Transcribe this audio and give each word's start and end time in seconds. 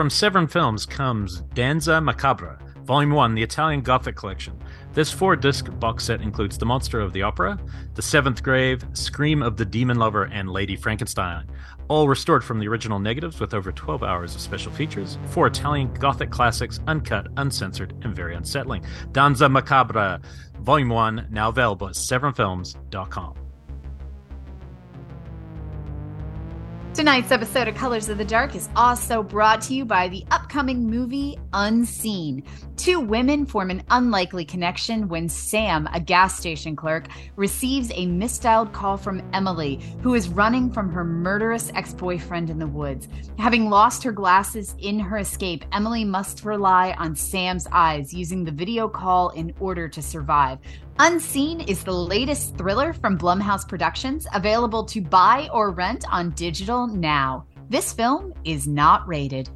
From 0.00 0.08
Severin 0.08 0.46
Films 0.46 0.86
comes 0.86 1.42
Danza 1.52 2.00
Macabra, 2.00 2.58
Volume 2.86 3.10
1, 3.10 3.34
the 3.34 3.42
Italian 3.42 3.82
Gothic 3.82 4.16
Collection. 4.16 4.58
This 4.94 5.12
four 5.12 5.36
disc 5.36 5.68
box 5.78 6.04
set 6.04 6.22
includes 6.22 6.56
The 6.56 6.64
Monster 6.64 7.00
of 7.00 7.12
the 7.12 7.20
Opera, 7.20 7.60
The 7.92 8.00
Seventh 8.00 8.42
Grave, 8.42 8.82
Scream 8.94 9.42
of 9.42 9.58
the 9.58 9.66
Demon 9.66 9.98
Lover, 9.98 10.24
and 10.24 10.48
Lady 10.48 10.74
Frankenstein. 10.74 11.50
All 11.88 12.08
restored 12.08 12.42
from 12.42 12.60
the 12.60 12.68
original 12.68 12.98
negatives 12.98 13.40
with 13.40 13.52
over 13.52 13.72
12 13.72 14.02
hours 14.02 14.34
of 14.34 14.40
special 14.40 14.72
features. 14.72 15.18
Four 15.26 15.48
Italian 15.48 15.92
Gothic 15.92 16.30
classics, 16.30 16.80
uncut, 16.86 17.26
uncensored, 17.36 17.92
and 18.02 18.16
very 18.16 18.34
unsettling. 18.34 18.82
Danza 19.12 19.48
Macabra, 19.48 20.24
Volume 20.60 20.88
1, 20.88 21.26
now 21.30 21.50
available 21.50 21.88
at 21.88 21.94
severinfilms.com. 21.94 23.49
Tonight's 26.92 27.30
episode 27.30 27.68
of 27.68 27.76
Colors 27.76 28.08
of 28.08 28.18
the 28.18 28.24
Dark 28.24 28.56
is 28.56 28.68
also 28.74 29.22
brought 29.22 29.60
to 29.62 29.74
you 29.74 29.84
by 29.84 30.08
the 30.08 30.24
upcoming 30.32 30.90
movie 30.90 31.38
Unseen. 31.52 32.42
Two 32.76 32.98
women 32.98 33.46
form 33.46 33.70
an 33.70 33.84
unlikely 33.90 34.44
connection 34.44 35.06
when 35.06 35.28
Sam, 35.28 35.88
a 35.92 36.00
gas 36.00 36.36
station 36.36 36.74
clerk, 36.74 37.06
receives 37.36 37.90
a 37.92 38.06
misdialed 38.06 38.72
call 38.72 38.96
from 38.96 39.22
Emily, 39.32 39.80
who 40.02 40.14
is 40.14 40.28
running 40.28 40.72
from 40.72 40.90
her 40.90 41.04
murderous 41.04 41.70
ex 41.76 41.94
boyfriend 41.94 42.50
in 42.50 42.58
the 42.58 42.66
woods. 42.66 43.06
Having 43.38 43.70
lost 43.70 44.02
her 44.02 44.12
glasses 44.12 44.74
in 44.80 44.98
her 44.98 45.18
escape, 45.18 45.64
Emily 45.72 46.04
must 46.04 46.44
rely 46.44 46.96
on 46.98 47.14
Sam's 47.14 47.68
eyes, 47.70 48.12
using 48.12 48.42
the 48.42 48.50
video 48.50 48.88
call 48.88 49.28
in 49.30 49.54
order 49.60 49.88
to 49.88 50.02
survive. 50.02 50.58
Unseen 51.02 51.62
is 51.62 51.82
the 51.82 51.94
latest 51.94 52.58
thriller 52.58 52.92
from 52.92 53.16
Blumhouse 53.16 53.66
Productions, 53.66 54.26
available 54.34 54.84
to 54.84 55.00
buy 55.00 55.48
or 55.50 55.70
rent 55.70 56.04
on 56.12 56.28
digital 56.32 56.86
now. 56.86 57.46
This 57.70 57.90
film 57.90 58.34
is 58.44 58.68
not 58.68 59.08
rated. 59.08 59.48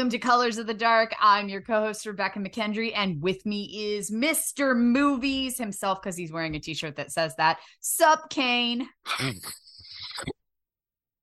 Welcome 0.00 0.10
to 0.10 0.18
Colors 0.18 0.56
of 0.56 0.66
the 0.66 0.72
Dark. 0.72 1.14
I'm 1.20 1.50
your 1.50 1.60
co-host 1.60 2.06
Rebecca 2.06 2.38
McKendry, 2.38 2.90
and 2.96 3.20
with 3.20 3.44
me 3.44 3.96
is 3.98 4.10
Mr. 4.10 4.74
Movies 4.74 5.58
himself 5.58 6.00
because 6.00 6.16
he's 6.16 6.32
wearing 6.32 6.56
a 6.56 6.58
t-shirt 6.58 6.96
that 6.96 7.12
says 7.12 7.36
that. 7.36 7.58
Sup, 7.80 8.30
Kane? 8.30 8.88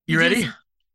You 0.05 0.20
ready? 0.20 0.48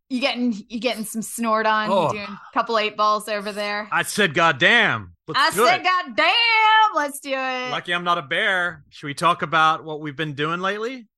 You 0.09 0.21
getting 0.21 0.55
you 0.69 0.79
getting 0.79 1.05
some 1.05 1.23
snort 1.23 1.67
on? 1.67 1.91
Oh. 1.91 2.13
Doing 2.13 2.23
a 2.23 2.41
couple 2.55 2.79
eight 2.79 2.97
balls 2.97 3.29
over 3.29 3.51
there? 3.51 3.89
I 3.91 4.05
said, 4.05 4.33
goddamn. 4.33 5.15
Let's 5.27 5.41
I 5.41 5.51
said, 5.51 5.81
it. 5.81 5.85
God 5.85 6.17
damn, 6.17 6.95
let's 6.95 7.19
do 7.19 7.33
it. 7.33 7.71
Lucky 7.73 7.93
I'm 7.93 8.05
not 8.05 8.17
a 8.17 8.23
bear. 8.23 8.85
Should 8.91 9.09
we 9.09 9.15
talk 9.15 9.43
about 9.43 9.83
what 9.83 10.01
we've 10.01 10.15
been 10.15 10.35
doing 10.35 10.61
lately? 10.61 11.09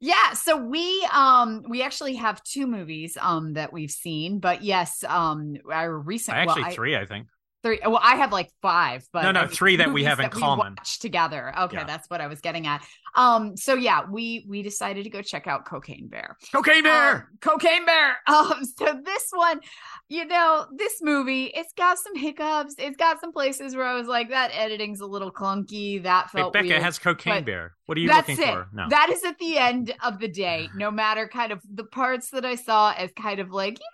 Yeah, 0.00 0.34
so 0.34 0.56
we 0.56 1.06
um 1.12 1.64
we 1.68 1.82
actually 1.82 2.14
have 2.16 2.42
two 2.44 2.66
movies 2.66 3.16
um 3.20 3.54
that 3.54 3.72
we've 3.72 3.90
seen, 3.90 4.38
but 4.38 4.62
yes, 4.62 5.02
um 5.04 5.56
our 5.70 5.98
recent 5.98 6.36
well, 6.46 6.50
Actually, 6.50 6.64
I- 6.64 6.74
three, 6.74 6.96
I 6.96 7.04
think. 7.06 7.26
Three. 7.62 7.80
Well, 7.84 8.00
I 8.02 8.16
have 8.16 8.32
like 8.32 8.50
five, 8.62 9.06
but 9.12 9.22
No, 9.22 9.32
no, 9.32 9.46
three 9.46 9.76
that 9.76 9.92
we 9.92 10.04
have 10.04 10.20
in 10.20 10.30
common. 10.30 10.76
together. 11.00 11.52
Okay, 11.58 11.78
Yeah. 11.78 11.84
that's 11.84 12.08
what 12.08 12.20
I 12.20 12.26
was 12.26 12.40
getting 12.40 12.66
at. 12.66 12.84
Um, 13.14 13.56
so 13.56 13.74
yeah, 13.74 14.02
we 14.08 14.44
we 14.48 14.62
decided 14.62 15.04
to 15.04 15.10
go 15.10 15.22
check 15.22 15.46
out 15.46 15.64
Cocaine 15.64 16.08
Bear. 16.08 16.36
Cocaine 16.52 16.82
Bear. 16.84 17.12
Um, 17.12 17.24
Cocaine 17.40 17.84
Bear. 17.86 18.16
Um, 18.28 18.64
so 18.64 19.00
this 19.04 19.28
one, 19.32 19.60
you 20.08 20.24
know, 20.26 20.66
this 20.76 21.00
movie, 21.02 21.44
it's 21.46 21.72
got 21.72 21.98
some 21.98 22.14
hiccups. 22.14 22.74
It's 22.78 22.96
got 22.96 23.20
some 23.20 23.32
places 23.32 23.74
where 23.74 23.86
I 23.86 23.94
was 23.94 24.06
like, 24.06 24.28
that 24.30 24.50
editing's 24.54 25.00
a 25.00 25.06
little 25.06 25.32
clunky. 25.32 26.02
That 26.02 26.30
felt 26.30 26.52
Becca 26.52 26.68
weird. 26.68 26.82
has 26.82 26.98
Cocaine 26.98 27.44
Bear. 27.44 27.74
What 27.86 27.96
are 27.98 28.00
you 28.02 28.08
That's 28.08 28.28
looking 28.28 28.44
it. 28.44 28.52
for? 28.52 28.68
No. 28.72 28.86
That 28.90 29.08
is 29.10 29.24
at 29.24 29.38
the 29.38 29.58
end 29.58 29.94
of 30.04 30.18
the 30.20 30.28
day. 30.28 30.68
No 30.76 30.90
matter 30.90 31.26
kind 31.26 31.50
of 31.52 31.60
the 31.68 31.84
parts 31.84 32.30
that 32.30 32.44
I 32.44 32.54
saw 32.54 32.92
as 32.92 33.10
kind 33.20 33.40
of 33.40 33.50
like, 33.50 33.78
yeah, 33.80 33.86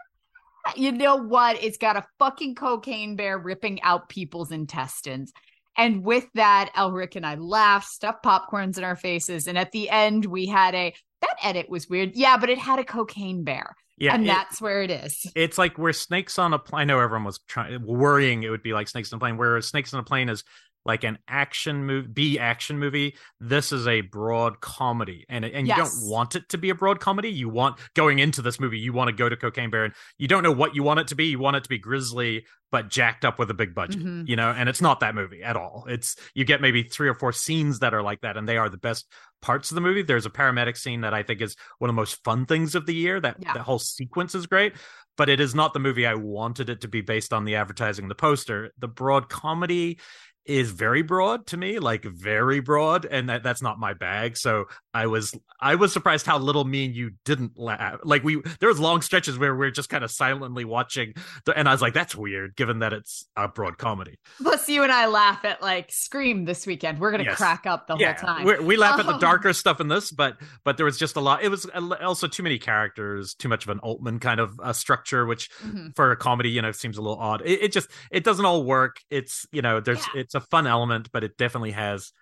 you 0.76 0.92
know 0.92 1.16
what? 1.16 1.62
It's 1.62 1.78
got 1.78 1.96
a 1.96 2.04
fucking 2.18 2.54
cocaine 2.54 3.16
bear 3.16 3.38
ripping 3.38 3.82
out 3.82 4.08
people's 4.08 4.50
intestines. 4.52 5.32
And 5.76 6.04
with 6.04 6.26
that, 6.34 6.70
Elric 6.76 7.16
and 7.16 7.26
I 7.26 7.34
laughed, 7.34 7.88
stuffed 7.88 8.24
popcorns 8.24 8.78
in 8.78 8.84
our 8.84 8.96
faces. 8.96 9.48
And 9.48 9.58
at 9.58 9.72
the 9.72 9.90
end, 9.90 10.24
we 10.24 10.46
had 10.46 10.74
a 10.74 10.94
that 11.20 11.36
edit 11.42 11.68
was 11.68 11.88
weird. 11.88 12.12
Yeah, 12.14 12.36
but 12.36 12.50
it 12.50 12.58
had 12.58 12.78
a 12.78 12.84
cocaine 12.84 13.44
bear. 13.44 13.74
yeah, 13.96 14.14
and 14.14 14.24
it- 14.24 14.26
that's 14.28 14.60
where 14.60 14.82
it 14.82 14.90
is. 14.90 15.26
it's 15.34 15.58
like 15.58 15.76
where 15.78 15.92
snakes 15.92 16.38
on 16.38 16.52
a 16.52 16.58
plane. 16.58 16.82
I 16.82 16.84
know 16.84 17.00
everyone 17.00 17.24
was 17.24 17.40
trying 17.48 17.84
worrying 17.84 18.42
it 18.42 18.50
would 18.50 18.62
be 18.62 18.72
like 18.72 18.88
snakes 18.88 19.12
on 19.12 19.16
a 19.16 19.20
plane. 19.20 19.36
Where 19.36 19.60
snakes 19.62 19.92
on 19.94 20.00
a 20.00 20.04
plane 20.04 20.28
is 20.28 20.44
like 20.84 21.04
an 21.04 21.18
action 21.28 21.84
movie, 21.86 22.08
B 22.08 22.38
action 22.38 22.78
movie. 22.78 23.16
This 23.40 23.72
is 23.72 23.86
a 23.86 24.02
broad 24.02 24.60
comedy, 24.60 25.24
and 25.28 25.44
and 25.44 25.66
you 25.66 25.74
Yes. 25.76 25.98
don't 26.00 26.10
want 26.10 26.34
it 26.36 26.48
to 26.50 26.58
be 26.58 26.70
a 26.70 26.74
broad 26.74 27.00
comedy. 27.00 27.30
You 27.30 27.48
want 27.48 27.78
going 27.94 28.18
into 28.18 28.42
this 28.42 28.60
movie, 28.60 28.78
you 28.78 28.92
want 28.92 29.08
to 29.08 29.12
go 29.14 29.28
to 29.28 29.36
Cocaine 29.36 29.70
Bear, 29.70 29.84
and 29.84 29.94
you 30.18 30.28
don't 30.28 30.42
know 30.42 30.52
what 30.52 30.74
you 30.74 30.82
want 30.82 31.00
it 31.00 31.08
to 31.08 31.14
be. 31.14 31.26
You 31.26 31.38
want 31.38 31.56
it 31.56 31.62
to 31.64 31.68
be 31.68 31.78
grisly 31.78 32.44
but 32.72 32.88
jacked 32.88 33.24
up 33.24 33.38
with 33.38 33.48
a 33.50 33.54
big 33.54 33.72
budget, 33.72 34.02
Mhm. 34.02 34.28
you 34.28 34.34
know. 34.34 34.50
And 34.50 34.68
it's 34.68 34.80
not 34.80 34.98
that 35.00 35.14
movie 35.14 35.44
at 35.44 35.56
all. 35.56 35.84
It's 35.88 36.16
you 36.34 36.44
get 36.44 36.60
maybe 36.60 36.82
three 36.82 37.08
or 37.08 37.14
four 37.14 37.32
scenes 37.32 37.78
that 37.78 37.94
are 37.94 38.02
like 38.02 38.22
that, 38.22 38.36
and 38.36 38.48
they 38.48 38.56
are 38.56 38.68
the 38.68 38.76
best 38.76 39.06
parts 39.40 39.70
of 39.70 39.76
the 39.76 39.80
movie. 39.80 40.02
There's 40.02 40.26
a 40.26 40.30
paramedic 40.30 40.76
scene 40.76 41.02
that 41.02 41.14
I 41.14 41.22
think 41.22 41.40
is 41.40 41.54
one 41.78 41.88
of 41.88 41.94
the 41.94 42.00
most 42.00 42.22
fun 42.24 42.46
things 42.46 42.74
of 42.74 42.86
the 42.86 42.94
year. 42.94 43.20
That 43.20 43.36
Yeah. 43.38 43.52
that 43.52 43.62
whole 43.62 43.78
sequence 43.78 44.34
is 44.34 44.46
great 44.46 44.74
but 45.16 45.28
it 45.28 45.38
is 45.38 45.54
not 45.54 45.72
the 45.72 45.78
movie 45.78 46.04
I 46.04 46.14
wanted 46.14 46.68
it 46.68 46.80
to 46.80 46.88
be 46.88 47.00
based 47.00 47.32
on 47.32 47.44
the 47.44 47.54
advertising, 47.54 48.08
the 48.08 48.16
poster. 48.16 48.72
The 48.78 48.88
broad 48.88 49.28
comedy 49.28 50.00
is 50.46 50.70
very 50.70 51.02
broad 51.02 51.46
to 51.48 51.56
me, 51.56 51.78
like 51.78 52.04
very 52.04 52.60
broad, 52.60 53.04
and 53.04 53.28
that, 53.28 53.42
that's 53.42 53.62
not 53.62 53.78
my 53.78 53.94
bag. 53.94 54.36
So 54.36 54.66
I 54.92 55.06
was 55.06 55.34
I 55.60 55.76
was 55.76 55.92
surprised 55.92 56.26
how 56.26 56.38
little 56.38 56.64
me 56.64 56.84
and 56.86 56.94
you 56.94 57.12
didn't 57.24 57.58
laugh. 57.58 58.00
Like 58.04 58.22
we 58.24 58.42
there 58.60 58.68
was 58.68 58.78
long 58.78 59.00
stretches 59.02 59.38
where 59.38 59.54
we 59.54 59.66
are 59.66 59.70
just 59.70 59.88
kind 59.88 60.04
of 60.04 60.10
silently 60.10 60.64
watching, 60.64 61.14
the, 61.46 61.56
and 61.56 61.68
I 61.68 61.72
was 61.72 61.80
like, 61.82 61.94
that's 61.94 62.14
weird, 62.14 62.56
given 62.56 62.80
that 62.80 62.92
it's 62.92 63.26
a 63.36 63.48
broad 63.48 63.78
comedy. 63.78 64.18
Plus, 64.42 64.68
you 64.68 64.82
and 64.82 64.92
I 64.92 65.06
laugh 65.06 65.44
at 65.44 65.62
like 65.62 65.90
Scream 65.90 66.44
this 66.44 66.66
weekend. 66.66 66.98
We're 66.98 67.10
gonna 67.10 67.24
Yes. 67.24 67.36
crack 67.38 67.66
up 67.66 67.86
the 67.86 67.96
whole 67.96 68.14
time. 68.14 68.44
we 68.44 68.58
we 68.58 68.76
laugh 68.76 68.98
at 69.00 69.06
the 69.06 69.14
Oh. 69.16 69.18
darker 69.20 69.52
stuff 69.52 69.80
in 69.80 69.88
this, 69.88 70.10
but 70.10 70.36
but 70.64 70.76
there 70.76 70.84
was 70.86 70.98
just 70.98 71.16
a 71.16 71.20
lot. 71.20 71.42
It 71.42 71.48
was 71.48 71.64
also 72.02 72.26
too 72.28 72.42
many 72.42 72.58
characters, 72.58 73.34
too 73.34 73.48
much 73.48 73.64
of 73.64 73.70
an 73.70 73.78
Altman 73.78 74.18
kind 74.20 74.40
of 74.40 74.58
uh, 74.60 74.72
structure, 74.72 75.24
which 75.26 75.48
Mhm. 75.64 75.94
for 75.96 76.10
a 76.10 76.16
comedy, 76.16 76.50
you 76.50 76.60
know, 76.60 76.72
seems 76.72 76.98
a 76.98 77.02
little 77.02 77.18
odd. 77.18 77.40
It, 77.44 77.62
it 77.64 77.72
just 77.72 77.88
it 78.10 78.24
doesn't 78.24 78.44
all 78.44 78.64
work. 78.64 78.98
It's 79.10 79.46
you 79.52 79.62
know, 79.62 79.80
there's 79.80 80.04
Yeah. 80.14 80.20
it's 80.22 80.33
a 80.34 80.40
fun 80.40 80.66
element, 80.66 81.10
but 81.12 81.24
it 81.24 81.36
definitely 81.36 81.72
has 81.72 82.12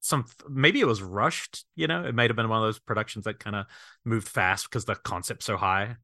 some. 0.00 0.26
Maybe 0.48 0.80
it 0.80 0.86
was 0.86 1.02
rushed. 1.02 1.64
You 1.74 1.86
know, 1.86 2.04
it 2.04 2.14
might 2.14 2.30
have 2.30 2.36
been 2.36 2.48
one 2.48 2.58
of 2.58 2.64
those 2.64 2.78
productions 2.78 3.24
that 3.24 3.38
kind 3.38 3.56
of 3.56 3.66
moved 4.04 4.28
fast 4.28 4.68
because 4.68 4.84
the 4.84 4.94
concept's 4.94 5.46
so 5.46 5.56
high. 5.56 5.96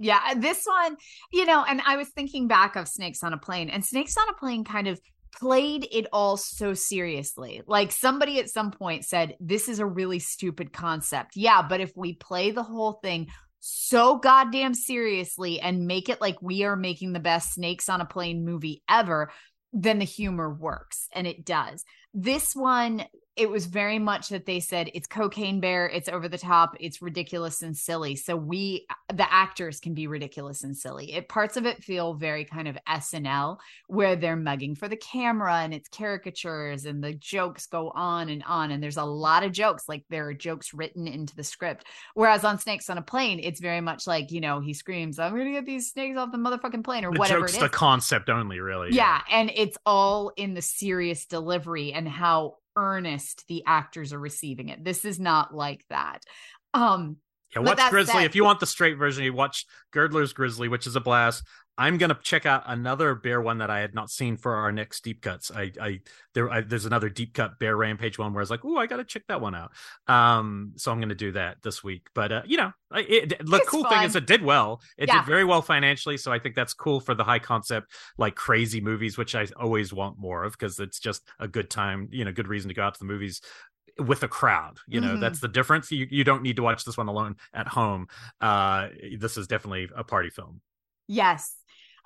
Yeah, 0.00 0.20
uh, 0.28 0.34
this 0.38 0.64
one, 0.64 0.96
you 1.32 1.44
know, 1.44 1.64
and 1.68 1.82
I 1.84 1.96
was 1.96 2.08
thinking 2.10 2.46
back 2.46 2.76
of 2.76 2.86
Snakes 2.86 3.24
on 3.24 3.32
a 3.32 3.38
Plane, 3.38 3.68
and 3.68 3.84
Snakes 3.84 4.16
on 4.16 4.28
a 4.28 4.38
Plane 4.38 4.64
kind 4.64 4.86
of 4.86 5.00
played 5.34 5.86
it 5.90 6.06
all 6.12 6.36
so 6.36 6.74
seriously. 6.74 7.62
Like 7.66 7.92
somebody 7.92 8.38
at 8.38 8.48
some 8.48 8.70
point 8.70 9.04
said, 9.04 9.36
This 9.40 9.68
is 9.68 9.78
a 9.78 9.86
really 9.86 10.18
stupid 10.18 10.72
concept. 10.72 11.36
Yeah, 11.36 11.62
but 11.62 11.80
if 11.80 11.92
we 11.96 12.14
play 12.14 12.50
the 12.50 12.62
whole 12.62 12.94
thing 13.02 13.28
so 13.60 14.16
goddamn 14.16 14.72
seriously 14.72 15.60
and 15.60 15.86
make 15.86 16.08
it 16.08 16.20
like 16.20 16.40
we 16.40 16.62
are 16.62 16.76
making 16.76 17.12
the 17.12 17.20
best 17.20 17.54
Snakes 17.54 17.88
on 17.88 18.00
a 18.00 18.06
Plane 18.06 18.44
movie 18.44 18.82
ever, 18.88 19.30
then 19.72 19.98
the 19.98 20.04
humor 20.04 20.52
works. 20.52 21.08
And 21.14 21.26
it 21.26 21.44
does. 21.44 21.84
This 22.14 22.52
one, 22.54 23.04
it 23.38 23.48
was 23.48 23.66
very 23.66 23.98
much 23.98 24.28
that 24.30 24.44
they 24.46 24.60
said 24.60 24.90
it's 24.94 25.06
cocaine 25.06 25.60
bear 25.60 25.88
it's 25.88 26.08
over 26.08 26.28
the 26.28 26.36
top 26.38 26.76
it's 26.80 27.00
ridiculous 27.00 27.62
and 27.62 27.76
silly. 27.76 28.16
So 28.16 28.36
we 28.36 28.86
the 29.14 29.32
actors 29.32 29.80
can 29.80 29.94
be 29.94 30.06
ridiculous 30.06 30.64
and 30.64 30.76
silly. 30.76 31.12
It 31.14 31.28
parts 31.28 31.56
of 31.56 31.64
it 31.64 31.82
feel 31.82 32.14
very 32.14 32.44
kind 32.44 32.68
of 32.68 32.76
snl 32.88 33.58
where 33.86 34.16
they're 34.16 34.36
mugging 34.36 34.74
for 34.74 34.88
the 34.88 34.96
camera 34.96 35.58
and 35.60 35.72
it's 35.72 35.88
caricatures 35.88 36.84
and 36.84 37.02
the 37.02 37.14
jokes 37.14 37.66
go 37.66 37.90
on 37.94 38.28
and 38.28 38.42
on 38.46 38.70
and 38.70 38.82
there's 38.82 38.96
a 38.96 39.04
lot 39.04 39.42
of 39.44 39.52
jokes 39.52 39.84
like 39.88 40.04
there 40.10 40.26
are 40.28 40.34
jokes 40.34 40.74
written 40.74 41.06
into 41.06 41.34
the 41.36 41.44
script. 41.44 41.84
Whereas 42.14 42.44
on 42.44 42.58
snakes 42.58 42.90
on 42.90 42.98
a 42.98 43.02
plane 43.02 43.40
it's 43.42 43.60
very 43.60 43.80
much 43.80 44.06
like 44.06 44.30
you 44.32 44.40
know 44.40 44.60
he 44.60 44.74
screams 44.74 45.18
i'm 45.18 45.36
gonna 45.36 45.52
get 45.52 45.64
these 45.66 45.90
snakes 45.90 46.18
off 46.18 46.32
the 46.32 46.38
motherfucking 46.38 46.84
plane 46.84 47.04
or 47.04 47.12
The 47.12 47.18
whatever 47.18 47.40
joke's 47.40 47.54
it 47.54 47.56
is. 47.58 47.62
the 47.62 47.68
concept 47.68 48.28
only, 48.28 48.60
really. 48.60 48.88
yeah, 48.92 49.20
and 49.30 49.50
it's 49.54 49.76
all 49.86 50.32
in 50.36 50.54
the 50.54 50.62
serious 50.62 51.26
delivery 51.26 51.92
and 51.92 52.08
how 52.08 52.56
earnest 52.78 53.44
the 53.48 53.64
actors 53.66 54.12
are 54.12 54.18
receiving 54.20 54.68
it. 54.68 54.84
This 54.84 55.04
is 55.04 55.18
not 55.18 55.52
like 55.54 55.84
that. 55.90 56.20
Um 56.72 57.16
Yeah, 57.54 57.62
watch 57.62 57.78
Grizzly. 57.90 58.12
said- 58.12 58.24
if 58.24 58.36
you 58.36 58.44
want 58.44 58.60
the 58.60 58.66
straight 58.66 58.96
version, 58.96 59.24
you 59.24 59.32
watch 59.32 59.66
Girdler's 59.90 60.32
Grizzly, 60.32 60.68
which 60.68 60.86
is 60.86 60.94
a 60.96 61.00
blast. 61.00 61.42
I'm 61.78 61.96
gonna 61.96 62.18
check 62.22 62.44
out 62.44 62.64
another 62.66 63.14
bear 63.14 63.40
one 63.40 63.58
that 63.58 63.70
I 63.70 63.78
had 63.78 63.94
not 63.94 64.10
seen 64.10 64.36
for 64.36 64.56
our 64.56 64.72
next 64.72 65.04
deep 65.04 65.22
cuts. 65.22 65.50
I, 65.54 65.72
I 65.80 66.00
there, 66.34 66.50
I, 66.50 66.60
there's 66.62 66.84
another 66.86 67.08
deep 67.08 67.34
cut 67.34 67.58
bear 67.60 67.76
rampage 67.76 68.18
one 68.18 68.32
where 68.34 68.40
I 68.40 68.42
was 68.42 68.50
like, 68.50 68.64
oh, 68.64 68.76
I 68.76 68.86
gotta 68.86 69.04
check 69.04 69.22
that 69.28 69.40
one 69.40 69.54
out. 69.54 69.70
Um, 70.08 70.72
so 70.76 70.90
I'm 70.90 71.00
gonna 71.00 71.14
do 71.14 71.32
that 71.32 71.58
this 71.62 71.84
week. 71.84 72.08
But 72.14 72.32
uh, 72.32 72.42
you 72.44 72.56
know, 72.56 72.72
I- 72.90 73.00
it, 73.02 73.28
the 73.46 73.56
It's 73.56 73.68
cool 73.68 73.88
thing 73.88 74.02
is 74.02 74.16
it 74.16 74.26
did 74.26 74.42
well. 74.42 74.82
It 74.96 75.08
Yeah. 75.08 75.18
did 75.20 75.26
very 75.26 75.44
well 75.44 75.62
financially, 75.62 76.16
so 76.16 76.32
I 76.32 76.40
think 76.40 76.56
that's 76.56 76.74
cool 76.74 76.98
for 77.00 77.14
the 77.14 77.24
high 77.24 77.38
concept, 77.38 77.92
like 78.18 78.34
crazy 78.34 78.80
movies, 78.80 79.16
which 79.16 79.36
I 79.36 79.46
always 79.56 79.92
want 79.92 80.18
more 80.18 80.42
of 80.44 80.52
because 80.52 80.80
it's 80.80 80.98
just 80.98 81.22
a 81.38 81.46
good 81.46 81.70
time. 81.70 82.08
You 82.10 82.24
know, 82.24 82.32
good 82.32 82.48
reason 82.48 82.68
to 82.68 82.74
go 82.74 82.82
out 82.82 82.94
to 82.94 82.98
the 82.98 83.06
movies 83.06 83.40
with 83.98 84.22
a 84.22 84.28
crowd 84.28 84.78
you 84.86 85.00
know 85.00 85.16
Mhm. 85.16 85.20
that's 85.20 85.40
the 85.40 85.48
difference 85.48 85.90
you, 85.90 86.06
you 86.08 86.22
don't 86.22 86.40
need 86.44 86.54
to 86.54 86.62
watch 86.62 86.84
this 86.84 86.96
one 86.96 87.08
alone 87.08 87.34
at 87.52 87.66
home 87.66 88.06
uh 88.40 88.86
this 89.18 89.36
is 89.36 89.48
definitely 89.48 89.88
a 89.96 90.04
party 90.04 90.30
film 90.30 90.60
Yes. 91.08 91.56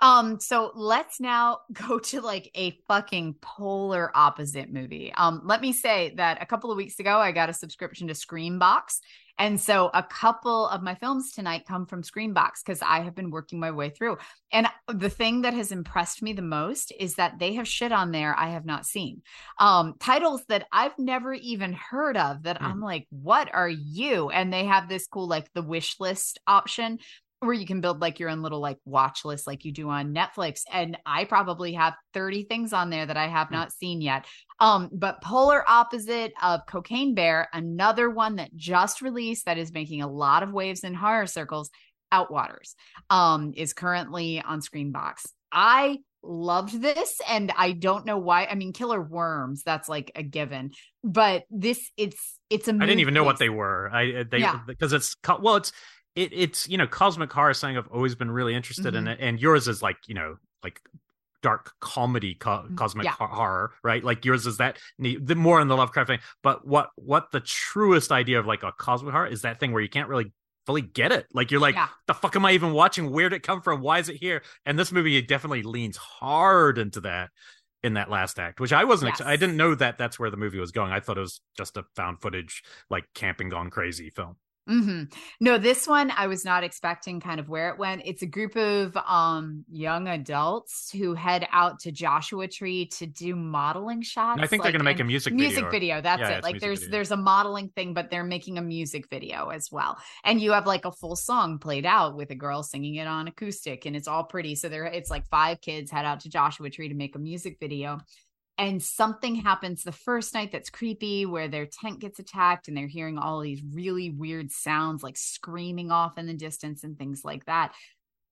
Um, 0.02 0.40
so 0.40 0.72
let's 0.74 1.20
now 1.20 1.60
go 1.72 1.98
to 1.98 2.20
like 2.20 2.50
a 2.54 2.78
fucking 2.88 3.36
polar 3.40 4.10
opposite 4.14 4.70
movie. 4.70 5.12
Um, 5.16 5.42
let 5.44 5.62
me 5.62 5.72
say 5.72 6.12
that 6.16 6.42
a 6.42 6.46
couple 6.46 6.70
of 6.70 6.76
weeks 6.76 6.98
ago 6.98 7.18
I 7.18 7.32
got 7.32 7.48
a 7.48 7.54
subscription 7.54 8.08
to 8.08 8.14
Screambox. 8.14 8.98
And 9.38 9.58
so 9.58 9.90
a 9.94 10.02
couple 10.02 10.68
of 10.68 10.82
my 10.82 10.94
films 10.94 11.32
tonight 11.32 11.64
come 11.66 11.86
from 11.86 12.02
Screambox 12.02 12.62
because 12.64 12.82
I 12.82 13.00
have 13.00 13.14
been 13.14 13.30
working 13.30 13.58
my 13.58 13.70
way 13.70 13.88
through. 13.88 14.18
And 14.52 14.66
the 14.92 15.08
thing 15.08 15.42
that 15.42 15.54
has 15.54 15.72
impressed 15.72 16.22
me 16.22 16.34
the 16.34 16.42
most 16.42 16.92
is 17.00 17.14
that 17.14 17.38
they 17.38 17.54
have 17.54 17.66
shit 17.66 17.92
on 17.92 18.12
there 18.12 18.38
I 18.38 18.50
have 18.50 18.66
not 18.66 18.84
seen. 18.84 19.22
Um, 19.58 19.94
titles 19.98 20.42
that 20.48 20.66
I've 20.70 20.98
never 20.98 21.32
even 21.32 21.72
heard 21.72 22.18
of 22.18 22.42
that 22.42 22.58
Hmm. 22.58 22.66
I'm 22.66 22.80
like, 22.80 23.06
what 23.08 23.52
are 23.54 23.70
you? 23.70 24.28
And 24.28 24.52
they 24.52 24.66
have 24.66 24.88
this 24.88 25.06
cool 25.06 25.28
like 25.28 25.50
the 25.54 25.62
wish 25.62 25.98
list 25.98 26.38
option 26.46 26.98
where 27.42 27.52
you 27.54 27.66
can 27.66 27.80
build 27.80 28.00
like 28.00 28.20
your 28.20 28.28
own 28.30 28.40
little 28.42 28.60
like 28.60 28.78
watch 28.84 29.24
list 29.24 29.46
like 29.46 29.64
you 29.64 29.72
do 29.72 29.88
on 29.90 30.14
Netflix 30.14 30.60
and 30.72 30.96
I 31.04 31.24
probably 31.24 31.72
have 31.74 31.94
30 32.14 32.44
things 32.44 32.72
on 32.72 32.88
there 32.90 33.04
that 33.04 33.16
I 33.16 33.26
have 33.28 33.48
Hmm. 33.48 33.54
not 33.54 33.72
seen 33.72 34.00
yet. 34.00 34.26
Um 34.60 34.88
but 34.92 35.20
polar 35.22 35.64
opposite 35.68 36.32
of 36.42 36.60
Cocaine 36.68 37.14
Bear, 37.14 37.48
another 37.52 38.08
one 38.10 38.36
that 38.36 38.54
just 38.54 39.02
released 39.02 39.46
that 39.46 39.58
is 39.58 39.72
making 39.72 40.02
a 40.02 40.10
lot 40.10 40.42
of 40.42 40.52
waves 40.52 40.84
in 40.84 40.94
horror 40.94 41.26
circles, 41.26 41.70
Outwaters. 42.12 42.74
Um 43.10 43.52
is 43.56 43.72
currently 43.72 44.40
on 44.40 44.60
Screambox. 44.60 45.26
I 45.50 45.98
loved 46.22 46.80
this 46.80 47.20
and 47.28 47.52
I 47.58 47.72
don't 47.72 48.06
know 48.06 48.18
why. 48.18 48.46
I 48.46 48.54
mean 48.54 48.72
Killer 48.72 49.02
Worms, 49.02 49.62
that's 49.64 49.88
like 49.88 50.12
a 50.14 50.22
given. 50.22 50.70
But 51.02 51.42
this 51.50 51.90
it's 51.96 52.38
it's 52.50 52.68
a 52.68 52.72
i 52.72 52.86
didn't 52.86 53.00
even 53.00 53.14
know 53.14 53.24
what 53.24 53.38
they 53.38 53.48
were 53.48 53.90
i 53.92 54.22
they 54.30 54.38
Yeah. 54.38 54.60
because 54.66 54.92
it's 54.92 55.14
co- 55.16 55.40
well 55.42 55.56
it's 55.56 55.72
it, 56.14 56.32
it's 56.32 56.68
you 56.68 56.76
know 56.78 56.86
cosmic 56.86 57.32
horror 57.32 57.54
something 57.54 57.76
i've 57.78 57.88
always 57.88 58.14
been 58.14 58.30
really 58.30 58.54
interested 58.54 58.94
in 58.94 59.04
Mhm. 59.04 59.12
it 59.12 59.18
and 59.20 59.40
yours 59.40 59.66
is 59.68 59.82
like 59.82 59.96
you 60.06 60.14
know 60.14 60.36
like 60.62 60.80
dark 61.42 61.72
comedy 61.80 62.34
co- 62.36 62.68
cosmic 62.76 63.04
Mm, 63.06 63.10
Yeah. 63.18 63.26
horror 63.26 63.72
right? 63.82 64.04
Like 64.04 64.24
yours 64.24 64.46
is 64.46 64.58
that 64.58 64.78
the 65.00 65.34
more 65.34 65.60
in 65.60 65.66
the 65.66 65.76
lovecraft 65.76 66.06
thing 66.08 66.20
but 66.42 66.64
what 66.66 66.90
what 66.94 67.32
the 67.32 67.40
truest 67.40 68.12
idea 68.12 68.38
of 68.38 68.46
like 68.46 68.62
a 68.62 68.70
cosmic 68.72 69.12
horror 69.12 69.26
is 69.26 69.42
that 69.42 69.58
thing 69.58 69.72
where 69.72 69.82
you 69.82 69.88
can't 69.88 70.08
really 70.08 70.32
fully 70.66 70.82
get 70.82 71.10
it. 71.10 71.26
Like 71.34 71.50
you're 71.50 71.60
like 71.60 71.74
Yeah. 71.74 71.88
the 72.06 72.14
fuck 72.14 72.36
am 72.36 72.44
i 72.44 72.52
even 72.52 72.72
watching? 72.72 73.10
Where 73.10 73.28
did 73.28 73.36
it 73.36 73.42
come 73.42 73.60
from? 73.60 73.80
Why 73.80 73.98
is 73.98 74.08
it 74.08 74.16
here? 74.16 74.42
And 74.64 74.78
this 74.78 74.92
movie 74.92 75.20
definitely 75.22 75.64
leans 75.64 75.96
hard 75.96 76.78
into 76.78 77.00
that 77.00 77.30
in 77.82 77.94
that 77.94 78.08
last 78.08 78.38
act 78.38 78.60
which 78.60 78.72
i 78.72 78.84
wasn't 78.84 79.08
ex- 79.10 79.20
i 79.20 79.34
didn't 79.34 79.56
know 79.56 79.74
that 79.74 79.98
that's 79.98 80.16
where 80.16 80.30
the 80.30 80.36
movie 80.36 80.60
was 80.60 80.70
going. 80.70 80.92
I 80.92 81.00
thought 81.00 81.16
it 81.18 81.22
was 81.22 81.40
just 81.56 81.76
a 81.76 81.82
found 81.96 82.20
footage 82.22 82.62
like 82.88 83.04
camping 83.16 83.48
gone 83.48 83.70
crazy 83.70 84.10
film 84.10 84.36
hmm 84.68 85.04
No, 85.40 85.58
this 85.58 85.88
one 85.88 86.12
I 86.16 86.28
was 86.28 86.44
not 86.44 86.62
expecting 86.62 87.20
kind 87.20 87.40
of 87.40 87.48
where 87.48 87.70
it 87.70 87.78
went. 87.78 88.02
It's 88.04 88.22
a 88.22 88.26
group 88.26 88.56
of 88.56 88.96
um 88.96 89.64
young 89.70 90.06
adults 90.06 90.90
who 90.92 91.14
head 91.14 91.48
out 91.50 91.80
to 91.80 91.90
Joshua 91.92 92.46
Tree 92.46 92.86
to 92.98 93.06
do 93.06 93.34
modeling 93.34 94.02
shots. 94.02 94.40
i 94.40 94.46
think 94.46 94.62
they're 94.62 94.70
going 94.72 94.78
to 94.80 94.84
make 94.84 95.00
a 95.00 95.04
music, 95.04 95.32
music 95.34 95.54
video, 95.56 95.66
or- 95.66 95.70
video. 95.70 96.00
That's 96.00 96.20
Yeah, 96.20 96.38
it. 96.38 96.44
Like 96.44 96.60
there's 96.60 96.80
video. 96.80 96.92
there's 96.92 97.10
a 97.10 97.16
modeling 97.16 97.70
thing, 97.74 97.92
but 97.92 98.10
they're 98.10 98.24
making 98.24 98.58
a 98.58 98.62
music 98.62 99.08
video 99.10 99.48
as 99.48 99.70
well. 99.72 99.98
And 100.24 100.40
you 100.40 100.52
have 100.52 100.66
like 100.66 100.84
a 100.84 100.92
full 100.92 101.16
song 101.16 101.58
played 101.58 101.84
out 101.86 102.16
with 102.16 102.30
a 102.30 102.36
girl 102.36 102.62
singing 102.62 102.94
it 102.96 103.06
on 103.08 103.26
acoustic, 103.28 103.84
and 103.86 103.96
it's 103.96 104.06
all 104.06 104.24
pretty. 104.24 104.54
So 104.54 104.68
there, 104.68 104.84
it's 104.84 105.10
like 105.10 105.26
five 105.28 105.60
kids 105.60 105.90
head 105.90 106.04
out 106.04 106.20
to 106.20 106.28
Joshua 106.28 106.70
Tree 106.70 106.88
to 106.88 106.94
make 106.94 107.16
a 107.16 107.18
music 107.18 107.56
video. 107.58 107.98
And 108.58 108.82
something 108.82 109.34
happens 109.34 109.82
the 109.82 109.92
first 109.92 110.34
night 110.34 110.52
that's 110.52 110.70
creepy 110.70 111.24
where 111.26 111.48
their 111.48 111.66
tent 111.66 112.00
gets 112.00 112.18
attacked 112.18 112.68
and 112.68 112.76
they're 112.76 112.86
hearing 112.86 113.18
all 113.18 113.40
these 113.40 113.62
really 113.72 114.10
weird 114.10 114.52
sounds 114.52 115.02
like 115.02 115.16
screaming 115.16 115.90
off 115.90 116.18
in 116.18 116.26
the 116.26 116.34
distance 116.34 116.84
and 116.84 116.98
things 116.98 117.22
like 117.24 117.46
that. 117.46 117.72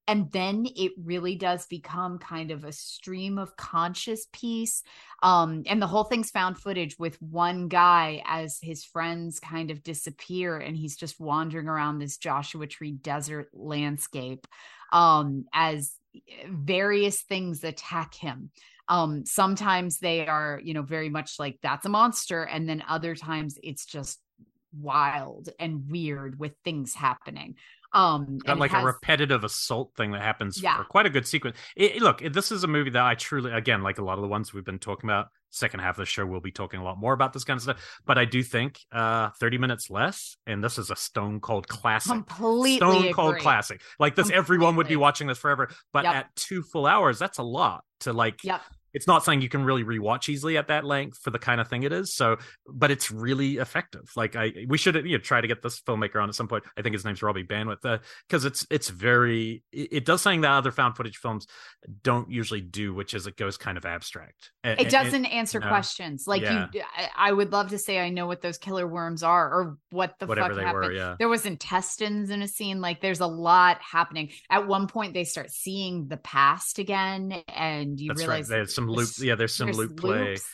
And 0.07 0.31
then 0.33 0.67
it 0.75 0.93
really 1.03 1.37
does 1.37 1.67
become 1.67 2.19
kind 2.19 2.51
of 2.51 2.65
a 2.65 2.73
stream 2.73 3.39
of 3.39 3.57
conscious 3.57 4.27
piece. 4.33 4.83
Um, 5.23 5.63
and 5.67 5.81
the 5.81 5.87
whole 5.87 6.03
thing's 6.05 6.33
found 6.33 6.59
footage 6.59 6.99
with 6.99 7.21
one 7.23 7.69
guy 7.69 8.23
as 8.27 8.59
his 8.61 8.85
friends 8.85 9.39
kind 9.39 9.71
of 9.71 9.85
disappear 9.85 10.59
and 10.59 10.77
he's 10.77 10.97
just 10.97 11.21
wandering 11.21 11.69
around 11.69 11.99
this 11.99 12.19
Joshua 12.19 12.67
Tree 12.67 12.93
desert 12.93 13.51
landscape 13.53 14.49
um, 14.93 15.45
as 15.55 15.95
various 16.49 17.21
things 17.23 17.63
attack 17.63 18.15
him 18.15 18.51
um 18.91 19.25
sometimes 19.25 19.99
they 20.01 20.27
are 20.27 20.61
you 20.63 20.75
know 20.75 20.83
very 20.83 21.09
much 21.09 21.39
like 21.39 21.59
that's 21.63 21.87
a 21.87 21.89
monster 21.89 22.43
and 22.43 22.69
then 22.69 22.85
other 22.87 23.15
times 23.15 23.59
it's 23.63 23.87
just 23.87 24.21
wild 24.79 25.49
and 25.59 25.91
weird 25.91 26.39
with 26.39 26.53
things 26.65 26.95
happening 26.95 27.55
um 27.93 28.39
got 28.39 28.57
like 28.59 28.73
a 28.73 28.85
repetitive 28.85 29.43
assault 29.43 29.91
thing 29.97 30.13
that 30.13 30.23
happens 30.23 30.63
Yeah. 30.63 30.77
for 30.77 30.85
quite 30.85 31.07
a 31.07 31.11
good 31.11 31.27
sequence. 31.27 31.57
It, 31.75 32.01
look, 32.01 32.23
this 32.33 32.53
is 32.53 32.63
a 32.63 32.69
movie 32.69 32.91
that 32.91 33.03
I 33.05 33.17
truly, 33.17 33.51
again, 33.51 33.83
like 33.83 33.99
a 33.99 34.05
lot 34.05 34.17
of 34.17 34.23
the 34.23 34.29
ones 34.29 34.55
we've 34.55 34.65
been 34.65 34.79
talking 34.79 35.11
about. 35.11 35.27
Second 35.51 35.81
half 35.81 35.97
of 35.97 36.03
the 36.03 36.07
show, 36.07 36.25
we'll 36.25 36.39
be 36.41 36.53
talking 36.53 36.79
a 36.79 36.85
lot 36.85 36.99
more 36.99 37.13
about 37.13 37.33
this 37.33 37.43
kind 37.43 37.57
of 37.57 37.63
stuff. 37.63 38.01
But 38.07 38.17
I 38.17 38.27
do 38.27 38.45
think 38.45 38.79
uh 38.93 39.31
30 39.41 39.59
minutes 39.59 39.91
less, 39.91 40.37
and 40.47 40.63
this 40.63 40.79
is 40.79 40.93
a 40.93 40.95
stone 40.95 41.41
cold 41.41 41.67
classic. 41.67 42.13
completely 42.13 42.77
Stone 42.77 43.13
cold 43.13 43.39
classic. 43.39 43.81
Like 43.99 44.15
this, 44.15 44.31
everyone 44.31 44.77
would 44.77 44.87
be 44.87 44.95
watching 44.95 45.27
this 45.27 45.39
forever. 45.39 45.69
But 45.93 46.05
Yep. 46.05 46.15
at 46.15 46.37
two 46.37 46.63
full 46.63 46.87
hours, 46.87 47.19
that's 47.19 47.39
a 47.39 47.43
lot 47.43 47.83
to 48.01 48.13
like. 48.13 48.45
Yep. 48.45 48.61
It's 48.93 49.07
not 49.07 49.25
something 49.25 49.41
you 49.41 49.49
can 49.49 49.65
really 49.65 49.85
rewatch 49.85 50.29
easily 50.29 50.57
at 50.57 50.69
that 50.69 50.85
length 50.85 51.19
for 51.23 51.31
the 51.31 51.39
kind 51.39 51.61
of 51.61 51.69
thing 51.69 51.83
it 51.83 51.93
is. 51.93 52.15
So, 52.15 52.37
but 52.67 52.91
it's 52.91 53.11
really 53.11 53.57
effective. 53.59 54.11
Like 54.17 54.37
I, 54.37 54.53
we 54.69 54.79
should 54.79 54.95
you 54.95 55.17
know, 55.17 55.19
try 55.19 55.41
to 55.41 55.49
get 55.49 55.63
this 55.63 55.81
filmmaker 55.81 56.23
on 56.23 56.29
at 56.29 56.35
some 56.35 56.49
point. 56.49 56.65
I 56.77 56.83
think 56.83 56.95
his 56.95 57.05
name's 57.05 57.23
Robbie 57.23 57.45
Banfitch 57.45 57.85
uh, 57.85 57.99
because 58.29 58.45
it's 58.45 58.67
it's 58.71 58.89
very 58.89 59.63
it, 59.73 59.89
it 59.93 60.05
does 60.05 60.23
something 60.23 60.43
that 60.43 60.53
other 60.53 60.73
found 60.73 60.97
footage 60.97 61.17
films 61.19 61.47
don't 62.03 62.31
usually 62.31 62.61
do, 62.61 62.95
which 62.95 63.15
is 63.15 63.27
it 63.27 63.37
goes 63.37 63.57
kind 63.57 63.79
of 63.79 63.85
abstract. 63.85 64.51
It 64.65 64.91
doesn't 64.91 65.27
answer 65.27 65.61
no. 65.61 65.69
questions 65.69 66.25
like 66.27 66.43
Yeah. 66.43 66.69
you 66.73 66.83
I, 67.17 67.33
would 67.33 67.53
love 67.53 67.71
to 67.71 67.79
say 67.79 67.99
i 67.99 68.09
know 68.09 68.27
what 68.27 68.41
those 68.43 68.59
killer 68.59 68.87
worms 68.87 69.23
are 69.23 69.49
or 69.49 69.79
what 69.91 70.19
the 70.19 70.27
whatever 70.27 70.49
fuck 70.49 70.57
they 70.57 70.65
happened 70.65 70.85
were. 70.85 70.93
Yeah. 70.93 71.17
there 71.19 71.29
was 71.29 71.47
intestines 71.47 72.31
in 72.31 72.43
a 72.43 72.49
scene 72.49 72.81
like 72.81 73.01
there's 73.01 73.21
a 73.21 73.27
lot 73.27 73.79
happening 73.81 74.31
at 74.51 74.67
one 74.67 74.87
point 74.87 75.15
they 75.15 75.25
start 75.25 75.51
seeing 75.51 76.09
the 76.09 76.17
past 76.17 76.79
again 76.79 77.43
and 77.49 78.01
you 78.01 78.09
That's 78.09 78.21
right. 78.21 78.29
realize 78.29 78.49
There's 78.49 78.75
some 78.81 78.89
loop. 78.91 79.09
Yeah, 79.19 79.35
there's 79.35 79.55
some 79.55 79.67
there's 79.67 79.79
loop 79.79 79.97
play. 79.99 80.31
loops. 80.31 80.47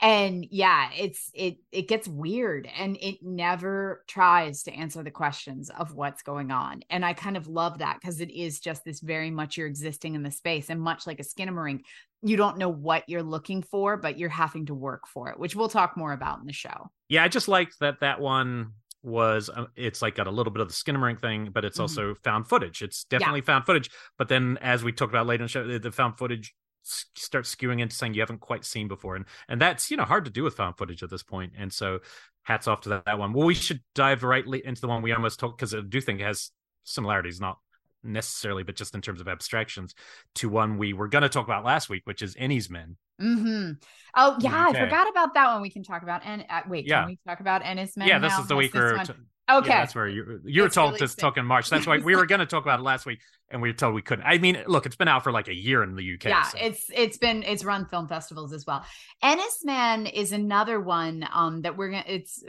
and 0.00 0.46
yeah 0.52 0.88
it's 0.96 1.30
it 1.34 1.56
it 1.72 1.88
gets 1.88 2.06
weird 2.06 2.68
and 2.78 2.96
it 3.00 3.16
never 3.22 4.04
tries 4.06 4.62
to 4.62 4.72
answer 4.72 5.02
the 5.02 5.10
questions 5.10 5.68
of 5.70 5.92
what's 5.94 6.22
going 6.22 6.52
on 6.52 6.80
and 6.90 7.04
i 7.04 7.12
kind 7.12 7.36
of 7.36 7.48
love 7.48 7.78
that 7.78 7.98
because 8.00 8.20
it 8.20 8.30
is 8.30 8.60
just 8.60 8.84
this 8.84 9.00
very 9.00 9.32
much 9.32 9.56
you're 9.56 9.66
existing 9.66 10.14
in 10.14 10.22
the 10.22 10.30
space 10.30 10.70
and 10.70 10.80
much 10.80 11.08
like 11.08 11.18
a 11.18 11.24
skinamarink 11.24 11.80
you 12.22 12.36
don't 12.36 12.56
know 12.56 12.68
what 12.68 13.02
you're 13.08 13.22
looking 13.24 13.62
for 13.62 13.96
but 13.96 14.16
you're 14.16 14.28
having 14.28 14.64
to 14.66 14.74
work 14.74 15.08
for 15.08 15.28
it 15.28 15.40
which 15.40 15.56
we'll 15.56 15.68
talk 15.68 15.96
more 15.96 16.12
about 16.12 16.38
in 16.38 16.46
the 16.46 16.52
show 16.52 16.88
Yeah, 17.08 17.24
I 17.24 17.28
just 17.28 17.48
liked 17.48 17.74
that 17.80 17.98
that 18.00 18.20
one 18.20 18.74
was 19.02 19.50
uh, 19.50 19.64
it's 19.74 20.02
like 20.02 20.14
got 20.14 20.28
a 20.28 20.30
little 20.30 20.52
bit 20.52 20.60
of 20.60 20.68
the 20.68 20.74
Skinamarink 20.74 21.20
thing, 21.20 21.48
but 21.52 21.64
it's 21.64 21.78
Mhm. 21.78 21.82
also 21.82 22.14
found 22.22 22.46
footage. 22.48 22.82
It's 22.82 23.04
definitely 23.04 23.40
found 23.40 23.64
footage. 23.64 23.88
But 24.18 24.28
then, 24.28 24.58
as 24.60 24.84
we 24.84 24.92
talked 24.92 25.10
about 25.10 25.26
later 25.26 25.42
in 25.42 25.46
the 25.46 25.48
show, 25.48 25.66
the- 25.66 25.78
the 25.78 25.90
found 25.90 26.18
footage 26.18 26.54
s- 26.84 27.06
starts 27.14 27.54
skewing 27.54 27.80
into 27.80 27.94
something 27.94 28.14
you 28.14 28.20
haven't 28.22 28.40
quite 28.40 28.64
seen 28.64 28.88
before, 28.88 29.16
and 29.16 29.24
and 29.48 29.60
that's 29.60 29.90
you 29.90 29.96
know 29.96 30.04
hard 30.04 30.24
to 30.24 30.30
do 30.30 30.42
with 30.44 30.54
found 30.56 30.76
footage 30.76 31.02
at 31.02 31.10
this 31.10 31.22
point. 31.22 31.52
And 31.58 31.72
so, 31.72 32.00
hats 32.42 32.68
off 32.68 32.82
to 32.82 32.88
that, 32.90 33.04
that 33.06 33.18
one. 33.18 33.32
Well, 33.32 33.46
we 33.46 33.54
should 33.54 33.80
dive 33.94 34.22
rightly 34.22 34.64
into 34.64 34.80
the 34.80 34.88
one 34.88 35.02
we 35.02 35.12
almost 35.12 35.38
talked 35.40 35.58
because 35.58 35.74
I 35.74 35.80
do 35.80 36.00
think 36.00 36.20
it 36.20 36.24
has 36.24 36.50
similarities, 36.84 37.40
not 37.40 37.58
necessarily, 38.02 38.62
but 38.62 38.76
just 38.76 38.94
in 38.94 39.02
terms 39.02 39.20
of 39.20 39.28
abstractions, 39.28 39.94
to 40.36 40.48
one 40.48 40.78
we 40.78 40.92
were 40.92 41.08
going 41.08 41.22
to 41.22 41.28
talk 41.28 41.44
about 41.46 41.64
last 41.64 41.88
week, 41.90 42.02
which 42.04 42.22
is 42.22 42.34
Enys 42.36 42.70
Men. 42.70 42.96
mm-hmm. 43.20 43.72
oh 44.16 44.36
yeah 44.40 44.68
i 44.68 44.72
forgot 44.72 45.06
about 45.10 45.34
that 45.34 45.52
one 45.52 45.60
we 45.60 45.68
can 45.68 45.82
talk 45.82 46.02
about 46.02 46.22
and 46.24 46.42
uh, 46.48 46.62
wait 46.66 46.86
Yeah. 46.86 47.00
can 47.00 47.08
we 47.08 47.18
talk 47.28 47.40
about 47.40 47.62
Enys 47.62 47.94
Men 47.98 48.08
yeah, 48.08 48.18
this 48.18 48.32
now? 48.32 48.40
is 48.40 48.46
the 48.48 48.56
week 48.56 48.72
t- 48.72 49.12
Okay, 49.58 49.68
Yeah, 49.68 49.80
that's 49.80 49.94
where 49.94 50.08
you 50.08 50.40
you 50.44 50.62
were 50.62 50.68
told 50.68 50.98
to 50.98 51.08
talk 51.08 51.36
in 51.36 51.46
March. 51.46 51.68
That's 51.70 51.86
why 51.86 51.98
we 51.98 52.14
were 52.14 52.26
going 52.26 52.38
to 52.40 52.46
talk 52.46 52.62
about 52.62 52.80
it 52.80 52.82
last 52.82 53.06
week, 53.06 53.20
and 53.50 53.60
we 53.60 53.68
were 53.68 53.74
told 53.74 53.94
we 53.94 54.02
couldn't. 54.02 54.24
I 54.24 54.38
mean, 54.38 54.62
look, 54.66 54.86
it's 54.86 54.96
been 54.96 55.08
out 55.08 55.24
for 55.24 55.32
like 55.32 55.48
a 55.48 55.54
year 55.54 55.82
in 55.82 55.94
the 55.96 56.14
UK. 56.14 56.24
yeah, 56.26 56.42
so- 56.44 56.58
it's 56.60 56.84
it's 56.94 57.18
been 57.18 57.42
it's 57.42 57.64
run 57.64 57.86
film 57.86 58.06
festivals 58.08 58.52
as 58.52 58.66
well. 58.66 58.84
Enys 59.22 59.64
Men 59.64 60.06
is 60.06 60.32
another 60.32 60.80
one 60.80 61.26
um 61.32 61.62
that 61.62 61.76
we're 61.76 61.90
gonna 61.90 62.04
it's 62.06 62.42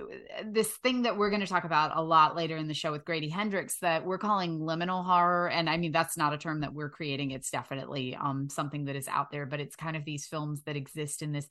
this 0.45 0.69
thing 0.77 1.03
that 1.03 1.17
we're 1.17 1.29
gonna 1.29 1.47
talk 1.47 1.63
about 1.63 1.95
a 1.95 2.01
lot 2.01 2.35
later 2.35 2.57
in 2.57 2.67
the 2.67 2.73
show 2.73 2.91
with 2.91 3.05
Grady 3.05 3.29
Hendrix 3.29 3.79
that 3.79 4.05
we're 4.05 4.17
calling 4.17 4.59
liminal 4.59 5.03
horror. 5.05 5.49
And 5.49 5.69
I 5.69 5.77
mean 5.77 5.91
that's 5.91 6.17
not 6.17 6.33
a 6.33 6.37
term 6.37 6.61
that 6.61 6.73
we're 6.73 6.89
creating. 6.89 7.31
It's 7.31 7.49
definitely 7.49 8.15
um 8.15 8.49
something 8.49 8.85
that 8.85 8.95
is 8.95 9.07
out 9.07 9.31
there, 9.31 9.45
but 9.45 9.59
it's 9.59 9.75
kind 9.75 9.95
of 9.95 10.05
these 10.05 10.27
films 10.27 10.63
that 10.63 10.75
exist 10.75 11.21
in 11.21 11.31
this 11.31 11.47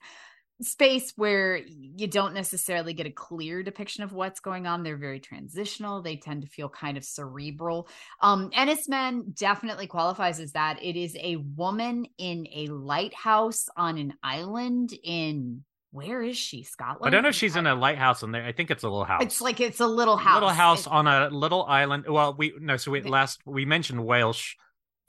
space 0.62 1.12
where 1.16 1.56
you 1.56 2.06
don't 2.06 2.34
necessarily 2.34 2.92
get 2.92 3.06
a 3.06 3.10
clear 3.10 3.62
depiction 3.62 4.02
of 4.04 4.12
what's 4.12 4.40
going 4.40 4.66
on. 4.66 4.82
They're 4.82 4.96
very 4.96 5.20
transitional. 5.20 6.02
They 6.02 6.16
tend 6.16 6.42
to 6.42 6.48
feel 6.48 6.68
kind 6.68 6.96
of 6.96 7.04
cerebral. 7.04 7.88
Um, 8.20 8.50
Enys 8.50 8.88
Men 8.88 9.32
definitely 9.38 9.86
qualifies 9.86 10.40
as 10.40 10.52
that. 10.52 10.82
It 10.82 10.96
is 10.96 11.16
a 11.20 11.36
woman 11.36 12.06
in 12.18 12.46
a 12.54 12.66
lighthouse 12.68 13.68
on 13.76 13.98
an 13.98 14.14
island 14.22 14.92
in 15.02 15.64
where 15.92 16.22
is 16.22 16.36
she? 16.36 16.62
Scotland. 16.62 17.04
I 17.04 17.10
don't 17.10 17.24
know 17.24 17.30
if 17.30 17.34
she's 17.34 17.56
in 17.56 17.66
a 17.66 17.74
lighthouse 17.74 18.22
in 18.22 18.30
there. 18.30 18.44
I 18.44 18.52
think 18.52 18.70
it's 18.70 18.84
a 18.84 18.88
little 18.88 19.04
house. 19.04 19.22
It's 19.22 19.40
like 19.40 19.58
it's 19.60 19.80
a 19.80 19.86
little 19.88 20.16
house. 20.16 20.34
little 20.34 20.48
house 20.50 20.80
It's- 20.82 20.92
on 20.92 21.08
a 21.08 21.28
little 21.30 21.64
island. 21.64 22.04
Well, 22.08 22.34
we 22.38 22.52
no, 22.60 22.76
so 22.76 22.92
we 22.92 23.02
last 23.02 23.40
we 23.44 23.64
mentioned 23.64 24.04
Welsh. 24.04 24.54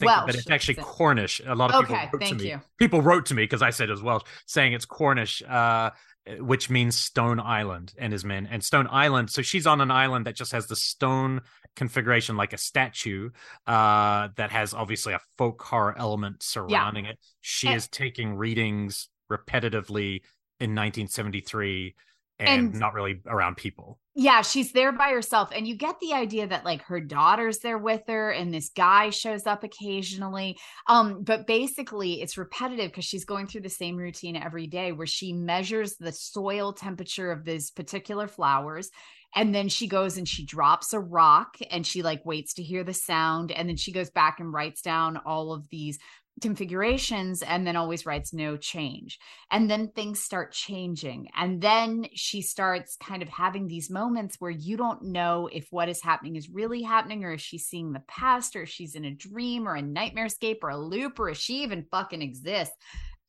Think, 0.01 0.12
Welsh, 0.12 0.25
but 0.27 0.36
it's 0.36 0.50
actually 0.50 0.75
it. 0.77 0.81
Cornish. 0.84 1.41
A 1.46 1.55
lot 1.55 1.72
of 1.74 1.84
Okay, 1.86 1.93
people 2.12 2.20
wrote 2.20 2.27
to 2.29 2.36
me. 2.36 2.50
you. 2.50 2.62
People 2.77 3.01
wrote 3.01 3.25
to 3.27 3.34
me 3.34 3.43
because 3.43 3.62
I 3.62 3.70
said 3.70 3.89
it 3.89 3.93
was 3.93 4.03
Welsh, 4.03 4.24
saying 4.46 4.74
it's 4.74 4.86
Cornish, 4.86 5.41
uh, 5.48 5.91
which 6.39 6.70
means 6.70 6.96
Stone 6.96 7.39
Island 7.39 7.93
and 7.98 8.12
his 8.13 8.24
men 8.25 8.48
and 8.51 8.63
Stone 8.63 8.88
Island. 8.91 9.29
So 9.31 9.41
she's 9.41 9.65
on 9.65 9.81
an 9.81 9.89
island 9.89 10.25
that 10.27 10.36
just 10.36 10.51
has 10.51 10.67
the 10.67 10.75
stone 10.75 11.41
configuration 11.75 12.36
like 12.38 12.51
a 12.53 12.58
statue, 12.58 13.29
uh, 13.65 14.27
that 14.36 14.51
has 14.51 14.74
obviously 14.74 15.13
a 15.13 15.20
folk 15.38 15.62
horror 15.63 15.96
element 15.98 16.43
surrounding 16.43 17.05
it. 17.05 17.17
She 17.39 17.67
And- 17.67 17.77
is 17.77 17.88
taking 17.88 18.36
readings 18.36 19.08
repetitively 19.31 20.22
in 20.60 20.75
1973 20.75 21.96
and, 22.41 22.71
And- 22.71 22.79
not 22.79 22.93
really 22.93 23.21
around 23.27 23.57
people. 23.57 24.00
yeah, 24.15 24.41
she's 24.41 24.74
there 24.74 24.91
by 24.91 25.10
herself. 25.12 25.50
And 25.55 25.65
you 25.67 25.75
get 25.75 26.00
the 26.01 26.13
idea 26.13 26.45
that 26.48 26.65
like 26.65 26.81
her 26.83 27.00
daughter's 27.00 27.60
there 27.60 27.77
with 27.77 28.01
her 28.07 28.31
and 28.31 28.53
this 28.53 28.69
guy 28.69 29.10
shows 29.10 29.48
up 29.48 29.63
occasionally. 29.63 30.57
Um, 30.88 31.24
but 31.24 31.48
basically 31.48 32.21
it's 32.21 32.38
repetitive 32.38 32.91
because 32.91 33.05
she's 33.05 33.24
going 33.25 33.48
through 33.48 33.62
the 33.62 33.69
same 33.69 33.95
routine 33.95 34.36
every 34.36 34.67
day 34.67 34.91
where 34.91 35.07
she 35.07 35.31
measures 35.33 35.95
the 35.98 36.12
soil 36.12 36.74
temperature 36.74 37.31
of 37.31 37.45
these 37.45 37.71
particular 37.71 38.27
flowers. 38.27 38.89
And 39.33 39.55
then 39.55 39.69
she 39.69 39.88
goes 39.88 40.17
and 40.17 40.27
she 40.27 40.45
drops 40.45 40.91
a 40.91 41.00
rock 41.00 41.55
and 41.69 41.88
she 41.88 42.01
like 42.03 42.25
waits 42.25 42.55
to 42.55 42.63
hear 42.63 42.83
the 42.83 42.93
sound. 42.93 43.53
And 43.53 43.69
then 43.69 43.77
she 43.77 43.93
goes 43.93 44.10
back 44.10 44.41
and 44.41 44.51
writes 44.51 44.81
down 44.81 45.15
all 45.25 45.53
of 45.53 45.69
these 45.69 46.00
configurations 46.40 47.42
and 47.42 47.68
then 47.68 47.76
always 47.76 48.06
writes 48.06 48.34
no 48.34 48.58
change. 48.58 49.20
And 49.52 49.70
then 49.70 49.90
things 49.90 50.24
start 50.24 50.54
changing. 50.54 51.28
And 51.36 51.62
then 51.62 52.08
she 52.14 52.42
starts 52.42 52.96
kind 52.96 53.22
of 53.22 53.30
having 53.30 53.68
these 53.68 53.90
moments 53.90 54.38
where 54.40 54.52
you 54.52 54.78
don't 54.78 55.04
know 55.04 55.50
if 55.52 55.68
what 55.72 55.90
is 55.90 56.02
happening 56.02 56.36
is 56.36 56.50
really 56.50 56.82
happening 56.82 57.24
or 57.24 57.34
if 57.34 57.42
she's 57.42 57.66
seeing 57.66 57.92
the 57.92 58.04
past 58.08 58.56
or 58.56 58.64
if 58.64 58.70
she's 58.70 58.96
in 58.96 59.06
a 59.06 59.12
dream 59.12 59.68
or 59.68 59.76
a 59.76 59.82
nightmare 59.82 60.26
escape 60.26 60.60
or 60.64 60.70
a 60.70 60.78
loop 60.78 61.20
or 61.20 61.30
if 61.30 61.38
she 61.38 61.64
even 61.64 61.86
fucking 61.92 62.22
exists. 62.22 62.76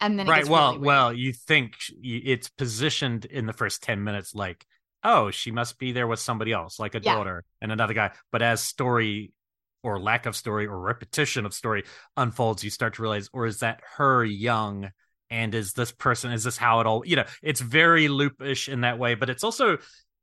And 0.01 0.19
then 0.19 0.27
right 0.27 0.49
well 0.49 0.73
really 0.73 0.87
well 0.87 1.13
you 1.13 1.33
think 1.33 1.75
it's 2.03 2.49
positioned 2.49 3.25
in 3.27 3.47
the 3.47 3.53
first 3.53 3.83
10 3.85 4.03
minutes 4.03 4.35
like 4.35 4.67
oh 5.05 5.31
she 5.31 5.53
must 5.53 5.79
be 5.79 5.93
there 5.93 6.09
with 6.09 6.19
somebody 6.19 6.53
else 6.53 6.81
like 6.81 6.97
a 6.97 7.01
Yeah. 7.01 7.15
daughter 7.15 7.45
and 7.61 7.71
another 7.71 7.95
guy 7.95 8.11
but 8.33 8.43
as 8.43 8.61
story 8.61 9.33
or 9.83 10.01
lack 10.01 10.27
of 10.27 10.37
story 10.37 10.67
or 10.67 10.79
repetition 10.79 11.47
of 11.47 11.55
story 11.55 11.85
unfolds 12.17 12.65
you 12.65 12.71
start 12.71 12.95
to 12.95 13.03
realize 13.03 13.29
or 13.33 13.47
is 13.47 13.61
that 13.61 13.81
her 13.97 14.25
young? 14.25 14.91
And 15.31 15.55
is 15.55 15.73
this 15.73 15.93
person 15.93 16.31
is 16.33 16.45
this 16.45 16.59
how 16.59 16.81
it 16.81 16.87
all 16.87 17.03
you 17.07 17.17
know 17.17 17.25
it's 17.43 17.61
very 17.62 18.07
loopish 18.09 18.71
in 18.71 18.83
that 18.83 18.99
way 18.99 19.15
but 19.15 19.31
it's 19.31 19.43
also 19.43 19.79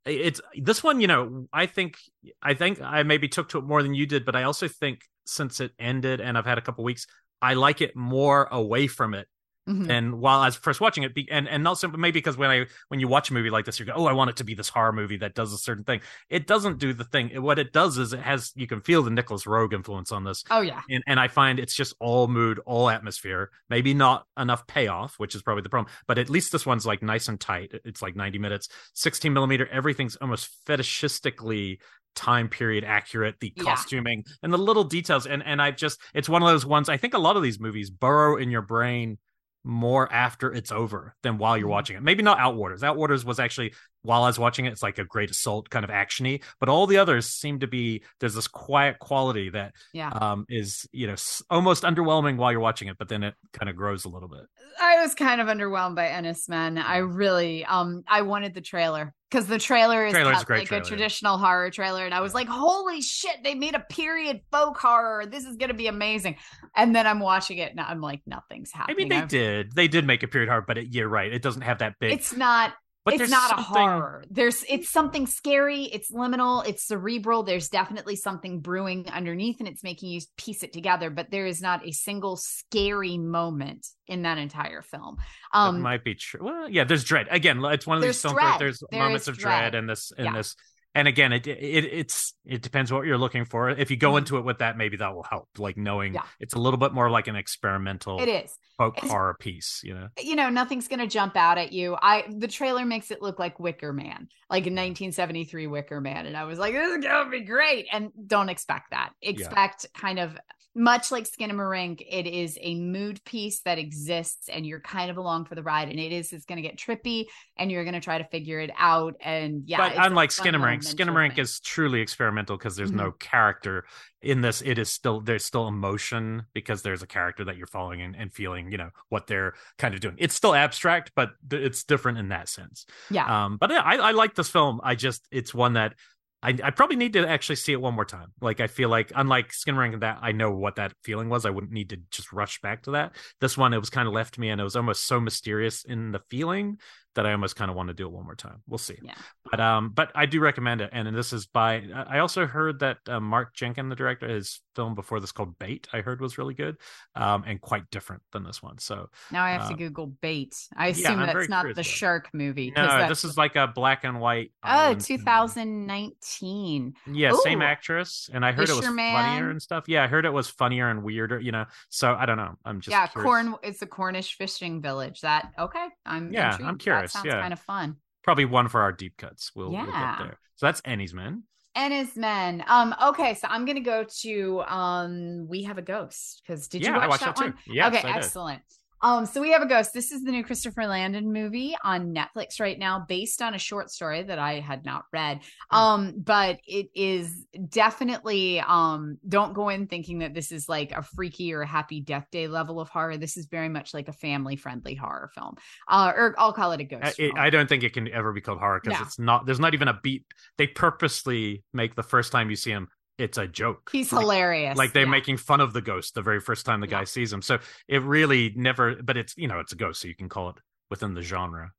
it's 0.06 0.40
this 0.54 0.82
one 0.82 1.00
you 1.00 1.06
know 1.06 1.46
i 1.52 1.66
think 1.66 1.98
i 2.42 2.54
think 2.54 2.80
i 2.80 3.02
maybe 3.02 3.28
took 3.28 3.48
to 3.48 3.58
it 3.58 3.64
more 3.64 3.82
than 3.82 3.92
you 3.92 4.06
did 4.06 4.24
but 4.24 4.36
i 4.36 4.44
also 4.44 4.68
think 4.68 5.00
since 5.26 5.60
it 5.60 5.72
ended 5.78 6.20
and 6.20 6.38
i've 6.38 6.46
had 6.46 6.58
a 6.58 6.62
couple 6.62 6.84
weeks 6.84 7.06
i 7.42 7.54
like 7.54 7.80
it 7.80 7.94
more 7.94 8.48
away 8.50 8.86
from 8.86 9.14
it 9.14 9.26
Mhm. 9.68 9.90
and 9.90 10.14
while 10.20 10.40
I 10.40 10.46
was 10.46 10.56
first 10.56 10.80
watching 10.80 11.04
it, 11.04 11.12
and 11.30 11.46
and 11.48 11.62
not 11.62 11.78
simply 11.78 12.00
maybe 12.00 12.18
because 12.18 12.36
when 12.36 12.50
I 12.50 12.66
when 12.88 12.98
you 12.98 13.08
watch 13.08 13.30
a 13.30 13.34
movie 13.34 13.50
like 13.50 13.66
this, 13.66 13.78
you 13.78 13.84
go, 13.86 13.92
oh, 13.94 14.06
I 14.06 14.12
want 14.14 14.30
it 14.30 14.36
to 14.36 14.44
be 14.44 14.54
this 14.54 14.68
horror 14.70 14.92
movie 14.92 15.18
that 15.18 15.34
does 15.34 15.52
a 15.52 15.58
certain 15.58 15.84
thing. 15.84 16.00
It 16.30 16.46
doesn't 16.46 16.78
do 16.78 16.92
the 16.94 17.04
thing. 17.04 17.30
What 17.42 17.58
it 17.58 17.72
does 17.72 17.98
is 17.98 18.12
it 18.12 18.20
has 18.20 18.52
you 18.56 18.66
can 18.66 18.80
feel 18.80 19.02
the 19.02 19.10
Nicolas 19.10 19.44
Roeg 19.44 19.72
influence 19.74 20.12
on 20.12 20.24
this, 20.24 20.42
Oh 20.50 20.62
yeah. 20.62 20.80
and 20.88 21.04
and 21.06 21.20
I 21.20 21.28
find 21.28 21.58
it's 21.60 21.74
just 21.74 21.94
all 22.00 22.26
mood, 22.26 22.58
all 22.66 22.88
atmosphere. 22.88 23.50
Maybe 23.68 23.92
not 23.94 24.26
enough 24.38 24.66
payoff, 24.66 25.14
which 25.18 25.34
is 25.34 25.42
probably 25.42 25.62
the 25.62 25.68
problem. 25.68 25.92
But 26.06 26.18
at 26.18 26.30
least 26.30 26.52
this 26.52 26.64
one's 26.64 26.86
like 26.86 27.02
nice 27.02 27.28
and 27.28 27.38
tight. 27.38 27.72
It's 27.84 28.00
like 28.02 28.16
ninety 28.16 28.38
minutes, 28.38 28.68
sixteen 28.94 29.32
millimeter. 29.34 29.66
Everything's 29.68 30.16
almost 30.16 30.48
fetishistically 30.66 31.78
time 32.16 32.48
period 32.48 32.82
accurate 32.82 33.36
the 33.40 33.52
Yeah. 33.56 33.62
costuming 33.62 34.24
and 34.42 34.52
the 34.52 34.58
little 34.58 34.82
details 34.82 35.26
and 35.26 35.44
and 35.44 35.62
i 35.62 35.70
just 35.70 36.00
it's 36.12 36.28
one 36.28 36.42
of 36.42 36.48
those 36.48 36.66
ones 36.66 36.88
i 36.88 36.96
think 36.96 37.14
a 37.14 37.18
lot 37.18 37.36
of 37.36 37.42
these 37.44 37.60
movies 37.60 37.88
burrow 37.88 38.36
in 38.36 38.50
your 38.50 38.62
brain 38.62 39.16
more 39.64 40.10
after 40.12 40.52
it's 40.52 40.72
over 40.72 41.14
than 41.22 41.36
while 41.38 41.56
you're 41.56 41.66
Mhm. 41.68 41.70
watching 41.72 41.96
it. 41.96 42.02
Maybe 42.02 42.22
not 42.22 42.38
Outwaters. 42.38 42.80
Outwaters 42.80 43.24
was 43.24 43.38
actually 43.38 43.74
while 44.02 44.22
I 44.22 44.28
was 44.28 44.38
watching 44.38 44.64
it, 44.64 44.72
it's 44.72 44.82
like 44.82 44.96
a 44.98 45.04
great 45.04 45.30
assault 45.30 45.68
kind 45.68 45.84
of 45.84 45.90
actiony, 45.90 46.42
but 46.58 46.70
all 46.70 46.86
the 46.86 46.96
others 46.96 47.26
seem 47.26 47.60
to 47.60 47.66
be 47.66 48.02
there's 48.18 48.34
this 48.34 48.48
quiet 48.48 48.98
quality 48.98 49.50
that 49.50 49.74
Yeah. 49.92 50.08
um 50.08 50.46
is 50.48 50.88
you 50.92 51.06
know 51.06 51.16
almost 51.50 51.82
underwhelming 51.82 52.36
while 52.36 52.50
you're 52.50 52.60
watching 52.62 52.88
it, 52.88 52.96
but 52.98 53.08
then 53.08 53.22
it 53.22 53.34
kind 53.52 53.68
of 53.68 53.76
grows 53.76 54.06
a 54.06 54.08
little 54.08 54.28
bit. 54.28 54.46
I 54.80 55.02
was 55.02 55.14
kind 55.14 55.40
of 55.42 55.48
underwhelmed 55.48 55.96
by 55.96 56.06
Enys 56.08 56.48
Men. 56.48 56.78
I 56.78 56.98
really 56.98 57.64
um 57.66 58.02
I 58.08 58.22
wanted 58.22 58.54
the 58.54 58.62
trailer 58.62 59.12
because 59.30 59.46
the 59.46 59.58
trailer 59.58 60.04
is 60.06 60.12
Trailer's 60.12 60.42
a 60.42 60.44
great 60.44 60.58
like 60.60 60.68
trailer, 60.68 60.82
a 60.82 60.86
traditional 60.86 61.38
horror 61.38 61.70
trailer, 61.70 62.04
and 62.04 62.12
I 62.12 62.20
was 62.20 62.32
Yeah. 62.32 62.38
like, 62.38 62.48
"Holy 62.48 63.00
shit! 63.00 63.42
They 63.44 63.54
made 63.54 63.74
a 63.74 63.80
period 63.80 64.40
folk 64.50 64.76
horror. 64.76 65.26
This 65.26 65.44
is 65.44 65.56
gonna 65.56 65.74
be 65.74 65.86
amazing." 65.86 66.36
And 66.74 66.94
then 66.94 67.06
I'm 67.06 67.20
watching 67.20 67.58
it, 67.58 67.70
and 67.70 67.80
I'm 67.80 68.00
like, 68.00 68.20
"Nothing's 68.26 68.72
happening." 68.72 68.96
I 68.96 68.98
mean, 68.98 69.08
they 69.08 69.16
I've- 69.18 69.28
did 69.28 69.72
they 69.74 69.88
did 69.88 70.06
make 70.06 70.22
a 70.22 70.28
period 70.28 70.48
horror, 70.48 70.64
but 70.66 70.78
it, 70.78 70.88
you're 70.92 71.08
right, 71.08 71.32
it 71.32 71.42
doesn't 71.42 71.62
have 71.62 71.78
that 71.78 71.94
big. 72.00 72.12
It's 72.12 72.34
not. 72.36 72.74
But 73.04 73.14
it's 73.14 73.30
not 73.30 73.58
a 73.58 73.62
horror. 73.62 74.24
There's 74.30 74.64
it's 74.68 74.88
something 74.90 75.26
scary. 75.26 75.84
It's 75.84 76.10
liminal. 76.10 76.66
It's 76.66 76.86
cerebral. 76.86 77.42
There's 77.42 77.68
definitely 77.68 78.16
something 78.16 78.60
brewing 78.60 79.06
underneath, 79.08 79.58
and 79.60 79.68
it's 79.68 79.82
making 79.82 80.10
you 80.10 80.20
piece 80.36 80.62
it 80.62 80.72
together. 80.72 81.10
But 81.10 81.30
there 81.30 81.46
is 81.46 81.62
not 81.62 81.86
a 81.86 81.92
single 81.92 82.36
scary 82.36 83.16
moment 83.18 83.86
in 84.06 84.22
that 84.22 84.38
entire 84.38 84.82
film. 84.82 85.16
That 85.52 85.58
Um, 85.58 85.80
might 85.80 86.04
be 86.04 86.14
true. 86.14 86.40
Well, 86.44 86.68
yeah, 86.68 86.84
there's 86.84 87.04
dread. 87.04 87.28
Again, 87.30 87.64
it's 87.64 87.86
one 87.86 87.96
of 87.98 88.02
these 88.02 88.20
films 88.20 88.38
there's 88.58 88.82
There 88.90 89.00
moments 89.00 89.28
of 89.28 89.38
dread 89.38 89.72
dread. 89.72 89.74
in 89.74 89.86
this 89.86 90.12
in 90.16 90.26
Yeah. 90.26 90.32
this. 90.34 90.56
And 90.94 91.06
again, 91.06 91.32
it, 91.32 91.46
it 91.46 91.84
it's 91.84 92.34
it 92.44 92.62
depends 92.62 92.92
what 92.92 93.06
you're 93.06 93.16
looking 93.18 93.44
for. 93.44 93.70
If 93.70 93.92
you 93.92 93.96
go 93.96 94.12
Mhm. 94.14 94.18
into 94.18 94.38
it 94.38 94.44
with 94.44 94.58
that, 94.58 94.76
maybe 94.76 94.96
that 94.96 95.14
will 95.14 95.22
help. 95.22 95.48
Like 95.56 95.76
knowing 95.76 96.14
Yeah. 96.14 96.22
it's 96.40 96.54
a 96.54 96.58
little 96.58 96.78
bit 96.78 96.92
more 96.92 97.08
like 97.08 97.28
an 97.28 97.36
experimental 97.36 98.20
it 98.20 98.28
is. 98.28 98.58
folk 98.76 98.96
It's- 98.98 99.10
horror 99.12 99.36
piece, 99.38 99.82
you 99.84 99.94
know. 99.94 100.08
you 100.20 100.34
know 100.34 100.48
nothing's 100.48 100.88
going 100.88 100.98
to 100.98 101.06
jump 101.06 101.36
out 101.36 101.58
at 101.58 101.72
you 101.72 101.96
i 102.02 102.24
the 102.28 102.48
trailer 102.48 102.84
makes 102.84 103.10
it 103.10 103.20
look 103.22 103.38
like 103.38 103.60
wicker 103.60 103.92
man 103.92 104.28
like 104.48 104.66
in 104.66 104.74
1973 104.74 105.66
wicker 105.66 106.00
man 106.00 106.26
and 106.26 106.36
i 106.36 106.44
was 106.44 106.58
like 106.58 106.72
this 106.72 106.88
is 106.96 107.04
to 107.04 107.26
be 107.30 107.40
great 107.42 107.86
and 107.92 108.10
don't 108.26 108.48
expect 108.48 108.90
that 108.90 109.10
expect 109.22 109.86
kind 109.94 110.18
of 110.18 110.36
much 110.74 111.10
like 111.10 111.26
Skin 111.26 111.50
and 111.50 111.58
skinamarink 111.58 112.00
it 112.08 112.26
is 112.26 112.56
a 112.60 112.74
mood 112.76 113.22
piece 113.24 113.60
that 113.62 113.78
exists 113.78 114.48
and 114.48 114.64
you're 114.64 114.80
kind 114.80 115.10
of 115.10 115.16
along 115.16 115.44
for 115.44 115.54
the 115.54 115.62
ride 115.62 115.88
and 115.88 115.98
it 115.98 116.12
is 116.12 116.32
it's 116.32 116.44
going 116.44 116.62
to 116.62 116.62
get 116.62 116.76
trippy 116.78 117.26
and 117.56 117.70
you're 117.70 117.84
going 117.84 117.94
to 117.94 118.00
try 118.00 118.18
to 118.18 118.24
figure 118.24 118.60
it 118.60 118.70
out 118.78 119.14
and 119.20 119.64
yeah 119.66 119.78
but 119.78 119.92
unlike 119.96 120.30
fun 120.30 120.52
little 120.52 120.60
Skinamarink, 120.60 120.74
adventure 120.76 121.04
Skinamarink 121.04 121.34
thing. 121.34 121.38
is 121.38 121.60
truly 121.60 122.00
experimental 122.00 122.56
because 122.56 122.76
there's 122.76 122.92
Mhm. 122.92 122.96
no 122.96 123.12
character 123.12 123.84
in 124.22 124.40
this. 124.42 124.60
It 124.62 124.78
is 124.78 124.90
still 124.90 125.20
there's 125.20 125.44
still 125.44 125.66
emotion 125.68 126.44
because 126.52 126.82
there's 126.82 127.02
a 127.02 127.06
character 127.06 127.44
that 127.44 127.56
you're 127.56 127.66
following 127.66 128.02
and, 128.02 128.14
and 128.14 128.32
feeling, 128.32 128.70
you 128.70 128.78
know, 128.78 128.90
what 129.08 129.26
they're 129.26 129.54
kind 129.78 129.94
of 129.94 130.00
doing. 130.00 130.16
It's 130.18 130.34
still 130.34 130.54
abstract, 130.54 131.12
but 131.16 131.30
th- 131.48 131.62
it's 131.62 131.84
different 131.84 132.18
in 132.18 132.28
that 132.28 132.48
sense. 132.48 132.86
yeah 133.08 133.44
Um, 133.46 133.56
but 133.56 133.70
yeah, 133.70 133.80
I, 133.82 133.96
I 133.96 134.10
like 134.12 134.34
this 134.34 134.48
film. 134.48 134.80
I 134.82 134.94
just 134.94 135.26
it's 135.30 135.54
one 135.54 135.74
that 135.74 135.94
I, 136.42 136.56
I 136.62 136.70
probably 136.70 136.96
need 136.96 137.12
to 137.14 137.28
actually 137.28 137.56
see 137.56 137.72
it 137.72 137.80
one 137.80 137.94
more 137.94 138.04
time. 138.04 138.32
Like 138.40 138.60
I 138.60 138.66
feel 138.66 138.88
like 138.88 139.12
unlike 139.14 139.52
Skin 139.52 139.74
Skinamarink 139.74 140.00
that 140.00 140.18
I 140.22 140.32
know 140.32 140.50
what 140.52 140.76
that 140.76 140.92
feeling 141.02 141.28
was. 141.28 141.44
I 141.44 141.50
wouldn't 141.50 141.72
need 141.72 141.90
to 141.90 141.98
just 142.10 142.32
rush 142.32 142.60
back 142.60 142.82
to 142.84 142.92
that. 142.92 143.14
This 143.40 143.58
one 143.58 143.74
it 143.74 143.78
was 143.78 143.90
kind 143.90 144.08
of 144.08 144.14
left 144.14 144.38
me 144.38 144.48
and 144.48 144.60
it 144.60 144.64
was 144.64 144.76
almost 144.76 145.06
so 145.06 145.20
mysterious 145.20 145.84
in 145.84 146.12
the 146.12 146.20
feeling 146.30 146.78
that 147.14 147.26
I 147.26 147.32
almost 147.32 147.56
kind 147.56 147.70
of 147.70 147.76
want 147.76 147.88
to 147.88 147.94
do 147.94 148.06
it 148.06 148.12
one 148.12 148.24
more 148.24 148.34
time. 148.36 148.62
We'll 148.68 148.78
see. 148.78 148.98
Yeah. 149.02 149.14
But 149.50 149.60
um, 149.60 149.90
but 149.90 150.12
I 150.14 150.26
do 150.26 150.40
recommend 150.40 150.80
it, 150.80 150.90
and, 150.92 151.10
this 151.10 151.32
is 151.32 151.46
by. 151.46 151.82
I 151.92 152.20
also 152.20 152.46
heard 152.46 152.80
that 152.80 152.98
uh, 153.08 153.18
Mark 153.18 153.54
Jenkin, 153.54 153.88
the 153.88 153.96
director, 153.96 154.28
his 154.28 154.60
film 154.76 154.94
before 154.94 155.18
this 155.18 155.32
called 155.32 155.58
Bait, 155.58 155.88
I 155.92 156.02
heard 156.02 156.20
was 156.20 156.38
really 156.38 156.54
good, 156.54 156.76
um, 157.16 157.42
and 157.46 157.60
quite 157.60 157.90
different 157.90 158.22
than 158.32 158.44
this 158.44 158.62
one. 158.62 158.78
So 158.78 159.08
now 159.32 159.42
I 159.42 159.50
have 159.50 159.62
uh, 159.62 159.68
to 159.70 159.74
Google 159.74 160.06
Bait. 160.06 160.54
I 160.76 160.88
assume 160.88 161.18
I'm 161.18 161.26
that's 161.26 161.48
not 161.48 161.74
the 161.74 161.82
shark 161.82 162.28
movie. 162.32 162.72
no, 162.74 162.82
that's- 162.86 163.08
this 163.08 163.24
is 163.24 163.36
like 163.36 163.56
a 163.56 163.66
black 163.66 164.04
and 164.04 164.20
white. 164.20 164.52
oh 164.62 164.68
island 164.68 165.04
film. 165.04 165.18
2019. 165.18 166.94
Yeah, 167.12 167.32
same 167.42 167.60
actress, 167.62 168.30
and 168.32 168.44
I 168.44 168.52
heard 168.52 168.68
it 168.68 168.76
was 168.76 168.86
funnier 168.86 169.50
and 169.50 169.60
stuff. 169.60 169.84
Yeah, 169.88 170.04
I 170.04 170.06
heard 170.06 170.24
it 170.24 170.32
was 170.32 170.48
funnier 170.48 170.88
and 170.90 171.02
weirder. 171.02 171.40
You 171.40 171.52
know, 171.52 171.64
so 171.88 172.14
I 172.14 172.26
don't 172.26 172.36
know. 172.36 172.54
I'm 172.64 172.80
just 172.80 172.92
yeah, 172.92 173.08
curious. 173.08 173.26
corn. 173.26 173.54
It's 173.62 173.82
a 173.82 173.86
Cornish 173.86 174.36
fishing 174.36 174.80
village. 174.80 175.22
That 175.22 175.52
okay? 175.58 175.88
I'm 176.06 176.32
Yeah, 176.32 176.52
intrigued. 176.52 176.68
I'm 176.68 176.78
curious, 176.78 176.99
That 177.02 177.10
sounds 177.10 177.26
yeah. 177.26 177.40
kind 177.40 177.52
of 177.52 177.60
fun. 177.60 177.96
Probably 178.22 178.44
one 178.44 178.68
for 178.68 178.82
our 178.82 178.92
deep 178.92 179.16
cuts. 179.16 179.52
We'll, 179.54 179.70
we'll 179.70 179.86
get 179.86 180.18
there. 180.18 180.38
So 180.56 180.66
that's 180.66 180.80
Enys 180.82 181.14
Men. 181.14 181.44
And 181.74 181.94
his 181.94 182.16
men. 182.16 182.64
Um. 182.66 182.94
Okay, 183.02 183.34
so 183.34 183.46
I'm 183.48 183.64
gonna 183.64 183.80
go 183.80 184.04
to 184.22 184.62
um. 184.66 185.46
We 185.48 185.62
have 185.62 185.78
a 185.78 185.82
ghost 185.82 186.42
because 186.42 186.66
did 186.68 186.82
yeah, 186.82 186.88
you 186.88 186.94
watch 186.94 187.04
I 187.04 187.08
watched 187.08 187.24
that, 187.24 187.36
one? 187.36 187.52
too. 187.52 187.58
Yes, 187.72 187.94
okay, 187.94 188.08
I 188.08 188.20
did. 188.20 188.60
Um, 189.02 189.26
so 189.26 189.40
we 189.40 189.50
have 189.52 189.62
a 189.62 189.66
ghost. 189.66 189.92
This 189.94 190.12
is 190.12 190.22
the 190.22 190.30
new 190.30 190.44
Christopher 190.44 190.86
Landon 190.86 191.32
movie 191.32 191.76
on 191.82 192.14
Netflix 192.14 192.60
right 192.60 192.78
now, 192.78 193.04
based 193.08 193.40
on 193.42 193.54
a 193.54 193.58
short 193.58 193.90
story 193.90 194.22
that 194.22 194.38
I 194.38 194.60
had 194.60 194.84
not 194.84 195.04
read. 195.12 195.40
Hmm. 195.70 195.76
Um, 195.76 196.14
but 196.18 196.58
it 196.66 196.88
is 196.94 197.46
definitely 197.68 198.60
um 198.60 199.18
don't 199.26 199.54
go 199.54 199.68
in 199.68 199.86
thinking 199.86 200.18
that 200.20 200.34
this 200.34 200.52
is 200.52 200.68
like 200.68 200.92
a 200.92 201.02
freaky 201.02 201.52
or 201.52 201.62
a 201.62 201.66
happy 201.66 202.00
death 202.00 202.26
day 202.30 202.48
level 202.48 202.80
of 202.80 202.88
horror. 202.88 203.16
This 203.16 203.36
is 203.36 203.46
very 203.46 203.68
much 203.68 203.94
like 203.94 204.08
a 204.08 204.12
family 204.12 204.56
friendly 204.56 204.94
horror 204.94 205.30
film. 205.34 205.56
Uh, 205.88 206.12
or 206.14 206.34
I'll 206.38 206.52
call 206.52 206.72
it 206.72 206.80
a 206.80 206.84
ghost. 206.84 207.18
I. 207.18 207.30
I 207.36 207.50
don't 207.50 207.68
think 207.68 207.82
it 207.82 207.92
can 207.92 208.08
ever 208.08 208.32
be 208.32 208.40
called 208.40 208.58
horror 208.58 208.80
because 208.82 208.98
No. 208.98 209.04
it's 209.06 209.18
not. 209.18 209.46
There's 209.46 209.60
not 209.60 209.74
even 209.74 209.88
a 209.88 209.98
beat. 210.02 210.24
They 210.58 210.66
purposely 210.66 211.64
make 211.72 211.94
the 211.94 212.02
first 212.02 212.32
time 212.32 212.50
you 212.50 212.56
see 212.56 212.70
him, 212.70 212.88
it's 213.20 213.38
a 213.38 213.46
joke. 213.46 213.90
He's 213.92 214.12
Like- 214.12 214.22
hilarious. 214.22 214.76
Like 214.78 214.92
they're 214.92 215.04
Yeah. 215.04 215.10
making 215.10 215.36
fun 215.36 215.60
of 215.60 215.72
the 215.72 215.82
ghost 215.82 216.14
the 216.14 216.22
very 216.22 216.40
first 216.40 216.66
time 216.66 216.80
the 216.80 216.86
guy 216.86 217.04
sees 217.04 217.32
him. 217.32 217.42
So 217.42 217.58
it 217.86 218.02
really 218.02 218.52
never. 218.56 218.96
But 219.02 219.16
it's 219.16 219.36
you 219.36 219.46
know 219.48 219.60
it's 219.60 219.72
a 219.72 219.76
ghost, 219.76 220.00
so 220.00 220.08
you 220.08 220.14
can 220.16 220.28
call 220.28 220.50
it 220.50 220.56
within 220.90 221.14
the 221.14 221.22
genre. 221.22 221.72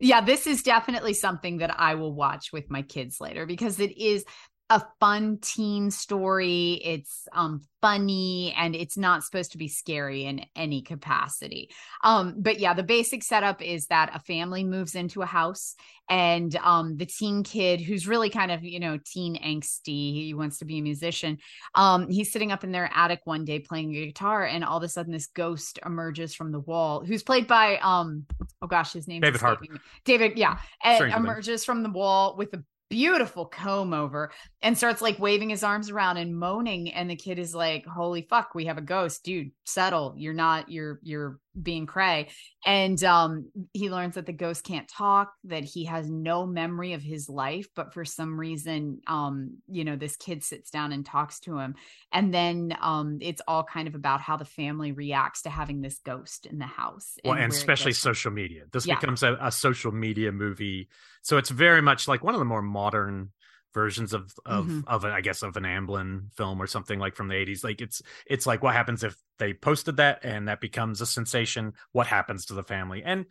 yeah, 0.00 0.20
this 0.20 0.46
is 0.46 0.62
definitely 0.62 1.12
something 1.12 1.58
that 1.58 1.74
I 1.78 1.96
will 1.96 2.14
watch 2.14 2.52
with 2.52 2.70
my 2.70 2.82
kids 2.82 3.20
later 3.20 3.46
because 3.46 3.80
it 3.80 3.96
is 3.98 4.24
a 4.70 4.82
fun 5.00 5.38
teen 5.40 5.90
story. 5.90 6.80
It's 6.84 7.26
um 7.32 7.62
funny 7.80 8.52
and 8.58 8.74
it's 8.74 8.98
not 8.98 9.22
supposed 9.22 9.52
to 9.52 9.58
be 9.58 9.68
scary 9.68 10.24
in 10.24 10.44
any 10.54 10.82
capacity. 10.82 11.70
Um 12.04 12.34
but 12.38 12.58
yeah, 12.58 12.74
the 12.74 12.82
basic 12.82 13.22
setup 13.22 13.62
is 13.62 13.86
that 13.86 14.14
a 14.14 14.18
family 14.20 14.64
moves 14.64 14.94
into 14.94 15.22
a 15.22 15.26
house 15.26 15.74
and 16.10 16.54
um 16.56 16.96
the 16.96 17.06
teen 17.06 17.44
kid 17.44 17.80
who's 17.80 18.06
really 18.06 18.28
kind 18.28 18.50
of, 18.50 18.62
you 18.62 18.78
know, 18.78 18.98
teen 19.04 19.36
angsty, 19.36 20.26
he 20.26 20.34
wants 20.34 20.58
to 20.58 20.66
be 20.66 20.78
a 20.78 20.82
musician. 20.82 21.38
Um 21.74 22.10
he's 22.10 22.30
sitting 22.30 22.52
up 22.52 22.62
in 22.62 22.72
their 22.72 22.90
attic 22.94 23.20
one 23.24 23.46
day 23.46 23.60
playing 23.60 23.94
a 23.96 24.06
guitar 24.06 24.44
and 24.44 24.64
all 24.64 24.76
of 24.76 24.82
a 24.82 24.88
sudden 24.88 25.12
this 25.12 25.28
ghost 25.28 25.78
emerges 25.86 26.34
from 26.34 26.52
the 26.52 26.60
wall 26.60 27.02
who's 27.04 27.22
played 27.22 27.46
by 27.46 27.78
um 27.78 28.26
oh 28.60 28.66
gosh, 28.66 28.92
his 28.92 29.08
name 29.08 29.22
David 29.22 29.40
Harbour. 29.40 29.64
David, 30.04 30.36
yeah, 30.36 30.58
and 30.84 30.96
Stranger 30.96 31.16
emerges 31.16 31.64
from 31.64 31.82
the 31.82 31.90
wall 31.90 32.36
with 32.36 32.52
a 32.52 32.62
beautiful 32.90 33.44
comb 33.44 33.92
over 33.92 34.30
and 34.62 34.76
starts 34.76 35.02
like 35.02 35.18
waving 35.18 35.50
his 35.50 35.62
arms 35.62 35.90
around 35.90 36.16
and 36.16 36.38
moaning 36.38 36.92
and 36.92 37.10
the 37.10 37.16
kid 37.16 37.38
is 37.38 37.54
like 37.54 37.84
holy 37.86 38.22
fuck 38.22 38.54
we 38.54 38.64
have 38.64 38.78
a 38.78 38.82
ghost 38.82 39.24
dude 39.24 39.50
settle. 39.64 40.14
You're 40.16 40.34
not 40.34 40.70
you're 40.70 40.98
you're 41.02 41.38
being 41.62 41.86
cray 41.86 42.28
and 42.64 43.02
um 43.04 43.50
he 43.72 43.90
learns 43.90 44.14
that 44.14 44.26
the 44.26 44.32
ghost 44.32 44.64
can't 44.64 44.88
talk 44.88 45.32
that 45.44 45.64
he 45.64 45.84
has 45.84 46.08
no 46.10 46.46
memory 46.46 46.92
of 46.92 47.02
his 47.02 47.28
life 47.28 47.66
but 47.74 47.92
for 47.92 48.04
some 48.04 48.38
reason 48.38 49.00
um 49.06 49.58
you 49.68 49.84
know 49.84 49.96
this 49.96 50.16
kid 50.16 50.44
sits 50.44 50.70
down 50.70 50.92
and 50.92 51.04
talks 51.06 51.40
to 51.40 51.58
him 51.58 51.74
and 52.12 52.32
then 52.32 52.76
um 52.80 53.18
it's 53.20 53.42
all 53.48 53.64
kind 53.64 53.88
of 53.88 53.94
about 53.94 54.20
how 54.20 54.36
the 54.36 54.44
family 54.44 54.92
reacts 54.92 55.42
to 55.42 55.50
having 55.50 55.80
this 55.80 56.00
ghost 56.04 56.46
in 56.46 56.58
the 56.58 56.66
house 56.66 57.16
well, 57.24 57.36
and 57.36 57.52
especially 57.52 57.92
social 57.92 58.30
media. 58.30 58.64
This 58.72 58.86
Yeah. 58.86 58.96
becomes 58.96 59.22
a, 59.22 59.36
a 59.40 59.52
social 59.52 59.92
media 59.92 60.32
movie, 60.32 60.88
so 61.22 61.36
it's 61.36 61.50
very 61.50 61.82
much 61.82 62.08
like 62.08 62.22
one 62.22 62.34
of 62.34 62.38
the 62.38 62.44
more 62.44 62.62
modern 62.62 63.30
versions 63.74 64.12
of 64.12 64.32
of 64.46 64.66
Mhm. 64.66 64.84
of 64.86 65.04
I 65.04 65.20
guess 65.20 65.42
of 65.42 65.56
an 65.56 65.64
Amblin 65.64 66.32
film 66.34 66.60
or 66.60 66.66
something 66.66 66.98
like 66.98 67.14
from 67.16 67.28
the 67.28 67.34
eighties. 67.36 67.62
Like 67.64 67.80
it's 67.80 68.02
it's 68.26 68.46
like 68.46 68.62
what 68.62 68.74
happens 68.74 69.04
if 69.04 69.16
they 69.38 69.54
posted 69.54 69.96
that 69.98 70.20
and 70.22 70.48
that 70.48 70.60
becomes 70.60 71.00
a 71.00 71.06
sensation. 71.06 71.74
What 71.92 72.06
happens 72.06 72.46
to 72.46 72.54
the 72.54 72.62
family? 72.64 73.02
And 73.02 73.26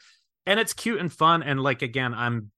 and 0.45 0.59
it's 0.59 0.73
cute 0.73 0.99
and 0.99 1.11
fun. 1.11 1.43
And 1.43 1.61
like 1.61 1.81
again, 1.81 2.13
I'm 2.13 2.51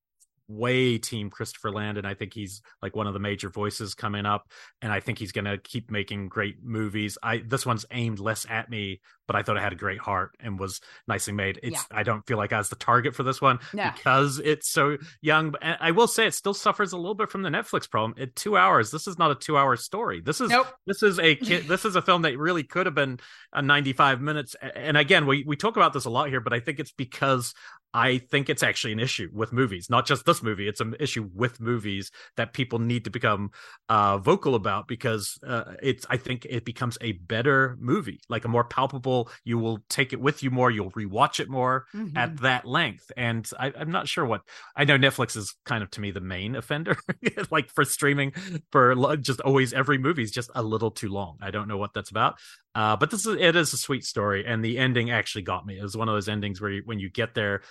way 0.49 0.97
team 0.97 1.29
Christopher 1.29 1.71
Landon. 1.71 2.05
I 2.05 2.13
think 2.15 2.33
he's 2.33 2.61
like 2.81 2.95
one 2.95 3.07
of 3.07 3.13
the 3.13 3.19
major 3.19 3.49
voices 3.49 3.93
coming 3.95 4.25
up, 4.25 4.49
and 4.81 4.91
I 4.91 4.99
think 4.99 5.19
he's 5.19 5.31
going 5.31 5.45
to 5.45 5.57
keep 5.57 5.89
making 5.91 6.27
great 6.27 6.55
movies. 6.63 7.17
I 7.23 7.37
this 7.45 7.65
one's 7.65 7.85
aimed 7.91 8.19
less 8.19 8.45
at 8.49 8.69
me, 8.69 8.99
but 9.27 9.35
I 9.35 9.43
thought 9.43 9.55
it 9.57 9.63
had 9.63 9.73
a 9.73 9.77
great 9.77 9.99
heart 9.99 10.31
and 10.39 10.59
was 10.59 10.81
nicely 11.07 11.33
made. 11.33 11.59
It's 11.63 11.85
I 11.91 12.03
don't 12.03 12.25
feel 12.27 12.37
like 12.37 12.51
I 12.51 12.57
was 12.57 12.69
the 12.69 12.75
target 12.75 13.15
for 13.15 13.23
this 13.23 13.39
one 13.39 13.59
Yeah. 13.73 13.91
because 13.91 14.39
it's 14.39 14.69
so 14.69 14.97
young. 15.21 15.51
But 15.51 15.61
I 15.79 15.91
will 15.91 16.07
say 16.07 16.25
it 16.25 16.33
still 16.33 16.53
suffers 16.55 16.91
a 16.93 16.97
little 16.97 17.15
bit 17.15 17.29
from 17.29 17.43
the 17.43 17.49
Netflix 17.49 17.89
problem. 17.89 18.15
At 18.19 18.35
two 18.35 18.57
hours, 18.57 18.89
this 18.91 19.07
is 19.07 19.17
not 19.19 19.31
a 19.31 19.35
two-hour 19.35 19.75
story. 19.77 20.19
This 20.21 20.41
is 20.41 20.49
Nope. 20.49 20.67
this 20.87 21.03
is 21.03 21.19
a 21.19 21.35
kid. 21.35 21.67
this 21.67 21.85
is 21.85 21.95
a 21.95 22.01
film 22.01 22.23
that 22.23 22.37
really 22.37 22.63
could 22.63 22.87
have 22.87 22.95
been 22.95 23.19
a 23.53 23.61
95 23.61 24.19
minutes. 24.19 24.55
And 24.75 24.97
again, 24.97 25.27
we 25.27 25.43
we 25.45 25.55
talk 25.55 25.77
about 25.77 25.93
this 25.93 26.05
a 26.05 26.09
lot 26.09 26.29
here, 26.29 26.41
but 26.41 26.53
I 26.53 26.59
think 26.59 26.79
it's 26.79 26.91
because 26.91 27.53
I 27.93 28.19
think 28.19 28.49
it's 28.49 28.63
actually 28.63 28.93
an 28.93 28.99
issue 28.99 29.29
with 29.33 29.51
movies, 29.51 29.87
not 29.89 30.05
just 30.05 30.25
this 30.25 30.43
movie. 30.43 30.67
It's 30.67 30.81
an 30.81 30.95
issue 30.99 31.29
with 31.33 31.59
movies 31.59 32.11
that 32.37 32.53
people 32.53 32.79
need 32.79 33.03
to 33.05 33.09
become 33.09 33.51
uh, 33.89 34.17
vocal 34.19 34.55
about 34.55 34.87
because 34.87 35.37
uh, 35.45 35.73
it's. 35.81 36.05
I 36.09 36.17
think 36.17 36.45
it 36.49 36.65
becomes 36.65 36.97
a 37.01 37.13
better 37.13 37.77
movie, 37.79 38.19
like 38.29 38.45
a 38.45 38.47
more 38.47 38.63
palpable. 38.63 39.29
You 39.43 39.57
will 39.57 39.79
take 39.89 40.13
it 40.13 40.21
with 40.21 40.43
you 40.43 40.51
more. 40.51 40.69
You'll 40.69 40.91
rewatch 40.91 41.39
it 41.39 41.49
more 41.49 41.85
Mhm. 41.95 42.15
at 42.15 42.37
that 42.37 42.65
length. 42.65 43.11
And 43.17 43.49
I, 43.59 43.73
I'm 43.77 43.91
not 43.91 44.07
sure 44.07 44.25
what 44.25 44.41
I 44.75 44.85
know. 44.85 44.97
Netflix 44.97 45.35
is 45.35 45.55
kind 45.65 45.81
of 45.83 45.89
to 45.91 46.01
me 46.01 46.11
the 46.11 46.21
main 46.21 46.55
offender, 46.55 46.97
like 47.51 47.69
for 47.71 47.83
streaming 47.85 48.33
for 48.71 48.95
just 49.17 49.41
always 49.41 49.73
every 49.73 49.97
movie 49.97 50.23
is 50.23 50.31
just 50.31 50.49
a 50.55 50.61
little 50.63 50.91
too 50.91 51.09
long. 51.09 51.37
I 51.41 51.51
don't 51.51 51.67
know 51.67 51.77
what 51.77 51.93
that's 51.93 52.11
about. 52.11 52.35
Uh, 52.79 52.95
but 52.95 53.11
this 53.11 53.25
is 53.25 53.35
it 53.35 53.57
is 53.57 53.73
a 53.73 53.77
sweet 53.77 54.05
story, 54.05 54.45
and 54.45 54.63
the 54.63 54.77
ending 54.77 55.11
actually 55.11 55.41
got 55.41 55.65
me. 55.65 55.77
It 55.77 55.83
was 55.83 55.97
one 55.97 56.07
of 56.07 56.15
those 56.15 56.29
endings 56.29 56.61
where 56.61 56.71
you, 56.71 56.81
when 56.85 56.97
you 56.97 57.09
get 57.09 57.35
there, 57.35 57.61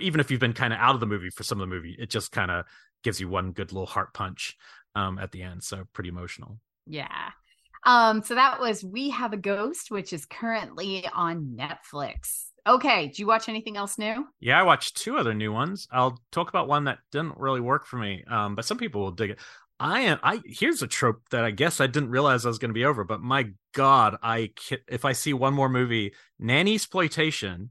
even 0.00 0.18
if 0.18 0.28
you've 0.28 0.40
been 0.40 0.54
kind 0.54 0.72
of 0.72 0.80
out 0.80 0.96
of 0.96 1.00
the 1.00 1.06
movie 1.06 1.30
for 1.30 1.44
some 1.44 1.60
of 1.60 1.68
the 1.68 1.72
movie, 1.72 1.94
it 1.96 2.10
just 2.10 2.32
kind 2.32 2.50
of 2.50 2.64
gives 3.04 3.20
you 3.20 3.28
one 3.28 3.52
good 3.52 3.70
little 3.70 3.86
heart 3.86 4.12
punch 4.12 4.56
um, 4.96 5.20
at 5.20 5.30
the 5.30 5.42
end. 5.42 5.62
So 5.62 5.84
pretty 5.92 6.08
emotional. 6.08 6.58
Yeah. 6.84 7.30
Um, 7.84 8.24
so 8.24 8.34
that 8.34 8.58
was 8.58 8.82
We 8.82 9.10
Have 9.10 9.32
a 9.32 9.36
Ghost, 9.36 9.92
which 9.92 10.12
is 10.12 10.26
currently 10.26 11.06
on 11.14 11.56
Netflix. 11.56 12.46
Okay. 12.66 13.06
Do 13.06 13.22
you 13.22 13.28
watch 13.28 13.48
anything 13.48 13.76
else 13.76 13.96
new? 13.98 14.26
Yeah, 14.40 14.58
I 14.58 14.64
watched 14.64 14.96
two 14.96 15.16
other 15.16 15.32
new 15.32 15.52
ones. 15.52 15.86
I'll 15.92 16.20
talk 16.32 16.48
about 16.48 16.66
one 16.66 16.84
that 16.84 16.98
didn't 17.12 17.38
really 17.38 17.60
work 17.60 17.86
for 17.86 17.98
me, 17.98 18.24
um, 18.28 18.56
but 18.56 18.64
some 18.64 18.78
people 18.78 19.02
will 19.02 19.12
dig 19.12 19.30
it. 19.30 19.38
I 19.78 20.02
am. 20.02 20.18
I 20.22 20.40
here's 20.44 20.82
a 20.82 20.86
trope 20.86 21.28
that 21.30 21.44
I 21.44 21.50
guess 21.50 21.80
I 21.80 21.86
didn't 21.86 22.10
realize 22.10 22.44
I 22.44 22.48
was 22.48 22.58
going 22.58 22.70
to 22.70 22.74
be 22.74 22.84
over, 22.84 23.04
but 23.04 23.20
my 23.20 23.50
God, 23.74 24.16
I 24.22 24.52
if 24.88 25.04
I 25.04 25.12
see 25.12 25.32
one 25.32 25.54
more 25.54 25.68
movie, 25.68 26.14
nanny 26.38 26.74
exploitation. 26.74 27.70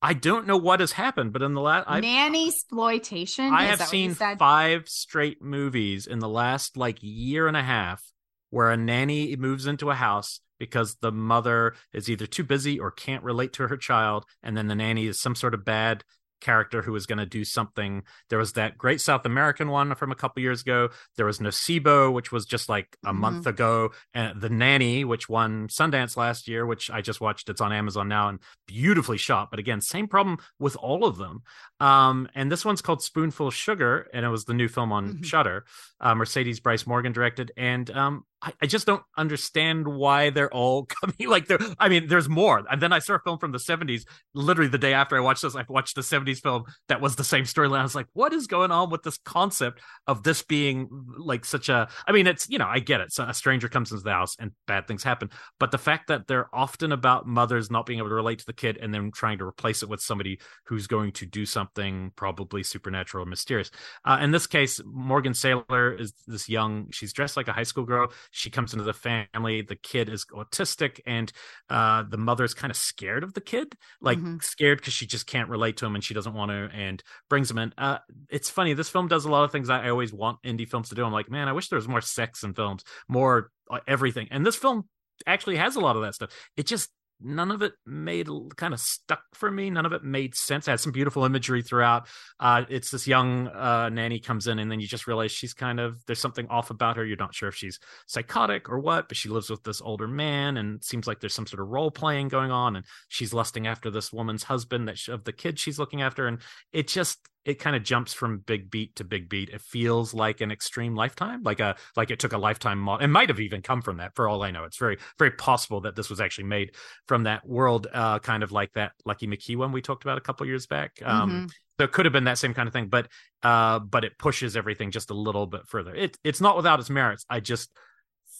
I 0.00 0.12
don't 0.12 0.46
know 0.46 0.58
what 0.58 0.80
has 0.80 0.92
happened, 0.92 1.32
but 1.32 1.40
in 1.40 1.54
the 1.54 1.62
last, 1.62 1.88
Nanny 2.02 2.48
exploitation. 2.48 3.46
I 3.46 3.64
have 3.64 3.78
that 3.78 3.86
what 3.86 3.94
you 3.94 4.14
seen 4.14 4.36
five 4.36 4.86
straight 4.86 5.40
movies 5.40 6.06
in 6.06 6.18
the 6.18 6.28
last 6.28 6.76
like 6.76 6.98
year 7.00 7.48
and 7.48 7.56
a 7.56 7.62
half 7.62 8.02
where 8.50 8.70
a 8.70 8.76
nanny 8.76 9.34
moves 9.34 9.66
into 9.66 9.90
a 9.90 9.94
house 9.94 10.40
because 10.58 10.96
the 11.00 11.10
mother 11.10 11.74
is 11.92 12.08
either 12.08 12.26
too 12.26 12.44
busy 12.44 12.78
or 12.78 12.90
can't 12.90 13.24
relate 13.24 13.52
to 13.54 13.66
her 13.66 13.76
child, 13.76 14.24
and 14.42 14.56
then 14.56 14.68
the 14.68 14.74
nanny 14.74 15.06
is 15.06 15.18
some 15.18 15.34
sort 15.34 15.54
of 15.54 15.64
bad 15.64 16.04
character 16.44 16.82
who 16.82 16.94
is 16.94 17.06
going 17.06 17.18
to 17.18 17.26
do 17.26 17.42
something. 17.44 18.02
There 18.28 18.38
was 18.38 18.52
that 18.52 18.76
great 18.78 19.00
South 19.00 19.24
American 19.26 19.68
one 19.68 19.94
from 19.94 20.12
a 20.12 20.14
couple 20.14 20.42
years 20.42 20.60
ago. 20.62 20.90
There 21.16 21.26
was 21.26 21.38
Nocebo, 21.38 22.12
which 22.12 22.30
was 22.30 22.44
just 22.46 22.68
like 22.68 22.96
a 23.04 23.12
Mhm. 23.12 23.16
month 23.16 23.46
ago, 23.46 23.92
and 24.12 24.40
The 24.40 24.50
Nanny, 24.50 25.04
which 25.04 25.28
won 25.28 25.68
Sundance 25.68 26.16
last 26.16 26.46
year, 26.46 26.66
which 26.66 26.90
I 26.90 27.00
just 27.00 27.20
watched. 27.20 27.48
It's 27.48 27.60
on 27.60 27.72
Amazon 27.72 28.08
now 28.08 28.28
and 28.28 28.38
beautifully 28.66 29.18
shot. 29.18 29.50
But 29.50 29.58
again, 29.58 29.80
same 29.80 30.06
problem 30.06 30.38
with 30.58 30.76
all 30.76 31.04
of 31.04 31.16
them. 31.16 31.42
Um, 31.80 32.28
and 32.34 32.52
this 32.52 32.64
one's 32.64 32.82
called 32.82 33.02
Spoonful 33.02 33.48
of 33.48 33.54
Sugar, 33.54 34.08
and 34.12 34.24
it 34.24 34.28
was 34.28 34.44
the 34.44 34.54
new 34.54 34.68
film 34.68 34.92
on 34.92 35.14
Mhm. 35.14 35.24
Shutter. 35.24 35.64
Uh, 36.00 36.14
Mercedes 36.14 36.60
Bryce 36.60 36.86
Morgan 36.86 37.12
directed, 37.12 37.52
and 37.56 37.90
um, 37.90 38.24
I, 38.60 38.66
just 38.66 38.86
don't 38.86 39.02
understand 39.16 39.86
why 39.86 40.30
they're 40.30 40.52
all 40.52 40.86
coming 41.00 41.28
like 41.28 41.46
they're 41.46 41.58
I 41.78 41.88
mean 41.88 42.08
there's 42.08 42.28
more. 42.28 42.62
And 42.70 42.80
then 42.80 42.92
I 42.92 42.98
saw 42.98 43.14
a 43.14 43.18
film 43.18 43.38
from 43.38 43.52
the 43.52 43.58
70s 43.58 44.02
literally 44.34 44.68
the 44.68 44.78
day 44.78 44.92
after 44.92 45.16
I 45.16 45.20
watched 45.20 45.42
this 45.42 45.56
I 45.56 45.64
watched 45.68 45.94
the 45.94 46.02
70s 46.02 46.38
film 46.38 46.64
that 46.88 47.00
was 47.00 47.16
the 47.16 47.24
same 47.24 47.44
storyline. 47.44 47.80
I 47.80 47.82
was 47.82 47.94
like 47.94 48.06
what 48.12 48.32
is 48.32 48.46
going 48.46 48.70
on 48.70 48.90
with 48.90 49.02
this 49.02 49.18
concept 49.18 49.80
of 50.06 50.22
this 50.22 50.42
being 50.42 50.88
like 51.18 51.44
such 51.44 51.68
a 51.68 51.88
I 52.06 52.12
mean 52.12 52.26
it's 52.26 52.48
you 52.48 52.58
know 52.58 52.66
I 52.66 52.80
get 52.80 53.00
it. 53.00 53.12
So 53.12 53.24
a 53.24 53.34
stranger 53.34 53.68
comes 53.68 53.92
into 53.92 54.04
the 54.04 54.10
house 54.10 54.36
and 54.38 54.52
bad 54.66 54.86
things 54.86 55.02
happen. 55.02 55.30
But 55.58 55.70
the 55.70 55.78
fact 55.78 56.08
that 56.08 56.26
they're 56.26 56.48
often 56.54 56.92
about 56.92 57.26
mothers 57.26 57.70
not 57.70 57.86
being 57.86 57.98
able 57.98 58.10
to 58.10 58.14
relate 58.14 58.40
to 58.40 58.46
the 58.46 58.52
kid 58.52 58.78
and 58.80 58.92
then 58.92 59.10
trying 59.12 59.38
to 59.38 59.46
replace 59.46 59.82
it 59.82 59.88
with 59.88 60.00
somebody 60.00 60.38
who's 60.66 60.86
going 60.86 61.12
to 61.12 61.26
do 61.26 61.46
something 61.46 62.12
probably 62.16 62.62
supernatural 62.62 63.24
or 63.24 63.26
mysterious. 63.26 63.70
Uh, 64.04 64.18
in 64.20 64.30
this 64.30 64.46
case 64.46 64.80
Morgan 64.84 65.32
Saylor 65.32 65.98
is 65.98 66.12
this 66.26 66.48
young 66.48 66.88
she's 66.90 67.12
dressed 67.12 67.36
like 67.36 67.48
a 67.48 67.52
high 67.52 67.62
school 67.62 67.84
girl 67.84 68.12
she 68.34 68.50
comes 68.50 68.72
into 68.72 68.84
the 68.84 68.92
family 68.92 69.62
the 69.62 69.76
kid 69.76 70.08
is 70.08 70.26
autistic 70.32 71.00
and 71.06 71.32
uh, 71.70 72.02
the 72.08 72.16
mother 72.16 72.44
is 72.44 72.54
kind 72.54 72.70
of 72.70 72.76
scared 72.76 73.22
of 73.22 73.34
the 73.34 73.40
kid 73.40 73.74
like 74.00 74.18
mm-hmm. 74.18 74.36
scared 74.40 74.78
because 74.78 74.92
she 74.92 75.06
just 75.06 75.26
can't 75.26 75.48
relate 75.48 75.76
to 75.76 75.86
him 75.86 75.94
and 75.94 76.02
she 76.02 76.14
doesn't 76.14 76.34
want 76.34 76.50
to 76.50 76.68
and 76.74 77.02
brings 77.30 77.50
him 77.50 77.58
in. 77.58 77.72
Uh, 77.78 77.98
it's 78.28 78.50
funny 78.50 78.74
this 78.74 78.88
film 78.88 79.08
does 79.08 79.24
a 79.24 79.30
lot 79.30 79.44
of 79.44 79.52
things 79.52 79.70
i 79.70 79.88
always 79.88 80.12
want 80.12 80.42
indie 80.42 80.68
films 80.68 80.88
to 80.88 80.94
do. 80.94 81.04
I'm 81.04 81.12
like 81.12 81.30
man 81.30 81.48
i 81.48 81.52
wish 81.52 81.68
there 81.68 81.78
was 81.78 81.88
more 81.88 82.00
sex 82.00 82.42
in 82.42 82.54
films 82.54 82.84
more 83.08 83.50
uh, 83.70 83.80
everything. 83.86 84.28
And 84.30 84.44
this 84.44 84.56
film 84.56 84.88
actually 85.26 85.56
has 85.56 85.76
a 85.76 85.80
lot 85.80 85.96
of 85.96 86.02
that 86.02 86.14
stuff. 86.14 86.30
It 86.56 86.66
just 86.66 86.90
none 87.20 87.50
of 87.50 87.62
it 87.62 87.72
made 87.86 88.28
kind 88.56 88.74
of 88.74 88.80
stuck 88.80 89.22
for 89.34 89.50
me. 89.50 89.70
None 89.70 89.86
of 89.86 89.92
it 89.92 90.04
made 90.04 90.34
sense. 90.34 90.66
It 90.66 90.72
had 90.72 90.80
some 90.80 90.92
beautiful 90.92 91.24
imagery 91.24 91.62
throughout. 91.62 92.06
Uh, 92.38 92.64
it's 92.68 92.90
this 92.90 93.06
young 93.06 93.48
uh, 93.48 93.88
nanny 93.88 94.18
comes 94.18 94.46
in, 94.46 94.58
and 94.58 94.70
then 94.70 94.80
you 94.80 94.86
just 94.86 95.06
realize 95.06 95.32
she's 95.32 95.54
kind 95.54 95.80
of 95.80 96.04
there's 96.06 96.20
something 96.20 96.46
off 96.48 96.70
about 96.70 96.96
her. 96.96 97.04
You're 97.04 97.16
not 97.16 97.34
sure 97.34 97.48
if 97.48 97.54
she's 97.54 97.78
psychotic 98.06 98.68
or 98.68 98.78
what, 98.78 99.08
but 99.08 99.16
she 99.16 99.28
lives 99.28 99.50
with 99.50 99.62
this 99.62 99.80
older 99.80 100.08
man, 100.08 100.56
and 100.56 100.82
seems 100.82 101.06
like 101.06 101.20
there's 101.20 101.34
some 101.34 101.46
sort 101.46 101.60
of 101.60 101.68
role 101.68 101.90
playing 101.90 102.28
going 102.28 102.50
on, 102.50 102.76
and 102.76 102.84
she's 103.08 103.32
lusting 103.34 103.66
after 103.66 103.90
this 103.90 104.12
woman's 104.12 104.44
husband 104.44 104.88
that 104.88 104.98
she, 104.98 105.12
of 105.12 105.24
the 105.24 105.32
kid 105.32 105.58
she's 105.58 105.78
looking 105.78 106.02
after, 106.02 106.26
and 106.26 106.38
it 106.72 106.88
just 106.88 107.18
it 107.44 107.58
kind 107.58 107.76
of 107.76 107.82
jumps 107.82 108.12
from 108.12 108.38
big 108.38 108.70
beat 108.70 108.96
to 108.96 109.04
big 109.04 109.28
beat. 109.28 109.50
It 109.50 109.60
feels 109.60 110.14
like 110.14 110.40
an 110.40 110.50
extreme 110.50 110.94
lifetime, 110.94 111.42
like 111.42 111.60
a 111.60 111.76
like 111.96 112.10
it 112.10 112.18
took 112.18 112.32
a 112.32 112.38
lifetime 112.38 112.78
model. 112.78 113.04
It 113.04 113.08
might 113.08 113.28
have 113.28 113.40
even 113.40 113.62
come 113.62 113.82
from 113.82 113.98
that, 113.98 114.14
for 114.14 114.28
all 114.28 114.42
I 114.42 114.50
know. 114.50 114.64
It's 114.64 114.78
very 114.78 114.98
very 115.18 115.32
possible 115.32 115.82
that 115.82 115.96
this 115.96 116.08
was 116.08 116.20
actually 116.20 116.44
made 116.44 116.74
from 117.06 117.24
that 117.24 117.46
world, 117.46 117.86
uh, 117.92 118.18
kind 118.18 118.42
of 118.42 118.52
like 118.52 118.72
that 118.74 118.92
Lucky 119.04 119.26
McKee 119.26 119.56
one 119.56 119.72
we 119.72 119.82
talked 119.82 120.04
about 120.04 120.18
a 120.18 120.22
couple 120.22 120.46
years 120.46 120.66
back. 120.66 120.92
Um, 121.04 121.30
mm-hmm. 121.30 121.46
So 121.78 121.84
it 121.84 121.92
could 121.92 122.06
have 122.06 122.12
been 122.12 122.24
that 122.24 122.38
same 122.38 122.54
kind 122.54 122.68
of 122.68 122.72
thing, 122.72 122.88
but 122.88 123.08
uh, 123.42 123.80
but 123.80 124.04
it 124.04 124.18
pushes 124.18 124.56
everything 124.56 124.90
just 124.90 125.10
a 125.10 125.14
little 125.14 125.46
bit 125.46 125.66
further. 125.66 125.94
It 125.94 126.16
it's 126.24 126.40
not 126.40 126.56
without 126.56 126.80
its 126.80 126.90
merits. 126.90 127.26
I 127.28 127.40
just 127.40 127.70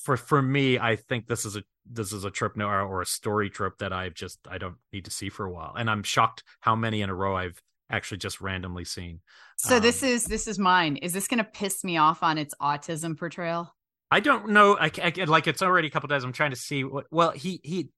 for 0.04 0.16
for 0.16 0.40
me, 0.40 0.78
I 0.78 0.96
think 0.96 1.26
this 1.26 1.44
is 1.44 1.56
a 1.56 1.62
this 1.90 2.12
is 2.12 2.24
a 2.24 2.30
trope 2.30 2.56
noir 2.56 2.82
or 2.82 3.02
a 3.02 3.06
story 3.06 3.50
trope 3.50 3.78
that 3.78 3.92
I've 3.92 4.14
just 4.14 4.38
I 4.48 4.58
don't 4.58 4.76
need 4.92 5.06
to 5.06 5.10
see 5.10 5.28
for 5.30 5.44
a 5.44 5.50
while, 5.50 5.74
and 5.76 5.90
I'm 5.90 6.02
shocked 6.02 6.44
how 6.60 6.76
many 6.76 7.02
in 7.02 7.10
a 7.10 7.14
row 7.14 7.36
I've 7.36 7.60
actually 7.90 8.18
just 8.18 8.40
randomly 8.40 8.84
seen. 8.84 9.20
So 9.56 9.76
um, 9.76 9.82
this 9.82 10.02
is 10.02 10.24
this 10.24 10.46
is 10.46 10.58
mine. 10.58 10.96
Is 10.96 11.12
this 11.12 11.28
going 11.28 11.38
to 11.38 11.44
piss 11.44 11.84
me 11.84 11.96
off 11.96 12.22
on 12.22 12.38
its 12.38 12.54
autism 12.60 13.18
portrayal? 13.18 13.74
I 14.10 14.20
don't 14.20 14.50
know. 14.50 14.76
I, 14.78 14.90
I 15.02 15.24
like 15.24 15.46
it's 15.46 15.62
already 15.62 15.88
a 15.88 15.90
couple 15.90 16.08
days. 16.08 16.24
I'm 16.24 16.32
trying 16.32 16.50
to 16.50 16.56
see 16.56 16.84
what. 16.84 17.06
Well, 17.10 17.30
he 17.30 17.60
he. 17.62 17.90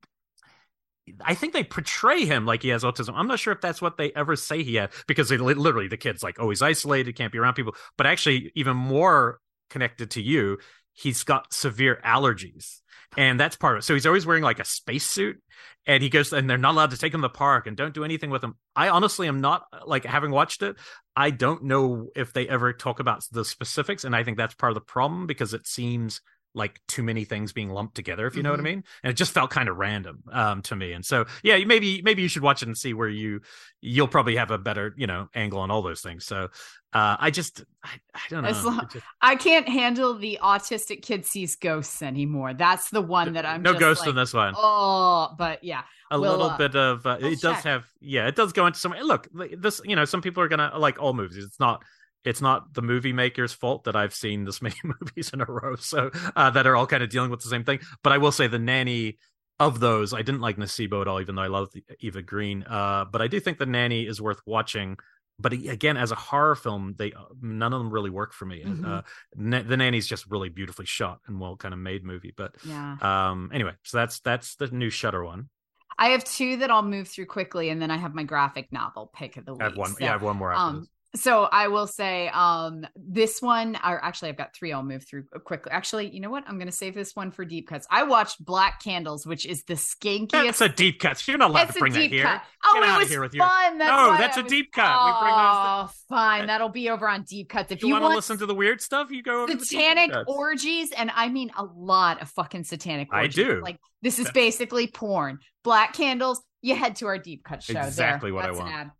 I 1.20 1.34
think 1.34 1.52
they 1.52 1.62
portray 1.62 2.24
him 2.24 2.46
like 2.46 2.62
he 2.62 2.70
has 2.70 2.82
autism. 2.82 3.12
I'm 3.14 3.28
not 3.28 3.38
sure 3.38 3.52
if 3.52 3.60
that's 3.60 3.80
what 3.80 3.96
they 3.96 4.12
ever 4.12 4.34
say 4.34 4.64
he 4.64 4.74
had 4.74 4.90
because 5.06 5.28
they 5.28 5.36
literally 5.36 5.86
the 5.86 5.96
kid's 5.96 6.22
like, 6.22 6.36
oh, 6.40 6.48
he's 6.48 6.62
isolated, 6.62 7.14
can't 7.14 7.32
be 7.32 7.38
around 7.38 7.54
people. 7.54 7.76
But 7.96 8.06
actually, 8.06 8.50
even 8.56 8.76
more 8.76 9.38
connected 9.70 10.12
to 10.12 10.22
you, 10.22 10.58
he's 10.96 11.22
got 11.22 11.52
severe 11.52 12.00
allergies 12.04 12.80
and 13.16 13.40
that's 13.40 13.56
part 13.56 13.76
of 13.76 13.80
it. 13.80 13.82
So 13.82 13.94
he's 13.94 14.06
always 14.06 14.26
wearing 14.26 14.42
like 14.42 14.60
a 14.60 14.64
spacesuit, 14.64 15.40
and 15.86 16.02
he 16.02 16.08
goes, 16.08 16.32
and 16.32 16.48
they're 16.48 16.58
not 16.58 16.72
allowed 16.72 16.90
to 16.90 16.98
take 16.98 17.14
him 17.14 17.22
to 17.22 17.28
the 17.28 17.30
park 17.30 17.66
and 17.66 17.76
don't 17.76 17.94
do 17.94 18.04
anything 18.04 18.30
with 18.30 18.42
him. 18.42 18.54
I 18.74 18.88
honestly 18.88 19.28
am 19.28 19.40
not 19.40 19.64
like 19.86 20.04
having 20.04 20.30
watched 20.30 20.62
it. 20.62 20.76
I 21.14 21.30
don't 21.30 21.64
know 21.64 22.08
if 22.14 22.32
they 22.32 22.48
ever 22.48 22.72
talk 22.72 23.00
about 23.00 23.24
the 23.30 23.44
specifics, 23.44 24.04
and 24.04 24.14
I 24.14 24.24
think 24.24 24.36
that's 24.36 24.54
part 24.54 24.72
of 24.72 24.74
the 24.74 24.80
problem 24.80 25.26
because 25.26 25.54
it 25.54 25.66
seems 25.66 26.20
like 26.56 26.80
too 26.88 27.02
many 27.02 27.24
things 27.24 27.52
being 27.52 27.70
lumped 27.70 27.94
together, 27.94 28.26
if 28.26 28.34
you 28.34 28.42
know 28.42 28.48
mm-hmm. 28.48 28.62
what 28.62 28.68
I 28.68 28.70
mm-hmm. 28.70 28.76
mean. 28.78 28.84
And 29.04 29.10
it 29.10 29.14
just 29.14 29.32
felt 29.32 29.50
kind 29.50 29.68
of 29.68 29.76
random 29.76 30.22
um, 30.32 30.62
to 30.62 30.74
me. 30.74 30.92
And 30.92 31.04
so, 31.04 31.26
yeah, 31.42 31.62
maybe 31.64 32.00
maybe 32.02 32.22
you 32.22 32.28
should 32.28 32.42
watch 32.42 32.62
it 32.62 32.68
and 32.68 32.76
see 32.76 32.94
where 32.94 33.08
you 33.08 33.42
you'll 33.80 34.08
probably 34.08 34.36
have 34.36 34.50
a 34.50 34.58
better 34.58 34.94
you 34.96 35.06
know 35.06 35.28
angle 35.34 35.60
on 35.60 35.70
all 35.70 35.82
those 35.82 36.00
things. 36.00 36.24
So 36.24 36.48
uh, 36.92 37.16
I 37.20 37.30
just 37.30 37.62
I, 37.84 37.90
I 38.14 38.20
don't 38.30 38.42
know. 38.42 38.62
Long, 38.64 38.88
just, 38.90 39.04
I 39.20 39.36
can't 39.36 39.68
handle 39.68 40.14
the 40.14 40.38
autistic 40.42 41.02
kid 41.02 41.26
sees 41.26 41.54
ghosts 41.54 42.00
anymore. 42.00 42.54
That's 42.54 42.90
the 42.90 43.02
one 43.02 43.34
that 43.34 43.44
I'm 43.44 43.62
no 43.62 43.74
ghost 43.74 44.00
like, 44.00 44.10
in 44.10 44.16
this 44.16 44.32
one. 44.32 44.54
Oh, 44.56 45.34
but 45.38 45.62
yeah. 45.62 45.82
A 46.10 46.18
we'll, 46.18 46.30
little 46.30 46.46
uh, 46.46 46.56
bit 46.56 46.74
of 46.76 47.04
uh, 47.04 47.18
it 47.20 47.32
check. 47.32 47.40
does 47.40 47.64
have 47.64 47.84
yeah 48.00 48.28
it 48.28 48.36
does 48.36 48.52
go 48.52 48.66
into 48.66 48.78
some 48.78 48.94
look 49.02 49.28
this 49.34 49.80
you 49.84 49.96
know 49.96 50.04
some 50.04 50.22
people 50.22 50.40
are 50.40 50.46
gonna 50.46 50.70
like 50.78 51.02
all 51.02 51.12
movies 51.12 51.44
it's 51.44 51.58
not 51.58 51.82
it's 52.26 52.42
not 52.42 52.74
the 52.74 52.82
movie 52.82 53.12
maker's 53.12 53.52
fault 53.52 53.84
that 53.84 53.96
I've 53.96 54.14
seen 54.14 54.44
this 54.44 54.60
many 54.66 54.76
movies 54.82 55.30
in 55.32 55.40
a 55.40 55.46
row, 55.46 55.76
so 55.76 56.10
uh, 56.34 56.50
that 56.50 56.66
are 56.66 56.76
all 56.76 56.86
kind 56.86 57.02
of 57.02 57.08
dealing 57.08 57.30
with 57.30 57.40
the 57.40 57.48
same 57.48 57.64
thing. 57.64 57.80
But 58.02 58.12
I 58.12 58.18
will 58.18 58.32
say 58.32 58.48
the 58.48 58.58
nanny 58.58 59.18
of 59.58 59.80
those, 59.80 60.12
I 60.12 60.22
didn't 60.22 60.40
like 60.40 60.56
Nocebo 60.56 61.00
at 61.00 61.08
all, 61.08 61.20
even 61.20 61.34
though 61.34 61.42
I 61.42 61.46
love 61.46 61.70
Eva 62.00 62.22
Green. 62.22 62.62
Uh, 62.64 63.06
but 63.10 63.22
I 63.22 63.28
do 63.28 63.40
think 63.40 63.58
the 63.58 63.66
nanny 63.66 64.06
is 64.06 64.20
worth 64.20 64.40
watching. 64.44 64.98
But 65.38 65.52
again, 65.52 65.96
as 65.96 66.12
a 66.12 66.14
horror 66.14 66.54
film, 66.54 66.94
they 66.96 67.12
uh, 67.12 67.24
none 67.40 67.72
of 67.72 67.78
them 67.78 67.90
really 67.90 68.10
work 68.10 68.32
for 68.32 68.46
me. 68.46 68.62
Mm-hmm. 68.64 68.84
Uh, 68.84 69.02
the 69.34 69.76
nanny's 69.76 70.06
just 70.06 70.30
really 70.30 70.48
beautifully 70.48 70.86
shot 70.86 71.20
and 71.26 71.38
well 71.38 71.56
kind 71.56 71.74
of 71.74 71.80
made 71.80 72.04
movie. 72.04 72.32
But 72.34 72.54
yeah. 72.64 72.96
Um. 73.02 73.50
Anyway, 73.52 73.72
so 73.82 73.98
that's 73.98 74.20
that's 74.20 74.56
the 74.56 74.68
new 74.68 74.88
Shutter 74.88 75.22
one. 75.22 75.50
I 75.98 76.08
have 76.08 76.24
two 76.24 76.58
that 76.58 76.70
I'll 76.70 76.82
move 76.82 77.08
through 77.08 77.26
quickly, 77.26 77.68
and 77.68 77.80
then 77.80 77.90
I 77.90 77.96
have 77.96 78.14
my 78.14 78.22
graphic 78.22 78.72
novel 78.72 79.10
pick 79.14 79.36
of 79.36 79.44
the 79.44 79.52
week. 79.52 79.62
I 79.62 79.64
have 79.64 79.76
one. 79.76 79.90
So, 79.90 79.96
yeah, 80.00 80.08
I 80.08 80.12
have 80.12 80.22
one 80.22 80.36
more. 80.36 80.54
Um, 80.54 80.88
so 81.16 81.44
I 81.44 81.68
will 81.68 81.86
say 81.86 82.28
um 82.28 82.86
this 82.94 83.42
one 83.42 83.76
or 83.76 84.04
actually 84.04 84.30
I've 84.30 84.36
got 84.36 84.54
three 84.54 84.72
I'll 84.72 84.82
move 84.82 85.04
through 85.08 85.24
quickly. 85.44 85.72
Actually, 85.72 86.10
you 86.10 86.20
know 86.20 86.30
what? 86.30 86.44
I'm 86.46 86.56
going 86.56 86.68
to 86.68 86.72
save 86.72 86.94
this 86.94 87.14
one 87.14 87.30
for 87.30 87.44
deep 87.44 87.68
cuts. 87.68 87.86
I 87.90 88.04
watched 88.04 88.44
Black 88.44 88.82
Candles, 88.82 89.26
which 89.26 89.46
is 89.46 89.64
the 89.64 89.74
skankiest 89.74 90.30
That's 90.30 90.60
a 90.60 90.68
deep 90.68 91.00
cut. 91.00 91.26
You're 91.26 91.38
not 91.38 91.50
allowed 91.50 91.68
to 91.68 91.78
bring 91.78 91.92
that 91.92 92.10
here. 92.10 92.24
Cut. 92.24 92.42
Oh, 92.64 92.80
Get 92.80 92.88
it 92.88 92.98
was 92.98 93.08
here 93.08 93.20
with 93.20 93.34
fun. 93.34 93.78
That's 93.78 93.90
no, 93.90 94.16
that's 94.16 94.36
a 94.36 94.42
was... 94.42 94.50
deep 94.50 94.72
cut. 94.72 94.88
Oh, 94.88 95.06
we 95.06 95.26
bring 95.26 95.36
those 95.36 95.90
to... 95.90 96.06
fine. 96.08 96.46
That'll 96.46 96.68
be 96.68 96.90
over 96.90 97.08
on 97.08 97.22
deep 97.22 97.48
cuts. 97.48 97.72
If 97.72 97.82
you, 97.82 97.88
you 97.88 97.94
want 97.94 98.04
to 98.04 98.14
listen 98.14 98.38
to 98.38 98.46
the 98.46 98.54
weird 98.54 98.80
stuff, 98.80 99.10
you 99.10 99.22
go 99.22 99.42
over 99.42 99.58
satanic 99.58 100.12
orgies 100.26 100.92
and 100.92 101.10
I 101.14 101.28
mean 101.28 101.50
a 101.56 101.64
lot 101.64 102.22
of 102.22 102.28
fucking 102.30 102.64
satanic 102.64 103.12
orgies. 103.12 103.38
I 103.38 103.42
do. 103.42 103.60
Like 103.62 103.78
this 104.02 104.18
is 104.18 104.30
basically 104.30 104.86
porn. 104.86 105.38
Black 105.64 105.94
Candles, 105.94 106.42
you 106.62 106.76
head 106.76 106.96
to 106.96 107.06
our 107.06 107.18
deep 107.18 107.44
cut 107.44 107.62
show. 107.62 107.80
Exactly 107.80 108.30
there. 108.30 108.34
what 108.34 108.46
that's 108.46 108.58
I 108.60 108.62
want. 108.62 108.90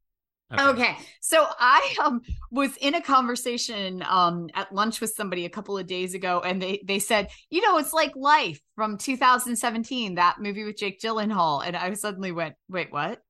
Okay. 0.53 0.63
okay. 0.63 0.97
So 1.21 1.45
I 1.59 1.97
um 2.05 2.23
was 2.53 2.77
in 2.77 2.95
a 2.95 3.03
conversation 3.03 4.05
um 4.09 4.49
at 4.55 4.73
lunch 4.73 5.01
with 5.01 5.11
somebody 5.11 5.45
a 5.45 5.51
couple 5.51 5.77
of 5.77 5.87
days 5.87 6.15
ago 6.15 6.41
and 6.45 6.63
they 6.63 6.81
they 6.85 7.01
said, 7.01 7.29
"You 7.51 7.63
know, 7.63 7.79
it's 7.79 7.93
like 7.93 8.15
Life 8.15 8.61
from 8.77 8.97
2017, 8.97 10.15
that 10.15 10.37
movie 10.41 10.65
with 10.65 10.77
Jake 10.77 11.01
Gyllenhaal." 11.01 11.67
And 11.67 11.77
I 11.77 11.93
suddenly 11.95 12.31
went, 12.31 12.55
"Wait, 12.69 12.93
what?" 12.93 13.21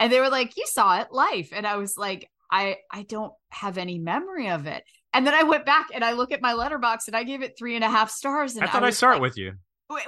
And 0.00 0.12
they 0.12 0.18
were 0.18 0.30
like, 0.30 0.56
"You 0.56 0.66
saw 0.66 1.00
it, 1.00 1.12
Life." 1.12 1.50
And 1.52 1.66
I 1.66 1.76
was 1.76 1.96
like, 1.96 2.28
"I 2.50 2.78
I 2.90 3.02
don't 3.02 3.32
have 3.50 3.78
any 3.78 3.98
memory 3.98 4.48
of 4.48 4.66
it." 4.66 4.82
And 5.14 5.24
then 5.24 5.34
I 5.34 5.44
went 5.44 5.64
back 5.64 5.88
and 5.94 6.04
I 6.04 6.12
look 6.12 6.32
at 6.32 6.42
my 6.42 6.54
Letterboxd 6.54 7.06
and 7.06 7.16
I 7.16 7.22
gave 7.22 7.40
it 7.40 7.56
three 7.56 7.76
and 7.76 7.84
a 7.84 7.88
half 7.88 8.10
stars. 8.10 8.56
And 8.56 8.64
I 8.64 8.66
thought 8.66 8.82
I, 8.82 8.88
I 8.88 8.90
saw 8.90 9.10
like, 9.10 9.18
it 9.18 9.22
with 9.22 9.38
you. 9.38 9.52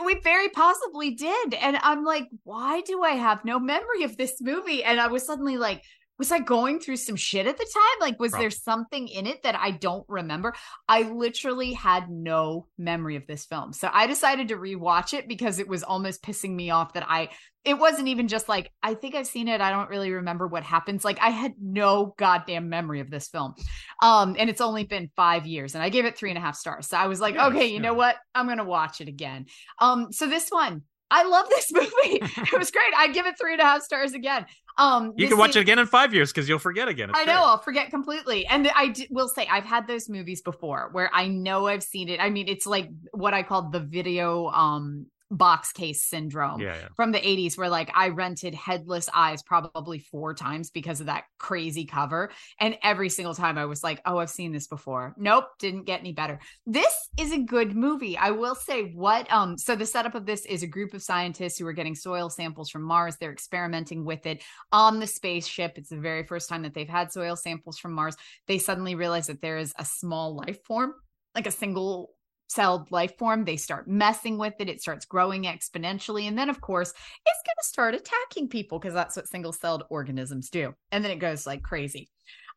We 0.05 0.19
very 0.25 0.49
possibly 0.49 1.13
did. 1.13 1.55
And 1.55 1.79
I'm 1.81 2.05
like, 2.05 2.27
why 2.43 2.81
do 2.81 3.05
I 3.05 3.11
have 3.11 3.45
no 3.45 3.61
memory 3.61 4.03
of 4.03 4.17
this 4.17 4.35
movie? 4.41 4.83
And 4.83 5.01
I 5.01 5.07
was 5.07 5.25
suddenly 5.25 5.59
like, 5.59 5.85
was 6.19 6.33
I 6.33 6.39
going 6.39 6.81
through 6.81 6.97
some 6.97 7.17
shit 7.17 7.47
at 7.47 7.59
the 7.59 7.65
time? 7.73 8.01
Like, 8.01 8.19
was 8.19 8.33
there 8.33 8.51
something 8.51 9.09
in 9.09 9.27
it 9.27 9.43
that 9.43 9.55
I 9.55 9.71
don't 9.71 10.05
remember? 10.09 10.55
I 10.89 11.03
literally 11.03 11.75
had 11.75 12.11
no 12.11 12.67
memory 12.79 13.17
of 13.17 13.27
this 13.27 13.45
film. 13.45 13.73
So 13.73 13.91
I 13.93 14.07
decided 14.07 14.49
to 14.49 14.57
rewatch 14.57 15.13
it 15.13 15.29
because 15.29 15.59
it 15.59 15.69
was 15.69 15.83
almost 15.83 16.23
pissing 16.23 16.55
me 16.55 16.71
off 16.71 16.95
that 16.95 17.05
I, 17.07 17.29
it 17.65 17.75
wasn't 17.79 18.09
even 18.09 18.29
just 18.29 18.49
like, 18.49 18.73
I 18.83 18.95
think 18.95 19.15
I've 19.15 19.27
seen 19.27 19.49
it. 19.49 19.61
I 19.61 19.71
don't 19.71 19.91
really 19.91 20.13
remember 20.13 20.47
what 20.47 20.63
happens. 20.63 21.05
Like, 21.05 21.19
I 21.21 21.31
had 21.31 21.55
no 21.61 22.15
goddamn 22.17 22.69
memory 22.69 23.01
of 23.01 23.11
this 23.11 23.29
film. 23.29 23.55
Um, 24.03 24.37
and 24.39 24.49
it's 24.49 24.61
only 24.61 24.85
been 24.85 25.11
five 25.17 25.47
years 25.47 25.75
and 25.75 25.83
I 25.83 25.91
gave 25.91 26.07
it 26.07 26.17
three 26.17 26.31
and 26.31 26.39
a 26.39 26.43
half 26.43 26.57
stars. 26.57 26.87
So 26.87 26.97
I 26.97 27.09
was 27.09 27.21
like, 27.21 27.35
yes, 27.35 27.53
okay, 27.53 27.67
you 27.67 27.75
yeah. 27.75 27.81
know 27.81 27.95
what? 27.95 28.17
I'm 28.35 28.47
going 28.47 28.59
to 28.59 28.65
watch 28.65 29.01
it 29.01 29.09
again. 29.09 29.47
Um, 29.81 30.13
so 30.13 30.27
this 30.27 30.49
one, 30.49 30.83
I 31.11 31.25
love 31.25 31.49
this 31.49 31.71
movie. 31.73 31.91
it 32.23 32.59
was 32.59 32.71
great. 32.71 32.93
I'd 32.97 33.15
give 33.15 33.27
it 33.27 33.39
three 33.39 33.53
and 33.53 33.61
a 33.61 33.65
half 33.65 33.83
stars 33.83 34.13
again. 34.13 34.47
Um, 34.79 35.15
you 35.17 35.29
can 35.29 35.39
watch 35.39 35.57
it 35.57 35.61
again 35.61 35.79
in 35.79 35.87
five 35.87 36.13
years 36.13 36.33
because 36.33 36.49
you'll 36.49 36.59
forget 36.59 36.89
again. 36.89 37.11
It's 37.11 37.19
I 37.19 37.25
know 37.25 37.43
I'll 37.45 37.63
forget 37.63 37.91
completely. 37.91 38.47
And 38.47 38.71
I 38.75 38.89
d- 38.89 39.09
will 39.11 39.29
say 39.29 39.47
I've 39.51 39.65
had 39.65 39.87
those 39.87 40.09
movies 40.09 40.43
before 40.43 40.91
where 40.93 41.11
I 41.15 41.29
know 41.29 41.67
I've 41.67 41.83
seen 41.83 42.09
it. 42.09 42.21
I 42.21 42.29
mean, 42.29 42.47
it's 42.49 42.67
like 42.67 42.91
what 43.13 43.33
I 43.33 43.43
call 43.43 43.71
the 43.71 43.81
video 43.81 44.49
um 44.49 45.07
box 45.31 45.73
case 45.73 46.05
syndrome 46.05 46.61
Yeah, 46.61 46.77
yeah. 46.77 46.89
from 46.95 47.11
the 47.11 47.19
80s 47.19 47.59
where 47.59 47.69
like 47.69 47.91
I 47.95 48.09
rented 48.09 48.55
Headless 48.55 49.09
Eyes 49.13 49.43
probably 49.43 49.99
four 49.99 50.35
times 50.35 50.71
because 50.71 51.01
of 51.01 51.07
that 51.07 51.25
crazy 51.39 51.85
cover. 51.85 52.31
And 52.61 52.77
every 52.83 53.09
single 53.09 53.35
time 53.35 53.59
I 53.59 53.65
was 53.65 53.83
like 53.83 54.01
oh 54.07 54.19
I've 54.19 54.31
seen 54.31 54.53
this 54.53 54.69
before. 54.69 55.15
Nope 55.17 55.47
didn't 55.59 55.85
get 55.85 56.01
any 56.01 56.13
better. 56.13 56.39
This 56.65 57.09
is 57.19 57.33
a 57.33 57.39
good 57.39 57.75
movie. 57.75 58.17
I 58.17 58.31
will 58.31 58.55
say 58.55 58.93
what 58.93 59.31
um 59.33 59.59
so 59.59 59.75
the 59.75 59.87
setup 59.87 60.15
of 60.15 60.27
this 60.27 60.47
is 60.47 60.63
a 60.63 60.67
group 60.69 60.95
of 60.95 61.03
scientists 61.03 61.59
who 61.59 61.67
are 61.67 61.73
getting 61.73 61.95
soil 61.95 62.31
samples 62.31 62.71
from 62.71 62.83
Mars. 62.83 63.17
They're 63.17 63.33
experimenting 63.33 64.05
with 64.05 64.27
it 64.27 64.43
on 64.71 65.01
the 65.01 65.07
spaceship. 65.07 65.73
It's 65.77 65.91
the 65.91 65.97
very 65.99 66.25
first 66.25 66.49
time 66.49 66.63
that 66.63 66.75
they've 66.75 66.89
had 66.89 67.13
soil 67.13 67.35
samples 67.37 67.79
from 67.79 67.93
Mars. 67.95 68.17
They 68.47 68.59
suddenly 68.59 68.95
realize 68.95 69.27
that 69.27 69.41
there 69.43 69.59
is 69.59 69.75
a 69.79 69.85
small 69.85 70.37
life 70.37 70.63
form 70.65 70.95
like 71.35 71.47
a 71.47 71.51
single 71.53 72.16
celled 72.49 72.91
life 72.91 73.17
form. 73.19 73.45
They 73.45 73.57
start 73.57 73.89
messing 73.89 74.39
with 74.39 74.55
it. 74.59 74.69
It 74.69 74.81
starts 74.81 75.05
growing 75.05 75.45
exponentially. 75.45 76.29
And 76.29 76.39
then, 76.39 76.49
of 76.49 76.61
course, 76.61 76.91
it's 76.91 77.43
going 77.45 77.57
to 77.59 77.69
start 77.69 77.95
attacking 77.95 78.49
people 78.49 78.79
because 78.79 78.95
that's 78.95 79.17
what 79.17 79.29
single 79.29 79.53
celled 79.53 79.85
organisms 79.91 80.51
do. 80.51 80.75
And 80.93 81.05
then 81.05 81.11
it 81.11 81.19
goes 81.19 81.47
like 81.47 81.63
crazy. 81.63 82.09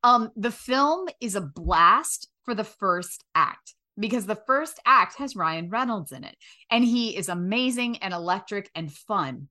Um, 0.03 0.31
the 0.35 0.51
film 0.51 1.09
is 1.19 1.35
a 1.35 1.41
blast 1.41 2.27
for 2.43 2.55
the 2.55 2.63
first 2.63 3.23
act 3.35 3.75
because 3.97 4.25
the 4.25 4.41
first 4.47 4.79
act 4.85 5.15
has 5.17 5.35
Ryan 5.35 5.69
Reynolds 5.69 6.11
in 6.11 6.23
it. 6.23 6.35
And 6.71 6.83
he 6.83 7.15
is 7.17 7.29
amazing 7.29 7.97
and 7.97 8.13
electric 8.13 8.69
and 8.75 8.91
fun. 8.91 9.49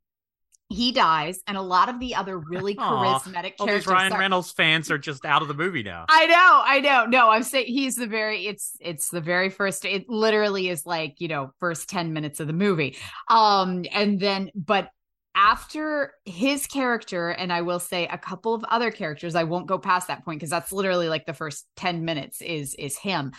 He 0.71 0.93
dies, 0.93 1.41
and 1.47 1.57
a 1.57 1.63
lot 1.63 1.89
of 1.89 1.99
the 1.99 2.15
other 2.15 2.39
really 2.39 2.75
charismatic 2.77 3.55
All 3.59 3.67
characters. 3.67 3.85
these 3.85 3.87
Ryan 3.87 4.13
Reynolds 4.15 4.53
fans 4.53 4.91
are 4.91 4.99
just 4.99 5.25
out 5.25 5.41
of 5.41 5.49
the 5.49 5.55
movie 5.55 5.83
now. 5.83 6.05
I 6.11 6.27
know, 6.27 6.63
I 6.65 6.81
know. 6.81 7.07
No, 7.07 7.31
I'm 7.31 7.43
saying 7.43 7.67
he's 7.67 7.97
the 7.97 8.07
very 8.07 8.47
it's 8.47 8.77
it's 8.81 9.09
the 9.09 9.21
very 9.23 9.49
first 9.49 9.85
it 9.85 10.09
literally 10.09 10.69
is 10.69 10.85
like, 10.85 11.15
you 11.19 11.29
know, 11.29 11.53
first 11.59 11.89
10 11.89 12.13
minutes 12.13 12.39
of 12.41 12.47
the 12.47 12.53
movie. 12.53 12.97
Um 13.29 13.85
and 13.93 14.21
then 14.21 14.51
but 14.55 14.91
after 15.35 16.15
his 16.25 16.67
character 16.67 17.31
and 17.31 17.53
I 17.53 17.63
will 17.63 17.79
say 17.79 18.07
a 18.07 18.19
couple 18.19 18.55
of 18.55 18.65
other 18.65 18.91
characters, 18.91 19.35
I 19.37 19.45
won't 19.45 19.69
go 19.69 19.79
past 19.79 20.09
that 20.09 20.25
point 20.25 20.41
because 20.41 20.51
that's 20.51 20.73
literally 20.73 21.09
like 21.09 21.27
the 21.27 21.33
first 21.33 21.65
10 21.77 22.05
minutes 22.05 22.43
is 22.43 22.75
is 22.75 22.99
him. 22.99 23.33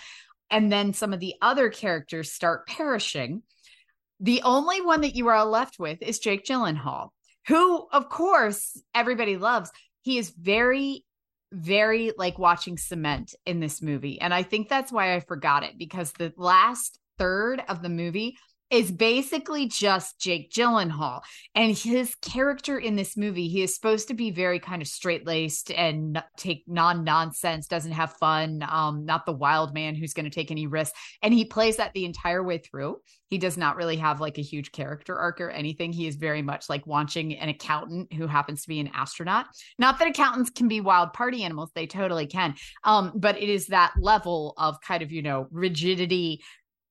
And 0.50 0.72
then 0.72 0.94
some 0.94 1.14
of 1.14 1.20
the 1.20 1.36
other 1.42 1.70
characters 1.70 2.32
start 2.32 2.68
perishing. 2.68 3.44
The 4.20 4.42
only 4.44 4.82
one 4.82 5.02
that 5.02 5.16
you 5.16 5.28
are 5.28 5.46
left 5.46 5.78
with 5.78 6.02
is 6.02 6.20
Jake 6.20 6.46
Gyllenhaal, 6.46 7.10
who 7.50 7.88
of 7.92 8.10
course 8.10 8.80
everybody 8.94 9.36
loves. 9.36 9.72
He 10.02 10.18
is 10.18 10.30
very 10.30 11.04
very 11.52 12.12
like 12.16 12.38
watching 12.38 12.78
cement 12.78 13.34
in 13.48 13.60
this 13.60 13.82
movie. 13.82 14.22
And 14.22 14.36
I 14.36 14.44
think 14.44 14.70
that's 14.70 14.92
why 14.92 15.16
I 15.16 15.20
forgot 15.20 15.64
it 15.64 15.80
because 15.80 16.12
the 16.12 16.32
last 16.38 17.00
third 17.18 17.64
of 17.68 17.82
the 17.82 17.90
movie 17.90 18.38
is 18.70 18.92
basically 18.92 19.68
just 19.68 20.20
Jake 20.20 20.52
Gyllenhaal. 20.52 21.22
And 21.56 21.76
his 21.76 22.16
character 22.16 22.78
in 22.78 22.96
this 22.96 23.18
movie, 23.18 23.48
he 23.48 23.64
is 23.64 23.74
supposed 23.74 24.10
to 24.10 24.14
be 24.14 24.32
very 24.32 24.60
kind 24.60 24.82
of 24.82 24.88
straight 24.88 25.26
laced 25.26 25.72
and 25.72 26.22
take 26.38 26.64
non 26.68 27.04
nonsense, 27.04 27.68
doesn't 27.68 27.92
have 27.94 28.14
fun, 28.14 28.64
um, 28.70 29.06
not 29.06 29.26
the 29.26 29.34
wild 29.34 29.74
man 29.74 29.96
who's 29.96 30.14
going 30.14 30.26
to 30.26 30.30
take 30.30 30.52
any 30.52 30.68
risks. 30.68 30.98
And 31.22 31.34
he 31.34 31.46
plays 31.46 31.78
that 31.78 31.94
the 31.94 32.06
entire 32.06 32.44
way 32.44 32.60
through. 32.60 32.98
He 33.28 33.38
does 33.38 33.58
not 33.58 33.76
really 33.76 33.98
have 33.98 34.22
like 34.22 34.40
a 34.40 34.44
huge 34.44 34.72
character 34.72 35.16
arc 35.16 35.40
or 35.40 35.52
anything. 35.52 35.94
He 35.94 36.08
is 36.08 36.16
very 36.16 36.42
much 36.42 36.68
like 36.68 36.88
watching 36.88 37.38
an 37.38 37.50
accountant 37.50 38.12
who 38.14 38.26
happens 38.26 38.64
to 38.64 38.68
be 38.68 38.80
an 38.80 38.90
astronaut. 38.94 39.46
Not 39.78 40.00
that 40.00 40.08
accountants 40.08 40.50
can 40.50 40.68
be 40.68 40.82
wild 40.82 41.14
party 41.14 41.44
animals, 41.44 41.72
they 41.76 41.86
totally 41.86 42.26
can. 42.26 42.56
Um, 42.84 43.12
but 43.16 43.38
it 43.38 43.50
is 43.50 43.68
that 43.68 43.94
level 44.00 44.56
of 44.58 44.82
kind 44.82 45.04
of, 45.04 45.12
you 45.12 45.22
know, 45.22 45.48
rigidity 45.52 46.42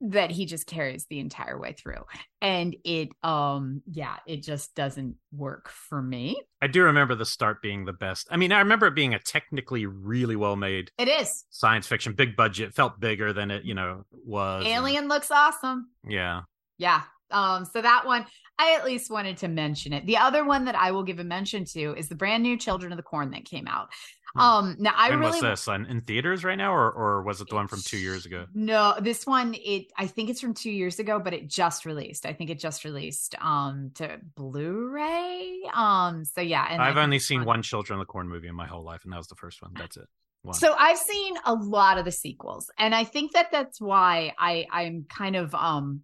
that 0.00 0.30
he 0.30 0.46
just 0.46 0.66
carries 0.66 1.06
the 1.10 1.18
entire 1.18 1.58
way 1.58 1.72
through. 1.72 2.04
And 2.40 2.76
it 2.84 3.08
um 3.22 3.82
yeah, 3.90 4.16
it 4.26 4.42
just 4.42 4.74
doesn't 4.74 5.16
work 5.32 5.68
for 5.68 6.00
me. 6.00 6.40
I 6.62 6.68
do 6.68 6.84
remember 6.84 7.14
the 7.14 7.24
start 7.26 7.60
being 7.62 7.84
the 7.84 7.92
best. 7.92 8.28
I 8.30 8.36
mean, 8.36 8.52
I 8.52 8.60
remember 8.60 8.86
it 8.86 8.94
being 8.94 9.14
a 9.14 9.18
technically 9.18 9.86
really 9.86 10.36
well 10.36 10.56
made 10.56 10.90
It 10.98 11.08
is. 11.08 11.44
science 11.50 11.86
fiction, 11.86 12.12
big 12.12 12.36
budget, 12.36 12.74
felt 12.74 13.00
bigger 13.00 13.32
than 13.32 13.50
it, 13.50 13.64
you 13.64 13.74
know, 13.74 14.04
was. 14.24 14.64
and- 14.64 14.72
Alien 14.74 15.08
looks 15.08 15.30
awesome. 15.30 15.88
yeah. 16.06 16.42
Yeah. 16.78 17.02
Um, 17.30 17.64
so 17.66 17.82
that 17.82 18.06
one, 18.06 18.24
I 18.58 18.74
at 18.74 18.86
least 18.86 19.10
wanted 19.10 19.36
to 19.38 19.48
mention 19.48 19.92
it. 19.92 20.06
The 20.06 20.16
other 20.16 20.44
one 20.44 20.64
that 20.64 20.74
I 20.76 20.92
will 20.92 21.02
give 21.02 21.18
a 21.18 21.24
mention 21.24 21.64
to 21.66 21.94
is 21.94 22.08
the 22.08 22.14
brand 22.14 22.42
new 22.42 22.56
Children 22.56 22.90
of 22.92 22.96
the 22.96 23.02
Corn 23.02 23.30
that 23.32 23.44
came 23.44 23.66
out. 23.66 23.88
Hmm. 24.34 24.40
Um, 24.40 24.76
now 24.78 24.92
I 24.96 25.10
when 25.10 25.20
really 25.20 25.40
was 25.40 25.40
this? 25.40 25.68
In, 25.68 25.86
in 25.86 26.00
theaters 26.02 26.44
right 26.44 26.58
now, 26.58 26.72
or 26.72 26.90
or 26.90 27.22
was 27.22 27.40
it 27.40 27.48
the 27.48 27.54
one 27.54 27.66
from 27.68 27.80
two 27.80 27.96
years 27.96 28.26
ago? 28.26 28.46
No, 28.54 28.94
this 29.00 29.26
one 29.26 29.54
it 29.54 29.86
I 29.96 30.06
think 30.06 30.30
it's 30.30 30.40
from 30.40 30.54
2 30.54 30.70
years 30.70 30.98
ago, 30.98 31.18
but 31.18 31.32
it 31.32 31.48
just 31.48 31.86
released. 31.86 32.26
I 32.26 32.32
think 32.32 32.50
it 32.50 32.58
just 32.58 32.84
released 32.84 33.34
um 33.40 33.90
to 33.94 34.18
Blu-ray. 34.36 35.62
Um 35.72 36.24
so 36.24 36.40
yeah, 36.40 36.66
and 36.70 36.82
I've 36.82 36.96
only 36.96 37.18
seen 37.18 37.44
one 37.44 37.62
Children 37.62 38.00
of 38.00 38.06
the 38.06 38.10
Corn 38.10 38.28
movie 38.28 38.48
in 38.48 38.54
my 38.54 38.66
whole 38.66 38.84
life, 38.84 39.04
and 39.04 39.12
that 39.12 39.18
was 39.18 39.28
the 39.28 39.36
first 39.36 39.62
one. 39.62 39.72
That's 39.74 39.96
it. 39.96 40.06
One. 40.42 40.54
So 40.54 40.74
I've 40.78 40.98
seen 40.98 41.34
a 41.44 41.54
lot 41.54 41.98
of 41.98 42.04
the 42.04 42.12
sequels, 42.12 42.70
and 42.78 42.94
I 42.94 43.04
think 43.04 43.32
that 43.32 43.50
that's 43.50 43.80
why 43.80 44.34
I 44.38 44.66
I'm 44.70 45.06
kind 45.08 45.36
of 45.36 45.54
um 45.54 46.02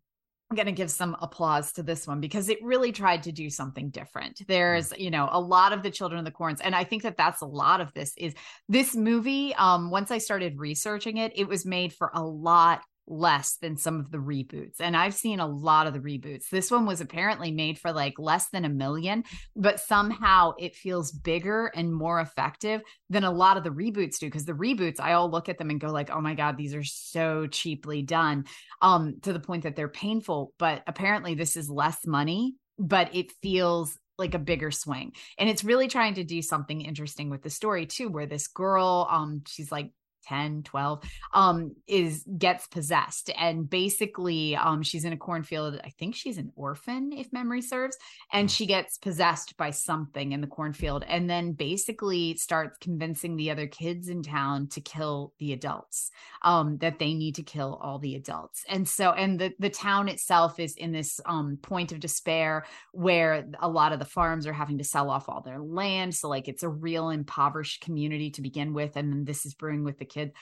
going 0.55 0.67
to 0.67 0.73
give 0.73 0.91
some 0.91 1.17
applause 1.21 1.73
to 1.73 1.83
this 1.83 2.07
one 2.07 2.21
because 2.21 2.49
it 2.49 2.59
really 2.63 2.93
tried 2.93 3.23
to 3.25 3.33
do 3.33 3.51
something 3.51 3.91
different. 3.91 4.43
There's, 4.47 4.93
you 4.97 5.11
know, 5.11 5.29
a 5.31 5.41
lot 5.41 5.73
of 5.73 5.83
the 5.83 5.91
Children 5.91 6.19
of 6.19 6.25
the 6.25 6.31
Corns, 6.31 6.61
and 6.61 6.75
I 6.75 6.85
think 6.85 7.03
that 7.03 7.17
that's 7.17 7.41
a 7.41 7.47
lot 7.47 7.81
of 7.81 7.93
this 7.95 8.13
is 8.17 8.35
this 8.69 8.95
movie. 8.95 9.55
Um, 9.55 9.91
once 9.91 10.11
I 10.11 10.19
started 10.19 10.59
researching 10.59 11.17
it, 11.17 11.33
it 11.35 11.49
was 11.49 11.65
made 11.65 11.93
for 11.93 12.11
a 12.15 12.23
lot 12.23 12.83
less 13.07 13.57
than 13.57 13.77
some 13.77 14.01
of 14.01 14.11
the 14.11 14.19
reboots 14.19 14.81
and 14.81 14.97
i've 14.97 15.15
seen 15.15 15.41
a 15.41 15.47
lot 15.47 15.87
of 15.87 15.93
the 15.93 16.01
reboots. 16.01 16.49
This 16.49 16.71
one 16.71 16.87
was 16.87 17.01
apparently 17.01 17.51
made 17.51 17.79
for 17.79 17.93
like 17.93 18.15
less 18.19 18.49
than 18.49 18.65
a 18.65 18.69
million 18.69 19.25
but 19.55 19.81
somehow 19.81 20.53
it 20.59 20.75
feels 20.75 21.13
bigger 21.13 21.71
and 21.75 21.93
more 21.93 22.21
effective 22.21 22.83
than 23.11 23.25
a 23.25 23.31
lot 23.31 23.57
of 23.57 23.65
the 23.65 23.71
reboots 23.71 24.19
do 24.19 24.27
because 24.27 24.47
the 24.47 24.53
reboots 24.53 25.01
i 25.01 25.13
all 25.13 25.31
look 25.31 25.49
at 25.49 25.59
them 25.59 25.71
and 25.71 25.81
go 25.81 25.89
like 25.89 26.11
oh 26.11 26.21
my 26.21 26.35
god 26.35 26.57
these 26.57 26.75
are 26.75 26.85
so 26.85 27.47
cheaply 27.47 28.03
done 28.03 28.45
um 28.81 29.17
to 29.23 29.33
the 29.33 29.41
point 29.41 29.65
that 29.65 29.77
they're 29.77 29.89
painful 29.89 30.53
but 30.59 30.83
apparently 30.87 31.35
this 31.35 31.57
is 31.57 31.69
less 31.69 32.07
money 32.07 32.55
but 32.79 33.15
it 33.15 33.33
feels 33.43 33.99
like 34.17 34.35
a 34.35 34.39
bigger 34.39 34.71
swing 34.71 35.13
and 35.39 35.49
it's 35.49 35.65
really 35.65 35.89
trying 35.89 36.15
to 36.15 36.25
do 36.25 36.41
something 36.41 36.81
interesting 36.81 37.31
with 37.31 37.43
the 37.43 37.51
story 37.51 37.85
too 37.87 38.09
where 38.09 38.27
this 38.27 38.47
girl 38.47 39.07
um 39.11 39.43
she's 39.47 39.73
like 39.73 39.91
10 40.27 40.63
12 40.65 41.03
um 41.33 41.75
is 41.87 42.25
gets 42.39 42.67
possessed. 42.67 43.31
And 43.39 43.69
basically 43.69 44.57
um 44.57 44.83
she's 44.83 45.05
in 45.05 45.13
a 45.13 45.17
cornfield 45.17 45.81
i 45.85 45.91
think 45.91 46.15
she's 46.15 46.39
an 46.39 46.51
orphan 46.57 47.13
if 47.13 47.33
memory 47.33 47.63
serves 47.63 47.97
and 48.33 48.51
she 48.51 48.67
gets 48.67 48.99
possessed 48.99 49.57
by 49.57 49.71
something 49.71 50.33
in 50.33 50.41
the 50.41 50.47
cornfield 50.47 51.05
and 51.07 51.29
then 51.29 51.53
basically 51.53 52.37
starts 52.37 52.79
convincing 52.79 53.37
the 53.37 53.51
other 53.51 53.67
kids 53.67 54.09
in 54.09 54.23
town 54.23 54.69
to 54.69 54.81
kill 54.81 55.33
the 55.39 55.53
adults 55.53 56.11
um 56.43 56.79
that 56.79 56.99
they 56.99 57.15
need 57.15 57.35
to 57.35 57.43
kill 57.43 57.79
all 57.83 57.99
the 57.99 58.15
adults. 58.15 58.65
And 58.69 58.89
so 58.89 59.13
and 59.13 59.39
the 59.39 59.53
the 59.59 59.71
town 59.71 60.09
itself 60.09 60.59
is 60.59 60.75
in 60.77 60.93
this 60.93 61.21
um 61.27 61.59
point 61.61 61.93
of 61.93 62.01
despair 62.01 62.65
where 62.93 63.47
a 63.61 63.69
lot 63.69 63.93
of 63.93 63.99
the 63.99 64.05
farms 64.05 64.47
are 64.47 64.53
having 64.53 64.79
to 64.79 64.85
sell 64.85 65.11
off 65.11 65.29
all 65.29 65.41
their 65.41 65.61
land. 65.61 66.15
So 66.15 66.29
like 66.29 66.49
it's 66.49 66.63
a 66.63 66.69
real 66.69 67.11
impoverished 67.11 67.81
community 67.81 68.31
to 68.33 68.43
begin 68.43 68.73
with 68.73 68.97
and 68.97 69.11
then 69.13 69.25
this 69.25 69.47
is 69.47 69.55
brewing 69.55 69.85
with 69.85 69.99
the 69.99 70.05
kid 70.15 70.33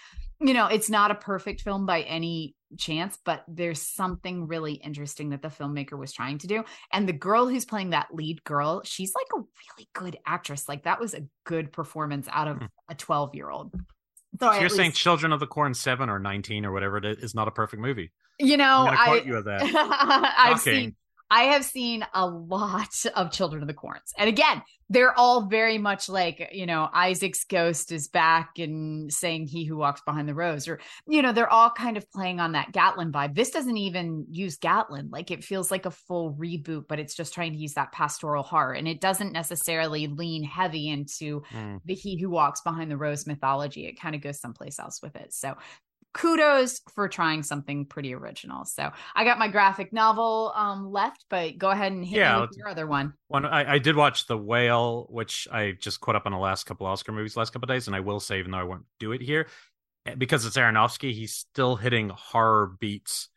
you 0.41 0.53
know 0.55 0.67
it's 0.67 0.91
not 0.91 1.11
a 1.11 1.15
perfect 1.15 1.61
film 1.63 1.87
by 1.87 2.03
any 2.03 2.55
chance 2.79 3.19
but 3.25 3.43
there's 3.49 3.81
something 3.83 4.47
really 4.47 4.75
interesting 4.75 5.31
that 5.31 5.43
the 5.43 5.49
filmmaker 5.49 5.99
was 5.99 6.13
trying 6.13 6.39
to 6.39 6.47
do 6.47 6.65
and 6.93 7.09
the 7.09 7.13
girl 7.13 7.47
who's 7.49 7.65
playing 7.65 7.91
that 7.91 8.09
lead 8.13 8.43
girl 8.45 8.83
she's 8.85 9.13
like 9.15 9.27
a 9.35 9.39
really 9.43 9.89
good 9.95 10.17
actress 10.27 10.69
like 10.69 10.85
that 10.85 11.01
was 11.01 11.15
a 11.15 11.23
good 11.45 11.73
performance 11.73 12.27
out 12.31 12.49
of 12.49 12.59
Hmm. 12.59 12.65
a 12.89 12.95
12 12.95 13.35
year 13.35 13.51
old 13.51 13.73
So 14.41 14.49
I 14.49 14.57
you're 14.57 14.67
at 14.67 14.73
saying 14.73 14.91
least- 14.91 15.01
Children 15.01 15.33
of 15.33 15.41
the 15.41 15.47
Corn 15.47 15.75
7 15.75 16.09
or 16.09 16.19
19 16.19 16.65
or 16.65 16.73
whatever 16.73 16.97
it 16.99 17.05
is, 17.05 17.17
is 17.19 17.35
not 17.35 17.49
a 17.49 17.51
perfect 17.51 17.81
movie. 17.83 18.11
you 18.39 18.57
know 18.57 18.87
I 18.91 19.23
you 19.27 19.37
of 19.37 19.45
that. 19.45 19.63
I've 20.39 20.61
seen 20.61 20.97
I 21.33 21.45
have 21.45 21.65
seen 21.65 22.05
a 22.13 22.27
lot 22.27 22.93
of 23.17 23.33
Children 23.33 23.63
of 23.63 23.69
the 23.69 23.73
Corns. 23.73 24.13
And 24.19 24.29
again, 24.29 24.63
they're 24.91 25.19
all 25.19 25.47
very 25.47 25.79
much 25.79 26.11
like, 26.11 26.51
you 26.53 26.67
know, 26.67 26.91
Isaac's 26.93 27.45
ghost 27.45 27.91
is 27.91 28.07
back 28.09 28.59
and 28.59 29.11
saying 29.11 29.47
he 29.47 29.65
who 29.65 29.79
walks 29.79 30.03
behind 30.05 30.29
the 30.29 30.35
rose, 30.35 30.69
or, 30.69 30.79
you 31.09 31.23
know, 31.23 31.33
they're 31.33 31.49
all 31.49 31.71
kind 31.71 31.97
of 31.97 32.05
playing 32.11 32.39
on 32.39 32.53
that 32.53 32.73
Gatlin 32.73 33.13
vibe. 33.13 33.35
This 33.35 33.51
doesn't 33.51 33.79
even 33.79 34.27
use 34.29 34.59
Gatlin. 34.59 35.09
Like 35.11 35.31
it 35.31 35.43
feels 35.43 35.71
like 35.71 35.87
a 35.87 35.91
full 35.91 36.35
reboot, 36.35 36.85
but 36.87 36.99
it's 36.99 37.15
just 37.15 37.33
trying 37.33 37.53
to 37.53 37.59
use 37.59 37.73
that 37.75 37.93
pastoral 37.93 38.43
heart. 38.43 38.77
And 38.77 38.87
it 38.87 39.01
doesn't 39.01 39.33
necessarily 39.33 40.09
lean 40.09 40.45
heavy 40.45 40.91
into 40.91 41.43
Mm. 41.53 41.81
the 41.87 41.95
he 41.95 42.21
who 42.21 42.29
walks 42.29 42.61
behind 42.61 42.91
the 42.91 42.99
rose 42.99 43.27
mythology. 43.27 43.87
It 43.87 43.99
kind 43.99 44.15
of 44.15 44.21
goes 44.21 44.39
someplace 44.39 44.79
else 44.79 45.01
with 45.03 45.17
it. 45.17 45.33
So 45.33 45.55
kudos 46.13 46.81
for 46.95 47.09
trying 47.09 47.43
something 47.43 47.87
pretty 47.87 48.15
original. 48.15 48.65
So 48.65 48.91
I 49.15 49.25
got 49.25 49.39
my 49.39 49.49
graphic 49.49 49.93
novel 49.93 50.53
um 50.55 50.91
left, 50.91 51.25
but 51.31 51.59
go 51.59 51.71
ahead 51.71 51.93
and 51.93 52.05
hit 52.05 52.19
Yeah, 52.19 52.35
me 52.35 52.41
with 52.41 52.57
your 52.57 52.69
other 52.69 52.87
one. 52.87 53.15
One, 53.29 53.47
I, 53.47 53.75
I 53.75 53.79
did 53.79 53.97
watch 53.97 54.27
The 54.27 54.37
Whale, 54.37 55.07
which 55.09 55.49
I 55.51 55.73
just 55.73 56.01
caught 56.01 56.17
up 56.17 56.27
on 56.27 56.33
the 56.33 56.39
last 56.39 56.65
couple 56.65 56.87
Oscar 56.87 57.13
movies 57.13 57.37
last 57.37 57.53
couple 57.53 57.67
days, 57.67 57.87
and 57.87 57.97
I 57.97 58.01
will 58.01 58.21
say, 58.21 58.39
even 58.39 58.51
though 58.51 58.59
I 58.59 58.65
won't 58.65 58.85
do 59.01 59.13
it 59.13 59.23
here, 59.23 59.49
eh, 60.07 60.15
because 60.15 60.45
it's 60.45 60.57
Aronofsky, 60.59 61.13
he's 61.13 61.35
still 61.35 61.77
hitting 61.77 62.11
horror 62.11 62.77
beats 62.79 63.29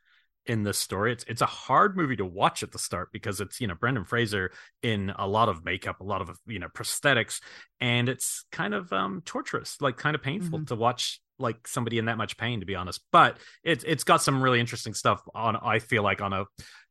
in 0.45 0.63
this 0.63 0.77
story. 0.77 1.13
It's 1.13 1.23
it's 1.27 1.41
a 1.41 1.45
hard 1.45 1.95
movie 1.95 2.17
to 2.17 2.25
watch 2.25 2.63
at 2.63 2.71
the 2.71 2.79
start 2.79 3.09
because 3.13 3.39
it's 3.39 3.61
you 3.61 3.67
know 3.67 3.75
Brendan 3.75 4.03
Fraser 4.03 4.51
in 4.83 5.13
a 5.17 5.27
lot 5.27 5.47
of 5.49 5.63
makeup, 5.63 6.01
a 6.01 6.03
lot 6.03 6.21
of 6.21 6.37
you 6.45 6.59
know 6.59 6.67
prosthetics, 6.67 7.41
and 7.79 8.09
it's 8.09 8.45
kind 8.51 8.73
of 8.73 8.91
um 8.91 9.21
torturous, 9.25 9.81
like 9.81 9.97
kind 9.97 10.15
of 10.15 10.21
painful 10.21 10.59
mm-hmm. 10.59 10.65
to 10.65 10.75
watch 10.75 11.21
like 11.39 11.67
somebody 11.67 11.97
in 11.97 12.05
that 12.05 12.17
much 12.17 12.37
pain 12.37 12.59
to 12.59 12.65
be 12.65 12.75
honest. 12.75 13.01
But 13.11 13.37
it's 13.63 13.83
it's 13.83 14.03
got 14.03 14.21
some 14.21 14.41
really 14.41 14.59
interesting 14.59 14.93
stuff 14.93 15.21
on 15.33 15.55
I 15.55 15.79
feel 15.79 16.03
like 16.03 16.21
on 16.21 16.33
a 16.33 16.45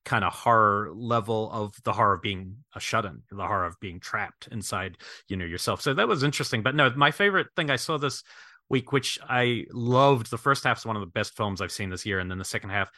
kind 0.04 0.24
of 0.24 0.32
horror 0.32 0.90
level 0.94 1.50
of 1.50 1.74
the 1.84 1.92
horror 1.92 2.14
of 2.14 2.22
being 2.22 2.56
a 2.74 2.80
shut-in, 2.80 3.22
the 3.30 3.46
horror 3.46 3.64
of 3.64 3.80
being 3.80 4.00
trapped 4.00 4.48
inside 4.52 4.98
you 5.28 5.36
know 5.36 5.44
yourself. 5.44 5.80
So 5.80 5.94
that 5.94 6.08
was 6.08 6.22
interesting. 6.22 6.62
But 6.62 6.74
no, 6.74 6.90
my 6.94 7.10
favorite 7.10 7.48
thing 7.56 7.70
I 7.70 7.76
saw 7.76 7.98
this 7.98 8.22
week, 8.68 8.92
which 8.92 9.18
I 9.28 9.66
loved. 9.72 10.30
The 10.30 10.38
first 10.38 10.64
half 10.64 10.78
is 10.78 10.86
one 10.86 10.96
of 10.96 11.00
the 11.00 11.06
best 11.06 11.36
films 11.36 11.60
I've 11.60 11.72
seen 11.72 11.90
this 11.90 12.06
year, 12.06 12.18
and 12.18 12.30
then 12.30 12.38
the 12.38 12.44
second 12.44 12.70
half 12.70 12.90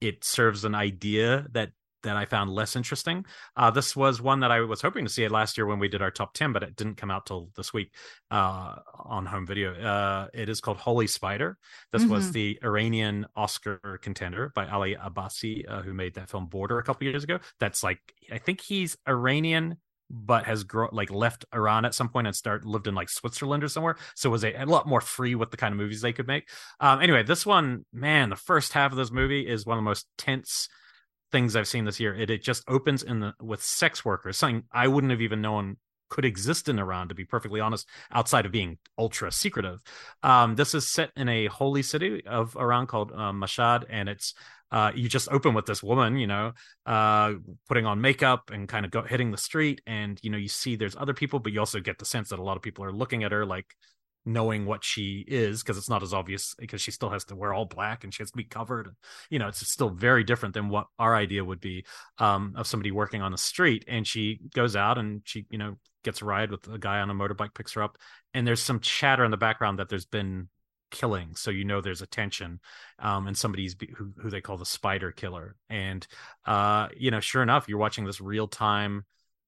it 0.00 0.24
serves 0.24 0.64
an 0.64 0.74
idea 0.74 1.46
that 1.52 1.70
that 2.06 2.16
I 2.16 2.24
found 2.24 2.50
less 2.50 2.76
interesting. 2.76 3.24
Uh, 3.56 3.70
this 3.70 3.94
was 3.94 4.20
one 4.20 4.40
that 4.40 4.50
I 4.50 4.60
was 4.60 4.80
hoping 4.80 5.04
to 5.04 5.10
see 5.10 5.24
it 5.24 5.30
last 5.30 5.56
year 5.56 5.66
when 5.66 5.78
we 5.78 5.88
did 5.88 6.02
our 6.02 6.10
top 6.10 6.34
10, 6.34 6.52
but 6.52 6.62
it 6.62 6.76
didn't 6.76 6.96
come 6.96 7.10
out 7.10 7.26
till 7.26 7.50
this 7.56 7.72
week 7.72 7.92
uh, 8.30 8.76
on 8.94 9.26
home 9.26 9.46
video. 9.46 9.74
Uh, 9.74 10.28
it 10.32 10.48
is 10.48 10.60
called 10.60 10.78
Holy 10.78 11.06
Spider. 11.06 11.58
This 11.92 12.02
mm-hmm. 12.02 12.12
was 12.12 12.32
the 12.32 12.58
Iranian 12.64 13.26
Oscar 13.36 13.98
contender 14.02 14.50
by 14.54 14.66
Ali 14.66 14.96
Abbasi, 14.96 15.68
uh, 15.68 15.82
who 15.82 15.92
made 15.92 16.14
that 16.14 16.30
film 16.30 16.46
Border 16.46 16.78
a 16.78 16.82
couple 16.82 17.06
years 17.06 17.24
ago. 17.24 17.38
That's 17.60 17.82
like, 17.82 18.00
I 18.32 18.38
think 18.38 18.60
he's 18.60 18.96
Iranian 19.06 19.76
but 20.08 20.44
has 20.44 20.62
grown 20.64 20.90
like 20.92 21.10
left 21.10 21.44
Iran 21.52 21.84
at 21.84 21.94
some 21.94 22.08
point 22.08 22.28
and 22.28 22.36
start 22.36 22.64
lived 22.64 22.86
in 22.86 22.94
like 22.94 23.08
Switzerland 23.08 23.64
or 23.64 23.68
somewhere. 23.68 23.96
So 24.14 24.30
was 24.30 24.44
a, 24.44 24.54
a 24.54 24.64
lot 24.64 24.86
more 24.86 25.00
free 25.00 25.34
with 25.34 25.50
the 25.50 25.56
kind 25.56 25.72
of 25.72 25.78
movies 25.78 26.00
they 26.00 26.12
could 26.12 26.28
make. 26.28 26.48
Um, 26.80 27.02
anyway, 27.02 27.22
this 27.22 27.44
one, 27.44 27.84
man, 27.92 28.30
the 28.30 28.36
first 28.36 28.72
half 28.72 28.92
of 28.92 28.98
this 28.98 29.10
movie 29.10 29.46
is 29.46 29.66
one 29.66 29.78
of 29.78 29.82
the 29.82 29.88
most 29.88 30.06
tense 30.16 30.68
things 31.32 31.56
I've 31.56 31.68
seen 31.68 31.84
this 31.84 32.00
year. 32.00 32.14
It 32.14 32.30
it 32.30 32.42
just 32.42 32.64
opens 32.68 33.02
in 33.02 33.20
the 33.20 33.34
with 33.40 33.62
sex 33.62 34.04
workers, 34.04 34.38
something 34.38 34.64
I 34.72 34.88
wouldn't 34.88 35.10
have 35.10 35.20
even 35.20 35.40
known 35.40 35.76
could 36.08 36.24
exist 36.24 36.68
in 36.68 36.78
Iran, 36.78 37.08
to 37.08 37.14
be 37.14 37.24
perfectly 37.24 37.60
honest, 37.60 37.88
outside 38.12 38.46
of 38.46 38.52
being 38.52 38.78
ultra 38.96 39.32
secretive. 39.32 39.80
Um, 40.22 40.54
this 40.54 40.74
is 40.74 40.88
set 40.88 41.10
in 41.16 41.28
a 41.28 41.46
holy 41.46 41.82
city 41.82 42.24
of 42.26 42.56
Iran 42.56 42.86
called 42.86 43.12
uh, 43.12 43.32
Mashhad, 43.32 43.84
and 43.90 44.08
it's 44.08 44.34
uh, 44.72 44.90
you 44.94 45.08
just 45.08 45.28
open 45.30 45.54
with 45.54 45.66
this 45.66 45.82
woman, 45.82 46.16
you 46.16 46.26
know, 46.26 46.52
uh, 46.86 47.34
putting 47.68 47.86
on 47.86 48.00
makeup 48.00 48.50
and 48.52 48.68
kind 48.68 48.84
of 48.84 48.90
go, 48.90 49.02
hitting 49.02 49.30
the 49.30 49.38
street, 49.38 49.80
and 49.86 50.18
you 50.22 50.30
know, 50.30 50.38
you 50.38 50.48
see 50.48 50.76
there's 50.76 50.96
other 50.96 51.14
people, 51.14 51.38
but 51.38 51.52
you 51.52 51.60
also 51.60 51.80
get 51.80 51.98
the 51.98 52.04
sense 52.04 52.30
that 52.30 52.38
a 52.38 52.42
lot 52.42 52.56
of 52.56 52.62
people 52.62 52.84
are 52.84 52.92
looking 52.92 53.24
at 53.24 53.32
her 53.32 53.46
like 53.46 53.66
knowing 54.26 54.66
what 54.66 54.84
she 54.84 55.24
is 55.26 55.62
because 55.62 55.78
it's 55.78 55.88
not 55.88 56.02
as 56.02 56.12
obvious 56.12 56.54
because 56.58 56.80
she 56.80 56.90
still 56.90 57.10
has 57.10 57.24
to 57.24 57.36
wear 57.36 57.54
all 57.54 57.64
black 57.64 58.02
and 58.02 58.12
she 58.12 58.22
has 58.22 58.30
to 58.30 58.36
be 58.36 58.44
covered 58.44 58.86
And, 58.86 58.96
you 59.30 59.38
know 59.38 59.48
it's 59.48 59.66
still 59.66 59.88
very 59.90 60.24
different 60.24 60.52
than 60.54 60.68
what 60.68 60.88
our 60.98 61.14
idea 61.14 61.44
would 61.44 61.60
be 61.60 61.84
um, 62.18 62.52
of 62.56 62.66
somebody 62.66 62.90
working 62.90 63.22
on 63.22 63.32
the 63.32 63.38
street. 63.38 63.84
And 63.86 64.06
she 64.06 64.40
goes 64.54 64.74
out 64.76 64.98
and 64.98 65.22
she 65.24 65.46
you 65.48 65.58
know 65.58 65.76
gets 66.02 66.22
a 66.22 66.24
ride 66.24 66.50
with 66.50 66.68
a 66.68 66.78
guy 66.78 67.00
on 67.00 67.10
a 67.10 67.14
motorbike 67.14 67.54
picks 67.54 67.72
her 67.72 67.82
up 67.82 67.96
and 68.34 68.46
there's 68.46 68.62
some 68.62 68.80
chatter 68.80 69.24
in 69.24 69.30
the 69.30 69.36
background 69.36 69.78
that 69.78 69.88
there's 69.88 70.06
been 70.06 70.48
killing. 70.90 71.34
So 71.34 71.50
you 71.50 71.64
know 71.64 71.80
there's 71.80 72.02
a 72.02 72.06
tension 72.06 72.60
um, 72.98 73.26
and 73.26 73.36
somebody's 73.36 73.76
who, 73.96 74.12
who 74.18 74.30
they 74.30 74.40
call 74.40 74.56
the 74.56 74.66
spider 74.66 75.12
killer. 75.12 75.56
And 75.70 76.06
uh, 76.44 76.88
you 76.96 77.10
know 77.10 77.20
sure 77.20 77.42
enough 77.42 77.68
you're 77.68 77.78
watching 77.78 78.04
this 78.04 78.20
real 78.20 78.48
time 78.48 79.04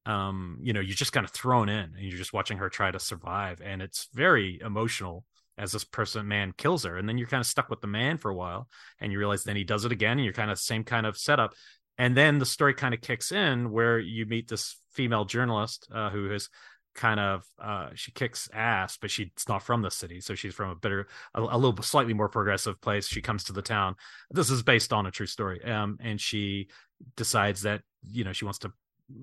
um, 0.08 0.58
you 0.62 0.72
know 0.72 0.80
you're 0.80 0.94
just 0.94 1.12
kind 1.12 1.24
of 1.24 1.30
thrown 1.30 1.68
in 1.68 1.92
and 1.94 2.00
you're 2.00 2.18
just 2.18 2.32
watching 2.32 2.58
her 2.58 2.68
try 2.68 2.90
to 2.90 2.98
survive 2.98 3.60
and 3.62 3.82
it's 3.82 4.08
very 4.14 4.58
emotional 4.64 5.24
as 5.58 5.72
this 5.72 5.84
person 5.84 6.26
man 6.26 6.52
kills 6.56 6.84
her 6.84 6.96
and 6.96 7.08
then 7.08 7.18
you're 7.18 7.28
kind 7.28 7.40
of 7.40 7.46
stuck 7.46 7.68
with 7.68 7.80
the 7.80 7.86
man 7.86 8.16
for 8.16 8.30
a 8.30 8.34
while 8.34 8.68
and 9.00 9.12
you 9.12 9.18
realize 9.18 9.44
then 9.44 9.56
he 9.56 9.64
does 9.64 9.84
it 9.84 9.92
again 9.92 10.12
and 10.12 10.24
you're 10.24 10.32
kind 10.32 10.50
of 10.50 10.58
same 10.58 10.82
kind 10.82 11.04
of 11.04 11.16
setup 11.16 11.52
and 11.98 12.16
then 12.16 12.38
the 12.38 12.46
story 12.46 12.74
kind 12.74 12.94
of 12.94 13.00
kicks 13.00 13.32
in 13.32 13.70
where 13.70 13.98
you 13.98 14.24
meet 14.24 14.48
this 14.48 14.80
female 14.92 15.24
journalist 15.24 15.88
uh, 15.92 16.10
who 16.10 16.32
is 16.32 16.48
kind 16.94 17.20
of 17.20 17.44
uh, 17.62 17.90
she 17.94 18.10
kicks 18.10 18.48
ass, 18.52 18.98
but 19.00 19.10
she's 19.10 19.30
not 19.48 19.62
from 19.62 19.82
the 19.82 19.90
city, 19.90 20.20
so 20.20 20.34
she's 20.34 20.54
from 20.54 20.70
a 20.70 20.74
better, 20.74 21.06
a, 21.34 21.40
a, 21.40 21.56
little 21.56 21.80
slightly 21.82 22.12
more 22.12 22.28
progressive 22.28 22.80
place. 22.80 23.06
She 23.06 23.22
comes 23.22 23.44
to 23.44 23.52
the 23.52 23.62
town. 23.62 23.94
This 24.30 24.50
is 24.50 24.64
based 24.64 24.92
on 24.92 25.06
a 25.06 25.10
true 25.10 25.26
story, 25.26 25.64
um, 25.64 25.98
and 26.00 26.20
she 26.20 26.68
decides 27.16 27.62
that 27.62 27.82
you 28.02 28.24
know 28.24 28.32
she 28.32 28.44
wants 28.44 28.58
to 28.60 28.72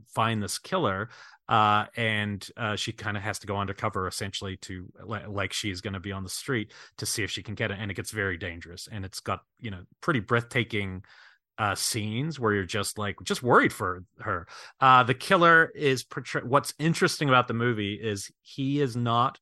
find 0.08 0.42
this 0.42 0.58
killer, 0.58 1.10
uh, 1.48 1.86
and 1.96 2.48
uh, 2.58 2.76
she 2.76 2.92
kind 2.92 3.18
of 3.18 3.24
has 3.24 3.40
to 3.40 3.48
go 3.48 3.58
undercover 3.58 4.08
essentially 4.08 4.58
to 4.58 4.92
like 5.04 5.54
she's 5.54 5.82
going 5.82 5.94
to 5.94 6.00
be 6.00 6.12
on 6.12 6.24
the 6.24 6.30
street 6.30 6.72
to 6.98 7.06
see 7.06 7.24
if 7.24 7.32
she 7.32 7.44
can 7.44 7.56
get 7.56 7.72
it, 7.72 7.78
and 7.80 7.92
it 7.92 7.96
gets 7.96 8.12
very 8.12 8.38
dangerous, 8.38 8.88
and 8.92 9.06
it's 9.06 9.20
got 9.20 9.42
you 9.60 9.72
know 9.72 9.84
pretty 10.02 10.20
breathtaking 10.20 11.04
uh, 11.58 11.76
scenes 11.76 12.40
where 12.40 12.54
you're 12.54 12.66
just 12.66 12.98
like 12.98 13.16
just 13.24 13.44
worried 13.44 13.72
for 13.72 14.04
her. 14.20 14.48
Uh, 14.82 15.04
the 15.04 15.14
killer 15.14 15.72
is 15.76 16.06
what's 16.44 16.74
interesting 16.80 17.30
about 17.30 17.48
the 17.48 17.54
movie 17.54 17.96
is 17.96 18.32
he 18.42 18.82
is 18.82 18.96
not, 18.96 19.40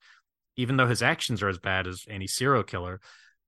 even 0.56 0.78
though 0.78 0.88
his 0.88 1.02
actions 1.02 1.42
are 1.42 1.50
as 1.50 1.58
bad 1.58 1.88
as 1.88 2.06
any 2.10 2.28
serial 2.28 2.64
killer. 2.64 3.00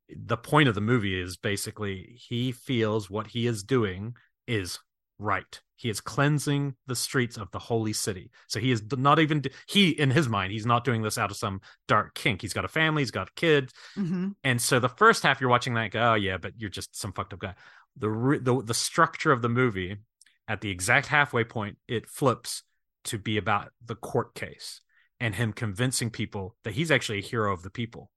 The 0.10 0.38
point 0.38 0.70
of 0.70 0.76
the 0.76 0.82
movie 0.82 1.20
is 1.20 1.38
basically 1.38 2.16
he 2.30 2.52
feels 2.52 3.10
what 3.10 3.28
he 3.28 3.48
is 3.48 3.64
doing 3.64 4.16
is 4.48 4.80
right. 5.18 5.62
He 5.78 5.90
is 5.90 6.00
cleansing 6.00 6.76
the 6.88 6.96
streets 6.96 7.38
of 7.38 7.52
the 7.52 7.60
holy 7.60 7.94
city. 7.94 8.32
So 8.48 8.60
he 8.60 8.72
is 8.72 8.84
not 8.98 9.20
even 9.20 9.44
he 9.68 9.90
in 9.90 10.10
his 10.10 10.30
mind 10.30 10.54
he's 10.54 10.66
not 10.66 10.84
doing 10.84 11.02
this 11.02 11.18
out 11.18 11.32
of 11.32 11.38
some 11.38 11.62
dark 11.88 12.16
kink. 12.16 12.42
He's 12.42 12.54
got 12.54 12.66
a 12.66 12.70
family, 12.70 13.02
he's 13.02 13.12
got 13.12 13.36
kids, 13.36 13.74
mm-hmm. 13.98 14.30
and 14.44 14.62
so 14.62 14.80
the 14.80 14.90
first 14.90 15.24
half 15.24 15.42
you're 15.42 15.50
watching 15.50 15.74
that, 15.74 15.92
go, 15.92 16.12
oh 16.12 16.16
yeah, 16.16 16.38
but 16.38 16.54
you're 16.58 16.70
just 16.70 16.96
some 16.96 17.12
fucked 17.12 17.34
up 17.34 17.40
guy 17.40 17.56
the 17.98 18.40
the 18.42 18.62
the 18.64 18.74
structure 18.74 19.32
of 19.32 19.42
the 19.42 19.50
movie 19.50 19.98
at 20.48 20.62
the 20.62 20.70
exact 20.70 21.08
halfway 21.08 21.44
point 21.44 21.78
it 21.88 22.08
flips 22.08 22.64
to 23.04 23.18
be 23.18 23.38
about 23.38 23.72
the 23.86 23.96
court 23.96 24.36
case 24.36 24.82
and 25.20 25.36
him 25.36 25.54
convincing 25.54 26.10
people 26.10 26.56
that 26.64 26.74
he's 26.74 26.92
actually 26.92 27.20
a 27.20 27.24
hero 27.24 27.54
of 27.54 27.64
the 27.64 27.70
people 27.70 28.12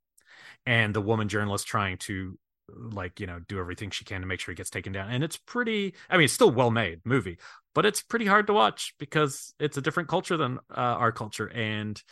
and 0.67 0.95
the 0.95 1.01
woman 1.01 1.29
journalist 1.29 1.67
trying 1.67 1.97
to 1.97 2.39
like 2.69 3.21
you 3.21 3.27
know 3.27 3.41
do 3.49 3.59
everything 3.59 3.91
she 3.91 4.05
can 4.05 4.21
to 4.21 4.27
make 4.27 4.41
sure 4.41 4.53
he 4.53 4.57
gets 4.57 4.71
taken 4.71 4.93
down. 4.93 5.11
And 5.11 5.25
it's 5.25 5.37
pretty 5.37 5.95
i 6.11 6.17
mean 6.17 6.25
it's 6.25 6.33
still 6.33 6.51
well 6.51 6.71
made 6.71 7.01
movie 7.05 7.39
but 7.75 7.87
it's 7.87 8.03
pretty 8.03 8.27
hard 8.27 8.47
to 8.49 8.53
watch 8.53 8.95
because 8.99 9.55
it's 9.61 9.77
a 9.77 9.81
different 9.81 10.09
culture 10.09 10.37
than 10.37 10.59
uh, 10.71 10.81
our 10.81 11.13
culture. 11.13 11.47
And 11.49 12.03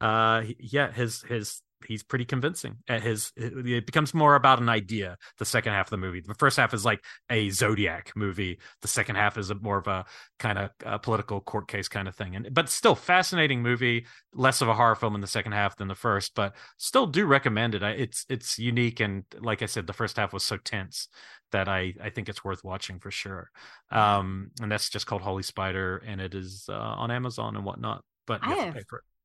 uh 0.00 0.44
yeah 0.58 0.90
his 0.90 1.22
his 1.22 1.60
he's 1.86 2.02
pretty 2.02 2.24
convincing 2.24 2.76
at 2.88 3.02
his 3.02 3.32
it 3.36 3.86
becomes 3.86 4.12
more 4.14 4.34
about 4.34 4.60
an 4.60 4.68
idea 4.68 5.16
the 5.38 5.44
second 5.44 5.72
half 5.72 5.86
of 5.86 5.90
the 5.90 5.96
movie. 5.96 6.20
The 6.20 6.34
first 6.34 6.56
half 6.56 6.74
is 6.74 6.84
like 6.84 7.02
a 7.30 7.50
zodiac 7.50 8.12
movie. 8.14 8.58
The 8.82 8.88
second 8.88 9.16
half 9.16 9.38
is 9.38 9.50
a 9.50 9.54
more 9.54 9.78
of 9.78 9.86
a 9.86 10.04
kind 10.38 10.58
of 10.58 10.70
a 10.84 10.98
political 10.98 11.40
court 11.40 11.68
case 11.68 11.88
kind 11.88 12.08
of 12.08 12.14
thing. 12.14 12.36
And 12.36 12.52
but 12.52 12.68
still 12.68 12.94
fascinating 12.94 13.62
movie 13.62 14.06
less 14.34 14.60
of 14.60 14.68
a 14.68 14.74
horror 14.74 14.94
film 14.94 15.14
in 15.14 15.20
the 15.20 15.26
second 15.26 15.52
half 15.52 15.76
than 15.76 15.88
the 15.88 15.94
first 15.94 16.34
but 16.34 16.54
still 16.76 17.06
do 17.06 17.26
recommend 17.26 17.74
it. 17.74 17.82
It's 17.82 18.26
it's 18.28 18.58
unique 18.58 19.00
and 19.00 19.24
like 19.38 19.62
i 19.62 19.66
said 19.66 19.86
the 19.86 19.92
first 19.92 20.16
half 20.16 20.32
was 20.32 20.44
so 20.44 20.56
tense 20.56 21.08
that 21.52 21.68
i 21.68 21.94
i 22.02 22.10
think 22.10 22.28
it's 22.28 22.44
worth 22.44 22.62
watching 22.64 22.98
for 22.98 23.10
sure. 23.10 23.50
Um 23.90 24.50
and 24.60 24.70
that's 24.70 24.90
just 24.90 25.06
called 25.06 25.22
holy 25.22 25.42
spider 25.42 26.02
and 26.06 26.20
it 26.20 26.34
is 26.34 26.66
uh, 26.68 26.74
on 26.74 27.10
amazon 27.10 27.56
and 27.56 27.64
whatnot 27.64 28.04
but 28.26 28.44
you 28.44 28.52
I 28.52 28.56
have, 28.56 28.74
have 28.74 28.76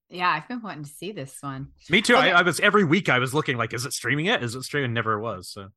to 0.09 0.13
pay 0.13 0.17
for 0.17 0.19
it 0.19 0.19
yeah, 0.19 0.29
I've 0.29 0.47
been 0.47 0.61
wanting 0.61 0.83
to 0.83 0.89
see 0.89 1.11
this 1.11 1.37
one. 1.41 1.69
Me 1.89 2.01
too. 2.01 2.15
I, 2.15 2.29
I, 2.29 2.41
was 2.41 2.59
every 2.59 2.83
week 2.83 3.09
I 3.09 3.19
was 3.19 3.33
looking 3.33 3.57
like, 3.57 3.73
is 3.73 3.85
it 3.85 3.93
streaming 3.93 4.27
it? 4.27 4.43
Is 4.43 4.55
it 4.55 4.63
streaming? 4.63 4.93
Never 4.93 5.19
was. 5.19 5.49
So 5.49 5.69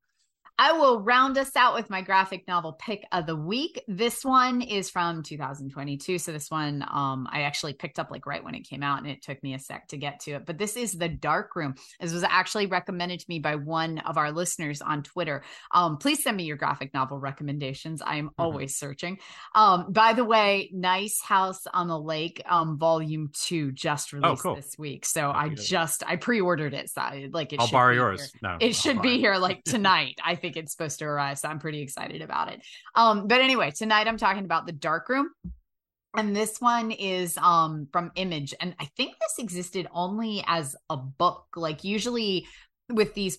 I 0.58 0.72
will 0.72 1.00
round 1.00 1.38
us 1.38 1.54
out 1.54 1.74
with 1.74 1.88
my 1.88 2.02
graphic 2.02 2.48
novel 2.48 2.72
pick 2.72 3.06
of 3.12 3.26
the 3.26 3.36
week. 3.36 3.80
This 3.86 4.24
one 4.24 4.60
is 4.60 4.90
from 4.90 5.22
2022. 5.22 6.18
So 6.18 6.32
this 6.32 6.50
one 6.50 6.84
um, 6.90 7.28
I 7.30 7.42
actually 7.42 7.74
picked 7.74 8.00
up 8.00 8.10
like 8.10 8.26
right 8.26 8.42
when 8.42 8.56
it 8.56 8.68
came 8.68 8.82
out 8.82 8.98
and 8.98 9.06
it 9.06 9.22
took 9.22 9.40
me 9.44 9.54
a 9.54 9.60
sec 9.60 9.86
to 9.88 9.96
get 9.96 10.18
to 10.20 10.32
it. 10.32 10.46
But 10.46 10.58
this 10.58 10.76
is 10.76 10.94
The 10.94 11.08
Dark 11.08 11.54
Room. 11.54 11.76
This 12.00 12.12
was 12.12 12.24
actually 12.24 12.66
recommended 12.66 13.20
to 13.20 13.26
me 13.28 13.38
by 13.38 13.54
one 13.54 13.98
of 13.98 14.18
our 14.18 14.32
listeners 14.32 14.82
on 14.82 15.04
Twitter. 15.04 15.44
Um, 15.72 15.96
please 15.96 16.24
send 16.24 16.36
me 16.36 16.42
your 16.42 16.56
graphic 16.56 16.92
novel 16.92 17.18
recommendations. 17.20 18.02
I 18.02 18.16
am 18.16 18.30
mm-hmm. 18.30 18.42
always 18.42 18.76
searching. 18.76 19.18
Um, 19.54 19.92
by 19.92 20.12
the 20.12 20.24
way, 20.24 20.70
Nice 20.72 21.20
House 21.22 21.68
on 21.72 21.86
the 21.86 21.98
Lake 21.98 22.42
um, 22.46 22.78
Volume 22.78 23.30
2 23.32 23.70
just 23.70 24.12
oh, 24.12 24.16
released 24.16 24.40
oh, 24.40 24.42
cool. 24.42 24.56
this 24.56 24.74
week. 24.76 25.06
So 25.06 25.30
I 25.30 25.50
just 25.50 26.02
I 26.04 26.16
pre-ordered 26.16 26.74
it. 26.74 26.90
So 26.90 27.00
I, 27.00 27.28
like 27.32 27.52
it 27.52 27.60
I'll 27.60 27.70
borrow 27.70 27.94
yours. 27.94 28.32
No, 28.42 28.56
it 28.60 28.66
I'll 28.66 28.72
should 28.72 29.02
be 29.02 29.18
here 29.18 29.36
like 29.36 29.62
tonight. 29.62 30.18
I 30.24 30.34
think 30.47 30.47
think 30.48 30.64
it's 30.64 30.72
supposed 30.72 30.98
to 31.00 31.04
arrive. 31.04 31.38
So 31.38 31.48
I'm 31.48 31.58
pretty 31.58 31.80
excited 31.80 32.22
about 32.22 32.52
it. 32.52 32.62
Um, 32.94 33.28
but 33.28 33.40
anyway, 33.40 33.70
tonight 33.70 34.08
I'm 34.08 34.18
talking 34.18 34.44
about 34.44 34.66
the 34.66 34.72
dark 34.72 35.08
room. 35.08 35.30
And 36.16 36.34
this 36.34 36.60
one 36.60 36.90
is 36.90 37.36
um 37.38 37.86
from 37.92 38.10
Image. 38.16 38.54
And 38.60 38.74
I 38.80 38.86
think 38.96 39.12
this 39.20 39.38
existed 39.38 39.86
only 39.92 40.42
as 40.46 40.74
a 40.88 40.96
book. 40.96 41.46
Like 41.54 41.84
usually 41.84 42.46
with 42.88 43.14
these 43.14 43.38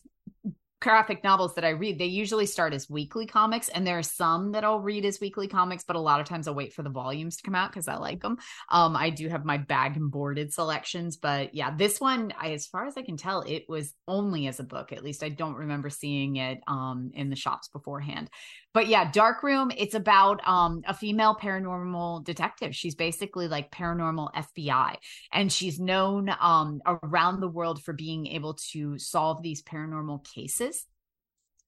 graphic 0.81 1.23
novels 1.23 1.55
that 1.55 1.65
I 1.65 1.69
read, 1.69 1.99
they 1.99 2.05
usually 2.05 2.45
start 2.45 2.73
as 2.73 2.89
weekly 2.89 3.25
comics, 3.25 3.69
and 3.69 3.85
there 3.85 3.97
are 3.97 4.03
some 4.03 4.53
that 4.53 4.63
I'll 4.63 4.79
read 4.79 5.03
as 5.03 5.19
weekly 5.19 5.47
comics, 5.47 5.83
but 5.83 5.95
a 5.95 5.99
lot 5.99 6.21
of 6.21 6.27
times 6.27 6.47
I'll 6.47 6.55
wait 6.55 6.73
for 6.73 6.83
the 6.83 6.89
volumes 6.89 7.37
to 7.37 7.43
come 7.43 7.55
out 7.55 7.71
because 7.71 7.87
I 7.87 7.97
like 7.97 8.21
them. 8.21 8.37
Um, 8.69 8.95
I 8.95 9.09
do 9.09 9.27
have 9.27 9.43
my 9.43 9.57
bag 9.57 9.97
and 9.97 10.09
boarded 10.09 10.53
selections, 10.53 11.17
but 11.17 11.53
yeah, 11.53 11.75
this 11.75 11.99
one, 11.99 12.33
I, 12.39 12.51
as 12.53 12.67
far 12.67 12.85
as 12.85 12.95
I 12.97 13.01
can 13.01 13.17
tell, 13.17 13.41
it 13.41 13.65
was 13.67 13.93
only 14.07 14.47
as 14.47 14.59
a 14.59 14.63
book. 14.63 14.93
At 14.93 15.03
least 15.03 15.23
I 15.23 15.29
don't 15.29 15.55
remember 15.55 15.89
seeing 15.89 16.37
it 16.37 16.59
um, 16.67 17.11
in 17.13 17.29
the 17.29 17.35
shops 17.35 17.67
beforehand. 17.67 18.29
But 18.73 18.87
yeah, 18.87 19.09
Dark 19.11 19.41
Room, 19.41 19.71
it's 19.75 19.95
about 19.95 20.47
um, 20.47 20.83
a 20.87 20.93
female 20.93 21.35
paranormal 21.35 22.23
detective. 22.23 22.75
She's 22.75 22.93
basically 22.93 23.47
like 23.47 23.71
paranormal 23.71 24.31
FBI, 24.33 24.95
and 25.33 25.51
she's 25.51 25.79
known 25.79 26.29
um, 26.39 26.79
around 26.85 27.39
the 27.39 27.47
world 27.47 27.81
for 27.81 27.93
being 27.93 28.27
able 28.27 28.53
to 28.71 28.99
solve 28.99 29.41
these 29.41 29.63
paranormal 29.63 30.23
cases. 30.33 30.68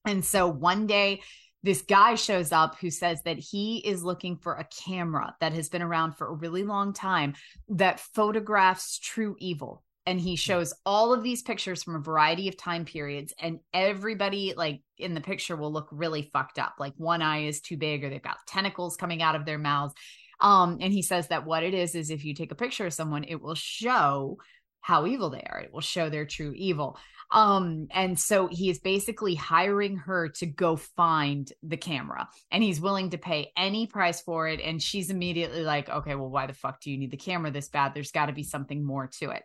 And 0.05 0.23
so 0.23 0.47
one 0.47 0.87
day, 0.87 1.21
this 1.63 1.83
guy 1.83 2.15
shows 2.15 2.51
up 2.51 2.77
who 2.79 2.89
says 2.89 3.21
that 3.23 3.37
he 3.37 3.77
is 3.77 4.03
looking 4.03 4.37
for 4.37 4.55
a 4.55 4.67
camera 4.85 5.35
that 5.39 5.53
has 5.53 5.69
been 5.69 5.81
around 5.81 6.13
for 6.13 6.27
a 6.27 6.35
really 6.35 6.63
long 6.63 6.93
time 6.93 7.35
that 7.69 7.99
photographs 7.99 8.97
true 8.97 9.35
evil. 9.39 9.83
And 10.07 10.19
he 10.19 10.35
shows 10.35 10.73
all 10.83 11.13
of 11.13 11.21
these 11.21 11.43
pictures 11.43 11.83
from 11.83 11.95
a 11.95 11.99
variety 11.99 12.47
of 12.47 12.57
time 12.57 12.85
periods 12.85 13.33
and 13.39 13.59
everybody 13.71 14.55
like 14.57 14.81
in 14.97 15.13
the 15.13 15.21
picture 15.21 15.55
will 15.55 15.71
look 15.71 15.87
really 15.91 16.23
fucked 16.33 16.57
up. 16.57 16.75
Like 16.79 16.93
one 16.97 17.21
eye 17.21 17.45
is 17.45 17.61
too 17.61 17.77
big 17.77 18.03
or 18.03 18.09
they've 18.09 18.21
got 18.21 18.37
tentacles 18.47 18.97
coming 18.97 19.21
out 19.21 19.35
of 19.35 19.45
their 19.45 19.59
mouths. 19.59 19.93
Um 20.39 20.79
and 20.81 20.91
he 20.91 21.03
says 21.03 21.27
that 21.27 21.45
what 21.45 21.61
it 21.61 21.75
is 21.75 21.93
is 21.93 22.09
if 22.09 22.25
you 22.25 22.33
take 22.33 22.51
a 22.51 22.55
picture 22.55 22.87
of 22.87 22.93
someone 22.93 23.25
it 23.25 23.39
will 23.39 23.53
show 23.53 24.39
how 24.81 25.05
evil 25.05 25.29
they 25.29 25.45
are. 25.47 25.59
It 25.59 25.71
will 25.71 25.81
show 25.81 26.09
their 26.09 26.25
true 26.25 26.53
evil 26.55 26.97
um, 27.31 27.87
and 27.91 28.19
so 28.19 28.47
he 28.47 28.69
is 28.69 28.79
basically 28.79 29.35
hiring 29.35 29.95
her 29.97 30.29
to 30.29 30.45
go 30.45 30.75
find 30.75 31.51
the 31.63 31.77
camera 31.77 32.27
and 32.51 32.61
he's 32.61 32.81
willing 32.81 33.11
to 33.11 33.17
pay 33.17 33.51
any 33.55 33.87
price 33.87 34.21
for 34.21 34.49
it. 34.49 34.59
And 34.59 34.81
she's 34.81 35.09
immediately 35.09 35.63
like, 35.63 35.89
okay, 35.89 36.15
well, 36.15 36.29
why 36.29 36.47
the 36.47 36.53
fuck 36.53 36.81
do 36.81 36.91
you 36.91 36.97
need 36.97 37.11
the 37.11 37.17
camera 37.17 37.49
this 37.49 37.69
bad? 37.69 37.93
There's 37.93 38.11
got 38.11 38.25
to 38.25 38.33
be 38.33 38.43
something 38.43 38.83
more 38.83 39.09
to 39.19 39.29
it. 39.31 39.43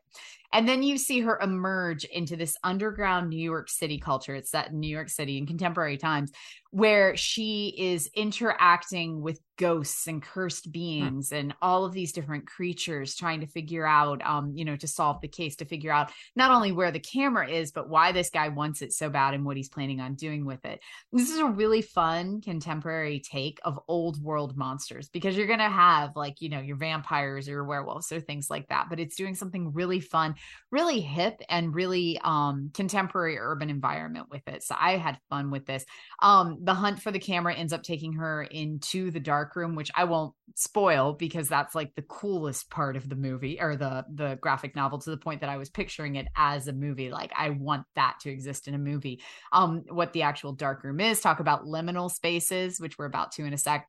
And 0.56 0.66
then 0.66 0.82
you 0.82 0.96
see 0.96 1.20
her 1.20 1.38
emerge 1.38 2.04
into 2.04 2.34
this 2.34 2.56
underground 2.64 3.28
New 3.28 3.36
York 3.36 3.68
City 3.68 3.98
culture. 3.98 4.34
It's 4.34 4.50
set 4.50 4.70
in 4.70 4.80
New 4.80 4.88
York 4.88 5.10
City 5.10 5.36
in 5.36 5.46
contemporary 5.46 5.98
times, 5.98 6.32
where 6.70 7.14
she 7.14 7.74
is 7.76 8.08
interacting 8.14 9.20
with 9.20 9.38
ghosts 9.58 10.06
and 10.06 10.22
cursed 10.22 10.70
beings 10.70 11.32
and 11.32 11.54
all 11.62 11.84
of 11.84 11.92
these 11.92 12.12
different 12.12 12.46
creatures, 12.46 13.14
trying 13.14 13.40
to 13.40 13.46
figure 13.46 13.86
out, 13.86 14.24
um, 14.26 14.52
you 14.54 14.64
know, 14.64 14.76
to 14.76 14.86
solve 14.86 15.20
the 15.20 15.28
case, 15.28 15.56
to 15.56 15.64
figure 15.64 15.92
out 15.92 16.10
not 16.34 16.50
only 16.50 16.72
where 16.72 16.90
the 16.90 17.00
camera 17.00 17.48
is, 17.48 17.72
but 17.72 17.88
why 17.88 18.12
this 18.12 18.30
guy 18.30 18.48
wants 18.48 18.82
it 18.82 18.92
so 18.92 19.08
bad 19.08 19.34
and 19.34 19.44
what 19.44 19.56
he's 19.56 19.68
planning 19.68 20.00
on 20.00 20.14
doing 20.14 20.44
with 20.44 20.64
it. 20.64 20.80
This 21.12 21.30
is 21.30 21.38
a 21.38 21.46
really 21.46 21.82
fun 21.82 22.40
contemporary 22.40 23.20
take 23.20 23.58
of 23.62 23.78
old 23.88 24.22
world 24.22 24.56
monsters 24.56 25.08
because 25.08 25.36
you're 25.36 25.46
going 25.46 25.58
to 25.58 25.68
have 25.68 26.16
like, 26.16 26.40
you 26.40 26.48
know, 26.48 26.60
your 26.60 26.76
vampires 26.76 27.48
or 27.48 27.52
your 27.52 27.64
werewolves 27.64 28.12
or 28.12 28.20
things 28.20 28.48
like 28.50 28.68
that, 28.68 28.86
but 28.90 29.00
it's 29.00 29.16
doing 29.16 29.34
something 29.34 29.72
really 29.72 30.00
fun 30.00 30.34
really 30.70 31.00
hip 31.00 31.40
and 31.48 31.74
really 31.74 32.18
um, 32.24 32.70
contemporary 32.74 33.38
urban 33.38 33.70
environment 33.70 34.26
with 34.30 34.46
it. 34.48 34.62
So 34.62 34.74
I 34.78 34.96
had 34.96 35.18
fun 35.30 35.50
with 35.50 35.66
this. 35.66 35.84
Um, 36.20 36.58
the 36.62 36.74
hunt 36.74 37.00
for 37.00 37.10
the 37.10 37.18
camera 37.18 37.54
ends 37.54 37.72
up 37.72 37.82
taking 37.82 38.14
her 38.14 38.42
into 38.42 39.10
the 39.10 39.20
dark 39.20 39.56
room, 39.56 39.74
which 39.74 39.90
I 39.94 40.04
won't 40.04 40.34
spoil 40.54 41.12
because 41.12 41.48
that's 41.48 41.74
like 41.74 41.94
the 41.94 42.02
coolest 42.02 42.70
part 42.70 42.96
of 42.96 43.08
the 43.08 43.16
movie 43.16 43.58
or 43.60 43.76
the 43.76 44.04
the 44.14 44.38
graphic 44.40 44.74
novel 44.74 44.98
to 44.98 45.10
the 45.10 45.16
point 45.16 45.40
that 45.40 45.50
I 45.50 45.56
was 45.56 45.70
picturing 45.70 46.16
it 46.16 46.28
as 46.36 46.68
a 46.68 46.72
movie. 46.72 47.10
Like 47.10 47.32
I 47.36 47.50
want 47.50 47.86
that 47.94 48.16
to 48.20 48.30
exist 48.30 48.68
in 48.68 48.74
a 48.74 48.78
movie. 48.78 49.20
Um, 49.52 49.84
what 49.88 50.12
the 50.12 50.22
actual 50.22 50.52
dark 50.52 50.84
room 50.84 51.00
is, 51.00 51.20
talk 51.20 51.40
about 51.40 51.64
liminal 51.64 52.10
spaces, 52.10 52.80
which 52.80 52.98
we're 52.98 53.06
about 53.06 53.32
to 53.32 53.44
in 53.44 53.52
a 53.52 53.58
sec 53.58 53.88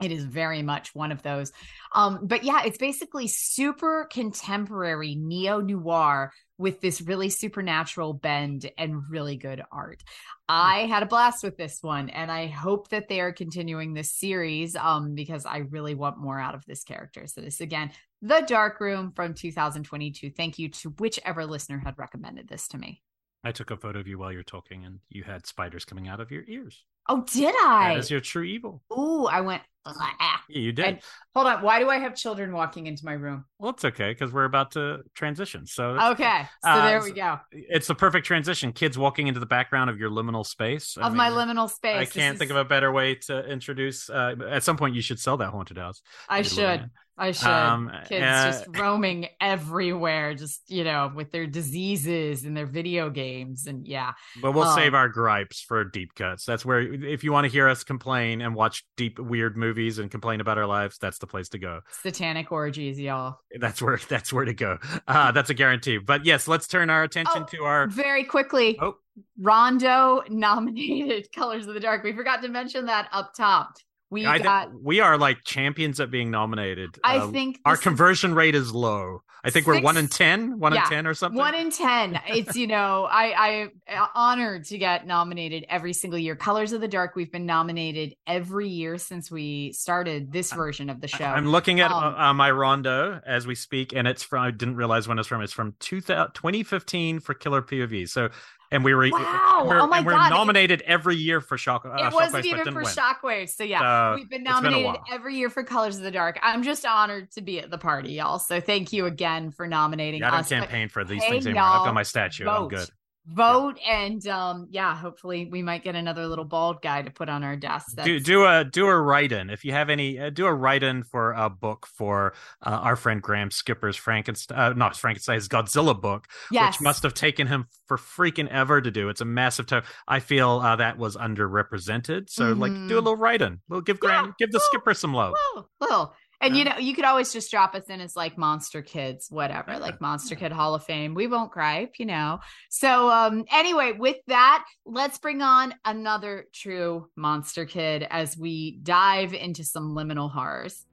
it 0.00 0.12
is 0.12 0.24
very 0.24 0.62
much 0.62 0.94
one 0.94 1.12
of 1.12 1.22
those. 1.22 1.52
Um, 1.92 2.20
but 2.22 2.44
yeah, 2.44 2.62
it's 2.64 2.78
basically 2.78 3.26
super 3.26 4.08
contemporary 4.10 5.14
neo 5.14 5.60
noir 5.60 6.32
with 6.56 6.80
this 6.80 7.00
really 7.00 7.30
supernatural 7.30 8.12
bend 8.12 8.70
and 8.76 9.02
really 9.08 9.36
good 9.36 9.62
art. 9.70 10.02
I 10.48 10.86
had 10.86 11.02
a 11.02 11.06
blast 11.06 11.44
with 11.44 11.56
this 11.56 11.78
one, 11.82 12.10
and 12.10 12.30
I 12.30 12.46
hope 12.46 12.88
that 12.88 13.08
they 13.08 13.20
are 13.20 13.32
continuing 13.32 13.94
this 13.94 14.12
series 14.12 14.74
um, 14.76 15.14
because 15.14 15.46
I 15.46 15.58
really 15.58 15.94
want 15.94 16.18
more 16.18 16.38
out 16.38 16.54
of 16.54 16.64
this 16.66 16.84
character. 16.84 17.26
So, 17.26 17.40
this 17.40 17.60
again, 17.60 17.92
The 18.22 18.44
Dark 18.46 18.80
Room 18.80 19.12
from 19.14 19.34
2022. 19.34 20.30
Thank 20.30 20.58
you 20.58 20.68
to 20.70 20.90
whichever 20.90 21.46
listener 21.46 21.78
had 21.78 21.98
recommended 21.98 22.48
this 22.48 22.66
to 22.68 22.78
me. 22.78 23.02
I 23.44 23.52
took 23.52 23.70
a 23.70 23.76
photo 23.76 24.00
of 24.00 24.08
you 24.08 24.18
while 24.18 24.32
you're 24.32 24.42
talking, 24.42 24.84
and 24.84 24.98
you 25.10 25.22
had 25.22 25.46
spiders 25.46 25.84
coming 25.84 26.08
out 26.08 26.20
of 26.20 26.30
your 26.30 26.44
ears. 26.48 26.84
Oh, 27.08 27.24
did 27.30 27.54
I? 27.62 27.94
That 27.94 28.00
is 28.00 28.10
your 28.10 28.20
true 28.20 28.42
evil. 28.42 28.82
Ooh, 28.92 29.26
I 29.26 29.40
went. 29.40 29.62
Yeah, 29.96 30.36
you 30.48 30.72
did. 30.72 30.84
And, 30.84 30.98
hold 31.34 31.46
on. 31.46 31.62
Why 31.62 31.78
do 31.78 31.88
I 31.88 31.98
have 31.98 32.14
children 32.14 32.52
walking 32.52 32.86
into 32.86 33.04
my 33.04 33.12
room? 33.12 33.44
Well, 33.58 33.70
it's 33.70 33.84
okay 33.84 34.10
because 34.10 34.32
we're 34.32 34.44
about 34.44 34.72
to 34.72 35.00
transition. 35.14 35.66
So 35.66 35.90
okay. 36.12 36.42
So 36.62 36.70
uh, 36.70 36.86
there 36.86 37.02
we 37.02 37.12
go. 37.12 37.38
It's 37.52 37.86
the 37.86 37.94
perfect 37.94 38.26
transition. 38.26 38.72
Kids 38.72 38.98
walking 38.98 39.26
into 39.28 39.40
the 39.40 39.46
background 39.46 39.90
of 39.90 39.98
your 39.98 40.10
liminal 40.10 40.46
space. 40.46 40.96
I 40.98 41.06
of 41.06 41.12
mean, 41.12 41.18
my 41.18 41.30
liminal 41.30 41.70
space. 41.70 41.96
I 41.96 42.04
can't 42.04 42.34
this 42.34 42.38
think 42.38 42.50
is... 42.50 42.50
of 42.52 42.56
a 42.56 42.64
better 42.64 42.92
way 42.92 43.16
to 43.26 43.44
introduce. 43.50 44.08
Uh, 44.10 44.34
at 44.48 44.62
some 44.62 44.76
point, 44.76 44.94
you 44.94 45.02
should 45.02 45.20
sell 45.20 45.36
that 45.38 45.50
haunted 45.50 45.78
house. 45.78 46.02
I 46.28 46.42
should. 46.42 46.90
I 47.20 47.32
should. 47.32 47.48
Um, 47.48 47.90
Kids 48.08 48.24
uh, 48.24 48.52
just 48.52 48.66
roaming 48.78 49.26
everywhere, 49.40 50.34
just 50.34 50.62
you 50.70 50.84
know, 50.84 51.10
with 51.12 51.32
their 51.32 51.48
diseases 51.48 52.44
and 52.44 52.56
their 52.56 52.66
video 52.66 53.10
games, 53.10 53.66
and 53.66 53.86
yeah. 53.86 54.12
But 54.40 54.52
we'll 54.52 54.68
um, 54.68 54.78
save 54.78 54.94
our 54.94 55.08
gripes 55.08 55.60
for 55.60 55.82
deep 55.84 56.14
cuts. 56.14 56.44
That's 56.44 56.64
where, 56.64 56.80
if 56.80 57.24
you 57.24 57.32
want 57.32 57.46
to 57.46 57.50
hear 57.50 57.68
us 57.68 57.82
complain 57.82 58.40
and 58.40 58.54
watch 58.54 58.84
deep, 58.96 59.18
weird 59.18 59.56
movies 59.56 59.77
and 59.98 60.10
complain 60.10 60.40
about 60.40 60.58
our 60.58 60.66
lives, 60.66 60.98
that's 60.98 61.18
the 61.18 61.26
place 61.26 61.48
to 61.50 61.58
go. 61.58 61.80
Satanic 62.02 62.50
orgies, 62.50 62.98
y'all. 62.98 63.38
That's 63.58 63.80
where. 63.80 64.00
That's 64.08 64.32
where 64.32 64.44
to 64.44 64.54
go. 64.54 64.78
Uh, 65.06 65.32
that's 65.32 65.50
a 65.50 65.54
guarantee. 65.54 65.98
But 65.98 66.24
yes, 66.24 66.48
let's 66.48 66.66
turn 66.66 66.90
our 66.90 67.02
attention 67.02 67.42
oh, 67.42 67.56
to 67.56 67.64
our 67.64 67.86
very 67.86 68.24
quickly. 68.24 68.78
Oh. 68.80 68.96
Rondo 69.38 70.22
nominated 70.28 71.28
Colors 71.34 71.66
of 71.66 71.74
the 71.74 71.80
Dark. 71.80 72.04
We 72.04 72.12
forgot 72.12 72.42
to 72.42 72.48
mention 72.48 72.86
that 72.86 73.08
up 73.12 73.34
top. 73.34 73.76
We 74.10 74.24
I 74.24 74.38
got 74.38 74.70
we 74.82 75.00
are 75.00 75.18
like 75.18 75.44
champions 75.44 76.00
at 76.00 76.10
being 76.10 76.30
nominated. 76.30 76.98
I 77.04 77.18
um, 77.18 77.32
think 77.32 77.60
our 77.64 77.76
conversion 77.76 78.34
rate 78.34 78.54
is 78.54 78.72
low. 78.72 79.22
I 79.44 79.50
think 79.50 79.66
we 79.66 79.76
we're 79.76 79.82
one 79.82 79.96
in 79.96 80.08
ten, 80.08 80.58
one 80.58 80.74
yeah, 80.74 80.84
in 80.84 80.90
ten 80.90 81.06
or 81.06 81.14
something. 81.14 81.38
One 81.38 81.54
in 81.54 81.70
ten. 81.70 82.18
It's 82.26 82.56
you 82.56 82.66
know 82.66 83.06
I 83.10 83.68
I 83.88 83.96
uh, 83.96 84.06
honored 84.14 84.64
to 84.66 84.78
get 84.78 85.06
nominated 85.06 85.66
every 85.68 85.92
single 85.92 86.18
year. 86.18 86.36
Colors 86.36 86.72
of 86.72 86.80
the 86.80 86.88
Dark. 86.88 87.16
We've 87.16 87.30
been 87.30 87.46
nominated 87.46 88.14
every 88.26 88.68
year 88.68 88.96
since 88.98 89.30
we 89.30 89.72
started 89.72 90.32
this 90.32 90.52
version 90.52 90.88
of 90.90 91.00
the 91.00 91.08
show. 91.08 91.24
I'm 91.24 91.48
looking 91.48 91.80
at 91.80 91.90
um, 91.90 92.14
uh, 92.14 92.34
my 92.34 92.50
rondo 92.50 93.20
as 93.26 93.46
we 93.46 93.54
speak, 93.54 93.92
and 93.94 94.08
it's 94.08 94.22
from. 94.22 94.42
I 94.42 94.50
didn't 94.50 94.76
realize 94.76 95.06
when 95.06 95.18
it's 95.18 95.28
from. 95.28 95.42
It's 95.42 95.52
from 95.52 95.74
2015 95.80 97.20
for 97.20 97.34
Killer 97.34 97.62
POV. 97.62 98.08
So 98.08 98.30
and 98.70 98.84
we 98.84 98.94
were 98.94 99.08
wow. 99.10 99.64
we're, 99.66 99.80
oh 99.80 99.86
my 99.86 99.98
and 99.98 100.06
we're 100.06 100.12
God. 100.12 100.30
nominated 100.30 100.82
every 100.82 101.16
year 101.16 101.40
for 101.40 101.56
shock. 101.56 101.84
Uh, 101.86 101.94
it 101.94 102.12
wasn't 102.12 102.46
even 102.46 102.64
for 102.72 102.82
win. 102.82 102.84
Shockwaves, 102.84 103.50
so 103.50 103.64
yeah, 103.64 104.14
we've 104.14 104.28
been 104.28 104.42
nominated 104.42 104.96
every 105.10 105.36
year 105.36 105.50
for 105.50 105.62
Colors 105.64 105.96
of 105.96 106.02
the 106.02 106.10
Dark. 106.10 106.38
I'm 106.42 106.62
just 106.62 106.84
honored 106.84 107.30
to 107.32 107.40
be 107.40 107.60
at 107.60 107.70
the 107.70 107.78
party, 107.78 108.12
y'all. 108.12 108.38
So 108.38 108.60
thank 108.60 108.92
you 108.92 109.06
again 109.06 109.50
for 109.50 109.66
nominating 109.66 110.20
yeah, 110.20 110.32
I 110.32 110.40
us. 110.40 110.48
Don't 110.48 110.60
campaign 110.60 110.88
for 110.88 111.04
these 111.04 111.22
hey, 111.22 111.30
things 111.30 111.46
anymore. 111.46 111.64
I've 111.64 111.86
got 111.86 111.94
my 111.94 112.02
statue. 112.02 112.44
Vote. 112.44 112.52
I'm 112.52 112.68
good 112.68 112.88
vote 113.26 113.78
yeah. 113.84 114.00
and 114.00 114.26
um 114.26 114.66
yeah 114.70 114.96
hopefully 114.96 115.48
we 115.50 115.62
might 115.62 115.84
get 115.84 115.94
another 115.94 116.26
little 116.26 116.46
bald 116.46 116.80
guy 116.80 117.02
to 117.02 117.10
put 117.10 117.28
on 117.28 117.44
our 117.44 117.56
desk 117.56 117.88
That's... 117.94 118.06
do 118.06 118.20
do 118.20 118.46
a 118.46 118.64
do 118.64 118.86
a 118.86 118.98
write-in 118.98 119.50
if 119.50 119.66
you 119.66 119.72
have 119.72 119.90
any 119.90 120.18
uh, 120.18 120.30
do 120.30 120.46
a 120.46 120.54
write-in 120.54 121.04
for 121.04 121.32
a 121.32 121.50
book 121.50 121.86
for 121.86 122.32
uh, 122.64 122.70
our 122.70 122.96
friend 122.96 123.20
graham 123.20 123.50
skipper's 123.50 123.96
frankenstein 123.96 124.58
uh, 124.58 124.72
not 124.72 124.96
frankenstein's 124.96 125.46
godzilla 125.46 126.00
book 126.00 126.26
yes. 126.50 126.74
which 126.74 126.80
must 126.80 127.02
have 127.02 127.12
taken 127.12 127.46
him 127.46 127.66
for 127.86 127.98
freaking 127.98 128.48
ever 128.48 128.80
to 128.80 128.90
do 128.90 129.10
it's 129.10 129.20
a 129.20 129.26
massive 129.26 129.66
time 129.66 129.82
i 130.06 130.20
feel 130.20 130.60
uh, 130.64 130.76
that 130.76 130.96
was 130.96 131.14
underrepresented 131.16 132.30
so 132.30 132.44
mm-hmm. 132.44 132.60
like 132.60 132.72
do 132.72 132.76
a 132.76 132.82
mm-hmm. 132.82 132.94
little 132.94 133.16
write-in 133.16 133.60
we'll 133.68 133.82
give 133.82 134.00
graham 134.00 134.26
yeah. 134.26 134.32
give 134.38 134.52
the 134.52 134.60
skipper 134.60 134.94
some 134.94 135.12
love 135.12 135.34
well, 135.54 135.68
well 135.80 136.14
and 136.40 136.56
you 136.56 136.64
know, 136.64 136.78
you 136.78 136.94
could 136.94 137.04
always 137.04 137.32
just 137.32 137.50
drop 137.50 137.74
us 137.74 137.84
in 137.84 138.00
as 138.00 138.14
like 138.14 138.38
Monster 138.38 138.82
Kids, 138.82 139.28
whatever, 139.30 139.72
yeah. 139.72 139.78
like 139.78 140.00
Monster 140.00 140.36
Kid 140.36 140.52
Hall 140.52 140.74
of 140.74 140.84
Fame. 140.84 141.14
We 141.14 141.26
won't 141.26 141.50
gripe, 141.50 141.94
you 141.98 142.06
know. 142.06 142.40
So 142.68 143.10
um 143.10 143.44
anyway, 143.52 143.92
with 143.92 144.18
that, 144.26 144.64
let's 144.84 145.18
bring 145.18 145.42
on 145.42 145.74
another 145.84 146.46
true 146.52 147.08
Monster 147.16 147.66
Kid 147.66 148.06
as 148.08 148.36
we 148.36 148.78
dive 148.82 149.34
into 149.34 149.64
some 149.64 149.94
liminal 149.94 150.30
horrors. 150.30 150.84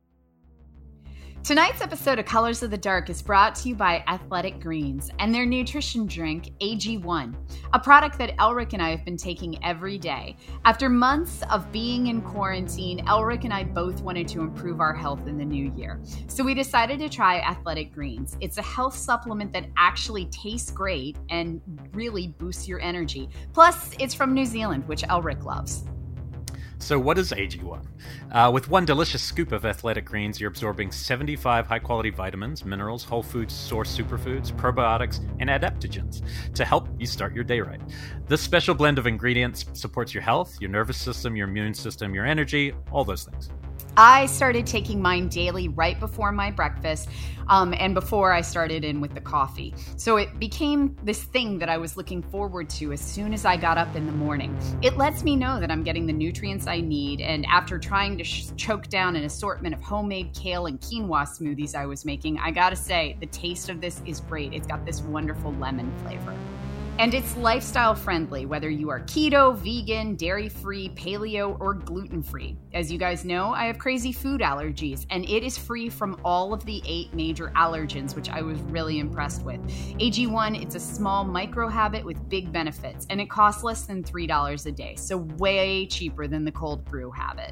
Tonight's 1.45 1.79
episode 1.79 2.17
of 2.17 2.25
Colors 2.25 2.63
of 2.63 2.71
the 2.71 2.77
Dark 2.77 3.07
is 3.07 3.21
brought 3.21 3.53
to 3.53 3.69
you 3.69 3.75
by 3.75 4.03
Athletic 4.07 4.59
Greens 4.59 5.11
and 5.19 5.31
their 5.31 5.45
nutrition 5.45 6.07
drink, 6.07 6.49
AG1, 6.59 7.35
a 7.71 7.79
product 7.79 8.17
that 8.17 8.35
Elric 8.37 8.73
and 8.73 8.81
I 8.81 8.89
have 8.89 9.05
been 9.05 9.15
taking 9.15 9.63
every 9.63 9.99
day. 9.99 10.37
After 10.65 10.89
months 10.89 11.43
of 11.51 11.71
being 11.71 12.07
in 12.07 12.23
quarantine, 12.23 13.05
Elric 13.05 13.43
and 13.43 13.53
I 13.53 13.63
both 13.63 14.01
wanted 14.01 14.27
to 14.29 14.41
improve 14.41 14.79
our 14.79 14.95
health 14.95 15.27
in 15.27 15.37
the 15.37 15.45
new 15.45 15.71
year. 15.75 16.01
So 16.25 16.43
we 16.43 16.55
decided 16.55 16.97
to 16.97 17.09
try 17.09 17.41
Athletic 17.41 17.93
Greens. 17.93 18.37
It's 18.41 18.57
a 18.57 18.63
health 18.63 18.97
supplement 18.97 19.53
that 19.53 19.67
actually 19.77 20.25
tastes 20.31 20.71
great 20.71 21.15
and 21.29 21.61
really 21.93 22.29
boosts 22.39 22.67
your 22.67 22.79
energy. 22.79 23.29
Plus, 23.53 23.91
it's 23.99 24.15
from 24.15 24.33
New 24.33 24.45
Zealand, 24.45 24.87
which 24.87 25.03
Elric 25.03 25.43
loves. 25.43 25.83
So, 26.85 26.99
what 26.99 27.17
is 27.17 27.31
AG1? 27.31 27.83
Uh, 28.31 28.51
with 28.53 28.69
one 28.69 28.85
delicious 28.85 29.23
scoop 29.23 29.51
of 29.51 29.65
athletic 29.65 30.05
greens, 30.05 30.39
you're 30.39 30.51
absorbing 30.51 30.91
75 30.91 31.65
high 31.65 31.79
quality 31.79 32.11
vitamins, 32.11 32.63
minerals, 32.63 33.03
whole 33.03 33.23
foods 33.23 33.55
source 33.55 33.97
superfoods, 33.97 34.51
probiotics, 34.51 35.19
and 35.39 35.49
adaptogens 35.49 36.21
to 36.53 36.63
help 36.63 36.87
you 36.99 37.07
start 37.07 37.33
your 37.33 37.43
day 37.43 37.59
right. 37.59 37.81
This 38.27 38.41
special 38.41 38.75
blend 38.75 38.99
of 38.99 39.07
ingredients 39.07 39.65
supports 39.73 40.13
your 40.13 40.21
health, 40.21 40.61
your 40.61 40.69
nervous 40.69 40.97
system, 40.97 41.35
your 41.35 41.47
immune 41.47 41.73
system, 41.73 42.13
your 42.13 42.27
energy, 42.27 42.71
all 42.91 43.03
those 43.03 43.23
things. 43.23 43.49
I 43.97 44.25
started 44.25 44.67
taking 44.67 45.01
mine 45.01 45.29
daily 45.29 45.69
right 45.69 45.97
before 45.99 46.33
my 46.33 46.51
breakfast 46.51 47.07
um, 47.47 47.73
and 47.77 47.93
before 47.93 48.33
I 48.33 48.41
started 48.41 48.83
in 48.83 48.99
with 48.99 49.13
the 49.13 49.21
coffee. 49.21 49.73
So 49.95 50.17
it 50.17 50.37
became 50.37 50.97
this 51.03 51.23
thing 51.23 51.59
that 51.59 51.69
I 51.69 51.77
was 51.77 51.95
looking 51.95 52.21
forward 52.21 52.69
to 52.71 52.91
as 52.91 52.99
soon 52.99 53.33
as 53.33 53.45
I 53.45 53.55
got 53.55 53.77
up 53.77 53.95
in 53.95 54.05
the 54.05 54.11
morning. 54.11 54.57
It 54.81 54.97
lets 54.97 55.23
me 55.23 55.35
know 55.37 55.59
that 55.61 55.71
I'm 55.71 55.83
getting 55.83 56.05
the 56.05 56.13
nutrients 56.13 56.67
I 56.67 56.81
need. 56.81 57.21
And 57.21 57.45
after 57.45 57.79
trying 57.79 58.17
to 58.17 58.23
sh- 58.23 58.47
choke 58.57 58.89
down 58.89 59.15
an 59.15 59.23
assortment 59.23 59.73
of 59.73 59.81
homemade 59.81 60.33
kale 60.33 60.65
and 60.65 60.79
quinoa 60.81 61.25
smoothies 61.25 61.73
I 61.75 61.85
was 61.85 62.03
making, 62.03 62.37
I 62.39 62.51
gotta 62.51 62.75
say, 62.75 63.15
the 63.21 63.27
taste 63.27 63.69
of 63.69 63.79
this 63.79 64.01
is 64.05 64.19
great. 64.19 64.53
It's 64.53 64.67
got 64.67 64.85
this 64.85 65.01
wonderful 65.01 65.53
lemon 65.53 65.91
flavor. 65.99 66.35
And 66.97 67.13
it's 67.13 67.35
lifestyle 67.35 67.93
friendly, 67.93 68.45
whether 68.45 68.69
you 68.69 68.89
are 68.89 69.01
keto, 69.01 69.53
vegan, 69.57 70.15
dairy 70.15 70.47
free, 70.47 70.87
paleo, 70.95 71.59
or 71.59 71.73
gluten 71.73 72.23
free. 72.23 72.57
As 72.73 72.89
you 72.89 72.97
guys 72.97 73.25
know, 73.25 73.51
I 73.51 73.65
have 73.65 73.77
crazy 73.77 74.13
food 74.13 74.39
allergies, 74.39 75.05
and 75.09 75.25
it 75.25 75.43
is 75.43 75.57
free 75.57 75.89
from 75.89 76.17
all 76.23 76.53
of 76.53 76.63
the 76.63 76.81
eight 76.85 77.13
major 77.13 77.51
allergens, 77.53 78.15
which 78.15 78.29
I 78.29 78.41
was 78.41 78.57
really 78.61 78.99
impressed 78.99 79.43
with. 79.43 79.59
AG1, 79.99 80.61
it's 80.61 80.75
a 80.75 80.79
small 80.79 81.25
micro 81.25 81.67
habit 81.67 82.05
with 82.05 82.29
big 82.29 82.53
benefits, 82.53 83.05
and 83.09 83.19
it 83.19 83.29
costs 83.29 83.61
less 83.61 83.81
than 83.81 84.01
$3 84.01 84.65
a 84.65 84.71
day, 84.71 84.95
so 84.95 85.17
way 85.37 85.85
cheaper 85.87 86.27
than 86.27 86.45
the 86.45 86.51
cold 86.51 86.85
brew 86.85 87.11
habit. 87.11 87.51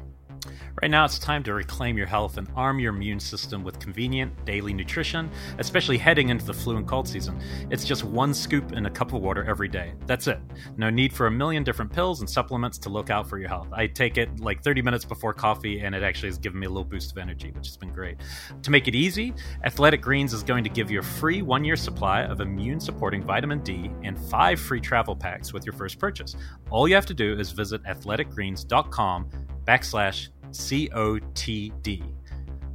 Right 0.82 0.90
now, 0.90 1.04
it's 1.04 1.18
time 1.18 1.42
to 1.44 1.54
reclaim 1.54 1.96
your 1.96 2.06
health 2.06 2.36
and 2.36 2.48
arm 2.56 2.78
your 2.78 2.94
immune 2.94 3.20
system 3.20 3.64
with 3.64 3.78
convenient 3.78 4.44
daily 4.44 4.72
nutrition, 4.72 5.30
especially 5.58 5.98
heading 5.98 6.28
into 6.28 6.44
the 6.44 6.52
flu 6.52 6.76
and 6.76 6.86
cold 6.86 7.08
season. 7.08 7.40
It's 7.70 7.84
just 7.84 8.04
one 8.04 8.34
scoop 8.34 8.72
in 8.72 8.86
a 8.86 8.90
cup 8.90 9.12
of 9.12 9.22
water 9.22 9.44
every 9.44 9.68
day. 9.68 9.94
That's 10.06 10.26
it. 10.26 10.38
No 10.76 10.90
need 10.90 11.12
for 11.12 11.26
a 11.26 11.30
million 11.30 11.64
different 11.64 11.92
pills 11.92 12.20
and 12.20 12.28
supplements 12.28 12.78
to 12.78 12.88
look 12.88 13.10
out 13.10 13.28
for 13.28 13.38
your 13.38 13.48
health. 13.48 13.68
I 13.72 13.86
take 13.86 14.18
it 14.18 14.40
like 14.40 14.62
30 14.62 14.82
minutes 14.82 15.04
before 15.04 15.32
coffee, 15.32 15.80
and 15.80 15.94
it 15.94 16.02
actually 16.02 16.28
has 16.28 16.38
given 16.38 16.60
me 16.60 16.66
a 16.66 16.70
little 16.70 16.84
boost 16.84 17.12
of 17.12 17.18
energy, 17.18 17.50
which 17.52 17.66
has 17.66 17.76
been 17.76 17.92
great. 17.92 18.16
To 18.62 18.70
make 18.70 18.88
it 18.88 18.94
easy, 18.94 19.34
Athletic 19.64 20.00
Greens 20.00 20.32
is 20.32 20.42
going 20.42 20.64
to 20.64 20.70
give 20.70 20.90
you 20.90 21.00
a 21.00 21.02
free 21.02 21.42
one 21.42 21.64
year 21.64 21.76
supply 21.76 22.22
of 22.22 22.40
immune 22.40 22.80
supporting 22.80 23.22
vitamin 23.22 23.60
D 23.60 23.90
and 24.02 24.18
five 24.18 24.60
free 24.60 24.80
travel 24.80 25.16
packs 25.16 25.52
with 25.52 25.64
your 25.64 25.72
first 25.72 25.98
purchase. 25.98 26.36
All 26.70 26.88
you 26.88 26.94
have 26.94 27.06
to 27.06 27.14
do 27.14 27.38
is 27.38 27.52
visit 27.52 27.82
athleticgreens.com 27.84 29.30
backslash 29.66 30.28
COTD. 30.54 32.14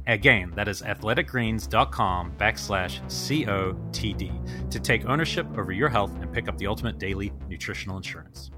Again, 0.06 0.52
that 0.56 0.68
is 0.68 0.82
athleticgreens.com 0.82 2.32
backslash 2.36 3.00
COTD 3.06 4.70
to 4.70 4.80
take 4.80 5.06
ownership 5.06 5.46
over 5.56 5.72
your 5.72 5.88
health 5.88 6.12
and 6.20 6.32
pick 6.32 6.48
up 6.48 6.58
the 6.58 6.66
ultimate 6.66 6.98
daily 6.98 7.32
nutritional 7.48 7.96
insurance. 7.96 8.50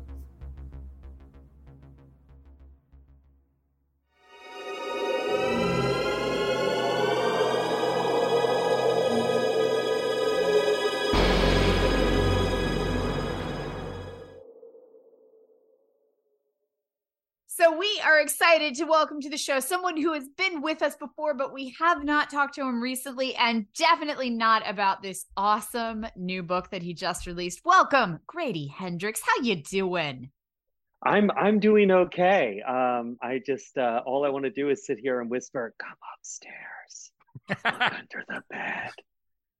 We 17.82 18.00
are 18.04 18.20
excited 18.20 18.76
to 18.76 18.84
welcome 18.84 19.20
to 19.20 19.28
the 19.28 19.36
show 19.36 19.58
someone 19.58 20.00
who 20.00 20.12
has 20.12 20.28
been 20.38 20.62
with 20.62 20.82
us 20.82 20.94
before, 20.94 21.34
but 21.34 21.52
we 21.52 21.74
have 21.80 22.04
not 22.04 22.30
talked 22.30 22.54
to 22.54 22.60
him 22.60 22.80
recently, 22.80 23.34
and 23.34 23.66
definitely 23.72 24.30
not 24.30 24.62
about 24.70 25.02
this 25.02 25.26
awesome 25.36 26.06
new 26.14 26.44
book 26.44 26.70
that 26.70 26.80
he 26.80 26.94
just 26.94 27.26
released. 27.26 27.62
Welcome, 27.64 28.20
Grady 28.28 28.68
Hendrix. 28.68 29.20
How 29.20 29.42
you 29.42 29.56
doing? 29.56 30.30
I'm 31.02 31.32
I'm 31.32 31.58
doing 31.58 31.90
okay. 31.90 32.62
Um, 32.62 33.16
I 33.20 33.40
just 33.44 33.76
uh, 33.76 34.00
all 34.06 34.24
I 34.24 34.28
want 34.28 34.44
to 34.44 34.52
do 34.52 34.70
is 34.70 34.86
sit 34.86 35.00
here 35.00 35.20
and 35.20 35.28
whisper, 35.28 35.74
"Come 35.76 35.98
upstairs, 36.16 37.10
under 37.64 38.24
the 38.28 38.44
bed." 38.48 38.92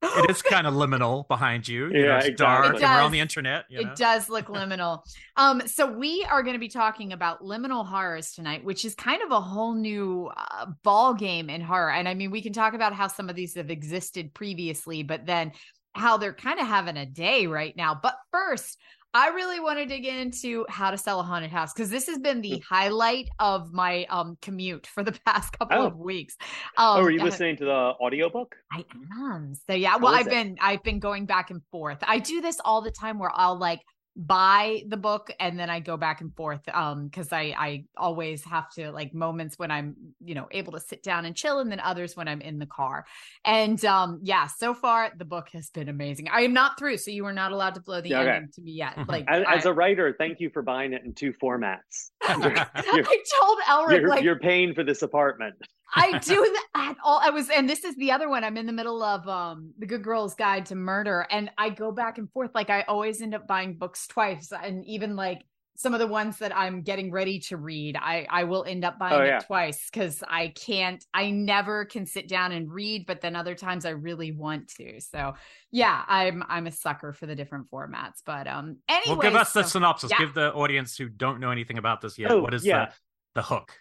It 0.03 0.31
is 0.31 0.43
kind 0.43 0.67
of 0.67 0.75
liminal 0.75 1.27
behind 1.29 1.67
you. 1.67 1.89
you 1.89 2.01
yeah, 2.01 2.07
know, 2.07 2.17
it's 2.17 2.27
exactly. 2.29 2.69
dark, 2.69 2.77
It 2.77 2.83
and 2.83 2.97
we're 2.97 3.03
on 3.03 3.13
the 3.13 3.21
internet. 3.21 3.65
You 3.69 3.85
know? 3.85 3.91
It 3.91 3.97
does 3.97 4.29
look 4.29 4.47
liminal. 4.49 5.03
Um, 5.37 5.63
so 5.67 5.91
we 5.91 6.27
are 6.31 6.43
going 6.43 6.55
to 6.55 6.61
be 6.61 6.69
talking 6.69 7.13
about 7.13 7.43
liminal 7.43 7.87
horrors 7.87 8.33
tonight, 8.33 8.65
which 8.65 8.85
is 8.85 8.95
kind 8.95 9.23
of 9.23 9.31
a 9.31 9.41
whole 9.41 9.75
new 9.75 10.31
uh, 10.37 10.67
ball 10.83 11.15
game 11.15 11.49
in 11.49 11.61
horror. 11.61 11.93
And 11.93 12.09
I 12.09 12.15
mean, 12.15 12.31
we 12.31 12.43
can 12.43 12.53
talk 12.53 12.75
about 12.75 12.93
how 12.93 13.07
some 13.07 13.29
of 13.29 13.37
these 13.37 13.55
have 13.55 13.71
existed 13.71 14.35
previously, 14.35 15.03
but 15.03 15.27
then 15.27 15.53
how 15.95 16.17
they're 16.17 16.33
kind 16.33 16.59
of 16.59 16.67
having 16.67 16.97
a 16.97 17.07
day 17.07 17.47
right 17.47 17.77
now. 17.77 17.99
But 18.01 18.17
first, 18.31 18.79
I 19.15 19.29
really 19.29 19.61
want 19.61 19.79
to 19.79 19.85
dig 19.87 20.07
into 20.07 20.65
how 20.69 20.91
to 20.91 20.97
sell 20.97 21.21
a 21.21 21.23
haunted 21.23 21.51
house 21.51 21.73
because 21.75 21.91
this 21.91 22.07
has 22.07 22.19
been 22.19 22.41
the 22.41 22.63
highlight 22.67 23.29
of 23.39 23.73
my 23.73 24.07
um 24.07 24.39
commute 24.41 24.87
for 24.87 25.03
the 25.03 25.13
past 25.27 25.57
couple 25.59 25.79
Oh. 25.83 25.87
of 25.87 25.97
weeks. 25.99 26.37
Um, 26.79 26.99
oh, 26.99 27.03
are 27.03 27.11
you 27.11 27.21
uh, 27.21 27.25
listening 27.25 27.57
to 27.59 27.65
the 27.67 27.71
audiobook? 28.01 28.57
I 28.73 28.85
am. 29.21 29.55
So 29.69 29.75
yeah, 29.75 29.97
well, 29.97 30.15
I've 30.15 30.27
it? 30.29 30.31
been 30.31 30.57
I've 30.61 30.83
been 30.83 30.99
going 30.99 31.27
back 31.27 31.51
and 31.51 31.61
forth. 31.71 31.99
I 32.03 32.19
do 32.21 32.41
this 32.41 32.59
all 32.65 32.81
the 32.81 32.91
time 32.91 33.19
where 33.19 33.31
I'll 33.35 33.59
like 33.59 33.81
buy 34.15 34.83
the 34.89 34.97
book 34.97 35.31
and 35.41 35.59
then 35.59 35.71
I 35.71 35.81
go 35.81 35.97
back 35.97 36.21
and 36.21 36.35
forth 36.37 36.61
um 36.73 37.07
because 37.07 37.33
I 37.33 37.55
I 37.57 37.85
always 37.97 38.45
have 38.45 38.71
to 38.75 38.93
like 38.93 39.15
moments 39.15 39.59
when 39.59 39.71
I'm 39.71 39.97
you 40.23 40.35
know 40.35 40.49
able 40.51 40.73
to 40.73 40.81
sit 40.81 41.03
down 41.03 41.25
and 41.25 41.35
chill 41.35 41.61
and 41.61 41.73
then 41.73 41.81
others 41.81 42.15
when 42.15 42.29
I'm 42.29 42.43
in 42.43 42.59
the 42.59 42.67
car. 42.67 43.07
And 43.45 43.83
um 43.85 44.21
yeah, 44.23 44.49
so 44.49 44.75
far 44.75 45.13
the 45.17 45.25
book 45.25 45.49
has 45.55 45.71
been 45.71 45.89
amazing. 45.89 46.29
I 46.29 46.43
am 46.43 46.53
not 46.53 46.79
through, 46.79 46.99
so 46.99 47.11
you 47.11 47.25
are 47.25 47.33
not 47.33 47.53
allowed 47.53 47.75
to 47.75 47.81
blow 47.81 48.01
the 48.03 48.15
okay. 48.15 48.31
ending 48.31 48.51
to 48.55 48.61
me 48.61 48.73
yet. 48.73 48.99
Like 49.13 49.27
As, 49.29 49.45
as 49.47 49.67
I, 49.67 49.71
a 49.71 49.73
writer, 49.73 50.15
thank 50.17 50.41
you 50.41 50.49
for 50.49 50.63
buying 50.63 50.93
it 50.95 51.03
in 51.05 51.13
two 51.13 51.35
formats. 51.35 52.13
You're, 52.29 52.57
I 52.57 53.23
told 53.41 53.59
Elric 53.69 54.01
you're, 54.01 54.09
like 54.09 54.23
you're 54.23 54.39
paying 54.39 54.75
for 54.75 54.85
this 54.85 55.03
apartment. 55.03 55.55
I 55.95 56.19
do 56.23 56.35
that 56.35 56.91
at 56.91 56.97
all. 57.05 57.21
I 57.23 57.31
was, 57.31 57.51
and 57.51 57.69
this 57.69 57.85
is 57.85 57.95
the 57.97 58.11
other 58.13 58.29
one. 58.29 58.45
I'm 58.45 58.57
in 58.57 58.67
the 58.67 58.73
middle 58.73 59.03
of 59.03 59.27
um 59.29 59.73
the 59.79 59.87
Good 59.87 60.03
Girl's 60.03 60.35
Guide 60.35 60.67
to 60.67 60.75
Murder, 60.75 61.27
and 61.31 61.51
I 61.59 61.71
go 61.71 61.93
back 61.93 62.19
and 62.19 62.31
forth. 62.31 62.51
Like 62.55 62.71
I 62.71 62.83
always 62.83 63.21
end 63.23 63.35
up 63.35 63.47
buying 63.47 63.75
books 63.75 64.07
twice, 64.07 64.53
and 64.53 64.85
even 64.87 65.17
like 65.17 65.43
some 65.75 65.95
of 65.95 66.01
the 66.01 66.07
ones 66.07 66.37
that 66.39 66.55
I'm 66.55 66.83
getting 66.83 67.11
ready 67.11 67.41
to 67.41 67.57
read, 67.57 67.97
I 67.97 68.27
I 68.31 68.45
will 68.45 68.65
end 68.65 68.85
up 68.85 68.99
buying 68.99 69.21
Oh, 69.21 69.25
yeah. 69.25 69.39
it 69.39 69.47
twice 69.47 69.89
because 69.91 70.23
I 70.29 70.49
can't. 70.49 71.05
I 71.15 71.31
never 71.31 71.87
can 71.87 72.07
sit 72.07 72.29
down 72.29 72.53
and 72.53 72.71
read, 72.71 73.07
but 73.07 73.21
then 73.21 73.35
other 73.35 73.55
times 73.55 73.85
I 73.87 73.91
really 73.91 74.33
want 74.33 74.69
to. 74.77 75.01
So 75.01 75.35
yeah, 75.71 76.05
I'm 76.07 76.43
I'm 76.49 76.67
a 76.67 76.73
sucker 76.73 77.13
for 77.13 77.27
the 77.27 77.35
different 77.35 77.71
formats. 77.71 78.23
But 78.25 78.47
um, 78.47 78.77
anyway, 78.89 79.17
well, 79.17 79.23
give 79.23 79.35
us 79.35 79.53
the 79.53 79.63
synopsis. 79.63 80.11
yeah. 80.11 80.19
Give 80.19 80.35
the 80.35 80.53
audience 80.53 80.97
who 80.97 81.09
don't 81.09 81.41
know 81.41 81.51
anything 81.51 81.79
about 81.79 82.01
this 82.01 82.19
yet. 82.19 82.31
Oh, 82.31 82.43
what 82.43 82.55
is 82.55 82.65
yeah. 82.65 82.87
the 83.35 83.41
the 83.41 83.43
hook? 83.43 83.73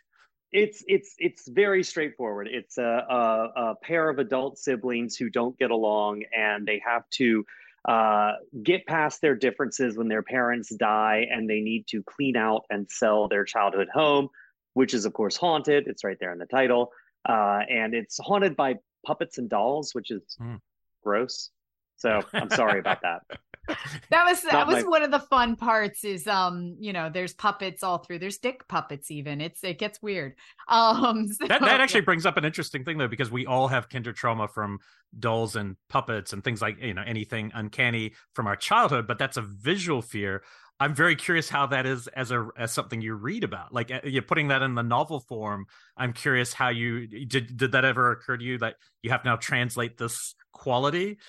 It's 0.51 0.83
it's 0.87 1.15
it's 1.17 1.47
very 1.47 1.83
straightforward. 1.83 2.47
It's 2.51 2.77
a, 2.77 2.83
a, 2.83 3.69
a 3.71 3.75
pair 3.81 4.09
of 4.09 4.19
adult 4.19 4.57
siblings 4.57 5.15
who 5.15 5.29
don't 5.29 5.57
get 5.57 5.71
along, 5.71 6.23
and 6.37 6.65
they 6.67 6.81
have 6.85 7.09
to 7.11 7.45
uh, 7.87 8.33
get 8.61 8.85
past 8.85 9.21
their 9.21 9.35
differences 9.35 9.97
when 9.97 10.07
their 10.07 10.23
parents 10.23 10.75
die, 10.75 11.25
and 11.31 11.49
they 11.49 11.61
need 11.61 11.87
to 11.87 12.03
clean 12.03 12.35
out 12.35 12.65
and 12.69 12.89
sell 12.91 13.27
their 13.27 13.45
childhood 13.45 13.87
home, 13.93 14.27
which 14.73 14.93
is 14.93 15.05
of 15.05 15.13
course 15.13 15.37
haunted. 15.37 15.87
It's 15.87 16.03
right 16.03 16.17
there 16.19 16.33
in 16.33 16.39
the 16.39 16.45
title, 16.45 16.91
uh, 17.27 17.61
and 17.69 17.93
it's 17.93 18.19
haunted 18.19 18.55
by 18.55 18.75
puppets 19.05 19.37
and 19.37 19.49
dolls, 19.49 19.95
which 19.95 20.11
is 20.11 20.21
Hmm. 20.37 20.55
gross. 21.03 21.49
So 21.97 22.21
I'm 22.33 22.49
sorry 22.49 22.79
about 22.79 23.01
that. 23.03 23.21
That 23.68 24.26
was 24.26 24.41
that 24.41 24.53
Not 24.53 24.68
was 24.68 24.84
my- 24.84 24.89
one 24.89 25.03
of 25.03 25.12
the 25.12 25.20
fun 25.20 25.55
parts. 25.55 26.03
Is 26.03 26.28
um, 26.28 26.76
you 26.80 26.93
know, 26.93 27.09
there's 27.09 27.34
puppets 27.34 27.84
all 27.84 27.99
through. 27.99 28.20
There's 28.20 28.38
dick 28.38 28.68
puppets 28.68 29.12
even. 29.12 29.39
It's 29.39 29.64
it 29.64 29.80
gets 29.80 30.01
weird. 30.01 30.36
Um, 30.68 31.28
so, 31.28 31.47
that 31.47 31.59
that 31.59 31.82
actually 31.82 31.99
yeah. 31.99 32.05
brings 32.05 32.26
up 32.26 32.38
an 32.38 32.45
interesting 32.45 32.86
thing 32.86 32.97
though 32.97 33.09
because 33.09 33.30
we 33.30 33.45
all 33.45 33.68
have 33.68 33.89
kinder 33.89 34.14
trauma 34.14 34.47
from 34.47 34.80
dolls 35.20 35.57
and 35.57 35.76
puppets 35.89 36.32
and 36.32 36.41
things 36.45 36.62
like 36.62 36.82
you 36.82 36.93
know 36.93 37.03
anything 37.05 37.51
uncanny 37.53 38.14
from 38.34 38.47
our 38.47 38.55
childhood 38.55 39.05
but 39.05 39.20
that's 39.20 39.36
a 39.36 39.41
visual 39.41 40.01
fear 40.01 40.41
I'm 40.82 40.95
very 40.95 41.16
curious 41.16 41.47
how 41.47 41.68
that 41.68 41.86
is 41.86 42.07
as 42.07 42.32
a 42.32 42.47
as 42.57 42.74
something 42.74 43.01
you 43.01 43.14
read 43.14 43.43
about. 43.43 43.72
Like 43.72 43.91
uh, 43.91 43.99
you're 44.03 44.24
putting 44.24 44.47
that 44.47 44.64
in 44.64 44.74
the 44.74 44.82
novel 44.82 45.20
form. 45.20 45.68
I'm 45.95 46.12
curious 46.12 46.53
how 46.53 46.70
you 46.70 47.05
did. 47.05 47.55
Did 47.55 47.74
that 47.74 47.86
ever 47.86 48.12
occur 48.12 48.36
to 48.36 48.43
you 48.43 48.57
that 48.57 48.78
you 49.03 49.12
have 49.12 49.22
to 49.22 49.30
now 49.30 49.36
translate 49.36 49.99
this 49.99 50.34
quality? 50.53 51.20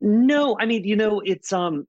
No, 0.00 0.56
I 0.58 0.66
mean, 0.66 0.84
you 0.84 0.96
know, 0.96 1.20
it's 1.24 1.52
um 1.52 1.86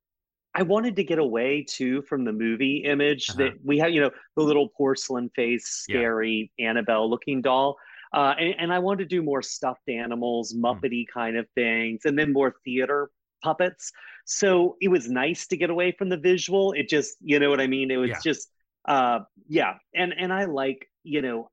I 0.54 0.64
wanted 0.64 0.96
to 0.98 1.04
get 1.04 1.20
away 1.20 1.66
too 1.68 2.02
from 2.04 2.26
the 2.26 2.34
movie 2.34 2.84
image 2.86 3.30
uh-huh. 3.30 3.38
that 3.40 3.54
we 3.64 3.78
have, 3.80 3.92
you 3.92 4.02
know, 4.02 4.12
the 4.36 4.44
little 4.44 4.70
porcelain 4.70 5.30
face, 5.36 5.66
scary 5.66 6.52
yeah. 6.58 6.70
Annabelle 6.70 7.10
looking 7.10 7.42
doll. 7.42 7.78
Uh, 8.14 8.34
and, 8.38 8.56
and, 8.60 8.74
I 8.74 8.80
wanted 8.80 9.10
to 9.10 9.16
do 9.16 9.22
more 9.22 9.42
stuffed 9.42 9.88
animals, 9.88 10.52
hmm. 10.52 10.66
Muppety 10.66 11.04
mm. 11.04 11.14
kind 11.14 11.38
of 11.38 11.48
things, 11.56 12.02
and 12.04 12.20
then 12.20 12.34
more 12.34 12.54
theater 12.66 13.10
puppets. 13.42 13.90
So 14.26 14.76
it 14.82 14.90
was 14.90 15.10
nice 15.10 15.48
to 15.48 15.56
get 15.56 15.70
away 15.70 15.94
from 15.98 16.10
the 16.10 16.18
visual. 16.18 16.74
It 16.74 16.90
just, 16.90 17.16
you 17.22 17.40
know 17.40 17.50
what 17.50 17.62
I 17.62 17.68
mean? 17.68 17.90
It 17.90 17.96
was 17.96 18.10
yeah. 18.10 18.20
just, 18.22 18.50
uh, 18.86 19.20
yeah. 19.48 19.76
And 19.96 20.14
and 20.18 20.34
I 20.34 20.44
like, 20.44 20.90
you 21.04 21.22
know, 21.22 21.50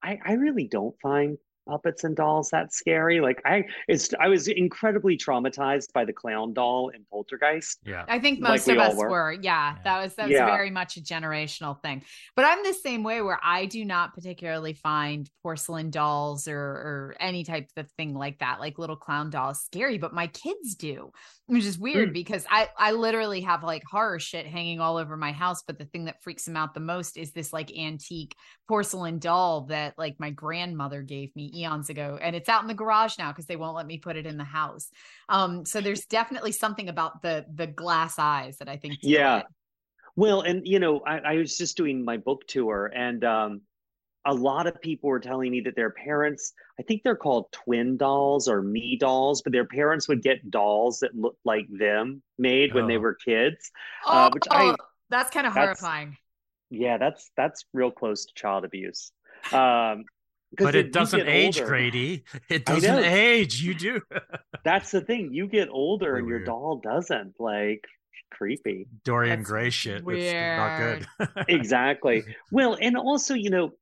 I 0.00 0.20
I 0.24 0.32
really 0.34 0.68
don't 0.68 0.94
find 1.02 1.38
puppets 1.68 2.04
and 2.04 2.16
dolls 2.16 2.50
that 2.50 2.72
scary. 2.72 3.20
Like 3.20 3.40
I, 3.44 3.64
it's 3.88 4.10
I 4.20 4.28
was 4.28 4.48
incredibly 4.48 5.16
traumatized 5.16 5.92
by 5.92 6.04
the 6.04 6.12
clown 6.12 6.52
doll 6.52 6.90
in 6.90 7.04
Poltergeist. 7.10 7.80
Yeah, 7.84 8.04
I 8.08 8.18
think 8.18 8.40
most 8.40 8.66
like 8.66 8.76
of 8.76 8.82
us 8.82 8.96
were. 8.96 9.08
were. 9.08 9.32
Yeah, 9.32 9.74
yeah, 9.74 9.76
that 9.84 10.02
was 10.02 10.14
that 10.16 10.28
was 10.28 10.32
yeah. 10.32 10.46
very 10.46 10.70
much 10.70 10.96
a 10.96 11.00
generational 11.00 11.80
thing. 11.82 12.02
But 12.36 12.44
I'm 12.46 12.62
the 12.62 12.74
same 12.74 13.02
way 13.02 13.22
where 13.22 13.40
I 13.42 13.66
do 13.66 13.84
not 13.84 14.14
particularly 14.14 14.74
find 14.74 15.28
porcelain 15.42 15.90
dolls 15.90 16.48
or 16.48 16.58
or 16.58 17.16
any 17.20 17.44
type 17.44 17.68
of 17.76 17.90
thing 17.92 18.14
like 18.14 18.38
that, 18.38 18.60
like 18.60 18.78
little 18.78 18.96
clown 18.96 19.30
dolls, 19.30 19.62
scary. 19.62 19.98
But 19.98 20.14
my 20.14 20.26
kids 20.28 20.74
do 20.74 21.12
which 21.46 21.64
is 21.64 21.78
weird 21.78 22.10
mm. 22.10 22.14
because 22.14 22.46
I 22.50 22.68
I 22.78 22.92
literally 22.92 23.42
have 23.42 23.62
like 23.62 23.82
horror 23.84 24.18
shit 24.18 24.46
hanging 24.46 24.80
all 24.80 24.96
over 24.96 25.16
my 25.16 25.32
house. 25.32 25.62
But 25.66 25.78
the 25.78 25.84
thing 25.84 26.06
that 26.06 26.22
freaks 26.22 26.44
them 26.44 26.56
out 26.56 26.74
the 26.74 26.80
most 26.80 27.16
is 27.16 27.32
this 27.32 27.52
like 27.52 27.76
antique 27.76 28.34
porcelain 28.66 29.18
doll 29.18 29.62
that 29.62 29.94
like 29.98 30.16
my 30.18 30.30
grandmother 30.30 31.02
gave 31.02 31.34
me 31.36 31.50
eons 31.54 31.90
ago, 31.90 32.18
and 32.20 32.34
it's 32.34 32.48
out 32.48 32.62
in 32.62 32.68
the 32.68 32.74
garage 32.74 33.18
now 33.18 33.30
because 33.30 33.46
they 33.46 33.56
won't 33.56 33.76
let 33.76 33.86
me 33.86 33.98
put 33.98 34.16
it 34.16 34.26
in 34.26 34.36
the 34.36 34.44
house. 34.44 34.90
Um, 35.28 35.64
so 35.64 35.80
there's 35.80 36.06
definitely 36.06 36.52
something 36.52 36.88
about 36.88 37.22
the 37.22 37.46
the 37.54 37.66
glass 37.66 38.18
eyes 38.18 38.58
that 38.58 38.68
I 38.68 38.76
think. 38.76 38.98
Yeah. 39.02 39.42
Well, 40.16 40.42
and 40.42 40.66
you 40.66 40.78
know, 40.78 41.00
I, 41.00 41.18
I 41.18 41.36
was 41.36 41.58
just 41.58 41.76
doing 41.76 42.04
my 42.04 42.16
book 42.16 42.46
tour, 42.46 42.90
and 42.94 43.24
um, 43.24 43.60
a 44.24 44.32
lot 44.32 44.66
of 44.66 44.80
people 44.80 45.10
were 45.10 45.20
telling 45.20 45.50
me 45.50 45.60
that 45.62 45.76
their 45.76 45.90
parents, 45.90 46.52
I 46.78 46.82
think 46.82 47.02
they're 47.02 47.16
called 47.16 47.52
twin 47.52 47.96
dolls 47.96 48.48
or 48.48 48.62
me 48.62 48.96
dolls, 48.96 49.42
but 49.42 49.52
their 49.52 49.66
parents 49.66 50.08
would 50.08 50.22
get 50.22 50.50
dolls 50.50 51.00
that 51.00 51.14
looked 51.14 51.44
like 51.44 51.66
them 51.68 52.22
made 52.38 52.70
oh. 52.72 52.76
when 52.76 52.86
they 52.86 52.96
oh. 52.96 53.00
were 53.00 53.14
kids. 53.14 53.70
Uh, 54.06 54.10
oh, 54.10 54.18
uh, 54.18 54.30
which 54.32 54.44
I 54.50 54.74
that's 55.10 55.30
kind 55.30 55.46
of 55.46 55.52
horrifying. 55.52 56.16
Yeah, 56.70 56.96
that's 56.98 57.30
that's 57.36 57.64
real 57.72 57.90
close 57.90 58.24
to 58.26 58.34
child 58.34 58.64
abuse. 58.64 59.12
Um, 59.52 60.04
but 60.58 60.74
it, 60.74 60.92
doesn't 60.92 61.26
age, 61.26 61.58
older, 61.58 61.68
Grady. 61.68 62.24
It 62.48 62.64
doesn't 62.64 63.04
age. 63.04 63.60
You 63.62 63.74
do. 63.74 64.00
that's 64.64 64.90
the 64.90 65.00
thing. 65.00 65.32
You 65.32 65.46
get 65.46 65.68
older 65.70 66.16
and 66.16 66.28
your 66.28 66.44
doll 66.44 66.80
doesn't. 66.82 67.34
Like 67.38 67.84
creepy. 68.30 68.86
Dorian 69.04 69.40
That's 69.40 69.50
Gray 69.50 69.70
shit. 69.70 70.04
Weird. 70.04 70.20
It's 70.20 71.18
not 71.18 71.36
good. 71.36 71.44
exactly. 71.48 72.24
Well, 72.50 72.76
and 72.80 72.96
also, 72.96 73.34
you 73.34 73.50
know, 73.50 73.72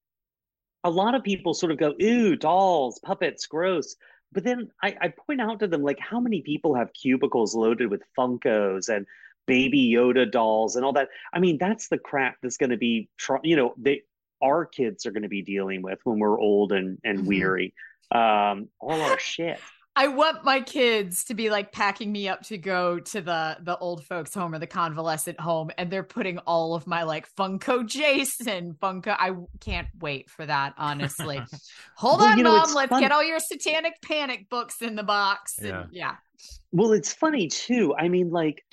a 0.85 0.91
lot 0.91 1.15
of 1.15 1.23
people 1.23 1.55
sort 1.55 1.73
of 1.73 1.79
go, 1.79 1.95
"Ooh, 2.03 2.37
dolls, 2.37 2.99
puppets, 3.05 3.47
gross." 3.47 3.97
But 4.33 4.45
then 4.45 4.71
I, 4.83 4.97
I 5.01 5.13
point 5.27 5.41
out 5.41 5.61
to 5.61 5.69
them 5.69 5.83
like 5.83 5.99
how 5.99 6.19
many 6.19 6.41
people 6.41 6.75
have 6.75 6.93
cubicles 6.95 7.55
loaded 7.55 7.91
with 7.91 8.03
Funkos 8.19 8.89
and 8.89 9.07
baby 9.47 9.93
Yoda 9.95 10.31
dolls 10.31 10.77
and 10.77 10.85
all 10.85 10.93
that. 10.95 11.09
I 11.33 11.41
mean, 11.41 11.59
that's 11.59 11.89
the 11.89 11.99
crap 11.99 12.37
that's 12.43 12.57
going 12.57 12.71
to 12.71 12.77
be, 12.77 13.09
you 13.43 13.57
know, 13.57 13.75
they 13.77 14.03
our 14.43 14.67
kids 14.67 15.07
are 15.07 15.13
going 15.13 15.23
to 15.23 15.29
be 15.29 15.43
dealing 15.43 15.83
with 15.83 15.99
when 16.05 16.19
we're 16.19 16.39
old 16.39 16.73
and 16.73 16.99
and 17.05 17.21
mm-hmm. 17.21 17.29
weary. 17.29 17.75
Um, 18.11 18.69
all 18.81 19.01
our 19.01 19.19
shit. 19.21 19.59
I 19.95 20.09
want 20.09 20.43
my 20.43 20.61
kids 20.61 21.25
to 21.25 21.35
be 21.35 21.51
like 21.51 21.71
packing 21.71 22.11
me 22.11 22.27
up 22.27 22.43
to 22.45 22.57
go 22.57 22.99
to 22.99 23.21
the 23.21 23.59
the 23.63 23.77
old 23.77 24.07
folks 24.07 24.33
home 24.33 24.55
or 24.55 24.59
the 24.59 24.67
convalescent 24.67 25.39
home 25.39 25.71
and 25.77 25.91
they're 25.91 26.03
putting 26.03 26.39
all 26.39 26.75
of 26.75 26.87
my 26.87 27.03
like 27.03 27.29
Funko 27.37 27.87
Jason 27.87 28.75
Funko 28.81 29.15
I 29.19 29.33
can't 29.61 29.89
wait 30.01 30.31
for 30.31 30.47
that 30.47 30.73
honestly. 30.79 31.43
Hold 31.97 32.21
well, 32.21 32.31
on 32.31 32.39
you 32.39 32.45
know, 32.45 32.57
mom, 32.57 32.75
let's 32.75 32.89
fun. 32.89 33.03
get 33.03 33.13
all 33.13 33.23
your 33.23 33.39
satanic 33.39 34.01
panic 34.01 34.49
books 34.49 34.81
in 34.81 34.95
the 34.95 35.03
box. 35.03 35.57
Yeah. 35.61 35.83
And, 35.83 35.93
yeah. 35.93 36.17
Well, 36.71 36.93
it's 36.93 37.13
funny 37.13 37.49
too. 37.49 37.95
I 37.99 38.09
mean 38.09 38.31
like 38.31 38.65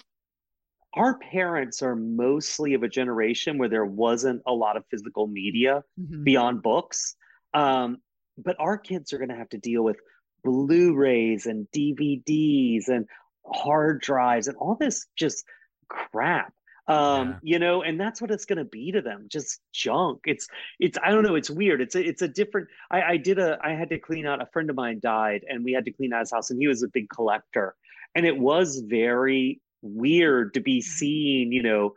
our 0.94 1.18
parents 1.18 1.82
are 1.82 1.96
mostly 1.96 2.74
of 2.74 2.84
a 2.84 2.88
generation 2.88 3.58
where 3.58 3.70
there 3.70 3.86
wasn't 3.86 4.42
a 4.48 4.54
lot 4.54 4.78
of 4.78 4.86
physical 4.90 5.28
media 5.28 5.84
mm-hmm. 6.00 6.24
beyond 6.24 6.64
books. 6.64 7.16
Um, 7.54 7.98
but 8.38 8.56
our 8.60 8.78
kids 8.78 9.14
are 9.14 9.18
going 9.18 9.30
to 9.30 9.36
have 9.36 9.50
to 9.50 9.58
deal 9.58 9.84
with 9.84 9.98
Blu-rays 10.44 11.46
and 11.46 11.68
DVDs 11.76 12.88
and 12.88 13.06
hard 13.46 14.02
drives 14.02 14.48
and 14.48 14.58
all 14.58 14.76
this 14.76 15.06
just 15.16 15.46
crap. 15.90 16.54
Um, 16.88 17.28
yeah. 17.28 17.36
you 17.44 17.60
know, 17.60 17.84
and 17.84 18.02
that's 18.02 18.20
what 18.20 18.32
it's 18.32 18.46
going 18.46 18.58
to 18.58 18.66
be 18.66 18.92
to 18.94 19.02
them, 19.02 19.28
just 19.28 19.60
junk. 19.72 20.22
It's, 20.26 20.48
it's, 20.80 20.98
I 21.04 21.12
don't 21.12 21.22
know, 21.22 21.36
it's 21.36 21.50
weird. 21.50 21.82
It's 21.82 21.94
a, 21.94 22.04
it's 22.04 22.24
a 22.24 22.28
different. 22.28 22.68
I, 22.90 23.02
I 23.04 23.18
did 23.18 23.38
a, 23.38 23.60
I 23.62 23.74
had 23.74 23.90
to 23.90 24.00
clean 24.00 24.26
out. 24.26 24.42
A 24.42 24.48
friend 24.48 24.72
of 24.72 24.76
mine 24.76 25.00
died, 25.00 25.46
and 25.48 25.64
we 25.64 25.72
had 25.72 25.86
to 25.86 25.92
clean 25.92 26.14
out 26.14 26.22
his 26.22 26.32
house, 26.32 26.50
and 26.50 26.60
he 26.60 26.68
was 26.68 26.82
a 26.82 26.88
big 26.88 27.08
collector, 27.10 27.76
and 28.16 28.26
it 28.26 28.36
was 28.36 28.80
very 28.80 29.62
weird 29.82 30.54
to 30.54 30.62
be 30.62 30.80
mm-hmm. 30.80 30.90
seeing, 30.90 31.52
you 31.52 31.64
know, 31.64 31.94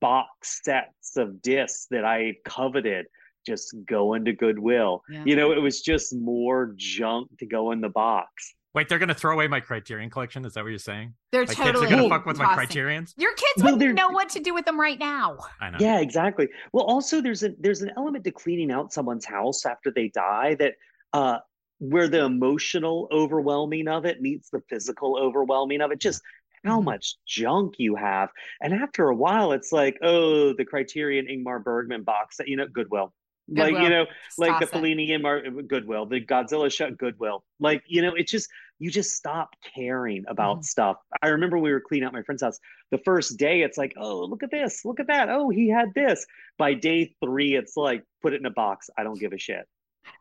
box 0.00 0.60
sets 0.64 1.16
of 1.16 1.42
discs 1.42 1.86
that 1.90 2.04
I 2.04 2.34
coveted 2.44 3.06
just 3.46 3.74
go 3.86 4.14
into 4.14 4.32
Goodwill. 4.32 5.02
Yeah. 5.08 5.22
You 5.24 5.36
know, 5.36 5.52
it 5.52 5.60
was 5.60 5.80
just 5.80 6.14
more 6.14 6.74
junk 6.76 7.30
to 7.38 7.46
go 7.46 7.72
in 7.72 7.80
the 7.80 7.88
box. 7.88 8.54
Wait, 8.74 8.88
they're 8.88 8.98
going 8.98 9.08
to 9.08 9.14
throw 9.14 9.32
away 9.32 9.48
my 9.48 9.60
Criterion 9.60 10.10
collection? 10.10 10.44
Is 10.44 10.54
that 10.54 10.62
what 10.62 10.68
you're 10.68 10.78
saying? 10.78 11.14
They're 11.32 11.46
my 11.46 11.54
totally 11.54 11.86
kids 11.86 11.92
are 11.92 11.96
going 11.96 12.08
to 12.10 12.14
fuck 12.14 12.26
with 12.26 12.36
tossing. 12.36 12.50
my 12.50 12.54
Criterions. 12.54 13.14
Your 13.16 13.32
kids 13.34 13.64
well, 13.64 13.76
wouldn't 13.76 13.94
know 13.94 14.10
what 14.10 14.28
to 14.30 14.40
do 14.40 14.52
with 14.52 14.66
them 14.66 14.78
right 14.78 14.98
now. 14.98 15.38
I 15.60 15.70
know. 15.70 15.78
Yeah, 15.80 16.00
exactly. 16.00 16.48
Well, 16.72 16.84
also 16.84 17.22
there's 17.22 17.42
a 17.42 17.54
there's 17.58 17.80
an 17.80 17.90
element 17.96 18.24
to 18.24 18.30
cleaning 18.30 18.70
out 18.70 18.92
someone's 18.92 19.24
house 19.24 19.64
after 19.64 19.90
they 19.90 20.08
die 20.08 20.54
that 20.56 20.74
uh 21.12 21.38
where 21.80 22.08
the 22.08 22.24
emotional 22.24 23.08
overwhelming 23.10 23.88
of 23.88 24.04
it 24.04 24.20
meets 24.20 24.50
the 24.50 24.60
physical 24.68 25.18
overwhelming 25.18 25.80
of 25.80 25.90
it. 25.90 25.98
Just 25.98 26.22
how 26.64 26.76
mm-hmm. 26.76 26.86
much 26.86 27.16
junk 27.26 27.74
you 27.78 27.94
have, 27.94 28.30
and 28.60 28.74
after 28.74 29.08
a 29.08 29.14
while, 29.14 29.52
it's 29.52 29.72
like, 29.72 29.98
oh, 30.02 30.52
the 30.54 30.64
Criterion 30.64 31.26
Ingmar 31.26 31.62
Bergman 31.62 32.02
box 32.02 32.36
that 32.36 32.48
you 32.48 32.56
know, 32.56 32.66
Goodwill. 32.66 33.12
Goodwill. 33.48 33.72
Like 33.72 33.82
you 33.82 33.88
know, 33.88 34.04
Just 34.26 34.38
like 34.38 34.60
the 34.60 34.66
Fellini 34.66 35.14
and 35.14 35.22
Mar- 35.22 35.42
Goodwill, 35.66 36.04
the 36.04 36.20
Godzilla 36.20 36.70
shut 36.70 36.98
Goodwill. 36.98 37.44
Like 37.60 37.82
you 37.86 38.02
know, 38.02 38.12
it's 38.14 38.30
just 38.30 38.48
you 38.78 38.90
just 38.90 39.12
stop 39.12 39.50
caring 39.74 40.24
about 40.28 40.58
mm-hmm. 40.58 40.64
stuff. 40.64 40.96
I 41.22 41.28
remember 41.28 41.58
we 41.58 41.72
were 41.72 41.80
cleaning 41.80 42.06
out 42.06 42.12
my 42.12 42.22
friend's 42.22 42.42
house. 42.42 42.58
The 42.90 42.98
first 42.98 43.38
day, 43.38 43.62
it's 43.62 43.78
like, 43.78 43.94
oh, 43.96 44.24
look 44.24 44.42
at 44.42 44.50
this, 44.50 44.84
look 44.84 45.00
at 45.00 45.08
that. 45.08 45.28
Oh, 45.28 45.50
he 45.50 45.68
had 45.68 45.92
this. 45.94 46.24
By 46.58 46.74
day 46.74 47.14
three, 47.24 47.56
it's 47.56 47.76
like, 47.76 48.04
put 48.22 48.34
it 48.34 48.40
in 48.40 48.46
a 48.46 48.50
box. 48.50 48.88
I 48.96 49.02
don't 49.02 49.18
give 49.18 49.32
a 49.32 49.38
shit. 49.38 49.66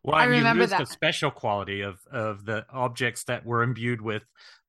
Well, 0.04 0.16
I 0.16 0.26
remember 0.26 0.66
that. 0.66 0.80
the 0.80 0.86
special 0.86 1.32
quality 1.32 1.82
of 1.82 2.00
of 2.12 2.46
the 2.46 2.66
objects 2.72 3.24
that 3.26 3.46
were 3.46 3.64
imbued 3.64 4.02
with 4.02 4.24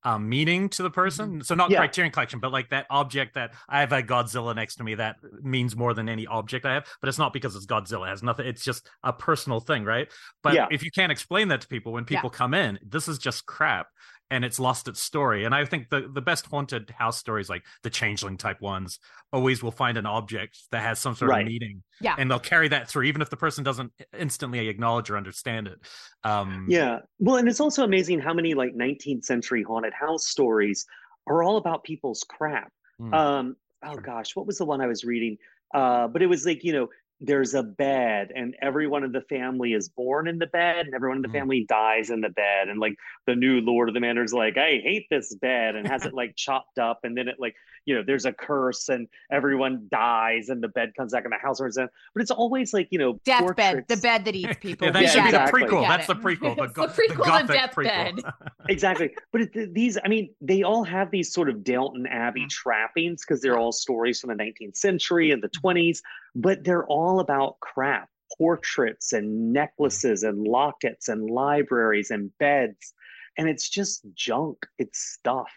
um, 0.05 0.29
meaning 0.29 0.69
to 0.71 0.83
the 0.83 0.91
person. 0.91 1.29
Mm-hmm. 1.29 1.41
So 1.43 1.55
not 1.55 1.71
yeah. 1.71 1.79
Criterion 1.79 2.13
Collection, 2.13 2.41
but 2.41 2.53
like 2.53 2.71
that 2.71 2.87
object 2.91 3.35
that 3.35 3.53
I 3.69 3.81
have 3.81 3.93
a 3.93 4.03
Godzilla 4.03 4.55
next 4.55 4.77
to 4.77 4.85
me 4.85 4.95
that 4.95 5.17
means 5.43 5.77
more 5.77 5.93
than 5.95 6.09
any 6.09 6.27
object 6.27 6.65
I 6.65 6.75
have. 6.75 6.87
But 7.01 7.09
it's 7.09 7.19
not 7.19 7.33
because 7.33 7.57
it's 7.57 7.67
Godzilla. 7.67 8.07
It 8.07 8.11
has 8.11 8.23
nothing. 8.23 8.47
It's 8.47 8.65
just 8.65 8.89
a 9.03 9.13
personal 9.13 9.61
thing, 9.61 9.85
right? 9.85 10.09
But 10.43 10.55
yeah. 10.55 10.67
if 10.71 10.83
you 10.83 10.91
can't 10.91 11.13
explain 11.13 11.49
that 11.49 11.63
to 11.63 11.69
people 11.69 11.93
when 11.93 12.05
people 12.05 12.31
yeah. 12.33 12.39
come 12.39 12.55
in, 12.55 12.79
this 12.87 13.09
is 13.09 13.19
just 13.19 13.47
crap 13.47 13.89
and 14.31 14.45
it's 14.45 14.61
lost 14.61 14.89
its 14.89 15.01
story. 15.01 15.45
And 15.45 15.55
I 15.55 15.65
think 15.65 15.89
the, 15.89 16.11
the 16.13 16.21
best 16.21 16.47
haunted 16.47 16.91
house 16.91 17.19
stories, 17.19 17.49
like 17.49 17.65
the 17.83 17.91
changeling 17.91 18.37
type 18.37 18.61
ones, 18.61 18.99
always 19.33 19.63
will 19.63 19.71
find 19.71 19.97
an 19.97 20.07
object 20.07 20.59
that 20.71 20.83
has 20.83 20.99
some 20.99 21.15
sort 21.15 21.31
right. 21.31 21.43
of 21.43 21.49
meaning. 21.49 21.83
Yeah. 22.01 22.15
And 22.19 22.31
they'll 22.31 22.39
carry 22.39 22.69
that 22.69 22.89
through, 22.89 23.05
even 23.05 23.23
if 23.23 23.31
the 23.31 23.37
person 23.37 23.65
doesn't 23.65 23.93
instantly 24.17 24.69
acknowledge 24.69 25.11
or 25.11 25.17
understand 25.17 25.67
it. 25.69 25.79
Um, 26.25 26.67
yeah. 26.69 26.99
Well, 27.19 27.37
and 27.37 27.49
it's 27.49 27.61
also 27.61 27.85
amazing 27.85 28.21
how 28.21 28.35
many 28.35 28.55
like 28.55 28.75
19th 28.75 29.25
century 29.25 29.63
haunted 29.63 29.95
house 29.95 30.27
stories 30.27 30.85
are 31.27 31.43
all 31.43 31.57
about 31.57 31.85
people's 31.85 32.25
crap. 32.29 32.71
Mm. 33.01 33.15
Um, 33.15 33.57
oh 33.85 33.97
gosh, 33.97 34.37
what 34.37 34.47
was 34.47 34.59
the 34.59 34.65
one 34.65 34.81
I 34.81 34.87
was 34.87 35.05
reading? 35.05 35.39
Uh, 35.75 36.09
but 36.09 36.23
it 36.23 36.27
was 36.27 36.45
like, 36.45 36.65
you 36.65 36.73
know, 36.73 36.89
there's 37.21 37.55
a 37.55 37.63
bed 37.63 38.31
and 38.35 38.55
everyone 38.63 39.03
in 39.03 39.11
the 39.11 39.21
family 39.23 39.73
is 39.73 39.89
born 39.89 40.29
in 40.29 40.39
the 40.39 40.47
bed 40.47 40.87
and 40.87 40.95
everyone 40.95 41.19
in 41.19 41.23
the 41.23 41.29
mm. 41.29 41.33
family 41.33 41.67
dies 41.69 42.11
in 42.11 42.21
the 42.21 42.29
bed 42.29 42.69
and 42.69 42.79
like 42.79 42.95
the 43.27 43.35
new 43.35 43.61
lord 43.61 43.89
of 43.89 43.95
the 43.95 44.01
manor's 44.01 44.33
like 44.33 44.57
i 44.57 44.81
hate 44.83 45.07
this 45.11 45.35
bed 45.35 45.75
and 45.75 45.89
has 45.89 46.05
it 46.05 46.15
like 46.15 46.37
chopped 46.37 46.79
up 46.79 47.01
and 47.03 47.17
then 47.17 47.27
it 47.27 47.37
like 47.39 47.57
you 47.89 47.95
know 47.95 48.03
there's 48.07 48.27
a 48.27 48.33
curse 48.33 48.89
and 48.91 49.09
everyone 49.33 49.87
dies 49.91 50.51
and 50.51 50.63
the 50.63 50.69
bed 50.69 50.93
comes 50.97 51.13
back 51.13 51.25
and 51.25 51.33
the 51.33 51.39
house 51.39 51.59
burns 51.59 51.77
down 51.77 51.89
but 52.15 52.21
it's 52.21 52.31
always 52.31 52.75
like 52.75 52.87
you 52.91 52.99
know 52.99 53.19
deathbed 53.25 53.85
the 53.89 53.97
bed 53.97 54.25
that 54.27 54.35
eats 54.37 54.57
people 54.61 54.87
yeah, 54.87 54.93
that 54.93 55.03
Yeah, 55.03 55.09
should 55.09 55.23
be 55.23 55.29
exactly. 55.29 55.61
the 55.63 55.67
prequel 55.67 55.81
Got 55.83 55.89
that's 55.89 56.11
it. 56.11 56.15
the 56.15 56.21
prequel 56.23 56.57
the, 56.57 56.63
It's 56.65 56.73
go- 56.75 56.87
the 56.87 56.93
prequel 56.93 57.09
to 57.09 57.17
gothic 57.17 57.57
Deathbed. 57.57 58.15
prequel. 58.17 58.33
exactly 58.69 59.11
but 59.33 59.41
it, 59.43 59.75
these 59.75 59.97
i 60.05 60.09
mean 60.09 60.29
they 60.43 60.63
all 60.63 60.85
have 60.85 61.11
these 61.11 61.33
sort 61.33 61.49
of 61.49 61.65
downton 61.65 62.07
abbey 62.07 62.43
Mm. 62.43 62.51
trappings 62.51 63.25
because 63.27 63.41
they're 63.41 63.59
all 63.59 63.73
stories 63.73 64.21
from 64.21 64.29
the 64.37 64.43
19th 64.45 64.77
century 64.77 65.31
and 65.31 65.43
the 65.43 65.49
20s 65.49 65.99
but 66.37 66.63
they're 66.65 66.87
all 66.87 67.21
about 67.21 67.59
crap 67.61 68.09
portraits 68.37 69.15
and 69.15 69.53
necklaces 69.53 70.23
and 70.23 70.47
lockets 70.47 71.09
and 71.09 71.31
libraries 71.31 72.11
and 72.11 72.31
beds 72.39 72.93
and 73.39 73.49
it's 73.49 73.69
just 73.69 74.03
junk 74.15 74.59
it's 74.79 74.99
stuff 75.15 75.49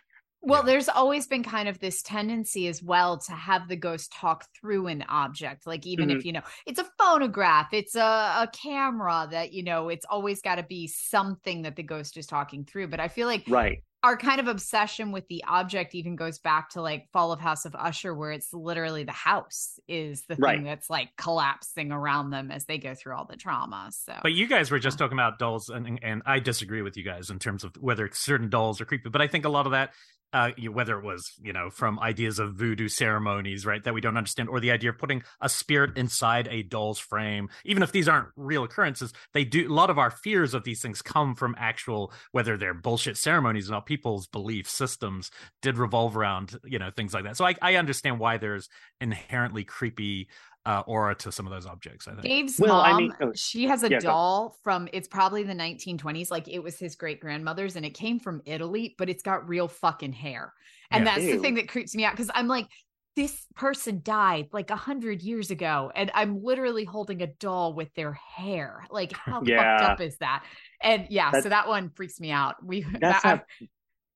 Well, 0.41 0.63
Yeah. 0.63 0.65
there's 0.65 0.89
always 0.89 1.27
been 1.27 1.43
kind 1.43 1.69
of 1.69 1.79
this 1.79 2.01
tendency 2.01 2.67
as 2.67 2.81
well 2.81 3.19
to 3.19 3.31
have 3.31 3.67
the 3.67 3.75
ghost 3.75 4.11
talk 4.11 4.45
through 4.59 4.87
an 4.87 5.03
object. 5.07 5.67
Like, 5.67 5.85
even 5.85 6.09
Mm-hmm. 6.09 6.19
if, 6.19 6.25
you 6.25 6.31
know, 6.33 6.41
it's 6.65 6.79
a 6.79 6.89
phonograph, 6.97 7.73
it's 7.73 7.95
a, 7.95 7.99
a 8.01 8.49
camera 8.51 9.27
that, 9.31 9.53
you 9.53 9.63
know, 9.63 9.89
it's 9.89 10.05
always 10.09 10.41
got 10.41 10.55
to 10.55 10.63
be 10.63 10.87
something 10.87 11.61
that 11.61 11.75
the 11.75 11.83
ghost 11.83 12.17
is 12.17 12.25
talking 12.25 12.65
through. 12.65 12.87
But 12.87 12.99
I 12.99 13.07
feel 13.07 13.27
like 13.27 13.45
right 13.47 13.83
our 14.03 14.17
kind 14.17 14.39
of 14.39 14.47
obsession 14.47 15.11
with 15.11 15.27
the 15.27 15.43
object 15.47 15.93
even 15.93 16.15
goes 16.15 16.39
back 16.39 16.69
to 16.71 16.81
like 16.81 17.07
Fall 17.13 17.31
of 17.31 17.39
House 17.39 17.65
of 17.65 17.75
Usher, 17.75 18.15
where 18.15 18.31
it's 18.31 18.51
literally 18.51 19.03
the 19.03 19.11
house 19.11 19.79
is 19.87 20.23
the 20.27 20.37
Right. 20.37 20.55
thing 20.55 20.63
that's 20.63 20.89
like 20.89 21.09
collapsing 21.17 21.91
around 21.91 22.31
them 22.31 22.49
as 22.49 22.65
they 22.65 22.79
go 22.79 22.95
through 22.95 23.15
all 23.15 23.25
the 23.25 23.37
trauma. 23.37 23.89
So, 23.91 24.15
But 24.23 24.33
you 24.33 24.47
guys 24.47 24.69
were 24.71 24.79
just 24.79 24.97
talking 24.97 25.17
about 25.17 25.39
dolls, 25.39 25.69
and 25.69 25.99
and 26.03 26.21
I 26.25 26.39
disagree 26.39 26.81
with 26.81 26.95
you 26.97 27.03
guys 27.03 27.29
in 27.29 27.39
terms 27.39 27.63
of 27.63 27.75
whether 27.79 28.09
certain 28.13 28.49
dolls 28.49 28.79
are 28.81 28.85
creepy. 28.85 29.09
But 29.09 29.21
I 29.21 29.27
think 29.27 29.45
a 29.45 29.49
lot 29.49 29.65
of 29.65 29.71
that, 29.71 29.93
uh, 30.33 30.51
whether 30.71 30.97
it 30.97 31.03
was 31.03 31.33
you 31.41 31.53
know 31.53 31.69
from 31.69 31.99
ideas 31.99 32.39
of 32.39 32.53
voodoo 32.53 32.87
ceremonies, 32.87 33.65
right, 33.65 33.83
that 33.83 33.93
we 33.93 34.01
don't 34.01 34.17
understand, 34.17 34.49
or 34.49 34.59
the 34.59 34.71
idea 34.71 34.89
of 34.89 34.97
putting 34.97 35.23
a 35.41 35.49
spirit 35.49 35.97
inside 35.97 36.47
a 36.49 36.63
doll's 36.63 36.99
frame, 36.99 37.49
even 37.65 37.83
if 37.83 37.91
these 37.91 38.07
aren't 38.07 38.29
real 38.35 38.63
occurrences, 38.63 39.13
they 39.33 39.43
do. 39.43 39.71
A 39.71 39.73
lot 39.73 39.89
of 39.89 39.97
our 39.99 40.11
fears 40.11 40.53
of 40.53 40.63
these 40.63 40.81
things 40.81 41.01
come 41.01 41.35
from 41.35 41.55
actual, 41.57 42.13
whether 42.31 42.57
they're 42.57 42.73
bullshit 42.73 43.17
ceremonies 43.17 43.69
or 43.69 43.73
not. 43.73 43.85
People's 43.85 44.27
belief 44.27 44.69
systems 44.69 45.31
did 45.61 45.77
revolve 45.77 46.15
around 46.15 46.57
you 46.63 46.79
know 46.79 46.91
things 46.91 47.13
like 47.13 47.23
that. 47.23 47.37
So 47.37 47.45
I, 47.45 47.55
I 47.61 47.75
understand 47.75 48.19
why 48.19 48.37
there's 48.37 48.69
inherently 48.99 49.63
creepy 49.63 50.27
uh, 50.65 50.83
aura 50.85 51.15
to 51.15 51.31
some 51.31 51.47
of 51.47 51.51
those 51.53 51.65
objects. 51.65 52.07
I 52.07 52.11
think. 52.11 52.23
Dave's 52.23 52.59
Well, 52.59 52.81
I 52.81 52.91
mom, 52.91 52.97
mean- 53.03 53.13
oh, 53.21 53.31
she 53.35 53.65
has 53.67 53.83
a 53.83 53.89
yeah, 53.89 53.99
go. 53.99 54.07
doll 54.09 54.57
from 54.63 54.87
it's 54.93 55.07
probably 55.07 55.43
the 55.43 55.53
1920s. 55.53 56.29
Like 56.29 56.47
it 56.47 56.59
was 56.59 56.77
his 56.77 56.95
great 56.95 57.19
grandmother's 57.19 57.75
and 57.75 57.85
it 57.85 57.91
came 57.95 58.19
from 58.19 58.41
Italy, 58.45 58.95
but 58.97 59.09
it's 59.09 59.23
got 59.23 59.47
real 59.49 59.67
fucking 59.67 60.13
hair. 60.13 60.53
And 60.91 61.05
Yeah. 61.05 61.15
that's 61.15 61.25
the 61.25 61.37
thing 61.37 61.55
that 61.55 61.67
creeps 61.67 61.95
me 61.95 62.05
out 62.05 62.13
because 62.13 62.29
I'm 62.35 62.47
like, 62.47 62.67
this 63.15 63.45
person 63.55 64.01
died 64.03 64.47
like 64.53 64.69
a 64.69 64.75
hundred 64.75 65.21
years 65.21 65.51
ago, 65.51 65.91
and 65.95 66.09
I'm 66.13 66.41
literally 66.43 66.85
holding 66.85 67.21
a 67.21 67.27
doll 67.27 67.73
with 67.73 67.93
their 67.95 68.13
hair. 68.13 68.85
Like, 68.89 69.11
how 69.13 69.41
Yeah. 69.43 69.77
fucked 69.79 69.91
up 69.91 70.01
is 70.01 70.17
that? 70.19 70.45
And 70.81 71.07
yeah, 71.09 71.25
That's- 71.31 71.43
so 71.43 71.49
that 71.49 71.67
one 71.67 71.89
freaks 71.89 72.19
me 72.21 72.31
out. 72.31 72.63
We 72.63 72.81
That's 73.01 73.25
I- 73.25 73.29
not 73.31 73.45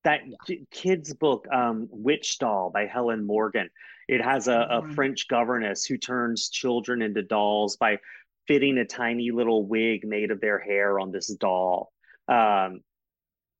that 0.04 0.20
ki- 0.46 0.66
kid's 0.70 1.12
book, 1.12 1.46
um, 1.52 1.88
Witch 1.90 2.38
Doll 2.38 2.70
by 2.70 2.86
Helen 2.86 3.26
Morgan. 3.26 3.68
It 4.08 4.22
has 4.22 4.48
a, 4.48 4.66
a 4.70 4.82
Mhm. 4.82 4.94
French 4.94 5.28
governess 5.28 5.84
who 5.84 5.98
turns 5.98 6.48
children 6.48 7.02
into 7.02 7.22
dolls 7.22 7.76
by 7.76 7.98
fitting 8.46 8.78
a 8.78 8.84
tiny 8.84 9.30
little 9.32 9.66
wig 9.66 10.06
made 10.06 10.30
of 10.30 10.40
their 10.40 10.58
hair 10.58 11.00
on 11.00 11.10
this 11.10 11.28
doll. 11.34 11.92
Um, 12.28 12.80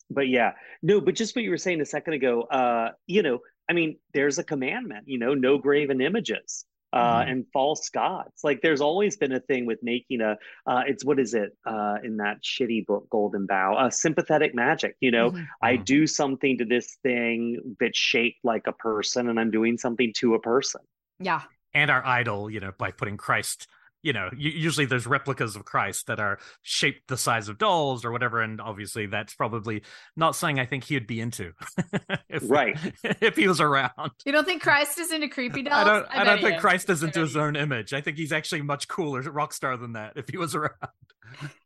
but 0.09 0.28
yeah, 0.28 0.53
no, 0.82 1.01
but 1.01 1.16
just 1.16 1.34
what 1.34 1.44
you 1.44 1.51
were 1.51 1.57
saying 1.59 1.80
a 1.80 1.84
second 1.86 2.14
ago, 2.14 2.42
uh, 2.42 2.92
you 3.07 3.22
know, 3.22 3.40
I 3.68 3.72
mean, 3.72 3.99
there's 4.14 4.38
a 4.38 4.44
commandment, 4.44 5.09
you 5.09 5.18
know, 5.18 5.34
no 5.34 5.59
graven 5.59 6.01
images. 6.01 6.64
Uh, 6.93 7.24
Mhm. 7.24 7.30
and 7.30 7.47
false 7.53 7.89
gods. 7.91 8.45
Like 8.45 8.62
there's 8.62 8.80
always 8.80 9.16
been 9.16 9.32
a 9.32 9.41
thing 9.41 9.66
with 9.66 9.82
making 9.82 10.20
a, 10.20 10.39
uh, 10.66 10.84
it's 10.87 11.05
what 11.05 11.18
is 11.18 11.34
it 11.34 11.51
uh, 11.66 11.97
in 12.05 12.16
that 12.18 12.43
shitty 12.43 12.87
book, 12.87 13.11
Golden 13.11 13.45
Bough, 13.45 13.74
uh, 13.74 13.91
sympathetic 13.91 14.55
magic. 14.55 14.97
You 15.01 15.11
know, 15.11 15.32
Mhm. 15.32 15.49
I 15.61 15.76
Mhm. 15.76 15.84
do 15.84 16.07
something 16.07 16.57
to 16.59 16.64
this 16.64 16.95
thing 17.03 17.76
that's 17.80 17.99
shaped 17.99 18.39
like 18.45 18.66
a 18.68 18.72
person, 18.72 19.28
and 19.28 19.39
I'm 19.39 19.51
doing 19.51 19.76
something 19.78 20.12
to 20.18 20.34
a 20.34 20.41
person. 20.41 20.80
yeah. 21.18 21.43
and 21.74 21.91
our 21.91 22.03
idol, 22.07 22.49
you 22.51 22.59
know, 22.61 22.72
by 22.78 22.91
putting 22.91 23.18
Christ, 23.18 23.66
you 24.07 24.12
know, 24.12 24.30
usually 24.36 24.86
there's 24.86 25.04
replicas 25.04 25.57
of 25.57 25.64
Christ 25.64 26.07
that 26.07 26.20
are 26.20 26.38
shaped 26.62 27.09
the 27.09 27.16
size 27.16 27.48
of 27.48 27.59
dolls 27.59 28.04
or 28.04 28.12
whatever, 28.12 28.40
and 28.40 28.61
obviously 28.61 29.07
that's 29.07 29.34
probably 29.34 29.82
not 30.16 30.36
something 30.36 30.61
I 30.61 30.64
think 30.64 30.84
he'd 30.84 31.09
be 31.09 31.20
into, 31.20 31.54
if, 32.28 32.48
Right. 32.48 32.78
If 33.02 33.34
he 33.34 33.48
was 33.48 33.61
around, 33.61 34.12
You 34.24 34.30
don't 34.30 34.44
think 34.44 34.62
Christ 34.62 35.00
is 35.00 35.11
into 35.11 35.26
creepy 35.26 35.62
dolls? 35.62 35.74
I 35.74 35.84
don't. 35.84 36.07
I, 36.09 36.16
bet 36.18 36.26
don't 36.26 36.40
think 36.40 36.54
is. 36.54 36.61
Christ 36.61 36.88
is 36.88 37.02
into 37.02 37.18
his 37.18 37.36
own 37.36 37.57
image. 37.57 37.92
I 37.92 38.00
think 38.00 38.16
he's 38.16 38.32
actually 38.32 38.62
much 38.62 38.86
cooler 38.86 39.22
rock 39.22 39.52
star 39.52 39.76
than 39.76 39.94
that 39.94 40.12
if 40.14 40.28
he 40.28 40.38
was 40.38 40.54
around. 40.54 40.70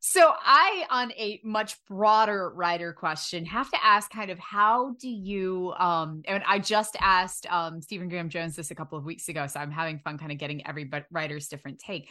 So 0.00 0.32
I, 0.42 0.86
on 0.90 1.12
a 1.12 1.40
much 1.44 1.76
broader 1.86 2.50
writer 2.50 2.92
question, 2.92 3.44
have 3.44 3.70
to 3.70 3.78
ask 3.84 4.10
kind 4.10 4.30
of 4.30 4.38
how 4.38 4.94
do 4.98 5.08
you 5.08 5.72
um 5.78 6.22
and 6.26 6.42
I 6.46 6.58
just 6.58 6.96
asked 7.00 7.46
um 7.50 7.82
Stephen 7.82 8.08
Graham 8.08 8.30
Jones 8.30 8.56
this 8.56 8.70
a 8.70 8.74
couple 8.74 8.98
of 8.98 9.04
weeks 9.04 9.28
ago, 9.28 9.46
so 9.46 9.60
I'm 9.60 9.70
having 9.70 9.98
fun 9.98 10.18
kind 10.18 10.32
of 10.32 10.38
getting 10.38 10.66
every 10.66 10.90
writer's 11.10 11.48
different 11.48 11.78
take. 11.78 12.08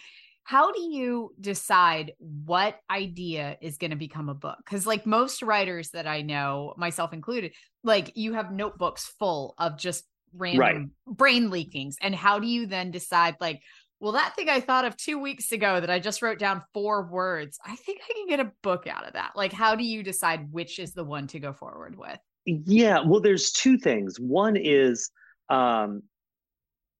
How 0.49 0.71
do 0.71 0.81
you 0.81 1.35
decide 1.39 2.13
what 2.17 2.79
idea 2.89 3.55
is 3.61 3.77
going 3.77 3.91
to 3.91 3.95
become 3.95 4.29
a 4.29 4.33
book? 4.33 4.57
Because, 4.65 4.87
like 4.87 5.05
most 5.05 5.43
writers 5.43 5.91
that 5.91 6.07
I 6.07 6.23
know, 6.23 6.73
myself 6.75 7.13
included, 7.13 7.51
like 7.83 8.13
you 8.15 8.33
have 8.33 8.51
notebooks 8.51 9.05
full 9.19 9.53
of 9.59 9.77
just 9.77 10.05
random 10.33 10.89
brain 11.05 11.51
leakings. 11.51 11.97
And 12.01 12.15
how 12.15 12.39
do 12.39 12.47
you 12.47 12.65
then 12.65 12.89
decide, 12.89 13.35
like, 13.39 13.61
well, 13.99 14.13
that 14.13 14.35
thing 14.35 14.49
I 14.49 14.59
thought 14.59 14.85
of 14.85 14.97
two 14.97 15.19
weeks 15.19 15.51
ago 15.51 15.79
that 15.79 15.91
I 15.91 15.99
just 15.99 16.23
wrote 16.23 16.39
down 16.39 16.63
four 16.73 17.07
words, 17.07 17.59
I 17.63 17.75
think 17.75 17.99
I 18.09 18.13
can 18.15 18.27
get 18.27 18.39
a 18.39 18.51
book 18.63 18.87
out 18.87 19.05
of 19.05 19.13
that. 19.13 19.33
Like, 19.35 19.53
how 19.53 19.75
do 19.75 19.83
you 19.83 20.01
decide 20.01 20.51
which 20.51 20.79
is 20.79 20.93
the 20.93 21.03
one 21.03 21.27
to 21.27 21.39
go 21.39 21.53
forward 21.53 21.95
with? 21.95 22.17
Yeah, 22.45 23.01
well, 23.05 23.21
there's 23.21 23.51
two 23.51 23.77
things. 23.77 24.19
One 24.19 24.55
is 24.55 25.11
um, 25.47 26.01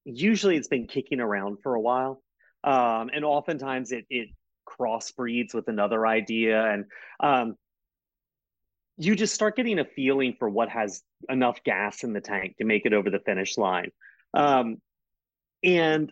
usually 0.06 0.56
it's 0.56 0.68
been 0.68 0.86
kicking 0.86 1.20
around 1.20 1.64
for 1.64 1.74
a 1.74 1.82
while, 1.82 2.22
um, 2.64 3.10
and 3.14 3.24
oftentimes 3.24 3.92
it 3.92 4.06
it 4.10 4.30
crossbreeds 4.68 5.54
with 5.54 5.68
another 5.68 6.06
idea, 6.06 6.66
and 6.66 6.86
um, 7.20 7.56
you 8.98 9.16
just 9.16 9.34
start 9.34 9.56
getting 9.56 9.80
a 9.80 9.86
feeling 9.86 10.36
for 10.38 10.50
what 10.50 10.70
has 10.70 11.02
enough 11.30 11.64
gas 11.64 12.04
in 12.04 12.14
the 12.14 12.22
tank 12.22 12.58
to 12.58 12.66
make 12.66 12.86
it 12.86 12.94
over 12.94 13.10
the 13.10 13.20
finish 13.20 13.58
line. 13.58 13.92
Um, 14.34 14.78
and 15.64 16.12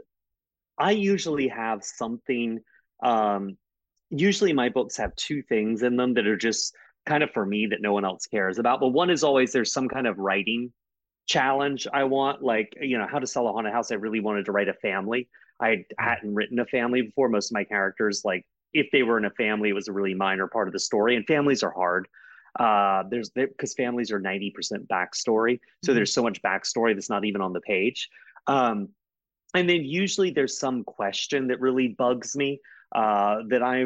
I 0.78 0.92
usually 0.92 1.50
have 1.50 1.84
something. 1.84 2.60
Um, 3.04 3.58
usually, 4.10 4.54
my 4.54 4.70
books 4.70 4.98
have 4.98 5.16
two 5.16 5.42
things 5.42 5.84
in 5.84 5.98
them 5.98 6.14
that 6.16 6.28
are 6.28 6.38
just 6.38 6.74
kind 7.06 7.24
of 7.24 7.32
for 7.32 7.46
me 7.46 7.68
that 7.68 7.82
no 7.82 7.94
one 7.94 8.06
else 8.06 8.26
cares 8.26 8.58
about. 8.58 8.80
But 8.80 8.90
one 8.90 9.10
is 9.10 9.24
always 9.24 9.52
there's 9.52 9.74
some 9.74 9.88
kind 9.88 10.08
of 10.08 10.18
writing 10.18 10.72
challenge 11.26 11.88
I 11.92 12.06
want, 12.06 12.42
like 12.42 12.74
you 12.80 12.98
know, 12.98 13.08
how 13.10 13.20
to 13.20 13.28
sell 13.28 13.48
a 13.48 13.52
haunted 13.52 13.74
house. 13.74 13.92
I 13.92 13.96
really 13.96 14.20
wanted 14.20 14.46
to 14.46 14.52
write 14.52 14.70
a 14.70 14.74
family. 14.74 15.28
I 15.60 15.86
hadn't 15.98 16.34
written 16.34 16.60
a 16.60 16.66
family 16.66 17.02
before. 17.02 17.30
Most 17.30 17.52
of 17.52 17.54
my 17.56 17.64
characters, 17.64 18.24
like 18.24 18.46
if 18.74 18.88
they 18.92 19.04
were 19.04 19.18
in 19.18 19.26
a 19.26 19.32
family, 19.32 19.70
it 19.70 19.74
was 19.74 19.88
a 19.88 19.94
really 19.94 20.14
minor 20.14 20.48
part 20.48 20.68
of 20.68 20.74
the 20.74 20.80
story. 20.80 21.16
And 21.16 21.26
families 21.26 21.64
are 21.64 21.72
hard. 21.72 22.08
Uh, 22.60 23.04
there's 23.10 23.30
because 23.30 23.74
families 23.74 24.12
are 24.12 24.20
90% 24.20 24.88
backstory. 24.88 25.60
So 25.84 25.92
Mhm. 25.92 25.96
there's 25.96 26.14
so 26.14 26.24
much 26.24 26.42
backstory 26.42 26.94
that's 26.96 27.10
not 27.10 27.26
even 27.26 27.42
on 27.42 27.54
the 27.54 27.62
page. 27.62 28.10
Um, 28.48 28.90
and 29.54 29.70
then 29.70 29.84
usually 29.84 30.32
there's 30.32 30.60
some 30.60 30.84
question 30.84 31.48
that 31.48 31.60
really 31.60 31.90
bugs 31.90 32.36
me 32.36 32.60
uh, 32.96 33.44
that 33.50 33.62
I 33.64 33.86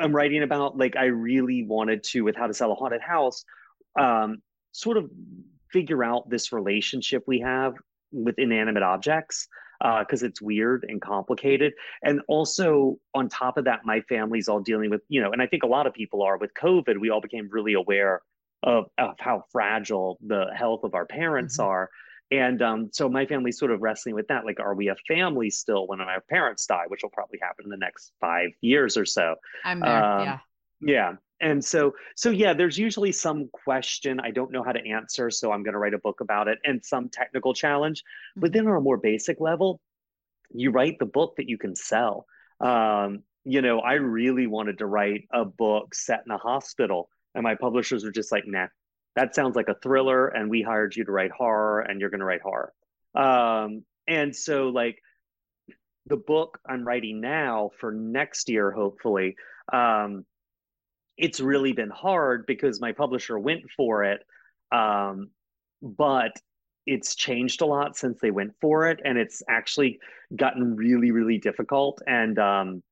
am 0.00 0.14
writing 0.14 0.42
about. 0.42 0.76
Like 0.76 0.96
I 0.96 1.06
really 1.06 1.64
wanted 1.64 2.02
to, 2.04 2.22
with 2.22 2.36
how 2.36 2.46
to 2.46 2.54
sell 2.54 2.72
a 2.72 2.74
haunted 2.74 3.00
house, 3.00 3.44
um, 3.98 4.42
sort 4.72 4.96
of 4.96 5.10
figure 5.72 6.04
out 6.04 6.28
this 6.30 6.52
relationship 6.52 7.24
we 7.26 7.40
have 7.40 7.74
with 8.12 8.38
inanimate 8.38 8.82
objects 8.82 9.48
because 9.80 10.22
it's 10.22 10.40
weird 10.42 10.84
and 10.88 11.00
complicated. 11.00 11.72
And 12.02 12.20
also 12.28 12.98
on 13.14 13.28
top 13.28 13.56
of 13.56 13.64
that, 13.64 13.84
my 13.84 14.00
family's 14.02 14.48
all 14.48 14.60
dealing 14.60 14.90
with, 14.90 15.02
you 15.08 15.20
know, 15.20 15.32
and 15.32 15.40
I 15.40 15.46
think 15.46 15.62
a 15.62 15.68
lot 15.68 15.86
of 15.86 15.94
people 15.94 16.22
are 16.22 16.36
with 16.36 16.52
COVID, 16.54 16.98
we 16.98 17.10
all 17.10 17.20
became 17.20 17.48
really 17.50 17.74
aware 17.74 18.22
of, 18.62 18.86
of 18.98 19.14
how 19.18 19.44
fragile 19.52 20.18
the 20.26 20.46
health 20.54 20.82
of 20.82 20.94
our 20.94 21.06
parents 21.06 21.58
Mhm. 21.58 21.64
are. 21.64 21.90
And 22.30 22.60
um, 22.60 22.90
so 22.92 23.08
my 23.08 23.24
family's 23.24 23.58
sort 23.58 23.70
of 23.70 23.80
wrestling 23.80 24.14
with 24.14 24.28
that. 24.28 24.44
Like, 24.44 24.60
are 24.60 24.74
we 24.74 24.88
a 24.88 24.96
family 25.06 25.48
still 25.48 25.86
when 25.86 26.00
our 26.00 26.20
parents 26.28 26.66
die, 26.66 26.84
which 26.88 27.02
will 27.02 27.10
probably 27.10 27.38
happen 27.40 27.64
in 27.64 27.70
the 27.70 27.76
next 27.78 28.12
five 28.20 28.50
years 28.60 28.96
or 28.98 29.06
so? 29.06 29.36
I'm 29.64 29.80
there. 29.80 30.04
Um, 30.04 30.24
yeah. 30.24 30.38
Yeah. 30.80 31.12
And 31.40 31.64
so, 31.64 31.94
so 32.16 32.30
yeah, 32.30 32.52
there's 32.52 32.78
usually 32.78 33.12
some 33.12 33.48
question 33.52 34.20
I 34.20 34.30
don't 34.30 34.50
know 34.50 34.62
how 34.62 34.72
to 34.72 34.86
answer. 34.88 35.30
So 35.30 35.52
I'm 35.52 35.62
going 35.62 35.74
to 35.74 35.78
write 35.78 35.94
a 35.94 35.98
book 35.98 36.20
about 36.20 36.48
it 36.48 36.58
and 36.64 36.84
some 36.84 37.08
technical 37.08 37.54
challenge. 37.54 38.02
But 38.36 38.52
then 38.52 38.66
on 38.66 38.76
a 38.76 38.80
more 38.80 38.96
basic 38.96 39.40
level, 39.40 39.80
you 40.50 40.70
write 40.70 40.98
the 40.98 41.06
book 41.06 41.36
that 41.36 41.48
you 41.48 41.58
can 41.58 41.76
sell. 41.76 42.26
Um, 42.60 43.22
you 43.44 43.62
know, 43.62 43.80
I 43.80 43.94
really 43.94 44.46
wanted 44.46 44.78
to 44.78 44.86
write 44.86 45.28
a 45.32 45.44
book 45.44 45.94
set 45.94 46.22
in 46.26 46.32
a 46.32 46.38
hospital, 46.38 47.08
and 47.34 47.42
my 47.42 47.54
publishers 47.54 48.04
were 48.04 48.10
just 48.10 48.32
like, 48.32 48.44
nah, 48.46 48.66
that 49.16 49.34
sounds 49.34 49.56
like 49.56 49.68
a 49.68 49.76
thriller. 49.82 50.28
And 50.28 50.50
we 50.50 50.62
hired 50.62 50.96
you 50.96 51.04
to 51.04 51.12
write 51.12 51.30
horror, 51.30 51.80
and 51.80 52.00
you're 52.00 52.10
going 52.10 52.20
to 52.20 52.26
write 52.26 52.42
horror. 52.42 52.72
Um, 53.14 53.84
and 54.06 54.34
so 54.34 54.68
like 54.68 54.98
the 56.06 56.16
book 56.16 56.58
I'm 56.66 56.86
writing 56.86 57.20
now 57.20 57.70
for 57.78 57.92
next 57.92 58.48
year, 58.48 58.70
hopefully, 58.70 59.36
um, 59.72 60.24
it's 61.18 61.40
really 61.40 61.72
been 61.72 61.90
hard 61.90 62.46
because 62.46 62.80
my 62.80 62.92
publisher 62.92 63.38
went 63.38 63.70
for 63.76 64.04
it. 64.04 64.22
Um, 64.72 65.30
but 65.82 66.32
it's 66.88 67.14
changed 67.14 67.60
a 67.60 67.66
lot 67.66 67.96
since 67.96 68.18
they 68.20 68.30
went 68.30 68.54
for 68.60 68.88
it 68.88 69.00
and 69.04 69.18
it's 69.18 69.42
actually 69.48 70.00
gotten 70.34 70.74
really 70.74 71.10
really 71.10 71.38
difficult 71.38 72.00
and 72.06 72.38
um, 72.38 72.82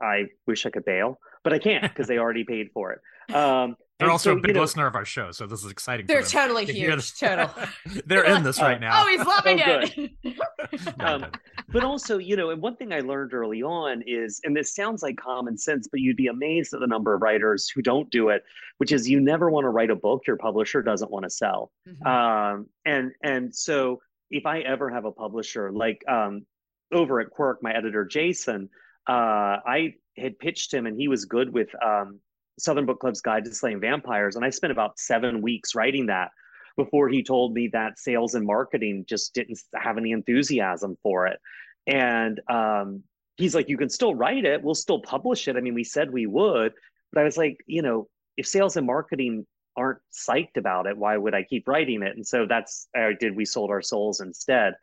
i 0.00 0.24
wish 0.46 0.64
i 0.64 0.70
could 0.70 0.84
bail 0.84 1.18
but 1.42 1.52
i 1.52 1.58
can't 1.58 1.82
because 1.82 2.06
they 2.06 2.18
already 2.18 2.44
paid 2.44 2.70
for 2.72 2.92
it 2.92 3.34
um, 3.34 3.76
they're 4.00 4.10
also 4.10 4.32
so, 4.32 4.38
a 4.38 4.40
big 4.40 4.54
know, 4.54 4.62
listener 4.62 4.86
of 4.86 4.94
our 4.94 5.04
show 5.04 5.30
so 5.30 5.46
this 5.46 5.62
is 5.64 5.70
exciting 5.70 6.06
they're 6.06 6.22
totally 6.22 6.64
huge 6.64 7.18
total. 7.18 7.50
They're 8.06 8.24
in 8.24 8.42
this 8.42 8.60
right 8.60 8.80
now. 8.80 8.90
Oh 9.00 9.08
he's 9.08 9.26
loving 9.26 9.60
oh, 9.62 9.80
it. 10.24 10.40
Um, 11.00 11.26
but 11.68 11.84
also 11.84 12.18
you 12.18 12.36
know 12.36 12.50
and 12.50 12.60
one 12.60 12.76
thing 12.76 12.92
i 12.92 13.00
learned 13.00 13.32
early 13.32 13.62
on 13.62 14.02
is 14.06 14.40
and 14.44 14.56
this 14.56 14.74
sounds 14.74 15.02
like 15.02 15.16
common 15.16 15.56
sense 15.56 15.88
but 15.90 16.00
you'd 16.00 16.16
be 16.16 16.28
amazed 16.28 16.74
at 16.74 16.80
the 16.80 16.86
number 16.86 17.14
of 17.14 17.22
writers 17.22 17.68
who 17.68 17.82
don't 17.82 18.10
do 18.10 18.28
it 18.28 18.44
which 18.78 18.92
is 18.92 19.08
you 19.08 19.20
never 19.20 19.50
want 19.50 19.64
to 19.64 19.68
write 19.68 19.90
a 19.90 19.96
book 19.96 20.22
your 20.26 20.36
publisher 20.36 20.82
doesn't 20.82 21.10
want 21.10 21.24
to 21.24 21.30
sell. 21.30 21.72
Mm-hmm. 21.88 22.06
um, 22.06 22.66
and 22.84 23.12
and 23.22 23.54
so 23.54 24.00
if 24.30 24.46
i 24.46 24.60
ever 24.60 24.90
have 24.90 25.04
a 25.04 25.12
publisher 25.12 25.72
like 25.72 26.02
um, 26.08 26.46
over 26.92 27.20
at 27.20 27.30
quirk 27.30 27.62
my 27.62 27.72
editor 27.72 28.04
jason 28.04 28.68
uh, 29.08 29.58
i 29.66 29.94
had 30.16 30.38
pitched 30.38 30.72
him 30.72 30.86
and 30.86 30.96
he 30.96 31.08
was 31.08 31.24
good 31.24 31.52
with 31.52 31.68
um, 31.82 32.20
southern 32.58 32.86
book 32.86 33.00
club's 33.00 33.20
guide 33.20 33.44
to 33.44 33.54
slaying 33.54 33.80
vampires 33.80 34.36
and 34.36 34.44
i 34.44 34.50
spent 34.50 34.70
about 34.70 34.98
seven 34.98 35.40
weeks 35.40 35.74
writing 35.74 36.06
that 36.06 36.30
before 36.76 37.08
he 37.08 37.22
told 37.22 37.52
me 37.52 37.68
that 37.68 37.98
sales 37.98 38.34
and 38.34 38.46
marketing 38.46 39.04
just 39.08 39.34
didn't 39.34 39.58
have 39.74 39.98
any 39.98 40.12
enthusiasm 40.12 40.96
for 41.02 41.26
it. 41.26 41.38
And 41.86 42.40
um, 42.48 43.02
he's 43.36 43.54
like, 43.54 43.68
you 43.68 43.76
can 43.76 43.90
still 43.90 44.14
write 44.14 44.44
it. 44.44 44.62
We'll 44.62 44.74
still 44.74 45.00
publish 45.00 45.48
it. 45.48 45.56
I 45.56 45.60
mean, 45.60 45.74
we 45.74 45.84
said 45.84 46.10
we 46.10 46.26
would, 46.26 46.72
but 47.12 47.20
I 47.20 47.24
was 47.24 47.36
like, 47.36 47.58
you 47.66 47.82
know, 47.82 48.08
if 48.36 48.46
sales 48.46 48.76
and 48.76 48.86
marketing 48.86 49.46
aren't 49.76 49.98
psyched 50.12 50.56
about 50.56 50.86
it, 50.86 50.96
why 50.96 51.16
would 51.16 51.34
I 51.34 51.42
keep 51.42 51.68
writing 51.68 52.02
it? 52.02 52.16
And 52.16 52.26
so 52.26 52.46
that's 52.46 52.88
I 52.96 53.12
did. 53.18 53.36
We 53.36 53.44
sold 53.44 53.70
our 53.70 53.82
souls 53.82 54.20
instead. 54.20 54.74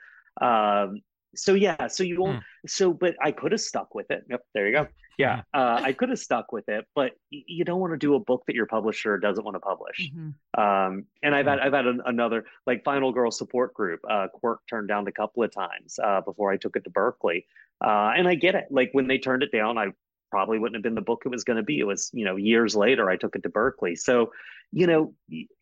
Um, 0.42 1.02
so 1.38 1.54
yeah, 1.54 1.88
so 1.88 2.04
you 2.04 2.22
won't. 2.22 2.40
Mm. 2.40 2.44
So, 2.68 2.94
but 2.94 3.16
I 3.22 3.32
could 3.32 3.52
have 3.52 3.62
stuck 3.62 3.96
with 3.96 4.12
it. 4.12 4.26
Yep, 4.30 4.42
there 4.54 4.68
you 4.68 4.74
go. 4.74 4.88
Yeah, 5.18 5.42
uh, 5.54 5.82
I 5.84 5.94
could 5.94 6.10
have 6.10 6.20
stuck 6.20 6.52
with 6.52 6.70
it, 6.70 6.86
but 6.94 7.14
you 7.32 7.66
don't 7.66 7.80
want 7.80 7.94
to 7.94 7.98
do 7.98 8.14
a 8.16 8.20
book 8.20 8.44
that 8.48 8.56
your 8.56 8.68
publisher 8.68 9.18
doesn't 9.18 9.44
want 9.44 9.56
to 9.56 9.60
publish. 9.60 10.12
Mm-hmm. 10.12 10.62
Um, 10.62 11.06
and 11.24 11.34
I've 11.34 11.48
had 11.48 11.60
I've 11.60 11.74
had 11.74 11.88
an, 11.88 12.02
another 12.06 12.46
like 12.66 12.84
Final 12.84 13.12
Girl 13.12 13.32
support 13.32 13.74
group. 13.74 14.02
Uh, 14.08 14.28
Quirk 14.28 14.60
turned 14.70 14.88
down 14.88 15.08
a 15.08 15.12
couple 15.12 15.44
of 15.44 15.52
times 15.52 16.00
uh, 16.04 16.22
before 16.22 16.52
I 16.52 16.58
took 16.58 16.76
it 16.76 16.84
to 16.84 16.90
Berkley 16.90 17.48
uh, 17.82 18.14
and 18.16 18.28
I 18.28 18.36
get 18.36 18.56
it. 18.56 18.68
Like 18.70 18.90
when 18.94 19.08
they 19.08 19.18
turned 19.18 19.44
it 19.44 19.52
down, 19.52 19.78
I 19.78 19.88
probably 20.32 20.60
wouldn't 20.60 20.76
have 20.76 20.84
been 20.84 20.96
the 20.96 21.02
book 21.02 21.24
it 21.26 21.30
was 21.30 21.44
going 21.44 21.58
to 21.58 21.64
be. 21.64 21.80
It 21.80 21.88
was 21.88 22.10
you 22.14 22.26
know 22.26 22.36
years 22.36 22.76
later 22.76 23.10
I 23.10 23.18
took 23.18 23.36
it 23.36 23.44
to 23.44 23.50
Berkley 23.50 23.96
So 23.96 24.32
you 24.72 24.88
know, 24.88 25.14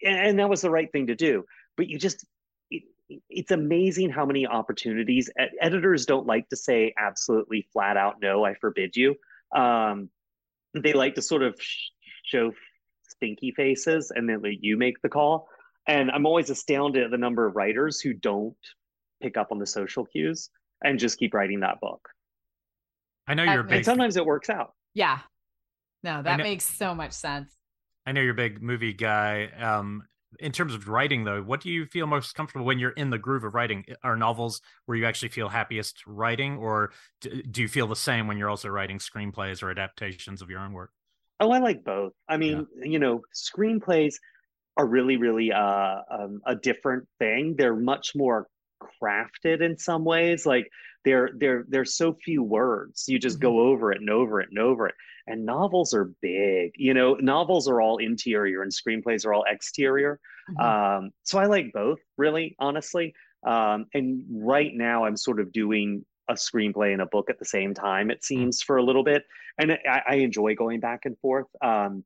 and 0.03 0.39
that 0.39 0.49
was 0.49 0.61
the 0.61 0.71
right 0.71 0.91
thing 0.91 1.07
to 1.07 1.15
do. 1.15 1.45
But 1.77 1.89
you 1.89 1.99
just 1.99 2.25
it's 3.29 3.51
amazing 3.51 4.09
how 4.09 4.25
many 4.25 4.47
opportunities 4.47 5.29
editors 5.61 6.05
don't 6.05 6.25
like 6.25 6.47
to 6.49 6.55
say 6.55 6.93
absolutely 6.97 7.67
flat 7.71 7.97
out 7.97 8.15
no 8.21 8.43
i 8.43 8.53
forbid 8.55 8.95
you. 8.95 9.15
Um, 9.55 10.09
they 10.73 10.93
like 10.93 11.15
to 11.15 11.21
sort 11.21 11.43
of 11.43 11.57
show 12.25 12.51
stinky 13.03 13.51
faces 13.51 14.11
and 14.13 14.27
then 14.27 14.41
like, 14.41 14.57
you 14.59 14.77
make 14.77 15.01
the 15.01 15.09
call. 15.09 15.47
And 15.87 16.09
i'm 16.11 16.25
always 16.25 16.49
astounded 16.49 17.03
at 17.03 17.11
the 17.11 17.17
number 17.17 17.45
of 17.45 17.55
writers 17.55 18.01
who 18.01 18.13
don't 18.13 18.55
pick 19.21 19.37
up 19.37 19.51
on 19.51 19.59
the 19.59 19.67
social 19.67 20.05
cues 20.05 20.49
and 20.83 20.99
just 20.99 21.17
keep 21.17 21.33
writing 21.33 21.61
that 21.61 21.79
book. 21.79 22.09
I 23.27 23.33
know 23.33 23.43
you're 23.43 23.63
big 23.63 23.77
and 23.77 23.85
sometimes 23.85 24.17
it 24.17 24.25
works 24.25 24.49
out. 24.49 24.73
Yeah. 24.93 25.19
No 26.03 26.21
that 26.23 26.37
makes 26.37 26.65
so 26.65 26.93
much 26.93 27.13
sense. 27.13 27.55
I 28.05 28.11
know 28.11 28.21
you're 28.21 28.33
a 28.33 28.35
big 28.35 28.61
movie 28.61 28.93
guy. 28.93 29.49
Um, 29.59 30.03
in 30.39 30.51
terms 30.51 30.73
of 30.73 30.87
writing 30.87 31.23
though 31.23 31.41
what 31.41 31.61
do 31.61 31.69
you 31.69 31.85
feel 31.85 32.07
most 32.07 32.35
comfortable 32.35 32.65
when 32.65 32.79
you're 32.79 32.91
in 32.91 33.09
the 33.09 33.17
groove 33.17 33.43
of 33.43 33.53
writing? 33.53 33.85
Are 34.03 34.15
novels 34.15 34.61
where 34.85 34.97
you 34.97 35.05
actually 35.05 35.29
feel 35.29 35.49
happiest 35.49 36.05
writing 36.05 36.57
or 36.57 36.91
do 37.21 37.61
you 37.61 37.67
feel 37.67 37.87
the 37.87 37.95
same 37.95 38.27
when 38.27 38.37
you're 38.37 38.49
also 38.49 38.69
writing 38.69 38.99
screenplays 38.99 39.63
or 39.63 39.71
adaptations 39.71 40.41
of 40.41 40.49
your 40.49 40.59
own 40.59 40.73
work? 40.73 40.91
Oh 41.39 41.51
i 41.51 41.59
like 41.59 41.83
both. 41.83 42.13
I 42.27 42.37
mean 42.37 42.67
yeah. 42.77 42.89
you 42.91 42.99
know 42.99 43.21
screenplays 43.33 44.15
are 44.77 44.85
really 44.85 45.17
really 45.17 45.51
uh, 45.51 46.01
um, 46.11 46.41
a 46.45 46.55
different 46.55 47.07
thing. 47.19 47.55
They're 47.57 47.75
much 47.75 48.13
more 48.15 48.47
crafted 49.01 49.61
in 49.61 49.77
some 49.77 50.03
ways. 50.03 50.45
Like 50.45 50.69
there 51.03 51.29
there 51.37 51.65
there's 51.67 51.95
so 51.95 52.13
few 52.13 52.43
words. 52.43 53.05
You 53.07 53.19
just 53.19 53.39
mm-hmm. 53.39 53.47
go 53.47 53.59
over 53.59 53.91
it 53.91 54.01
and 54.01 54.09
over 54.09 54.41
it 54.41 54.49
and 54.49 54.59
over 54.59 54.87
it 54.87 54.95
and 55.27 55.45
novels 55.45 55.93
are 55.93 56.11
big 56.21 56.71
you 56.75 56.93
know 56.93 57.15
novels 57.15 57.67
are 57.67 57.81
all 57.81 57.97
interior 57.97 58.61
and 58.61 58.71
screenplays 58.71 59.25
are 59.25 59.33
all 59.33 59.45
exterior. 59.47 60.19
Mm-hmm. 60.49 61.05
um, 61.05 61.11
so 61.23 61.39
i 61.39 61.45
like 61.45 61.71
both 61.73 61.99
really 62.17 62.55
honestly. 62.59 63.13
Um, 63.45 63.85
and 63.93 64.23
right 64.29 64.71
now 64.73 65.05
i'm 65.05 65.17
sort 65.17 65.39
of 65.39 65.51
doing 65.51 66.05
a 66.29 66.33
screenplay 66.33 66.93
and 66.93 67.01
a 67.01 67.05
book 67.07 67.29
at 67.29 67.37
the 67.37 67.45
same 67.45 67.73
time 67.73 68.09
it 68.09 68.15
mm-hmm. 68.15 68.39
seems 68.39 68.61
for 68.61 68.77
a 68.77 68.83
little 68.83 69.03
bit. 69.03 69.23
And 69.59 69.71
i, 69.71 70.01
I 70.07 70.15
enjoy 70.15 70.55
going 70.55 70.79
back 70.79 71.01
and 71.05 71.17
forth. 71.19 71.47
Um, 71.63 72.03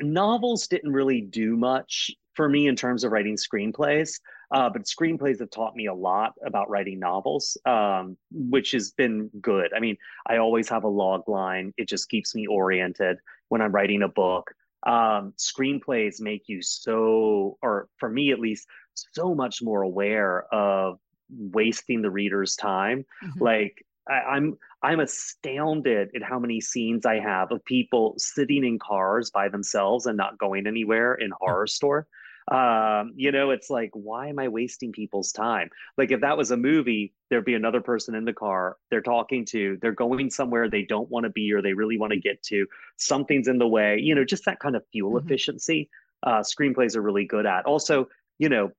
novels 0.00 0.66
didn't 0.66 0.92
really 0.92 1.20
do 1.20 1.56
much 1.56 2.10
for 2.34 2.48
me 2.48 2.68
in 2.68 2.76
terms 2.76 3.04
of 3.04 3.12
writing 3.12 3.36
screenplays 3.36 4.18
uh, 4.52 4.68
but 4.68 4.82
screenplays 4.82 5.38
have 5.40 5.50
taught 5.50 5.76
me 5.76 5.86
a 5.86 5.94
lot 5.94 6.34
about 6.44 6.68
writing 6.68 6.98
novels, 6.98 7.56
um, 7.66 8.16
which 8.32 8.72
has 8.72 8.90
been 8.90 9.30
good. 9.40 9.72
I 9.74 9.80
mean, 9.80 9.96
I 10.26 10.38
always 10.38 10.68
have 10.68 10.84
a 10.84 10.88
log 10.88 11.28
line. 11.28 11.72
It 11.76 11.88
just 11.88 12.08
keeps 12.08 12.34
me 12.34 12.46
oriented 12.46 13.18
when 13.48 13.60
I'm 13.60 13.72
writing 13.72 14.02
a 14.02 14.08
book. 14.08 14.50
Um, 14.86 15.34
screenplays 15.38 16.20
make 16.20 16.44
you 16.48 16.62
so, 16.62 17.58
or 17.62 17.88
for 17.98 18.08
me 18.08 18.32
at 18.32 18.40
least, 18.40 18.66
so 18.94 19.34
much 19.34 19.62
more 19.62 19.82
aware 19.82 20.52
of 20.52 20.98
wasting 21.30 22.02
the 22.02 22.10
reader's 22.10 22.56
time. 22.56 23.04
Mm-hmm. 23.24 23.42
Like 23.42 23.84
I, 24.08 24.20
I'm 24.20 24.58
I'm 24.82 25.00
astounded 25.00 26.10
at 26.14 26.22
how 26.22 26.38
many 26.38 26.60
scenes 26.60 27.06
I 27.06 27.20
have 27.20 27.52
of 27.52 27.64
people 27.66 28.14
sitting 28.16 28.64
in 28.64 28.78
cars 28.78 29.30
by 29.30 29.48
themselves 29.48 30.06
and 30.06 30.16
not 30.16 30.38
going 30.38 30.66
anywhere 30.66 31.14
in 31.14 31.30
Horrorstör 31.40 32.04
um, 32.50 33.12
you 33.16 33.32
know 33.32 33.50
it's 33.50 33.70
like 33.70 33.90
why 33.92 34.28
am 34.28 34.38
i 34.38 34.48
wasting 34.48 34.92
people's 34.92 35.32
time? 35.32 35.70
Like 35.96 36.10
if 36.10 36.20
that 36.20 36.36
was 36.36 36.50
a 36.50 36.56
movie 36.56 37.12
there'd 37.28 37.44
be 37.44 37.54
another 37.54 37.80
person 37.80 38.14
in 38.14 38.24
the 38.24 38.32
car 38.32 38.76
they're 38.90 39.00
talking 39.00 39.44
to 39.46 39.78
they're 39.80 39.92
going 39.92 40.30
somewhere 40.30 40.68
they 40.68 40.82
don't 40.82 41.10
want 41.10 41.24
to 41.24 41.30
be 41.30 41.52
or 41.52 41.62
they 41.62 41.72
really 41.72 41.98
want 41.98 42.12
to 42.12 42.18
get 42.18 42.42
to 42.42 42.66
something's 42.96 43.48
in 43.48 43.58
the 43.58 43.68
way 43.68 43.98
you 43.98 44.14
know 44.14 44.24
just 44.24 44.44
that 44.44 44.60
kind 44.60 44.76
of 44.76 44.82
fuel 44.92 45.12
mm-hmm. 45.12 45.26
efficiency. 45.26 45.88
Uh, 46.22 46.40
screenplays 46.40 46.96
are 46.96 47.02
really 47.02 47.24
good 47.24 47.46
at. 47.46 47.64
Also 47.64 48.06
you 48.40 48.48
know 48.48 48.72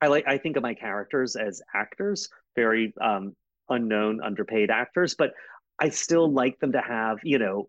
i 0.00 0.06
like 0.06 0.24
i 0.28 0.38
think 0.38 0.56
of 0.56 0.62
my 0.62 0.74
characters 0.74 1.34
as 1.34 1.60
actors 1.74 2.28
very 2.54 2.94
um, 3.00 3.34
unknown 3.70 4.20
underpaid 4.22 4.70
actors 4.70 5.16
but 5.16 5.32
i 5.80 5.88
still 5.88 6.30
like 6.30 6.60
them 6.60 6.70
to 6.70 6.80
have 6.80 7.18
you 7.24 7.38
know 7.38 7.68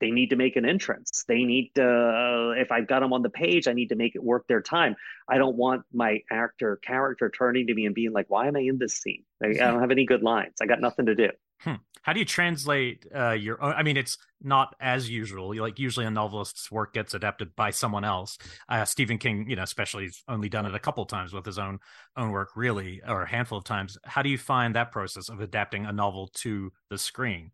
they 0.00 0.10
need 0.10 0.30
to 0.30 0.36
make 0.36 0.56
an 0.56 0.64
entrance. 0.64 1.24
They 1.26 1.44
need 1.44 1.72
to, 1.76 1.84
uh, 1.84 2.50
if 2.60 2.70
I've 2.70 2.86
got 2.86 3.00
them 3.00 3.12
on 3.12 3.22
the 3.22 3.30
page, 3.30 3.66
I 3.68 3.72
need 3.72 3.88
to 3.88 3.96
make 3.96 4.14
it 4.14 4.22
worth 4.22 4.46
their 4.46 4.60
time. 4.60 4.96
I 5.28 5.38
don't 5.38 5.56
want 5.56 5.82
my 5.92 6.20
actor 6.30 6.76
character 6.76 7.30
turning 7.30 7.66
to 7.68 7.74
me 7.74 7.86
and 7.86 7.94
being 7.94 8.12
like, 8.12 8.26
why 8.28 8.48
am 8.48 8.56
I 8.56 8.60
in 8.60 8.78
this 8.78 8.94
scene? 8.94 9.24
I, 9.42 9.48
I 9.48 9.52
don't 9.52 9.80
have 9.80 9.90
any 9.90 10.04
good 10.04 10.22
lines. 10.22 10.54
I 10.60 10.66
got 10.66 10.80
nothing 10.80 11.06
to 11.06 11.14
do. 11.14 11.30
Hmm. 11.60 11.74
How 12.02 12.12
do 12.12 12.20
you 12.20 12.26
translate 12.26 13.06
uh, 13.14 13.30
your 13.30 13.60
own? 13.62 13.72
I 13.72 13.82
mean, 13.82 13.96
it's 13.96 14.18
not 14.40 14.76
as 14.78 15.10
usual. 15.10 15.56
Like 15.56 15.78
usually 15.78 16.06
a 16.06 16.10
novelist's 16.10 16.70
work 16.70 16.92
gets 16.92 17.14
adapted 17.14 17.56
by 17.56 17.70
someone 17.70 18.04
else. 18.04 18.38
Uh, 18.68 18.84
Stephen 18.84 19.18
King, 19.18 19.48
you 19.48 19.56
know, 19.56 19.62
especially 19.62 20.04
he's 20.04 20.22
only 20.28 20.48
done 20.48 20.66
it 20.66 20.74
a 20.74 20.78
couple 20.78 21.04
times 21.06 21.32
with 21.32 21.44
his 21.44 21.58
own 21.58 21.80
own 22.16 22.30
work, 22.30 22.50
really, 22.54 23.00
or 23.08 23.22
a 23.22 23.28
handful 23.28 23.58
of 23.58 23.64
times. 23.64 23.98
How 24.04 24.22
do 24.22 24.28
you 24.28 24.38
find 24.38 24.74
that 24.76 24.92
process 24.92 25.28
of 25.28 25.40
adapting 25.40 25.86
a 25.86 25.92
novel 25.92 26.28
to 26.34 26.72
the 26.90 26.98
screen? 26.98 27.50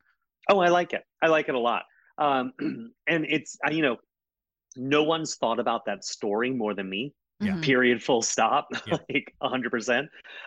Oh, 0.51 0.59
I 0.59 0.69
like 0.69 0.93
it. 0.93 1.05
I 1.23 1.29
like 1.29 1.49
it 1.49 1.55
a 1.55 1.61
lot. 1.61 1.85
Um, 2.19 2.53
and 3.07 3.27
it's, 3.29 3.57
you 3.71 3.83
know, 3.83 3.97
no 4.77 5.03
one's 5.03 5.37
thought 5.37 5.59
about 5.59 5.85
that 5.87 6.05
story 6.05 6.51
more 6.51 6.75
than 6.75 6.89
me. 6.89 7.15
Yeah. 7.41 7.59
Period. 7.61 8.03
Full 8.03 8.23
stop. 8.23 8.69
Yeah. 8.87 8.99
like 9.13 9.35
100%. 9.43 10.07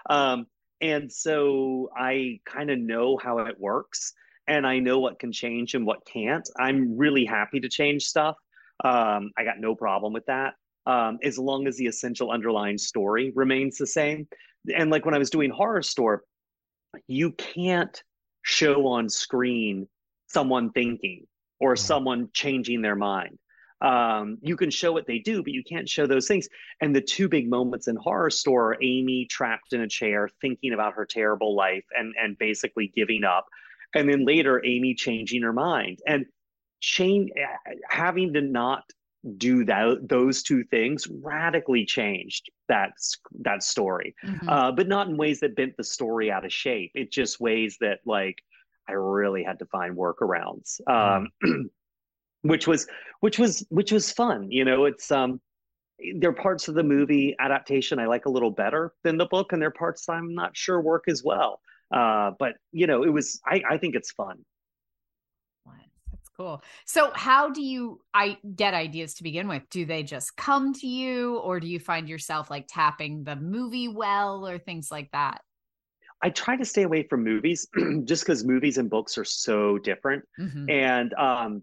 Um, 0.10 0.48
and 0.82 1.12
so 1.12 1.90
I 1.98 2.40
kind 2.46 2.70
of 2.70 2.80
know 2.80 3.18
how 3.22 3.40
it 3.40 3.60
works 3.60 4.14
and 4.48 4.66
I 4.68 4.80
know 4.80 5.00
what 5.00 5.20
can 5.20 5.32
change 5.32 5.74
and 5.74 5.86
what 5.86 6.06
can't. 6.06 6.48
I'm 6.60 6.98
really 6.98 7.26
happy 7.26 7.60
to 7.60 7.70
change 7.70 8.04
stuff. 8.04 8.36
Um, 8.84 9.32
I 9.38 9.44
got 9.44 9.60
no 9.60 9.76
problem 9.76 10.14
with 10.14 10.26
that. 10.28 10.54
Um, 10.86 11.18
as 11.24 11.40
long 11.40 11.68
as 11.68 11.78
the 11.78 11.88
essential 11.88 12.32
underlying 12.32 12.78
story 12.78 13.32
remains 13.36 13.78
the 13.78 13.88
same. 13.88 14.28
And 14.76 14.92
like 14.92 15.06
when 15.06 15.16
I 15.16 15.18
was 15.18 15.30
doing 15.30 15.52
Horrorstör, 15.52 16.20
you 17.08 17.32
can't 17.32 18.02
show 18.44 18.86
on 18.88 19.10
screen 19.10 19.88
someone 20.28 20.72
thinking 20.72 21.26
or 21.60 21.74
mm-hmm. 21.74 21.86
someone 21.86 22.30
changing 22.34 22.82
their 22.82 22.96
mind. 22.96 23.38
Um, 23.82 24.38
you 24.42 24.56
can 24.56 24.72
show 24.72 24.94
what 24.94 25.06
they 25.06 25.20
do, 25.20 25.44
but 25.44 25.52
you 25.52 25.64
can't 25.64 25.88
show 25.88 26.08
those 26.08 26.28
things. 26.28 26.48
And 26.82 26.96
the 26.96 27.02
two 27.02 27.28
big 27.28 27.50
moments 27.50 27.88
in 27.88 27.98
Horrorstör 27.98 28.54
are 28.54 28.78
Amy 28.82 29.28
trapped 29.30 29.74
in 29.74 29.82
a 29.82 29.88
chair, 29.88 30.30
thinking 30.42 30.74
about 30.74 30.94
her 30.94 31.06
terrible 31.06 31.56
life 31.56 31.86
and 31.98 32.14
and 32.22 32.38
basically 32.38 32.92
giving 32.96 33.24
up, 33.24 33.46
and 33.94 34.10
then 34.10 34.26
later 34.26 34.64
Amy 34.66 34.94
changing 34.96 35.42
her 35.42 35.54
mind 35.54 36.00
and 36.08 36.26
change 36.80 37.32
having 37.90 38.34
to 38.34 38.42
not 38.42 38.84
do 39.38 39.66
that 39.66 40.08
those 40.08 40.44
two 40.44 40.64
things 40.66 41.08
radically 41.24 41.84
changed 41.84 42.52
that 42.68 42.92
that 43.42 43.64
story 43.64 44.14
mm-hmm. 44.24 44.48
uh, 44.48 44.72
but 44.72 44.88
not 44.88 45.08
in 45.08 45.18
ways 45.18 45.40
that 45.40 45.56
bent 45.56 45.76
the 45.78 45.84
story 45.84 46.32
out 46.32 46.46
of 46.46 46.54
shape 46.54 46.92
it 46.94 47.12
just 47.12 47.40
ways 47.40 47.76
that 47.82 48.00
like 48.06 48.38
i 48.88 48.94
really 48.94 49.44
had 49.44 49.60
to 49.60 49.66
find 49.66 49.96
workarounds 49.96 50.80
um, 50.88 51.28
mm-hmm. 51.44 51.62
which 52.42 52.68
was 52.68 52.88
which 53.22 53.40
was 53.40 53.66
which 53.70 53.92
was 53.92 54.12
fun 54.12 54.50
you 54.52 54.66
know 54.66 54.86
it's 54.86 55.12
um 55.12 55.40
there 56.20 56.30
are 56.30 56.34
parts 56.34 56.68
of 56.68 56.76
the 56.76 56.84
movie 56.84 57.36
adaptation 57.40 58.00
i 58.00 58.06
like 58.06 58.26
a 58.26 58.30
little 58.30 58.52
better 58.52 58.94
than 59.04 59.18
the 59.18 59.26
book 59.28 59.54
and 59.54 59.62
there 59.62 59.70
are 59.70 59.72
parts 59.72 60.08
i'm 60.10 60.34
not 60.34 60.56
sure 60.56 60.82
work 60.82 61.06
as 61.08 61.24
well 61.24 61.60
uh, 61.94 62.32
but 62.40 62.56
you 62.72 62.88
know 62.88 63.04
it 63.04 63.10
was 63.10 63.40
i 63.46 63.62
i 63.70 63.78
think 63.78 63.96
it's 63.96 64.12
fun 64.12 64.38
That's 66.12 66.30
cool. 66.36 66.64
So, 66.86 67.12
how 67.14 67.50
do 67.50 67.62
you 67.62 68.02
I 68.14 68.38
get 68.56 68.74
ideas 68.74 69.14
to 69.16 69.24
begin 69.24 69.48
with? 69.48 69.64
Do 69.70 69.86
they 69.86 70.04
just 70.04 70.36
come 70.38 70.74
to 70.74 70.88
you, 70.88 71.38
or 71.38 71.60
do 71.60 71.68
you 71.68 71.80
find 71.80 72.10
yourself 72.10 72.50
like 72.50 72.66
tapping 72.68 73.24
the 73.24 73.36
movie 73.36 73.88
well, 73.88 74.48
or 74.48 74.58
things 74.58 74.90
like 74.92 75.12
that? 75.12 75.42
I 76.26 76.32
try 76.32 76.58
to 76.58 76.66
stay 76.66 76.82
away 76.82 77.04
from 77.04 77.24
movies, 77.24 77.68
just 78.06 78.26
because 78.26 78.44
movies 78.44 78.80
and 78.80 78.90
books 78.90 79.16
are 79.20 79.24
so 79.24 79.78
different. 79.78 80.26
Mm-hmm. 80.40 80.72
And 80.72 81.14
um, 81.14 81.62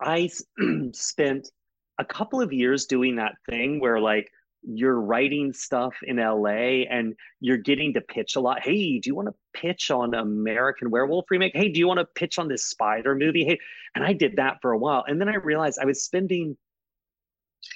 I 0.00 0.30
spent 0.92 1.50
a 1.98 2.04
couple 2.06 2.40
of 2.40 2.50
years 2.50 2.86
doing 2.86 3.16
that 3.16 3.34
thing 3.46 3.80
where 3.80 4.00
like 4.00 4.30
you're 4.62 4.98
writing 4.98 5.52
stuff 5.52 5.92
in 6.02 6.16
LA 6.16 6.86
and 6.88 7.14
you're 7.40 7.58
getting 7.58 7.92
to 7.92 8.00
pitch 8.00 8.36
a 8.36 8.40
lot. 8.40 8.62
Hey, 8.62 9.00
do 9.00 9.10
you 9.10 9.14
want 9.14 9.28
to 9.28 9.34
pitch 9.52 9.90
on 9.90 10.14
American 10.14 10.90
Werewolf 10.90 11.26
remake? 11.30 11.54
Hey, 11.54 11.68
do 11.68 11.78
you 11.78 11.86
want 11.86 12.00
to 12.00 12.06
pitch 12.06 12.38
on 12.38 12.48
this 12.48 12.64
spider 12.64 13.14
movie? 13.14 13.44
Hey, 13.44 13.58
and 13.94 14.02
I 14.02 14.14
did 14.14 14.36
that 14.36 14.62
for 14.62 14.72
a 14.72 14.78
while. 14.78 15.04
And 15.06 15.20
then 15.20 15.28
I 15.28 15.34
realized 15.34 15.78
I 15.78 15.84
was 15.84 16.02
spending 16.02 16.56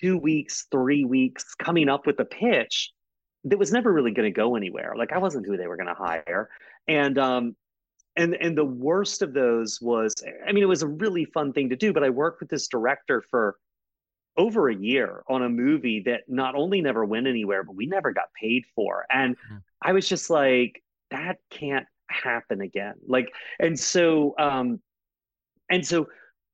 two 0.00 0.16
weeks, 0.16 0.68
three 0.70 1.04
weeks 1.04 1.54
coming 1.54 1.90
up 1.90 2.06
with 2.06 2.18
a 2.18 2.24
pitch 2.24 2.94
that 3.44 3.58
was 3.58 3.72
never 3.72 3.92
really 3.92 4.10
going 4.10 4.32
to 4.32 4.36
go 4.36 4.56
anywhere. 4.56 4.94
Like 4.96 5.12
I 5.12 5.18
wasn't 5.18 5.46
who 5.46 5.56
they 5.56 5.66
were 5.66 5.76
going 5.76 5.88
to 5.88 5.94
hire. 5.94 6.48
And 6.86 7.18
um 7.18 7.56
and 8.16 8.34
and 8.34 8.56
the 8.56 8.64
worst 8.64 9.22
of 9.22 9.32
those 9.32 9.80
was 9.80 10.14
I 10.46 10.52
mean 10.52 10.62
it 10.62 10.66
was 10.66 10.82
a 10.82 10.88
really 10.88 11.24
fun 11.24 11.52
thing 11.52 11.68
to 11.70 11.76
do, 11.76 11.92
but 11.92 12.04
I 12.04 12.10
worked 12.10 12.40
with 12.40 12.50
this 12.50 12.68
director 12.68 13.22
for 13.30 13.56
over 14.38 14.68
a 14.68 14.74
year 14.74 15.24
on 15.28 15.42
a 15.42 15.48
movie 15.48 16.00
that 16.06 16.22
not 16.28 16.54
only 16.54 16.80
never 16.80 17.04
went 17.04 17.26
anywhere, 17.26 17.64
but 17.64 17.74
we 17.74 17.86
never 17.86 18.12
got 18.12 18.32
paid 18.40 18.64
for. 18.74 19.04
And 19.10 19.36
mm-hmm. 19.36 19.56
I 19.82 19.92
was 19.92 20.08
just 20.08 20.30
like, 20.30 20.82
that 21.10 21.38
can't 21.50 21.86
happen 22.08 22.60
again. 22.60 22.94
Like, 23.06 23.32
and 23.58 23.78
so, 23.78 24.34
um, 24.38 24.80
and 25.68 25.84
so 25.84 26.06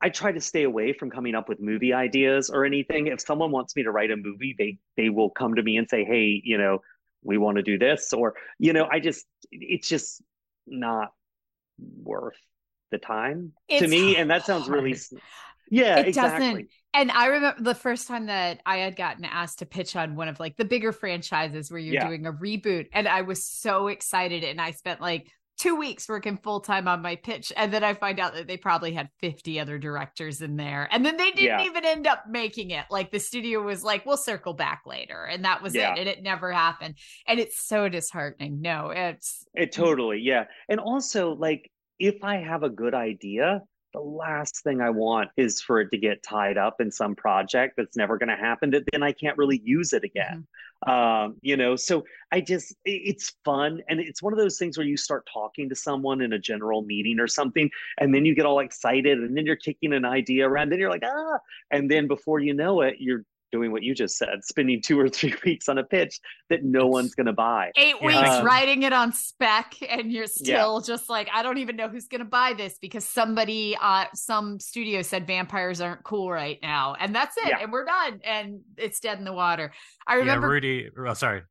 I 0.05 0.11
try 0.11 0.33
to 0.33 0.41
stay 0.41 0.65
away 0.65 0.93
from 0.93 1.09
coming 1.09 1.35
up 1.35 1.49
with 1.49 1.61
movie 1.61 1.95
ideas 1.95 2.51
or 2.51 2.67
anything. 2.67 3.07
If 3.07 3.23
someone 3.23 3.51
wants 3.51 3.75
me 3.75 3.85
to 3.85 3.91
write 3.91 4.11
a 4.11 4.17
movie, 4.17 4.55
they 4.59 4.77
they 4.99 5.09
will 5.09 5.31
come 5.31 5.55
to 5.55 5.63
me 5.63 5.79
and 5.79 5.89
say, 5.89 6.05
"Hey, 6.05 6.43
you 6.45 6.59
know, 6.59 6.83
we 7.23 7.39
want 7.39 7.57
to 7.57 7.63
do 7.63 7.79
this," 7.79 8.13
or 8.13 8.35
you 8.59 8.75
know, 8.75 8.87
I 8.93 9.01
just 9.01 9.25
it's 9.51 9.89
just 9.89 10.23
not 10.67 11.15
worth 12.03 12.37
the 12.91 12.99
time 12.99 13.55
it's 13.67 13.81
to 13.81 13.89
me. 13.89 14.17
And 14.17 14.31
that 14.31 14.45
sounds 14.45 14.69
really 14.69 14.95
yeah, 15.71 16.01
it 16.01 16.09
exactly. 16.09 16.49
doesn't. 16.49 16.69
And 16.93 17.11
I 17.11 17.27
remember 17.29 17.63
the 17.63 17.75
first 17.75 18.07
time 18.07 18.27
that 18.27 18.61
I 18.67 18.77
had 18.77 18.97
gotten 18.97 19.25
asked 19.25 19.61
to 19.61 19.67
pitch 19.67 19.97
on 19.97 20.17
one 20.17 20.29
of 20.29 20.39
like 20.39 20.59
the 20.59 20.67
bigger 20.67 20.93
franchises 20.93 21.71
where 21.71 21.81
you're 21.81 21.95
yeah. 21.95 22.07
doing 22.07 22.27
a 22.27 22.33
reboot, 22.33 22.89
and 22.93 23.09
I 23.09 23.23
was 23.23 23.47
so 23.47 23.87
excited, 23.87 24.45
and 24.45 24.61
I 24.61 24.73
spent 24.73 25.01
like 25.01 25.33
two 25.65 25.77
weeks 25.77 26.09
working 26.09 26.37
full 26.37 26.61
time 26.61 26.87
on 26.87 27.01
my 27.01 27.17
pitch, 27.17 27.51
and 27.57 27.73
then 27.73 27.83
I 27.83 27.95
find 27.95 28.21
out 28.21 28.35
that 28.35 28.47
they 28.47 28.59
probably 28.59 28.93
had 28.93 29.09
50 29.21 29.59
other 29.59 29.79
directors 29.79 30.43
in 30.43 30.57
there, 30.57 30.87
and 30.91 31.05
then 31.05 31.17
they 31.17 31.31
didn't 31.31 31.61
yeah. 31.61 31.65
even 31.65 31.87
end 31.87 32.07
up 32.07 32.25
making 32.29 32.71
it. 32.71 32.85
Like 32.91 33.11
the 33.11 33.19
studio 33.19 33.63
was 33.63 33.83
like, 33.83 34.05
"We'll 34.05 34.19
circle 34.19 34.53
back 34.53 34.83
later," 34.85 35.25
and 35.25 35.45
that 35.47 35.63
was 35.63 35.75
yeah. 35.75 35.95
it, 35.95 36.01
and 36.01 36.09
it 36.09 36.23
never 36.23 36.53
happened, 36.53 36.97
and 37.27 37.41
it's 37.41 37.67
so 37.67 37.89
disheartening. 37.89 38.61
No, 38.61 38.91
it's 38.91 39.47
it 39.55 39.73
totally, 39.73 40.21
yeah, 40.21 40.45
and 40.69 40.79
also 40.79 41.35
like 41.35 41.71
if 41.99 42.23
I 42.23 42.37
have 42.37 42.63
a 42.63 42.71
good 42.71 42.95
idea 42.95 43.63
the 43.95 44.01
last 44.01 44.65
thing 44.65 44.81
I 44.81 44.91
want 44.91 45.31
is 45.37 45.63
for 45.63 45.81
it 45.81 45.91
to 45.93 45.97
get 45.97 46.23
tied 46.23 46.59
up 46.59 46.81
in 46.81 46.91
some 46.91 47.15
project 47.15 47.75
that's 47.77 47.97
never 47.97 48.19
going 48.19 48.29
to 48.29 48.37
happen. 48.37 48.71
That 48.71 48.83
then 48.91 49.05
I 49.05 49.13
can't 49.13 49.39
really 49.39 49.63
use 49.65 49.93
it 49.93 50.03
again. 50.03 50.25
Mm-hmm. 50.25 50.41
Um, 50.87 51.37
you 51.41 51.57
know, 51.57 51.77
so 51.77 52.05
I 52.31 52.41
just 52.41 52.75
it's 52.85 53.35
fun, 53.45 53.81
and 53.89 54.01
it's 54.01 54.23
one 54.23 54.33
of 54.33 54.39
those 54.39 54.59
things 54.59 54.77
where 54.77 54.87
you 54.87 54.97
start 54.97 55.29
talking 55.33 55.69
to 55.69 55.75
someone 55.75 56.21
in 56.21 56.33
a 56.33 56.39
general 56.39 56.83
meeting 56.83 57.21
or 57.21 57.29
something, 57.29 57.71
and 57.99 58.15
then 58.15 58.25
you 58.25 58.35
get 58.35 58.47
all 58.47 58.61
excited, 58.61 59.19
and 59.19 59.37
then 59.37 59.47
you're 59.47 59.57
kicking 59.57 59.93
an 59.93 60.05
idea 60.05 60.49
around, 60.49 60.73
and 60.73 60.81
you're 60.81 60.91
like 60.91 61.05
ah, 61.05 61.39
and 61.71 61.91
then 61.91 62.07
before 62.07 62.41
you 62.41 62.55
know 62.55 62.83
it, 62.83 62.97
you're 62.99 63.25
doing 63.55 63.71
what 63.71 63.85
you 63.85 63.95
just 63.95 64.17
said, 64.17 64.43
spending 64.43 64.83
two 64.83 64.99
or 64.99 65.09
three 65.09 65.33
weeks 65.45 65.69
on 65.69 65.79
a 65.79 65.85
pitch 65.85 66.19
that 66.51 66.65
no 66.65 66.89
one's 66.89 67.15
going 67.15 67.27
to 67.27 67.33
buy. 67.33 67.71
Eight 67.77 68.03
weeks 68.03 68.29
um, 68.29 68.45
writing 68.45 68.83
it 68.83 68.93
on 68.93 69.13
spec, 69.13 69.77
and 69.89 70.11
you're 70.11 70.27
still 70.27 70.83
yeah. 70.83 70.87
just 70.93 71.09
like, 71.09 71.29
I 71.33 71.45
don't 71.45 71.59
even 71.59 71.77
know 71.77 71.89
who's 71.89 72.09
going 72.09 72.19
to 72.19 72.25
buy 72.25 72.55
this 72.57 72.79
because 72.81 73.09
somebody, 73.09 73.77
uh, 73.81 74.07
some 74.13 74.59
studio 74.59 75.03
said 75.03 75.25
vampires 75.27 75.81
aren't 75.81 76.03
cool 76.03 76.29
right 76.31 76.59
now, 76.63 76.97
and 76.99 77.15
that's 77.15 77.37
it, 77.37 77.49
yeah. 77.49 77.59
and 77.63 77.71
we're 77.71 77.85
done, 77.85 78.21
and 78.25 78.61
it's 78.77 78.99
dead 78.99 79.19
in 79.19 79.25
the 79.25 79.33
water. 79.33 79.73
I 80.05 80.15
remember 80.15 80.49
yeah, 80.49 80.53
Rudy. 80.53 80.89
Oh, 80.99 81.15
sorry. 81.15 81.43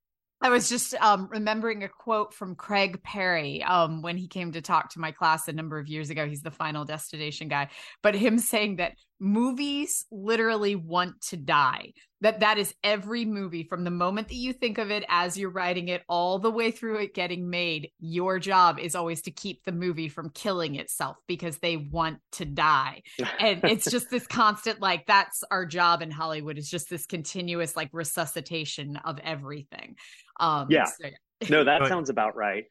I 0.43 0.49
was 0.49 0.67
just 0.67 0.93
um, 0.95 1.29
remembering 1.31 1.85
a 1.85 1.87
quote 1.87 2.33
from 2.33 2.55
Craig 2.55 3.01
Perry 3.01 3.63
um, 3.63 4.01
when 4.01 4.17
he 4.17 4.27
came 4.27 4.51
to 4.51 4.61
talk 4.61 4.89
to 4.91 4.99
my 4.99 5.11
class 5.11 5.47
a 5.47 5.53
number 5.53 5.79
of 5.79 5.87
years 5.87 6.09
ago. 6.09 6.27
He's 6.27 6.41
the 6.41 6.51
final 6.51 6.83
destination 6.83 7.47
guy, 7.47 7.69
but 8.01 8.13
him 8.13 8.37
saying 8.37 8.75
that 8.75 8.95
movies 9.21 10.05
literally 10.11 10.75
want 10.75 11.21
to 11.29 11.37
die. 11.37 11.93
That 12.23 12.39
that 12.39 12.57
is 12.57 12.73
every 12.83 13.25
movie 13.25 13.63
from 13.63 13.83
the 13.83 13.91
moment 13.91 14.29
that 14.29 14.35
you 14.35 14.53
think 14.53 14.77
of 14.77 14.89
it 14.89 15.03
as 15.09 15.37
you're 15.37 15.49
writing 15.49 15.89
it 15.89 16.03
all 16.07 16.39
the 16.39 16.49
way 16.49 16.71
through 16.71 16.99
it 16.99 17.13
getting 17.13 17.49
made. 17.49 17.91
Your 17.99 18.39
job 18.39 18.79
is 18.79 18.95
always 18.95 19.21
to 19.23 19.31
keep 19.31 19.63
the 19.65 19.71
movie 19.71 20.09
from 20.09 20.29
killing 20.29 20.75
itself 20.75 21.17
because 21.27 21.57
they 21.59 21.77
want 21.77 22.19
to 22.33 22.45
die. 22.45 23.03
And 23.39 23.61
it's 23.65 23.91
just 23.91 24.09
this 24.09 24.25
constant 24.25 24.79
like 24.79 25.05
that's 25.05 25.43
our 25.51 25.65
job 25.65 26.01
in 26.01 26.11
Hollywood 26.11 26.57
is 26.57 26.69
just 26.69 26.89
this 26.89 27.05
continuous 27.05 27.75
like 27.75 27.89
resuscitation 27.91 28.97
of 29.03 29.19
everything. 29.19 29.95
Um, 30.39 30.67
yeah. 30.69 30.85
So, 30.85 31.07
yeah. 31.07 31.47
no, 31.49 31.63
that 31.65 31.87
sounds 31.87 32.09
about 32.09 32.37
right. 32.37 32.65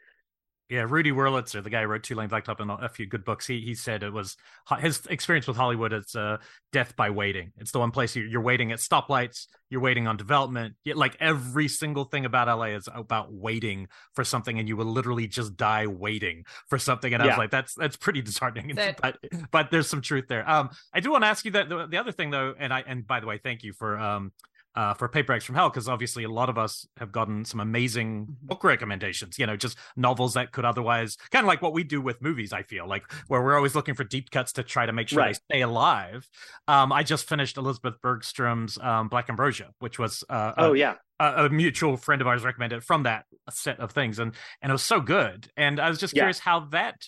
Yeah, 0.72 0.86
Rudy 0.88 1.12
Wurlitzer, 1.12 1.62
the 1.62 1.68
guy 1.68 1.82
who 1.82 1.88
wrote 1.88 2.02
Two 2.02 2.14
Lane 2.14 2.30
Blacktop 2.30 2.58
and 2.58 2.70
a 2.70 2.88
few 2.88 3.04
good 3.04 3.26
books, 3.26 3.46
he 3.46 3.60
he 3.60 3.74
said 3.74 4.02
it 4.02 4.10
was 4.10 4.38
his 4.80 5.04
experience 5.10 5.46
with 5.46 5.58
Hollywood. 5.58 5.92
It's 5.92 6.16
uh, 6.16 6.38
death 6.72 6.96
by 6.96 7.10
waiting. 7.10 7.52
It's 7.58 7.72
the 7.72 7.78
one 7.78 7.90
place 7.90 8.16
you're, 8.16 8.40
waiting 8.40 8.72
at 8.72 8.78
stoplights, 8.78 9.48
you're 9.68 9.82
waiting 9.82 10.06
on 10.06 10.16
development. 10.16 10.76
Like 10.86 11.18
every 11.20 11.68
single 11.68 12.04
thing 12.04 12.24
about 12.24 12.48
LA 12.48 12.68
is 12.68 12.88
about 12.90 13.34
waiting 13.34 13.88
for 14.14 14.24
something, 14.24 14.58
and 14.58 14.66
you 14.66 14.78
will 14.78 14.86
literally 14.86 15.26
just 15.26 15.58
die 15.58 15.86
waiting 15.86 16.44
for 16.70 16.78
something. 16.78 17.12
And 17.12 17.22
I 17.22 17.26
was 17.26 17.36
like, 17.36 17.50
that's 17.50 17.74
that's 17.74 17.98
pretty 17.98 18.22
disheartening. 18.22 18.74
but 19.02 19.18
but 19.50 19.70
there's 19.70 19.90
some 19.90 20.00
truth 20.00 20.24
there. 20.26 20.48
Um, 20.48 20.70
I 20.94 21.00
do 21.00 21.10
want 21.10 21.24
to 21.24 21.28
ask 21.28 21.44
you 21.44 21.50
that 21.50 21.68
the, 21.68 21.86
the 21.86 21.98
other 21.98 22.12
thing 22.12 22.30
though, 22.30 22.54
and 22.58 22.72
I 22.72 22.82
and 22.86 23.06
by 23.06 23.20
the 23.20 23.26
way, 23.26 23.36
thank 23.36 23.62
you 23.62 23.74
for 23.74 23.98
um 23.98 24.32
uh, 24.74 24.94
for 24.94 25.08
Paperbacks 25.08 25.42
from 25.42 25.54
Hell 25.54 25.68
because 25.68 25.88
obviously 25.88 26.24
a 26.24 26.30
lot 26.30 26.48
of 26.48 26.58
us 26.58 26.86
have 26.96 27.12
gotten 27.12 27.44
some 27.44 27.60
amazing 27.60 28.22
mm-hmm. 28.22 28.46
book 28.46 28.64
recommendations. 28.64 29.38
You 29.38 29.46
know, 29.46 29.56
just 29.56 29.76
novels 29.96 30.34
that 30.34 30.52
could 30.52 30.64
otherwise 30.64 31.16
kind 31.30 31.44
of 31.44 31.48
like 31.48 31.62
what 31.62 31.72
we 31.72 31.84
do 31.84 32.00
with 32.00 32.22
movies. 32.22 32.52
I 32.52 32.62
feel 32.62 32.88
like 32.88 33.10
where 33.28 33.42
we're 33.42 33.56
always 33.56 33.74
looking 33.74 33.94
for 33.94 34.04
deep 34.04 34.30
cuts 34.30 34.52
to 34.54 34.62
try 34.62 34.86
to 34.86 34.92
make 34.92 35.08
sure 35.08 35.18
right. 35.18 35.38
they 35.48 35.56
stay 35.56 35.62
alive. 35.62 36.28
Um, 36.68 36.92
I 36.92 37.02
just 37.02 37.28
finished 37.28 37.56
Elizabeth 37.56 37.94
Bergstrom's 38.02 38.78
um, 38.78 39.08
Black 39.08 39.28
Ambrosia, 39.28 39.70
which 39.78 39.98
was 39.98 40.24
uh, 40.28 40.52
oh 40.56 40.72
a, 40.72 40.76
yeah. 40.76 40.94
A, 41.20 41.46
a, 41.46 41.50
mutual 41.50 41.96
friend 41.96 42.20
of 42.20 42.26
ours 42.26 42.42
recommended 42.42 42.82
from 42.82 43.04
that 43.04 43.26
set 43.50 43.78
of 43.78 43.92
things, 43.92 44.18
and 44.18 44.34
and 44.60 44.70
it 44.70 44.72
was 44.72 44.82
so 44.82 45.00
good. 45.00 45.50
And 45.56 45.78
I 45.80 45.88
was 45.88 45.98
just 45.98 46.14
curious 46.14 46.38
yeah. 46.38 46.44
how 46.44 46.60
that 46.70 47.06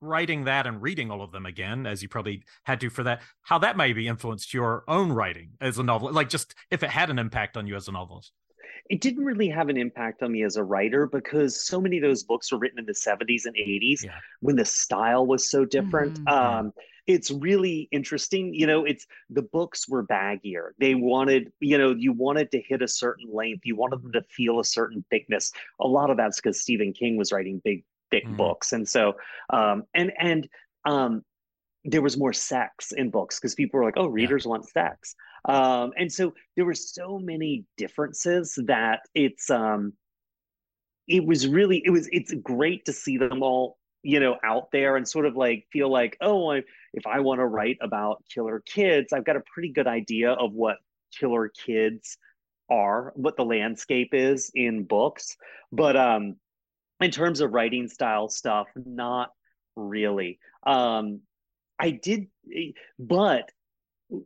writing 0.00 0.44
that 0.44 0.66
and 0.66 0.82
reading 0.82 1.10
all 1.10 1.22
of 1.22 1.32
them 1.32 1.46
again, 1.46 1.86
as 1.86 2.02
you 2.02 2.08
probably 2.08 2.42
had 2.64 2.80
to 2.80 2.90
for 2.90 3.02
that, 3.04 3.22
how 3.42 3.58
that 3.58 3.76
maybe 3.76 4.06
influenced 4.08 4.52
your 4.52 4.84
own 4.88 5.12
writing 5.12 5.50
as 5.60 5.78
a 5.78 5.82
novel, 5.82 6.12
like 6.12 6.28
just 6.28 6.54
if 6.70 6.82
it 6.82 6.90
had 6.90 7.10
an 7.10 7.18
impact 7.18 7.56
on 7.56 7.66
you 7.66 7.76
as 7.76 7.88
a 7.88 7.92
novelist. 7.92 8.32
It 8.88 9.00
didn't 9.00 9.24
really 9.24 9.48
have 9.48 9.68
an 9.68 9.76
impact 9.76 10.22
on 10.22 10.30
me 10.30 10.44
as 10.44 10.56
a 10.56 10.62
writer 10.62 11.06
because 11.06 11.66
so 11.66 11.80
many 11.80 11.96
of 11.96 12.02
those 12.02 12.22
books 12.22 12.52
were 12.52 12.58
written 12.58 12.78
in 12.78 12.86
the 12.86 12.92
70s 12.92 13.44
and 13.44 13.56
80s 13.56 14.04
yeah. 14.04 14.18
when 14.40 14.54
the 14.54 14.64
style 14.64 15.26
was 15.26 15.50
so 15.50 15.64
different. 15.64 16.20
Mm-hmm. 16.20 16.28
Um, 16.28 16.72
it's 17.06 17.30
really 17.30 17.88
interesting. 17.92 18.54
You 18.54 18.66
know, 18.66 18.84
it's 18.84 19.06
the 19.30 19.42
books 19.42 19.88
were 19.88 20.06
baggier. 20.06 20.70
They 20.78 20.94
wanted, 20.94 21.52
you 21.60 21.78
know, 21.78 21.94
you 21.94 22.12
wanted 22.12 22.50
to 22.52 22.60
hit 22.60 22.82
a 22.82 22.88
certain 22.88 23.28
length, 23.32 23.64
you 23.64 23.76
wanted 23.76 24.02
them 24.02 24.12
to 24.12 24.22
feel 24.22 24.60
a 24.60 24.64
certain 24.64 25.04
thickness. 25.10 25.52
A 25.80 25.86
lot 25.86 26.10
of 26.10 26.16
that's 26.16 26.40
because 26.40 26.60
Stephen 26.60 26.92
King 26.92 27.16
was 27.16 27.32
writing 27.32 27.60
big 27.64 27.84
thick 28.10 28.26
mm. 28.26 28.36
books 28.36 28.72
and 28.72 28.88
so 28.88 29.14
um 29.52 29.82
and 29.94 30.12
and 30.18 30.48
um 30.84 31.22
there 31.86 32.02
was 32.02 32.16
more 32.16 32.32
sex 32.32 32.92
in 32.92 33.10
books 33.10 33.38
because 33.38 33.54
people 33.54 33.78
were 33.78 33.84
like, 33.84 33.96
oh, 33.96 34.08
readers 34.08 34.44
yeah. 34.44 34.50
want 34.50 34.68
sex. 34.68 35.14
Um, 35.48 35.92
and 35.96 36.12
so 36.12 36.34
there 36.56 36.64
were 36.64 36.74
so 36.74 37.18
many 37.18 37.64
differences 37.76 38.58
that 38.66 39.00
it's 39.14 39.48
um 39.48 39.92
it 41.06 41.24
was 41.24 41.46
really 41.46 41.82
it 41.84 41.90
was 41.90 42.08
it's 42.10 42.34
great 42.42 42.84
to 42.84 42.92
see 42.92 43.16
them 43.16 43.42
all 43.42 43.78
you 44.02 44.18
know 44.18 44.36
out 44.44 44.72
there 44.72 44.96
and 44.96 45.08
sort 45.08 45.24
of 45.24 45.36
like 45.36 45.64
feel 45.72 45.88
like 45.88 46.16
oh 46.20 46.50
I, 46.50 46.62
if 46.94 47.06
i 47.06 47.20
want 47.20 47.38
to 47.38 47.46
write 47.46 47.78
about 47.80 48.24
killer 48.28 48.60
kids 48.66 49.12
i've 49.12 49.24
got 49.24 49.36
a 49.36 49.42
pretty 49.52 49.68
good 49.68 49.86
idea 49.86 50.32
of 50.32 50.52
what 50.52 50.78
killer 51.16 51.48
kids 51.64 52.18
are 52.68 53.12
what 53.14 53.36
the 53.36 53.44
landscape 53.44 54.10
is 54.12 54.50
in 54.56 54.82
books 54.82 55.36
but 55.70 55.96
um 55.96 56.34
in 57.00 57.10
terms 57.10 57.40
of 57.40 57.52
writing 57.52 57.88
style 57.88 58.28
stuff 58.28 58.66
not 58.74 59.30
really 59.76 60.38
um 60.66 61.20
i 61.78 61.90
did 61.90 62.26
but 62.98 63.50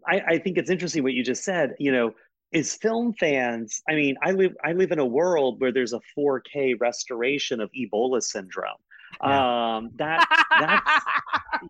I, 0.07 0.21
I 0.21 0.39
think 0.39 0.59
it's 0.59 0.71
interesting 0.71 1.03
what 1.03 1.15
you 1.15 1.25
just 1.25 1.45
said 1.45 1.75
you 1.79 1.91
know 1.91 2.13
is 2.53 2.75
film 2.75 3.15
fans 3.15 3.83
i 3.89 3.95
mean 3.95 4.17
i 4.23 4.33
live 4.33 4.53
i 4.65 4.73
live 4.73 4.93
in 4.93 4.99
a 4.99 5.07
world 5.07 5.61
where 5.61 5.73
there's 5.73 5.93
a 5.93 6.01
4k 6.19 6.75
restoration 6.81 7.61
of 7.61 7.71
ebola 7.73 8.23
syndrome 8.23 8.77
yeah. 9.23 9.77
um 9.77 9.91
that 9.97 10.27
that's 10.59 11.05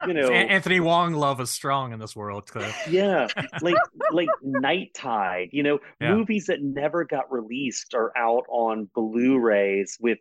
you 0.07 0.14
know 0.14 0.30
anthony 0.30 0.80
wong 0.80 1.14
love 1.14 1.40
is 1.40 1.51
strong 1.51 1.92
in 1.92 1.98
this 1.98 2.14
world 2.14 2.51
yeah 2.88 3.26
like 3.62 3.76
like 4.12 4.28
night 4.42 4.92
tide 4.94 5.48
you 5.53 5.62
know 5.62 5.78
yeah. 6.01 6.14
movies 6.14 6.46
that 6.46 6.62
never 6.62 7.05
got 7.05 7.30
released 7.30 7.94
are 7.94 8.12
out 8.16 8.44
on 8.48 8.88
blu-rays 8.94 9.96
with 10.01 10.18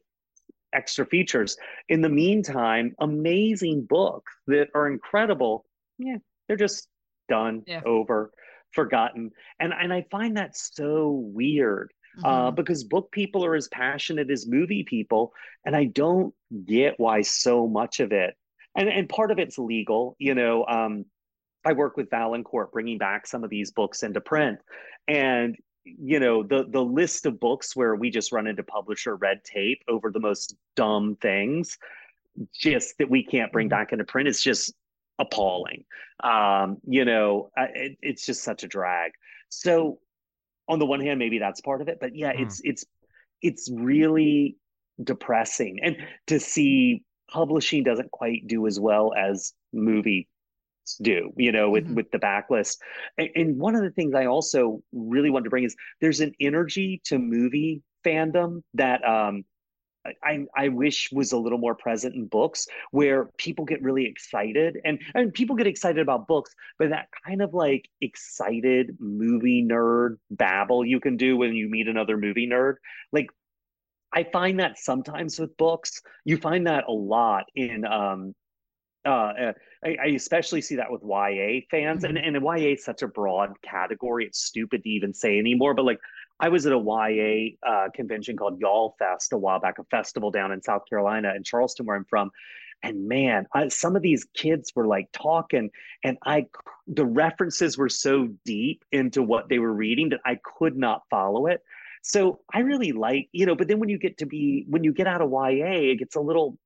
extra 0.73 1.05
features 1.05 1.57
in 1.87 2.01
the 2.01 2.09
meantime 2.09 2.93
amazing 2.99 3.85
books 3.85 4.31
that 4.47 4.67
are 4.75 4.87
incredible 4.87 5.65
yeah 5.97 6.17
they're 6.47 6.57
just 6.57 6.87
done 7.27 7.63
yeah. 7.65 7.81
over 7.85 8.31
forgotten. 8.73 9.31
And 9.59 9.73
and 9.73 9.93
I 9.93 10.05
find 10.11 10.37
that 10.37 10.57
so 10.57 11.11
weird. 11.11 11.91
Uh, 12.17 12.27
mm-hmm. 12.27 12.47
Uh, 12.47 12.51
because 12.51 12.83
book 12.83 13.11
people 13.11 13.45
are 13.45 13.55
as 13.55 13.67
passionate 13.67 14.31
as 14.31 14.47
movie 14.47 14.83
people, 14.83 15.31
and 15.63 15.75
I 15.75 15.85
don't 15.85 16.33
get 16.65 16.95
why 16.97 17.21
so 17.21 17.67
much 17.67 17.99
of 17.99 18.11
it. 18.11 18.33
And 18.75 18.89
and 18.89 19.07
part 19.07 19.31
of 19.31 19.39
it's 19.39 19.57
legal, 19.57 20.15
you 20.19 20.33
know. 20.33 20.65
Um, 20.65 21.05
I 21.65 21.73
work 21.73 21.97
with 21.97 22.09
Valancourt 22.09 22.71
bringing 22.71 22.97
back 22.97 23.27
some 23.27 23.43
of 23.43 23.49
these 23.49 23.71
books 23.71 24.01
into 24.01 24.21
print, 24.21 24.59
and 25.07 25.55
you 25.83 26.19
know 26.19 26.43
the 26.43 26.65
the 26.69 26.83
list 26.83 27.25
of 27.25 27.39
books 27.39 27.75
where 27.75 27.95
we 27.95 28.09
just 28.09 28.31
run 28.31 28.47
into 28.47 28.63
publisher 28.63 29.15
red 29.15 29.43
tape 29.43 29.81
over 29.87 30.11
the 30.11 30.19
most 30.19 30.55
dumb 30.75 31.15
things, 31.21 31.77
just 32.53 32.97
that 32.99 33.09
we 33.09 33.23
can't 33.23 33.51
bring 33.51 33.67
mm-hmm. 33.67 33.77
back 33.77 33.91
into 33.91 34.03
print. 34.03 34.27
It's 34.27 34.41
just 34.41 34.73
appalling. 35.19 35.83
Um, 36.23 36.77
you 36.87 37.05
know, 37.05 37.49
it, 37.57 37.97
it's 38.01 38.25
just 38.25 38.43
such 38.43 38.63
a 38.63 38.67
drag. 38.67 39.11
So 39.49 39.99
on 40.67 40.79
the 40.79 40.85
one 40.85 41.01
hand, 41.01 41.19
maybe 41.19 41.39
that's 41.39 41.61
part 41.61 41.81
of 41.81 41.87
it, 41.87 41.97
but 41.99 42.15
yeah, 42.15 42.33
mm. 42.33 42.41
it's 42.41 42.61
it's 42.63 42.85
it's 43.41 43.69
really 43.71 44.57
depressing, 45.03 45.79
and 45.81 45.97
to 46.27 46.39
see 46.39 47.03
publishing 47.29 47.83
doesn't 47.83 48.11
quite 48.11 48.47
do 48.47 48.67
as 48.67 48.79
well 48.79 49.13
as 49.17 49.53
movie 49.71 50.27
do 50.95 51.31
you 51.37 51.51
know 51.51 51.69
with 51.69 51.85
mm-hmm. 51.85 51.95
with 51.95 52.11
the 52.11 52.19
backlist 52.19 52.77
and, 53.17 53.29
and, 53.35 53.59
one 53.59 53.75
of 53.75 53.81
the 53.81 53.91
things 53.91 54.13
i 54.13 54.25
also 54.25 54.81
really 54.91 55.29
want 55.29 55.43
to 55.43 55.49
bring 55.49 55.63
is 55.63 55.75
there's 56.01 56.19
an 56.19 56.33
energy 56.39 57.01
to 57.03 57.17
movie 57.17 57.81
fandom 58.05 58.61
that 58.73 59.05
um 59.07 59.43
I, 60.23 60.45
I 60.55 60.69
wish 60.69 61.09
was 61.11 61.31
a 61.31 61.37
little 61.37 61.57
more 61.57 61.75
present 61.75 62.15
in 62.15 62.27
books 62.27 62.67
where 62.91 63.25
people 63.37 63.65
get 63.65 63.81
really 63.81 64.05
excited 64.05 64.77
and, 64.85 65.01
and 65.13 65.33
people 65.33 65.55
get 65.55 65.67
excited 65.67 65.99
about 65.99 66.27
books, 66.27 66.55
but 66.77 66.89
that 66.89 67.09
kind 67.25 67.41
of 67.41 67.53
like 67.53 67.87
excited 68.01 68.97
movie 68.99 69.63
nerd 69.63 70.17
babble 70.31 70.85
you 70.85 70.99
can 70.99 71.17
do 71.17 71.35
when 71.37 71.53
you 71.53 71.69
meet 71.69 71.87
another 71.87 72.17
movie 72.17 72.47
nerd. 72.47 72.75
Like 73.11 73.27
I 74.13 74.23
find 74.23 74.59
that 74.59 74.79
sometimes 74.79 75.39
with 75.39 75.55
books, 75.57 76.01
you 76.25 76.37
find 76.37 76.67
that 76.67 76.85
a 76.87 76.91
lot 76.91 77.45
in 77.55 77.85
um 77.85 78.33
uh, 79.05 79.09
uh 79.09 79.53
I, 79.83 79.95
I, 80.03 80.05
especially 80.07 80.61
see 80.61 80.75
that 80.75 80.91
with 80.91 81.01
YA 81.03 81.61
fans, 81.71 82.03
mm-hmm. 82.03 82.17
and 82.17 82.35
and 82.35 82.43
YA 82.43 82.73
is 82.73 82.83
such 82.83 83.01
a 83.01 83.07
broad 83.07 83.53
category. 83.61 84.25
It's 84.25 84.39
stupid 84.39 84.83
to 84.83 84.89
even 84.89 85.13
say 85.13 85.39
anymore. 85.39 85.73
But 85.73 85.85
like 85.85 85.99
I 86.39 86.49
was 86.49 86.65
at 86.65 86.73
a 86.73 86.77
YA 86.77 87.55
uh, 87.67 87.89
convention 87.93 88.37
called 88.37 88.61
YALLFest 88.61 89.31
a 89.31 89.37
while 89.37 89.59
back, 89.59 89.79
a 89.79 89.83
festival 89.85 90.31
down 90.31 90.51
in 90.51 90.61
South 90.61 90.83
Carolina 90.89 91.33
in 91.35 91.43
Charleston, 91.43 91.85
where 91.85 91.95
I'm 91.95 92.05
from. 92.05 92.31
And 92.81 93.09
man, 93.09 93.45
I, 93.53 93.67
some 93.67 93.97
of 93.97 94.01
these 94.01 94.25
kids 94.33 94.71
were 94.73 94.87
like 94.87 95.09
talking, 95.11 95.69
and 96.03 96.17
I, 96.25 96.45
the 96.87 97.05
references 97.05 97.77
were 97.77 97.89
so 97.89 98.29
deep 98.45 98.83
into 98.91 99.21
what 99.21 99.49
they 99.49 99.59
were 99.59 99.73
reading 99.73 100.09
that 100.09 100.21
I 100.25 100.39
could 100.57 100.77
not 100.77 101.03
follow 101.09 101.47
it. 101.47 101.61
So 102.01 102.39
I 102.53 102.59
really 102.59 102.93
like, 102.93 103.27
you 103.33 103.45
know, 103.45 103.55
but 103.55 103.67
then 103.67 103.79
when 103.79 103.89
you 103.89 103.97
get 103.97 104.19
to 104.19 104.25
be, 104.25 104.65
when 104.69 104.85
you 104.85 104.93
get 104.93 105.07
out 105.07 105.21
of 105.21 105.31
YA, 105.31 105.91
it 105.91 105.99
gets 105.99 106.15
a 106.15 106.21
little 106.21 106.57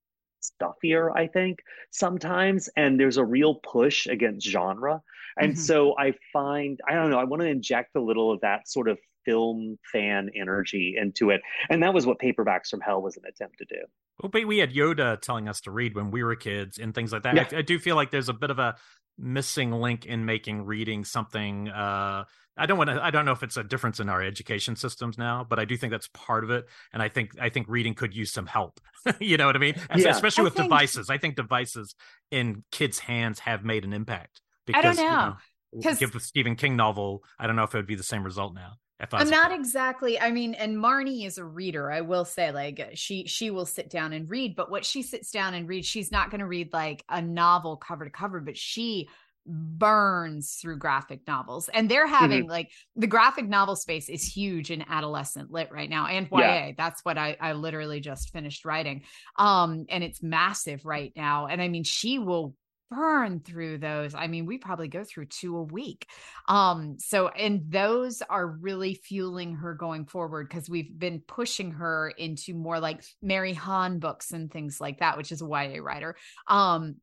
stuffier, 0.43 1.15
I 1.15 1.27
think, 1.27 1.59
sometimes. 1.91 2.69
And 2.75 2.99
there's 2.99 3.17
a 3.17 3.25
real 3.25 3.55
push 3.55 4.07
against 4.07 4.47
genre. 4.47 5.01
And 5.39 5.53
mm-hmm. 5.53 5.61
so 5.61 5.97
I 5.97 6.13
find, 6.31 6.79
I 6.87 6.93
don't 6.93 7.09
know, 7.09 7.19
I 7.19 7.23
want 7.23 7.41
to 7.41 7.47
inject 7.47 7.95
a 7.95 8.01
little 8.01 8.31
of 8.31 8.41
that 8.41 8.67
sort 8.67 8.87
of 8.87 8.99
film 9.25 9.77
fan 9.91 10.29
energy 10.35 10.95
into 10.97 11.29
it. 11.29 11.41
And 11.69 11.81
that 11.83 11.93
was 11.93 12.05
what 12.05 12.19
Paperbacks 12.19 12.67
from 12.69 12.81
Hell 12.81 13.01
was 13.01 13.17
an 13.17 13.23
attempt 13.27 13.57
to 13.59 13.65
do. 13.65 13.81
Well, 14.21 14.29
but 14.29 14.45
we 14.45 14.59
had 14.59 14.73
Yoda 14.73 15.19
telling 15.19 15.47
us 15.47 15.61
to 15.61 15.71
read 15.71 15.95
when 15.95 16.11
we 16.11 16.23
were 16.23 16.35
kids 16.35 16.77
and 16.77 16.93
things 16.93 17.11
like 17.11 17.23
that. 17.23 17.35
Yeah. 17.35 17.47
I, 17.51 17.57
I, 17.57 17.61
do 17.61 17.79
feel 17.79 17.95
like 17.95 18.11
there's 18.11 18.29
a 18.29 18.33
bit 18.33 18.51
of 18.51 18.59
a 18.59 18.75
missing 19.17 19.71
link 19.71 20.05
in 20.05 20.25
making 20.25 20.65
reading 20.65 21.03
something 21.05 21.69
uh 21.69 22.23
I 22.55 22.65
don't 22.67 22.77
want 22.77 22.91
to 22.91 23.03
I 23.03 23.09
don't 23.09 23.25
know 23.25 23.31
if 23.31 23.41
it's 23.41 23.57
a 23.57 23.63
difference 23.63 23.99
in 23.99 24.09
our 24.09 24.21
education 24.21 24.75
systems 24.75 25.17
now, 25.17 25.45
but 25.47 25.57
I 25.57 25.65
do 25.65 25.75
think 25.75 25.91
that's 25.91 26.07
part 26.13 26.43
of 26.43 26.51
it 26.51 26.65
and 26.91 27.01
I 27.01 27.09
think 27.09 27.31
I 27.39 27.49
think 27.49 27.67
reading 27.67 27.95
could 27.95 28.15
use 28.15 28.31
some 28.31 28.45
help. 28.45 28.79
you 29.19 29.37
know 29.37 29.47
what 29.47 29.55
I 29.55 29.59
mean? 29.59 29.75
Yeah. 29.95 30.09
Especially 30.09 30.41
I 30.41 30.45
with 30.45 30.53
think... 30.53 30.65
devices. 30.65 31.09
I 31.09 31.17
think 31.17 31.35
devices 31.35 31.95
in 32.31 32.63
kids' 32.71 32.99
hands 32.99 33.39
have 33.39 33.63
made 33.63 33.85
an 33.85 33.93
impact 33.93 34.41
because 34.65 34.79
I 34.79 34.81
don't 34.81 34.97
know. 34.97 35.35
You 35.71 35.89
know, 35.89 35.95
give 35.95 36.11
the 36.11 36.19
Stephen 36.19 36.55
King 36.55 36.75
novel, 36.75 37.23
I 37.39 37.47
don't 37.47 37.55
know 37.55 37.63
if 37.63 37.73
it 37.73 37.77
would 37.77 37.87
be 37.87 37.95
the 37.95 38.03
same 38.03 38.23
result 38.23 38.53
now. 38.53 38.73
I'm 39.11 39.29
not 39.29 39.51
exactly. 39.51 40.19
I 40.19 40.31
mean, 40.31 40.53
and 40.53 40.77
Marnie 40.77 41.25
is 41.25 41.37
a 41.37 41.45
reader. 41.45 41.91
I 41.91 42.01
will 42.01 42.25
say, 42.25 42.51
like 42.51 42.91
she 42.93 43.25
she 43.27 43.51
will 43.51 43.65
sit 43.65 43.89
down 43.89 44.13
and 44.13 44.29
read, 44.29 44.55
but 44.55 44.71
what 44.71 44.85
she 44.85 45.01
sits 45.01 45.31
down 45.31 45.53
and 45.53 45.67
reads, 45.67 45.87
she's 45.87 46.11
not 46.11 46.29
going 46.29 46.39
to 46.39 46.47
read 46.47 46.73
like 46.73 47.03
a 47.09 47.21
novel 47.21 47.77
cover 47.77 48.05
to 48.05 48.11
cover, 48.11 48.39
but 48.39 48.57
she 48.57 49.07
burns 49.45 50.57
through 50.61 50.77
graphic 50.77 51.19
novels 51.27 51.69
and 51.73 51.89
they're 51.89 52.07
having 52.07 52.43
mm-hmm. 52.43 52.51
like 52.51 52.71
the 52.95 53.07
graphic 53.07 53.45
novel 53.45 53.75
space 53.75 54.07
is 54.07 54.23
huge 54.23 54.71
in 54.71 54.81
adolescent 54.87 55.51
lit 55.51 55.69
right 55.69 55.89
now 55.89 56.07
and 56.07 56.29
YA 56.31 56.39
yeah. 56.39 56.71
that's 56.77 57.03
what 57.03 57.17
I 57.17 57.35
I 57.41 57.51
literally 57.51 57.99
just 57.99 58.31
finished 58.31 58.63
writing 58.63 59.03
um 59.37 59.85
and 59.89 60.01
it's 60.01 60.23
massive 60.23 60.85
right 60.85 61.11
now 61.15 61.47
and 61.47 61.61
I 61.61 61.67
mean 61.67 61.83
she 61.83 62.19
will 62.19 62.55
burn 62.93 63.39
through 63.39 63.79
those. 63.79 64.15
I 64.15 64.27
mean, 64.27 64.45
we 64.45 64.57
probably 64.57 64.87
go 64.87 65.03
through 65.03 65.27
two 65.27 65.57
a 65.57 65.63
week. 65.63 66.07
Um, 66.47 66.97
so 66.99 67.27
and 67.29 67.63
those 67.69 68.21
are 68.21 68.47
really 68.47 68.95
fueling 68.95 69.55
her 69.55 69.73
going 69.73 70.05
forward 70.05 70.49
because 70.49 70.69
we've 70.69 70.97
been 70.97 71.21
pushing 71.27 71.71
her 71.71 72.09
into 72.17 72.53
more 72.53 72.79
like 72.79 73.03
Mary 73.21 73.53
Hahn 73.53 73.99
books 73.99 74.31
and 74.31 74.51
things 74.51 74.79
like 74.79 74.99
that, 74.99 75.17
which 75.17 75.31
is 75.31 75.41
a 75.41 75.45
YA 75.45 75.81
writer. 75.81 76.15
Um, 76.47 76.95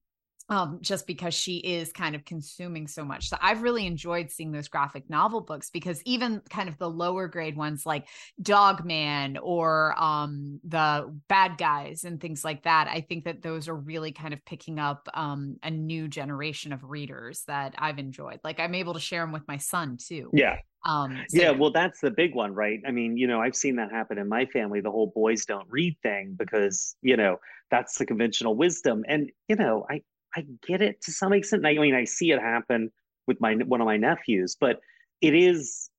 um, 0.51 0.79
just 0.83 1.07
because 1.07 1.33
she 1.33 1.59
is 1.59 1.93
kind 1.93 2.15
of 2.15 2.25
consuming 2.25 2.87
so 2.89 3.05
much. 3.05 3.29
So 3.29 3.37
I've 3.41 3.63
really 3.63 3.87
enjoyed 3.87 4.31
seeing 4.31 4.51
those 4.51 4.69
graphic 4.69 5.09
novel 5.09 5.41
books 5.41 5.71
because 5.71 6.03
even 6.05 6.43
kind 6.51 6.69
of 6.69 6.77
the 6.77 6.91
lower 6.91 7.29
grade 7.29 7.57
ones 7.57 7.87
like 7.87 8.09
Dog 8.43 8.85
Man 8.85 9.39
or 9.39 9.95
um, 9.97 10.61
the 10.65 11.17
Bad 11.29 11.57
Guys 11.57 12.05
and 12.05 12.21
things 12.21 12.45
like 12.45 12.65
that, 12.65 12.89
I 12.89 13.01
think 13.01 13.25
that 13.25 13.43
those 13.43 13.69
are 13.69 13.77
really 13.77 14.13
kind 14.13 14.35
of 14.35 14.45
picking 14.45 14.79
up 14.79 15.09
um, 15.15 15.57
a 15.63 15.71
new 15.71 16.09
generation 16.09 16.73
of 16.73 16.83
readers 16.83 17.45
that 17.47 17.75
I've 17.79 17.99
enjoyed. 17.99 18.41
Like 18.43 18.59
I'm 18.59 18.75
able 18.75 18.95
to 18.95 19.01
share 19.01 19.23
them 19.23 19.33
with 19.33 19.47
my 19.47 19.57
son 19.57 19.97
too. 19.97 20.31
Yeah. 20.33 20.57
Um, 20.87 21.25
so 21.29 21.43
yeah, 21.43 21.51
well, 21.51 21.71
that's 21.71 22.01
the 22.01 22.11
big 22.11 22.35
one, 22.35 22.55
right? 22.55 22.81
I 22.87 22.91
mean, 22.91 23.17
you 23.17 23.27
know, 23.27 23.39
I've 23.41 23.55
seen 23.55 23.77
that 23.77 23.93
happen 23.93 24.17
in 24.17 24.29
my 24.29 24.47
family, 24.47 24.81
the 24.81 24.91
whole 24.91 25.13
boys 25.15 25.45
don't 25.45 25.67
read 25.69 25.95
thing, 26.03 26.35
because, 26.39 26.97
you 27.03 27.19
know, 27.19 27.39
that's 27.71 27.99
the 27.99 28.07
conventional 28.07 28.57
wisdom. 28.57 29.05
And, 29.07 29.31
you 29.47 29.57
know, 29.57 29.85
I, 29.91 30.01
I 30.37 30.45
get 30.67 30.83
it 30.83 31.03
to 31.03 31.13
some 31.13 31.33
extent. 31.33 31.67
I 31.67 31.75
mean, 31.75 31.95
I 31.95 32.05
see 32.05 32.31
it 32.31 32.41
happen 32.41 32.91
with 33.27 33.41
my 33.41 33.55
one 33.55 33.81
of 33.81 33.87
my 33.87 33.97
nephews, 33.97 34.57
but 34.61 34.81
it 35.21 35.35
is, 35.35 35.91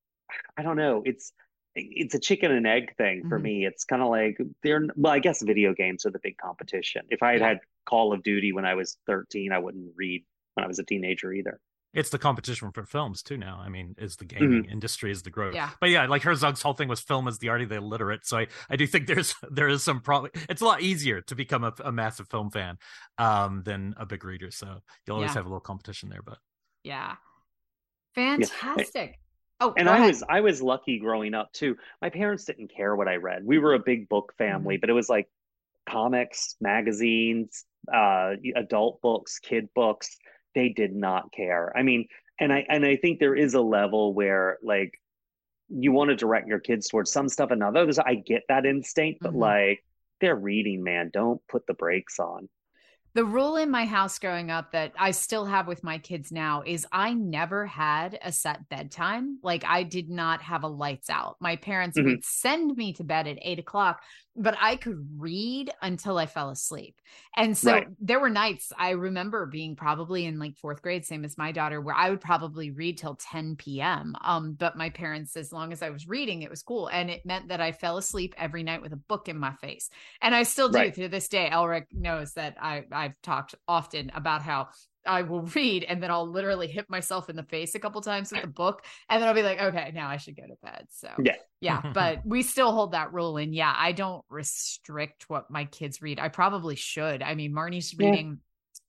I 0.58 0.64
don't 0.64 0.78
know. 0.78 1.04
It's 1.06 1.34
it's 1.76 2.16
a 2.16 2.20
chicken 2.20 2.52
and 2.52 2.68
egg 2.68 2.96
thing 2.98 3.24
for 3.30 3.38
mm-hmm. 3.38 3.44
me. 3.44 3.66
It's 3.66 3.86
kind 3.86 4.02
of 4.02 4.10
like 4.10 4.38
they're 4.64 4.88
well, 4.96 5.14
I 5.14 5.20
guess 5.20 5.42
video 5.42 5.74
games 5.74 6.06
are 6.06 6.12
the 6.12 6.20
big 6.20 6.38
competition. 6.38 7.04
If 7.10 7.24
I 7.24 7.34
had 7.34 7.42
yeah. 7.42 7.48
had 7.50 7.60
Call 7.86 8.14
of 8.14 8.24
Duty 8.24 8.52
when 8.52 8.66
I 8.66 8.76
was 8.76 8.98
13, 9.08 9.52
I 9.52 9.60
wouldn't 9.60 9.92
read 9.96 10.24
when 10.56 10.66
I 10.66 10.68
was 10.68 10.80
a 10.80 10.84
teenager 10.84 11.32
either. 11.32 11.60
It's 11.94 12.10
the 12.10 12.18
competition 12.18 12.72
for 12.72 12.86
films 12.86 13.22
too 13.22 13.38
now. 13.38 13.60
I 13.64 13.70
mean, 13.70 13.96
is 13.98 14.16
the 14.16 14.26
gaming 14.26 14.64
Mhm. 14.64 14.72
industry 14.72 15.12
is 15.12 15.24
the 15.24 15.30
growth. 15.30 15.54
Yeah. 15.56 15.70
But 15.82 15.90
yeah, 15.90 16.06
like 16.08 16.22
Herzog's 16.24 16.62
whole 16.62 16.74
thing 16.74 16.88
was 16.88 17.02
film 17.02 17.28
is 17.28 17.38
the 17.40 17.50
art 17.50 17.62
of 17.62 17.70
the 17.70 17.76
illiterate. 17.76 18.26
So 18.26 18.38
I, 18.38 18.48
I 18.70 18.76
do 18.78 18.88
think 18.88 19.08
there's 19.08 19.36
there 19.52 19.68
is 19.68 19.84
some 19.84 20.00
problem. 20.02 20.32
It's 20.50 20.62
a 20.62 20.66
lot 20.66 20.82
easier 20.82 21.22
to 21.22 21.36
become 21.36 21.64
a, 21.64 21.74
a 21.84 21.92
massive 21.92 22.28
film 22.30 22.50
fan 22.52 22.78
um, 23.18 23.64
than 23.64 23.94
a 23.98 24.06
big 24.06 24.24
reader. 24.24 24.52
So 24.52 24.80
you'll 25.06 25.18
always 25.18 25.32
Yeah. 25.32 25.36
have 25.36 25.46
a 25.46 25.50
little 25.50 25.60
competition 25.60 26.10
there. 26.10 26.22
But 26.24 26.38
Yeah. 26.84 27.16
Fantastic. 28.16 29.20
Oh, 29.60 29.74
and 29.78 29.88
I 29.88 29.98
ahead. 29.98 30.08
was 30.08 30.24
I 30.28 30.42
was 30.42 30.62
lucky 30.62 31.00
growing 31.00 31.34
up 31.34 31.52
too. 31.54 31.78
My 32.02 32.10
parents 32.10 32.46
didn't 32.46 32.70
care 32.76 32.96
what 32.96 33.08
I 33.08 33.18
read. 33.18 33.46
We 33.46 33.60
were 33.60 33.74
a 33.74 33.80
big 33.80 34.10
book 34.10 34.34
family, 34.38 34.76
Mm-hmm. 34.76 34.82
but 34.82 34.90
it 34.90 34.94
was 34.94 35.08
like 35.10 35.30
comics, 35.88 36.56
magazines, 36.60 37.66
uh, 37.94 38.32
adult 38.56 39.02
books, 39.02 39.40
kid 39.40 39.70
books. 39.76 40.18
They 40.56 40.70
did 40.70 40.94
not 40.94 41.32
care. 41.32 41.76
I 41.76 41.84
mean, 41.84 42.08
and 42.40 42.52
I 42.52 42.66
and 42.70 42.86
I 42.86 42.96
think 42.98 43.20
there 43.20 43.36
is 43.36 43.54
a 43.54 43.62
level 43.62 44.14
where 44.14 44.58
like 44.64 44.92
you 45.70 45.92
want 45.92 46.10
to 46.10 46.16
direct 46.16 46.48
your 46.48 46.60
kids 46.60 46.90
towards 46.90 47.12
some 47.12 47.30
stuff 47.30 47.52
and 47.52 47.64
others. 47.64 47.98
I 48.00 48.16
get 48.16 48.44
that 48.50 48.66
instinct, 48.66 49.22
but 49.22 49.34
Mhm. 49.34 49.40
like 49.40 49.86
they're 50.20 50.36
reading, 50.36 50.84
man. 50.84 51.10
Don't 51.14 51.42
put 51.48 51.66
the 51.66 51.74
brakes 51.74 52.20
on. 52.20 52.50
The 53.14 53.26
rule 53.26 53.58
in 53.58 53.70
my 53.70 53.86
house 53.86 54.18
growing 54.20 54.50
up 54.52 54.72
that 54.72 54.94
I 54.98 55.12
still 55.12 55.46
have 55.46 55.68
with 55.68 55.84
my 55.84 55.98
kids 55.98 56.32
now 56.32 56.64
is 56.66 56.88
I 56.94 57.14
never 57.14 57.66
had 57.66 58.18
a 58.22 58.32
set 58.32 58.70
bedtime. 58.70 59.38
Like 59.44 59.66
I 59.66 59.84
did 59.84 60.10
not 60.10 60.42
have 60.44 60.64
a 60.64 60.68
lights 60.68 61.10
out. 61.10 61.36
My 61.42 61.58
parents 61.58 62.00
Mhm. 62.00 62.02
would 62.02 62.24
send 62.24 62.78
me 62.78 62.94
to 62.94 63.04
bed 63.04 63.28
at 63.28 63.38
eight 63.42 63.60
o'clock, 63.60 64.02
but 64.34 64.56
I 64.62 64.78
could 64.78 65.06
read 65.18 65.72
until 65.82 66.18
I 66.18 66.26
fell 66.26 66.52
asleep. 66.52 66.96
And 67.36 67.58
so 67.58 67.82
Right. 67.82 67.90
there 68.00 68.22
were 68.22 68.30
nights 68.30 68.72
I 68.78 68.92
remember 68.92 69.46
being 69.46 69.76
probably 69.76 70.26
in 70.26 70.40
like 70.40 70.56
fourth 70.56 70.82
grade, 70.82 71.06
same 71.06 71.26
as 71.26 71.38
my 71.38 71.52
daughter, 71.52 71.82
where 71.82 71.96
I 71.96 72.10
would 72.10 72.22
probably 72.22 72.72
read 72.72 72.98
till 72.98 73.16
10 73.16 73.82
p.m. 73.82 74.16
Um, 74.22 74.54
but 74.54 74.78
my 74.78 74.90
parents, 74.90 75.36
as 75.36 75.52
long 75.52 75.74
as 75.74 75.82
I 75.82 75.90
was 75.90 76.08
reading, 76.08 76.44
it 76.44 76.50
was 76.50 76.64
cool. 76.64 76.88
And 76.88 77.10
it 77.10 77.26
meant 77.26 77.50
that 77.50 77.60
I 77.60 77.74
fell 77.74 77.98
asleep 77.98 78.34
every 78.38 78.64
night 78.64 78.82
with 78.82 78.94
a 78.94 78.98
book 78.98 79.28
in 79.28 79.38
my 79.38 79.54
face. 79.56 79.90
And 80.22 80.34
I 80.34 80.44
still 80.44 80.70
do 80.70 80.80
Right. 80.80 80.92
to 80.92 81.08
this 81.10 81.28
day. 81.28 81.50
Elric 81.52 81.88
knows 81.92 82.34
that 82.34 82.56
I, 82.62 82.84
I've 83.02 83.22
talked 83.22 83.56
often 83.68 84.12
about 84.14 84.42
how 84.42 84.70
I 85.06 85.24
will 85.24 85.42
read 85.56 85.84
and 85.84 86.02
then 86.02 86.12
I'll 86.12 86.30
literally 86.30 86.68
hit 86.68 86.90
myself 86.90 87.30
in 87.30 87.36
the 87.36 87.44
face 87.44 87.76
a 87.76 87.80
couple 87.80 88.02
times 88.02 88.32
with 88.32 88.42
the 88.42 88.48
book. 88.48 88.84
And 89.10 89.22
then 89.22 89.28
I'll 89.28 89.36
be 89.36 89.44
like, 89.44 89.62
okay, 89.62 89.92
now 89.94 90.08
I 90.10 90.18
should 90.18 90.36
go 90.38 90.44
to 90.44 90.56
bed. 90.64 90.86
So, 90.90 91.10
Yeah. 91.24 91.36
yeah. 91.60 91.84
But 91.94 92.22
we 92.26 92.44
still 92.44 92.72
hold 92.72 92.94
that 92.94 93.14
rule. 93.14 93.38
And 93.38 93.54
yeah, 93.54 93.74
I 93.76 93.92
don't 93.92 94.24
restrict 94.30 95.30
what 95.30 95.50
my 95.50 95.66
kids 95.66 96.02
read. 96.02 96.20
I 96.20 96.30
probably 96.30 96.76
should. 96.76 97.22
I 97.24 97.36
mean, 97.36 97.54
Marnie's 97.54 97.96
Yeah. 97.98 98.06
reading, 98.06 98.40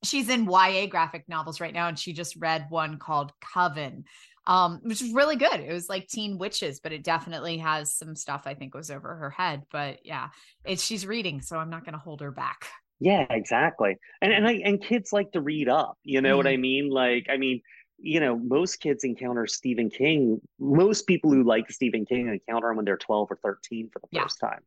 she's 0.04 0.28
in 0.28 0.44
YA 0.48 0.86
graphic 0.86 1.24
novels 1.28 1.60
right 1.60 1.74
now. 1.74 1.88
And 1.88 1.98
she 1.98 2.12
just 2.12 2.36
read 2.36 2.66
one 2.68 2.98
called 2.98 3.32
Coven 3.40 4.04
um 4.46 4.80
which 4.82 5.00
is 5.00 5.12
really 5.12 5.36
good 5.36 5.60
it 5.60 5.72
was 5.72 5.88
like 5.88 6.08
teen 6.08 6.36
witches 6.36 6.80
but 6.80 6.92
it 6.92 7.04
definitely 7.04 7.58
has 7.58 7.94
some 7.94 8.16
stuff 8.16 8.42
i 8.46 8.54
think 8.54 8.74
was 8.74 8.90
over 8.90 9.14
her 9.14 9.30
head 9.30 9.62
but 9.70 10.04
yeah 10.04 10.28
it's 10.64 10.82
she's 10.82 11.06
reading 11.06 11.40
so 11.40 11.56
i'm 11.56 11.70
not 11.70 11.84
going 11.84 11.92
to 11.92 11.98
hold 11.98 12.20
her 12.20 12.32
back 12.32 12.68
Yeah, 13.02 13.26
exactly. 13.30 13.96
And 14.20 14.32
and 14.32 14.46
I 14.46 14.52
and 14.64 14.80
kids 14.82 15.12
like 15.12 15.32
to 15.32 15.40
read 15.40 15.68
up. 15.68 15.98
You 16.04 16.20
know 16.20 16.36
what 16.36 16.46
Mhm. 16.46 16.46
I 16.46 16.56
mean? 16.56 16.88
Like, 16.90 17.26
I 17.28 17.36
mean, 17.36 17.60
you 17.98 18.20
know, 18.20 18.38
most 18.38 18.76
kids 18.80 19.02
encounter 19.04 19.46
Stephen 19.46 19.90
King. 19.90 20.40
Most 20.60 21.06
people 21.06 21.30
who 21.32 21.42
like 21.42 21.70
Stephen 21.70 22.06
King 22.06 22.28
encounter 22.28 22.70
him 22.70 22.76
when 22.76 22.84
they're 22.84 22.96
12 22.96 23.28
or 23.30 23.36
13 23.42 23.90
for 23.92 23.98
the 23.98 24.08
Yeah. 24.10 24.22
first 24.22 24.38
time. 24.40 24.62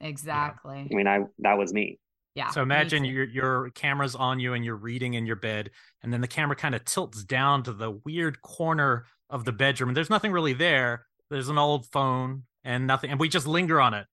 exactly 0.00 0.92
I 0.92 0.94
mean, 0.94 1.06
I 1.06 1.20
that 1.40 1.58
was 1.58 1.72
me. 1.72 1.98
yeah 2.34 2.52
so 2.52 2.62
imagine 2.62 3.04
your 3.04 3.24
your 3.24 3.70
camera's 3.70 4.14
on 4.14 4.40
you 4.40 4.54
and 4.54 4.64
you're 4.64 4.76
reading 4.76 5.14
in 5.14 5.26
your 5.26 5.36
bed, 5.36 5.70
and 6.02 6.12
then 6.12 6.20
the 6.20 6.28
camera 6.28 6.56
kind 6.56 6.74
of 6.74 6.84
tilts 6.84 7.22
down 7.24 7.62
to 7.62 7.72
the 7.72 7.90
weird 7.90 8.42
corner 8.42 9.06
of 9.28 9.44
the 9.44 9.52
bedroom, 9.52 9.90
and 9.90 9.96
there's 9.96 10.10
nothing 10.10 10.32
really 10.32 10.52
there. 10.52 11.06
There's 11.30 11.48
an 11.48 11.58
old 11.58 11.86
phone 11.86 12.44
and 12.64 12.86
nothing, 12.86 13.10
and 13.10 13.20
we 13.20 13.28
just 13.28 13.46
linger 13.46 13.80
on 13.80 13.94
it, 13.94 14.06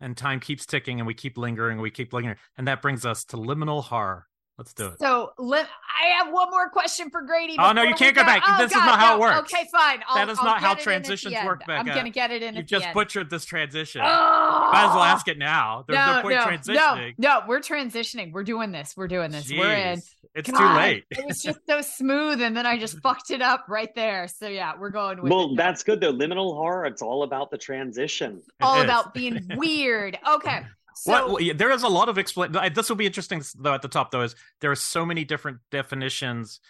and 0.00 0.16
time 0.16 0.40
keeps 0.40 0.66
ticking, 0.66 1.00
and 1.00 1.06
we 1.06 1.14
keep 1.14 1.38
lingering, 1.38 1.80
we 1.80 1.90
keep 1.90 2.12
lingering, 2.12 2.36
and 2.56 2.68
that 2.68 2.82
brings 2.82 3.04
us 3.06 3.24
to 3.26 3.36
liminal 3.36 3.82
horror. 3.82 4.26
Let's 4.58 4.72
do 4.72 4.86
it. 4.86 4.98
so 4.98 5.32
let 5.36 5.68
I 6.02 6.06
have 6.16 6.32
one 6.32 6.50
more 6.50 6.70
question 6.70 7.10
for 7.10 7.20
Grady. 7.20 7.56
Oh, 7.58 7.72
no, 7.72 7.82
you 7.82 7.94
can't 7.94 8.16
go 8.16 8.24
back. 8.24 8.42
Oh, 8.46 8.56
This 8.56 8.70
is 8.70 8.76
God, 8.76 8.86
not 8.86 8.98
how 8.98 9.16
it 9.16 9.20
works. 9.20 9.52
Okay, 9.52 9.68
fine. 9.70 10.00
I'll, 10.08 10.16
That 10.16 10.30
is 10.30 10.38
I'll 10.38 10.46
not 10.46 10.60
how 10.60 10.74
get 10.74 10.78
it 10.78 10.86
in 10.86 10.94
at 10.94 11.02
the 11.02 11.08
transitions 11.08 11.44
work, 11.44 11.62
I'm 11.68 11.84
gonna 11.84 12.08
get 12.08 12.30
it 12.30 12.42
in. 12.42 12.54
You 12.54 12.62
just 12.62 12.90
butchered 12.94 13.28
this 13.28 13.44
transition. 13.44 14.00
Oh! 14.02 14.70
Might 14.72 14.86
as 14.88 14.94
well 14.94 15.02
ask 15.02 15.28
it 15.28 15.36
now. 15.36 15.84
There's 15.86 15.98
no, 15.98 16.22
point 16.22 16.36
no, 16.36 16.44
transitioning. 16.44 17.14
no, 17.18 17.40
no, 17.40 17.46
we're 17.46 17.60
transitioning. 17.60 18.32
We're 18.32 18.44
doing 18.44 18.72
this. 18.72 18.94
We're 18.96 19.08
doing 19.08 19.30
this. 19.30 19.50
We're 19.50 19.74
in. 19.74 20.02
Jeez. 20.36 20.40
It's 20.40 20.48
too 20.50 20.52
God, 20.56 20.76
late. 20.76 21.04
it 21.10 21.26
was 21.26 21.42
just 21.42 21.60
so 21.68 21.80
smooth, 21.80 22.40
and 22.42 22.56
then 22.56 22.66
I 22.66 22.78
just 22.78 22.98
fucked 23.00 23.30
it 23.30 23.40
up 23.42 23.64
right 23.68 23.94
there. 23.94 24.28
So 24.28 24.48
yeah, 24.48 24.72
we're 24.78 24.90
going 24.90 25.22
with 25.22 25.32
Well, 25.32 25.52
it. 25.52 25.56
that's 25.56 25.82
good 25.82 26.00
though. 26.00 26.12
Liminal 26.12 26.54
horror, 26.54 26.84
it's 26.86 27.02
all 27.02 27.22
about 27.22 27.50
the 27.50 27.58
transition. 27.58 28.42
all 28.60 28.76
It 28.76 28.78
is. 28.80 28.84
about 28.84 29.14
being 29.14 29.48
weird. 29.56 30.18
Okay, 30.28 30.62
so 30.94 31.12
What- 31.12 31.30
what- 31.42 31.58
there 31.58 31.70
is 31.70 31.82
a 31.82 31.88
lot 31.88 32.08
of 32.08 32.18
explain. 32.18 32.52
This 32.74 32.88
will 32.88 32.96
be 32.96 33.06
interesting 33.06 33.42
though. 33.58 33.74
At 33.74 33.82
the 33.82 33.88
top, 33.88 34.10
though, 34.10 34.22
is 34.22 34.34
there 34.60 34.70
are 34.70 34.76
so 34.76 35.06
many 35.06 35.24
different 35.24 35.58
definitions 35.70 36.60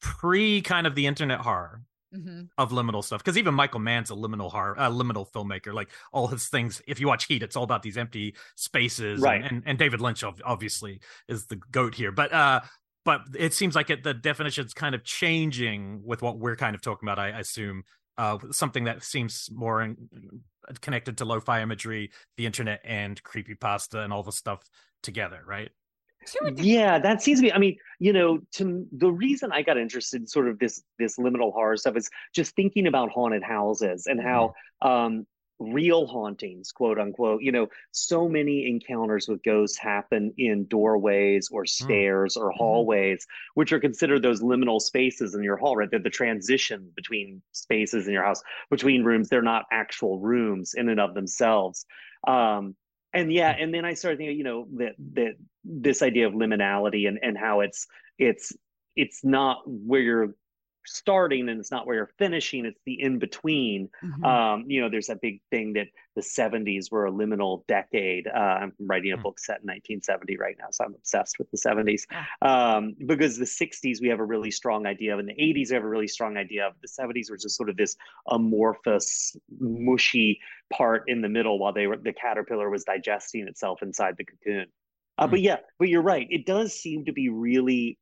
pre 0.00 0.60
kind 0.62 0.86
of 0.86 0.94
the 0.94 1.06
internet 1.06 1.40
horror 1.40 1.82
Mhm. 2.14 2.48
of 2.58 2.72
liminal 2.72 3.02
stuff. 3.02 3.22
Because 3.24 3.38
even 3.38 3.54
Michael 3.54 3.80
Mann's 3.80 4.10
a 4.10 4.14
liminal 4.14 4.50
horror, 4.50 4.74
a 4.76 4.90
liminal 4.90 5.26
filmmaker. 5.32 5.72
Like 5.72 5.90
all 6.12 6.26
his 6.26 6.48
things, 6.48 6.82
if 6.86 7.00
you 7.00 7.06
watch 7.06 7.24
Heat, 7.26 7.42
it's 7.42 7.56
all 7.56 7.62
about 7.64 7.82
these 7.82 7.96
empty 7.96 8.34
spaces. 8.56 9.14
and- 9.14 9.22
Right. 9.22 9.42
And, 9.42 9.62
and 9.64 9.78
David 9.78 10.00
Lynch 10.02 10.22
obviously 10.44 11.00
is 11.28 11.46
the 11.46 11.56
goat 11.56 11.94
here, 11.94 12.12
but 12.12 12.30
uh, 12.32 12.60
but 13.04 13.22
it 13.36 13.54
seems 13.54 13.74
like 13.74 13.90
it, 13.90 14.02
the 14.02 14.14
definition's 14.14 14.74
kind 14.74 14.94
of 14.94 15.04
changing 15.04 16.02
with 16.04 16.22
what 16.22 16.38
we're 16.38 16.56
kind 16.56 16.74
of 16.74 16.82
talking 16.82 17.08
about. 17.08 17.18
I, 17.18 17.30
I 17.30 17.40
assume 17.40 17.84
uh, 18.18 18.38
something 18.50 18.84
that 18.84 19.02
seems 19.02 19.48
more 19.52 19.82
in, 19.82 19.96
connected 20.80 21.18
to 21.18 21.24
lo-fi 21.24 21.62
imagery, 21.62 22.10
the 22.36 22.46
internet, 22.46 22.80
and 22.84 23.22
creepy 23.22 23.54
pasta, 23.54 24.00
and 24.02 24.12
all 24.12 24.22
the 24.22 24.32
stuff 24.32 24.62
together, 25.02 25.40
right? 25.46 25.70
to 26.26 26.44
a 26.44 26.50
degree- 26.50 26.72
Yeah, 26.72 26.98
that 26.98 27.22
seems 27.22 27.40
to 27.40 27.42
be. 27.42 27.52
I 27.52 27.58
mean, 27.58 27.76
you 27.98 28.12
know, 28.12 28.38
to 28.52 28.86
the 28.92 29.10
reason 29.10 29.50
I 29.52 29.62
got 29.62 29.76
interested 29.78 30.20
in 30.20 30.26
sort 30.26 30.48
of 30.48 30.58
this 30.58 30.82
this 30.98 31.16
liminal 31.18 31.52
horror 31.52 31.76
stuff 31.76 31.96
is 31.96 32.08
just 32.34 32.54
thinking 32.54 32.86
about 32.86 33.10
haunted 33.10 33.42
houses 33.42 34.06
and 34.06 34.20
how 34.20 34.54
um, 34.82 35.26
real 35.62 36.06
hauntings, 36.06 36.72
quote 36.72 36.98
unquote, 36.98 37.42
you 37.42 37.52
know, 37.52 37.68
so 37.90 38.28
many 38.28 38.68
encounters 38.68 39.28
with 39.28 39.42
ghosts 39.42 39.78
happen 39.78 40.32
in 40.38 40.64
doorways 40.66 41.48
or 41.50 41.62
hmm. 41.62 41.66
stairs 41.66 42.36
or 42.36 42.50
mm-hmm. 42.50 42.58
hallways, 42.58 43.26
which 43.54 43.72
are 43.72 43.80
considered 43.80 44.22
those 44.22 44.42
liminal 44.42 44.80
spaces 44.80 45.34
in 45.34 45.42
your 45.42 45.56
hall, 45.56 45.76
right? 45.76 45.90
They're 45.90 46.00
the 46.00 46.10
transition 46.10 46.90
between 46.94 47.42
spaces 47.52 48.06
in 48.06 48.12
your 48.12 48.24
house, 48.24 48.42
between 48.70 49.04
rooms. 49.04 49.28
They're 49.28 49.42
not 49.42 49.66
actual 49.70 50.18
rooms 50.18 50.74
in 50.74 50.88
and 50.88 51.00
of 51.00 51.14
themselves. 51.14 51.86
Um, 52.26 52.76
and 53.12 53.32
yeah, 53.32 53.54
hmm. 53.54 53.62
and 53.62 53.74
then 53.74 53.84
I 53.84 53.94
started 53.94 54.18
thinking, 54.18 54.38
you 54.38 54.44
know, 54.44 54.66
that 54.76 54.94
that 55.14 55.34
this 55.64 56.02
idea 56.02 56.26
of 56.26 56.34
liminality 56.34 57.08
and 57.08 57.18
and 57.22 57.36
how 57.36 57.60
it's 57.60 57.86
it's 58.18 58.52
it's 58.96 59.24
not 59.24 59.62
where 59.66 60.00
you're 60.00 60.34
starting 60.86 61.48
and 61.48 61.60
it's 61.60 61.70
not 61.70 61.86
where 61.86 61.96
you're 61.96 62.10
finishing 62.18 62.64
it's 62.66 62.80
the 62.86 63.00
in 63.00 63.18
between 63.18 63.88
Mhm. 64.02 64.24
um 64.24 64.64
you 64.68 64.80
know 64.80 64.88
there's 64.88 65.06
that 65.06 65.20
big 65.20 65.40
thing 65.50 65.72
that 65.74 65.88
the 66.16 66.22
70s 66.22 66.90
were 66.90 67.06
a 67.06 67.12
liminal 67.12 67.66
decade. 67.66 68.26
Uh, 68.26 68.58
i'm 68.60 68.72
writing 68.80 69.12
a 69.12 69.16
Hmm. 69.16 69.22
book 69.22 69.38
set 69.38 69.60
in 69.60 69.66
1970 69.66 70.36
right 70.36 70.56
now 70.58 70.66
so 70.70 70.84
i'm 70.84 70.94
obsessed 70.94 71.38
with 71.38 71.50
the 71.50 71.56
70s 71.58 72.06
um 72.42 72.94
because 73.06 73.38
the 73.38 73.46
60s 73.46 74.00
we 74.00 74.08
have 74.08 74.20
a 74.20 74.24
really 74.24 74.50
strong 74.50 74.86
idea 74.86 75.12
of 75.14 75.20
and 75.20 75.28
the 75.28 75.34
80s 75.34 75.70
we 75.70 75.74
have 75.74 75.84
a 75.84 75.88
really 75.88 76.08
strong 76.08 76.36
idea 76.36 76.66
of. 76.66 76.74
The 76.82 76.88
70s 76.88 77.30
was 77.30 77.42
just 77.42 77.56
sort 77.56 77.70
of 77.70 77.76
this 77.76 77.96
amorphous 78.28 79.36
mushy 79.58 80.40
part 80.72 81.04
in 81.08 81.20
the 81.22 81.28
middle 81.28 81.58
while 81.58 81.72
they 81.72 81.86
were 81.86 81.96
the 81.96 82.12
caterpillar 82.12 82.70
was 82.70 82.84
digesting 82.84 83.46
itself 83.48 83.82
inside 83.82 84.16
the 84.16 84.24
cocoon. 84.24 84.66
Uh, 85.18 85.26
but 85.26 85.40
yeah 85.40 85.58
but 85.78 85.88
you're 85.88 86.02
right. 86.02 86.26
It 86.30 86.46
does 86.46 86.72
seem 86.72 87.04
to 87.04 87.12
be 87.12 87.28
really 87.28 87.98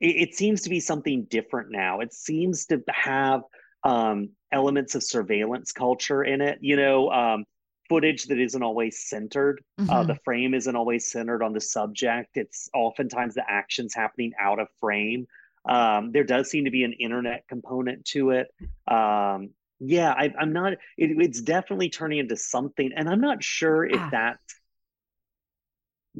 it, 0.00 0.28
it 0.30 0.34
seems 0.34 0.62
to 0.62 0.70
be 0.70 0.80
something 0.80 1.24
different 1.30 1.70
now. 1.70 2.00
It 2.00 2.12
seems 2.12 2.66
to 2.66 2.82
have 2.88 3.42
um, 3.82 4.30
elements 4.52 4.94
of 4.94 5.02
surveillance 5.02 5.72
culture 5.72 6.22
in 6.24 6.40
it. 6.40 6.58
You 6.60 6.76
know, 6.76 7.10
um, 7.10 7.44
footage 7.88 8.24
that 8.24 8.38
isn't 8.38 8.62
always 8.62 9.06
centered. 9.08 9.62
Uh, 9.88 10.02
Mhm. 10.02 10.06
the 10.06 10.16
frame 10.24 10.54
isn't 10.54 10.76
always 10.76 11.10
centered 11.10 11.42
on 11.42 11.52
the 11.52 11.60
subject. 11.60 12.30
It's 12.36 12.68
oftentimes 12.74 13.34
the 13.34 13.44
actions 13.48 13.94
happening 13.94 14.32
out 14.40 14.58
of 14.58 14.68
frame. 14.80 15.26
Um, 15.68 16.12
there 16.12 16.24
does 16.24 16.50
seem 16.50 16.64
to 16.64 16.70
be 16.70 16.84
an 16.84 16.94
internet 16.94 17.46
component 17.48 18.04
to 18.06 18.30
it. 18.30 18.48
Um, 18.86 19.50
yeah, 19.80 20.12
I, 20.12 20.32
I'm 20.38 20.52
not. 20.52 20.74
It, 20.96 21.10
it's 21.20 21.40
definitely 21.42 21.90
turning 21.90 22.18
into 22.18 22.36
something, 22.36 22.90
and 22.96 23.08
I'm 23.08 23.20
not 23.20 23.42
sure 23.42 23.84
if 23.84 24.00
Ah. 24.00 24.08
that's 24.10 24.54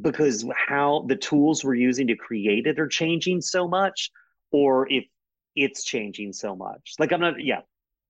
because 0.01 0.45
how 0.69 1.05
the 1.09 1.17
tools 1.17 1.65
we're 1.65 1.75
using 1.75 2.07
to 2.09 2.17
create 2.17 2.67
it 2.67 2.79
are 2.79 2.89
changing 2.89 3.41
so 3.41 3.69
much, 3.69 4.11
or 4.51 4.91
if 4.91 5.05
it's 5.57 5.85
changing 5.85 6.33
so 6.33 6.55
much. 6.57 6.95
Like 6.99 7.13
I'm 7.13 7.21
not. 7.21 7.43
Yeah, 7.43 7.61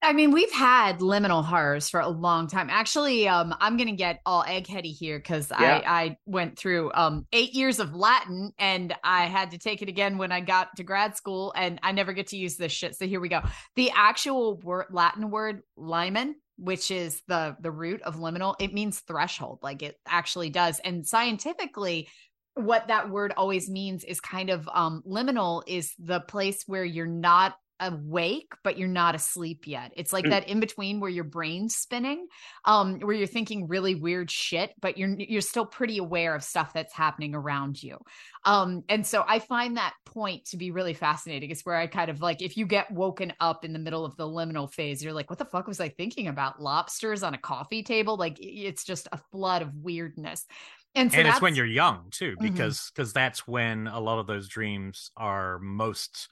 I 0.05 0.13
mean, 0.13 0.33
we've 0.33 0.53
had 0.53 0.99
liminal 0.99 1.43
horrors 1.43 1.89
for 1.89 2.01
a 2.01 2.09
long 2.09 2.47
time. 2.47 2.69
Actually, 2.71 3.27
um, 3.27 3.55
I'm 3.59 3.77
gonna 3.77 3.93
get 3.93 4.21
all 4.27 4.45
eggheady 4.45 4.95
here 4.95 5.19
because 5.19 5.51
yeah. 5.51 5.81
I, 5.85 6.03
I 6.05 6.17
went 6.27 6.59
through 6.59 6.93
um 6.93 7.27
eight 7.33 7.55
years 7.55 7.81
of 7.81 7.95
Latin 7.95 8.53
and 8.59 8.95
I 9.03 9.27
had 9.27 9.51
to 9.53 9.59
take 9.59 9.81
it 9.83 9.89
again 9.89 10.19
when 10.19 10.31
I 10.31 10.41
got 10.41 10.77
to 10.77 10.85
grad 10.85 11.17
school, 11.17 11.53
and 11.57 11.81
I 11.83 11.93
never 11.93 12.13
get 12.13 12.29
to 12.29 12.37
use 12.37 12.57
this 12.57 12.73
shit. 12.73 12.97
So 12.97 13.07
here 13.07 13.21
we 13.21 13.29
go. 13.29 13.41
The 13.77 13.91
actual 13.95 14.59
word 14.59 14.87
Latin 14.91 15.31
word 15.31 15.63
limen, 15.79 16.35
which 16.57 16.91
is 16.91 17.23
the 17.29 17.57
the 17.61 17.71
root 17.71 18.03
of 18.03 18.17
liminal, 18.17 18.55
it 18.59 18.73
means 18.73 19.01
threshold. 19.01 19.59
Like 19.63 19.83
it 19.83 19.99
actually 20.07 20.51
does, 20.51 20.81
and 20.81 21.07
scientifically. 21.07 22.09
What 22.57 22.87
that 22.87 23.11
word 23.11 23.35
always 23.37 23.69
means 23.69 24.05
is 24.05 24.21
kind 24.21 24.49
of 24.49 24.69
um 24.73 25.03
liminal 25.05 25.65
is 25.67 25.93
the 25.99 26.21
place 26.21 26.63
where 26.69 26.85
you're 26.85 27.05
not 27.05 27.57
awake 27.81 28.53
but 28.63 28.79
you're 28.79 28.89
not 28.89 29.15
asleep 29.15 29.67
yet. 29.67 29.93
It's 29.97 30.13
like 30.13 30.27
mm. 30.27 30.31
that 30.31 30.49
in 30.49 30.61
between 30.61 31.01
where 31.01 31.11
your 31.11 31.25
brain's 31.25 31.75
spinning 31.77 32.27
um 32.65 33.01
where 33.01 33.15
you're 33.15 33.27
thinking 33.27 33.67
really 33.67 33.95
weird 33.95 34.31
shit 34.31 34.73
but 34.81 34.97
you're 34.97 35.15
you're 35.19 35.41
still 35.41 35.67
pretty 35.67 35.99
aware 35.99 36.35
of 36.35 36.45
stuff 36.45 36.73
that's 36.73 36.93
happening 36.93 37.35
around 37.35 37.83
you. 37.83 37.99
Um 38.45 38.85
and 38.89 39.07
so 39.07 39.25
i 39.27 39.39
find 39.39 39.77
that 39.77 39.95
point 40.05 40.47
to 40.47 40.57
be 40.57 40.71
really 40.71 40.95
fascinating. 40.95 41.51
It's 41.51 41.67
where 41.67 41.77
i 41.77 41.87
kind 41.87 42.11
of 42.11 42.21
like 42.21 42.43
if 42.43 42.57
you 42.57 42.67
get 42.67 42.91
woken 42.91 43.33
up 43.41 43.65
in 43.65 43.73
the 43.73 43.79
middle 43.79 44.05
of 44.05 44.17
the 44.17 44.27
liminal 44.27 44.73
phase 44.73 45.03
you're 45.03 45.13
like 45.13 45.31
what 45.31 45.39
the 45.39 45.45
fuck 45.45 45.67
was 45.67 45.81
i 45.81 45.89
thinking 45.89 46.29
about? 46.29 46.61
Lobsters 46.61 47.23
on 47.23 47.35
a 47.35 47.39
coffee 47.39 47.83
table? 47.83 48.17
Like 48.17 48.37
it's 48.41 48.85
just 48.85 49.09
a 49.13 49.19
flood 49.33 49.63
of 49.63 49.75
weirdness. 49.75 50.47
And, 50.95 51.11
so 51.11 51.19
and 51.19 51.27
it's 51.27 51.43
when 51.43 51.57
you're 51.57 51.67
young 51.67 52.07
too 52.13 52.37
because 52.41 52.93
because 52.95 53.09
mm-hmm. 53.09 53.19
that's 53.19 53.49
when 53.49 53.89
a 53.89 53.99
lot 53.99 54.21
of 54.21 54.29
those 54.29 54.49
dreams 54.49 55.11
are 55.17 55.59
most 55.59 56.29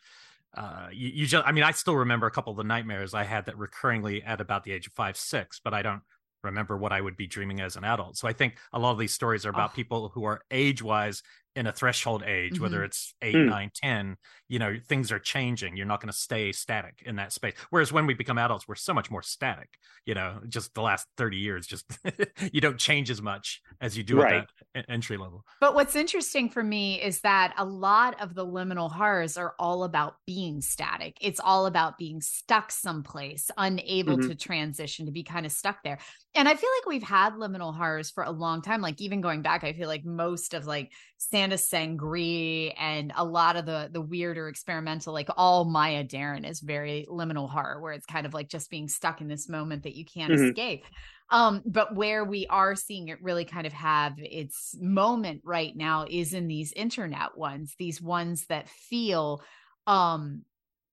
uh, 0.57 0.89
you, 0.93 1.09
you, 1.09 1.27
just, 1.27 1.47
I 1.47 1.53
mean, 1.53 1.65
I 1.65 1.71
still 1.73 1.97
remember 1.97 2.27
a 2.27 2.31
couple 2.31 2.51
of 2.51 2.57
the 2.57 2.65
nightmares 2.65 3.15
I 3.15 3.25
had 3.25 3.47
that 3.47 3.57
recurringly 3.57 4.23
at 4.27 4.41
about 4.41 4.65
the 4.65 4.73
age 4.73 4.87
of 4.87 4.93
five, 4.93 5.17
six, 5.17 5.61
but 5.63 5.73
I 5.73 5.83
don't 5.83 6.03
remember 6.43 6.77
what 6.77 6.93
I 6.93 7.01
would 7.01 7.17
be 7.17 7.27
dreaming 7.27 7.61
as 7.61 7.77
an 7.77 7.85
adult. 7.85 8.17
So 8.17 8.29
I 8.29 8.33
think 8.33 8.59
a 8.73 8.79
lot 8.79 8.93
of 8.93 8.99
these 8.99 9.15
stories 9.15 9.47
are 9.47 9.51
about 9.51 9.71
oh. 9.71 9.77
people 9.77 10.11
who 10.15 10.25
are 10.25 10.43
age 10.51 10.83
wise 10.83 11.23
in 11.55 11.67
a 11.67 11.73
threshold 11.73 12.23
age, 12.23 12.55
mm-hmm. 12.55 12.63
whether 12.63 12.85
it's 12.85 13.15
eight, 13.23 13.35
mm. 13.35 13.49
nine, 13.49 13.71
ten, 13.75 14.17
you 14.53 14.59
know, 14.59 14.77
things 14.87 15.11
are 15.11 15.19
changing. 15.19 15.79
You're 15.79 15.87
not 15.87 16.03
going 16.03 16.13
to 16.13 16.17
stay 16.17 16.53
static 16.53 17.03
in 17.07 17.17
that 17.17 17.33
space. 17.33 17.55
Whereas 17.71 17.91
when 17.91 18.05
we 18.05 18.13
become 18.13 18.37
adults, 18.37 18.69
we're 18.69 18.75
so 18.75 18.93
much 18.93 19.11
more 19.11 19.23
static, 19.23 19.79
you 20.05 20.13
know, 20.15 20.41
just 20.47 20.75
the 20.75 20.83
last 20.83 21.07
30 21.17 21.39
years, 21.39 21.67
just 21.67 21.91
you 22.53 22.61
don't 22.61 22.77
change 22.77 23.11
as 23.11 23.23
much 23.23 23.63
as 23.81 23.97
you 23.97 24.03
do 24.03 24.21
right. 24.21 24.35
at 24.35 24.49
that 24.75 24.85
entry 24.91 25.17
level. 25.17 25.47
But 25.59 25.75
what's 25.75 25.97
interesting 25.97 26.51
for 26.51 26.63
me 26.63 27.01
is 27.01 27.23
that 27.23 27.55
a 27.57 27.65
lot 27.65 28.21
of 28.21 28.35
the 28.35 28.45
liminal 28.45 28.93
horrors 28.93 29.39
are 29.39 29.55
all 29.59 29.85
about 29.85 30.17
being 30.27 30.61
static. 30.61 31.17
It's 31.23 31.41
all 31.41 31.65
about 31.65 31.97
being 31.97 32.21
stuck 32.21 32.73
someplace, 32.73 33.51
unable 33.57 34.19
mm-hmm. 34.19 34.29
to 34.29 34.35
transition, 34.35 35.07
to 35.07 35.13
be 35.13 35.23
kind 35.23 35.47
of 35.47 35.53
stuck 35.53 35.83
there. 35.83 35.99
And 36.35 36.47
I 36.47 36.55
feel 36.55 36.71
like 36.79 36.87
we've 36.87 37.03
had 37.03 37.35
liminal 37.35 37.75
horrors 37.75 38.11
for 38.11 38.25
a 38.25 38.31
long 38.31 38.61
time. 38.61 38.83
Like 38.83 39.01
even 39.01 39.23
going 39.23 39.41
back, 39.41 39.65
I 39.65 39.73
feel 39.73 39.89
like 39.89 40.05
most 40.05 40.53
of 40.53 40.67
like 40.67 40.93
Santa 41.17 41.57
Sangre 41.57 42.75
and 42.79 43.13
a 43.17 43.25
lot 43.25 43.57
of 43.57 43.65
the 43.65 43.89
the 43.93 44.01
weirder 44.01 44.42
experimental, 44.49 45.13
like 45.13 45.29
all 45.37 45.65
Maya 45.65 46.05
Deren 46.05 46.45
is 46.45 46.61
very 46.61 47.07
liminal 47.11 47.49
horror, 47.49 47.81
where 47.81 47.93
it's 47.93 48.07
kind 48.07 48.27
of 48.27 48.35
like 48.35 48.49
just 48.49 48.71
being 48.71 48.89
stuck 48.89 49.21
in 49.21 49.29
this 49.29 49.49
moment 49.49 49.83
that 49.85 49.97
you 49.97 50.05
can't 50.05 50.33
mm-hmm. 50.33 50.49
escape. 50.49 50.85
Um, 51.31 51.63
but 51.65 51.95
where 51.95 52.25
we 52.25 52.47
are 52.49 52.75
seeing 52.75 53.09
it 53.09 53.23
really 53.23 53.45
kind 53.45 53.67
of 53.67 53.73
have 53.73 54.15
its 54.19 54.77
moment 54.79 55.41
right 55.45 55.75
now 55.75 56.07
is 56.09 56.35
in 56.35 56.47
these 56.47 56.73
internet 56.73 57.37
ones, 57.37 57.75
these 57.79 58.03
ones 58.03 58.47
that 58.47 58.69
feel 58.69 59.43
um 59.87 60.43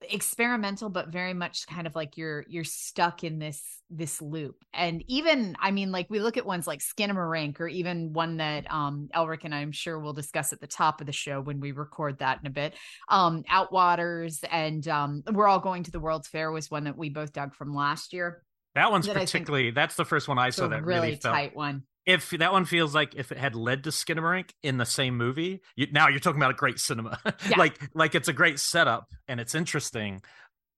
experimental 0.02 0.90
but 0.90 1.10
very 1.10 1.34
much 1.34 1.68
kind 1.68 1.86
of 1.86 1.96
like 1.96 2.18
you're 2.18 2.46
you're 2.48 2.64
stuck 2.64 3.24
in 3.24 3.40
this 3.40 3.62
this 3.90 4.22
loop. 4.22 4.56
And 4.74 5.04
even 5.08 5.56
i 5.60 5.72
mean 5.72 5.92
like 5.92 6.08
we 6.10 6.20
look 6.20 6.38
at 6.38 6.46
ones 6.46 6.68
like 6.68 6.80
skinamarink 6.80 7.60
or 7.60 7.68
even 7.68 8.14
one 8.14 8.38
that 8.38 8.72
um 8.72 9.10
elric 9.16 9.44
and 9.44 9.54
i'm 9.54 9.72
sure 9.72 10.00
we'll 10.00 10.14
discuss 10.14 10.54
at 10.54 10.62
the 10.62 10.68
top 10.68 11.02
of 11.02 11.08
the 11.08 11.14
show 11.14 11.42
when 11.42 11.60
we 11.60 11.72
record 11.72 12.20
that 12.20 12.40
in 12.42 12.48
a 12.48 12.52
bit. 12.52 12.76
Um 13.10 13.44
outwaters 13.52 14.44
and 14.50 14.88
um 14.88 15.24
we're 15.32 15.48
all 15.48 15.60
going 15.60 15.84
to 15.84 15.92
the 15.92 16.00
world's 16.00 16.28
fair 16.28 16.52
was 16.52 16.72
one 16.72 16.86
that 16.86 16.98
we 16.98 17.10
both 17.10 17.34
dug 17.34 17.56
from 17.56 17.74
last 17.74 18.14
year 18.14 18.44
that 18.76 18.92
one's 18.92 19.08
that 19.08 19.16
particularly 19.16 19.72
that's 19.72 19.96
the 19.96 20.06
first 20.06 20.28
one 20.28 20.38
i 20.38 20.50
saw 20.50 20.68
that 20.68 20.84
really, 20.84 21.08
really 21.08 21.18
tight 21.18 21.56
one 21.56 21.84
if 22.10 22.32
that 22.32 22.52
one 22.52 22.66
feels 22.66 22.96
like 22.96 23.14
if 23.14 23.32
it 23.32 23.38
had 23.38 23.54
led 23.54 23.84
to 23.84 23.92
Skinamarink 23.92 24.50
in 24.64 24.78
the 24.78 24.86
same 24.86 25.16
movie, 25.16 25.62
you, 25.76 25.86
now 25.92 26.08
you're 26.08 26.20
talking 26.20 26.42
about 26.42 26.52
a 26.52 26.56
great 26.56 26.80
cinema. 26.80 27.20
Yeah. 27.50 27.58
like 27.58 27.80
like 27.94 28.16
it's 28.16 28.28
a 28.28 28.34
great 28.34 28.60
setup 28.60 29.08
and 29.28 29.40
it's 29.40 29.54
interesting, 29.54 30.22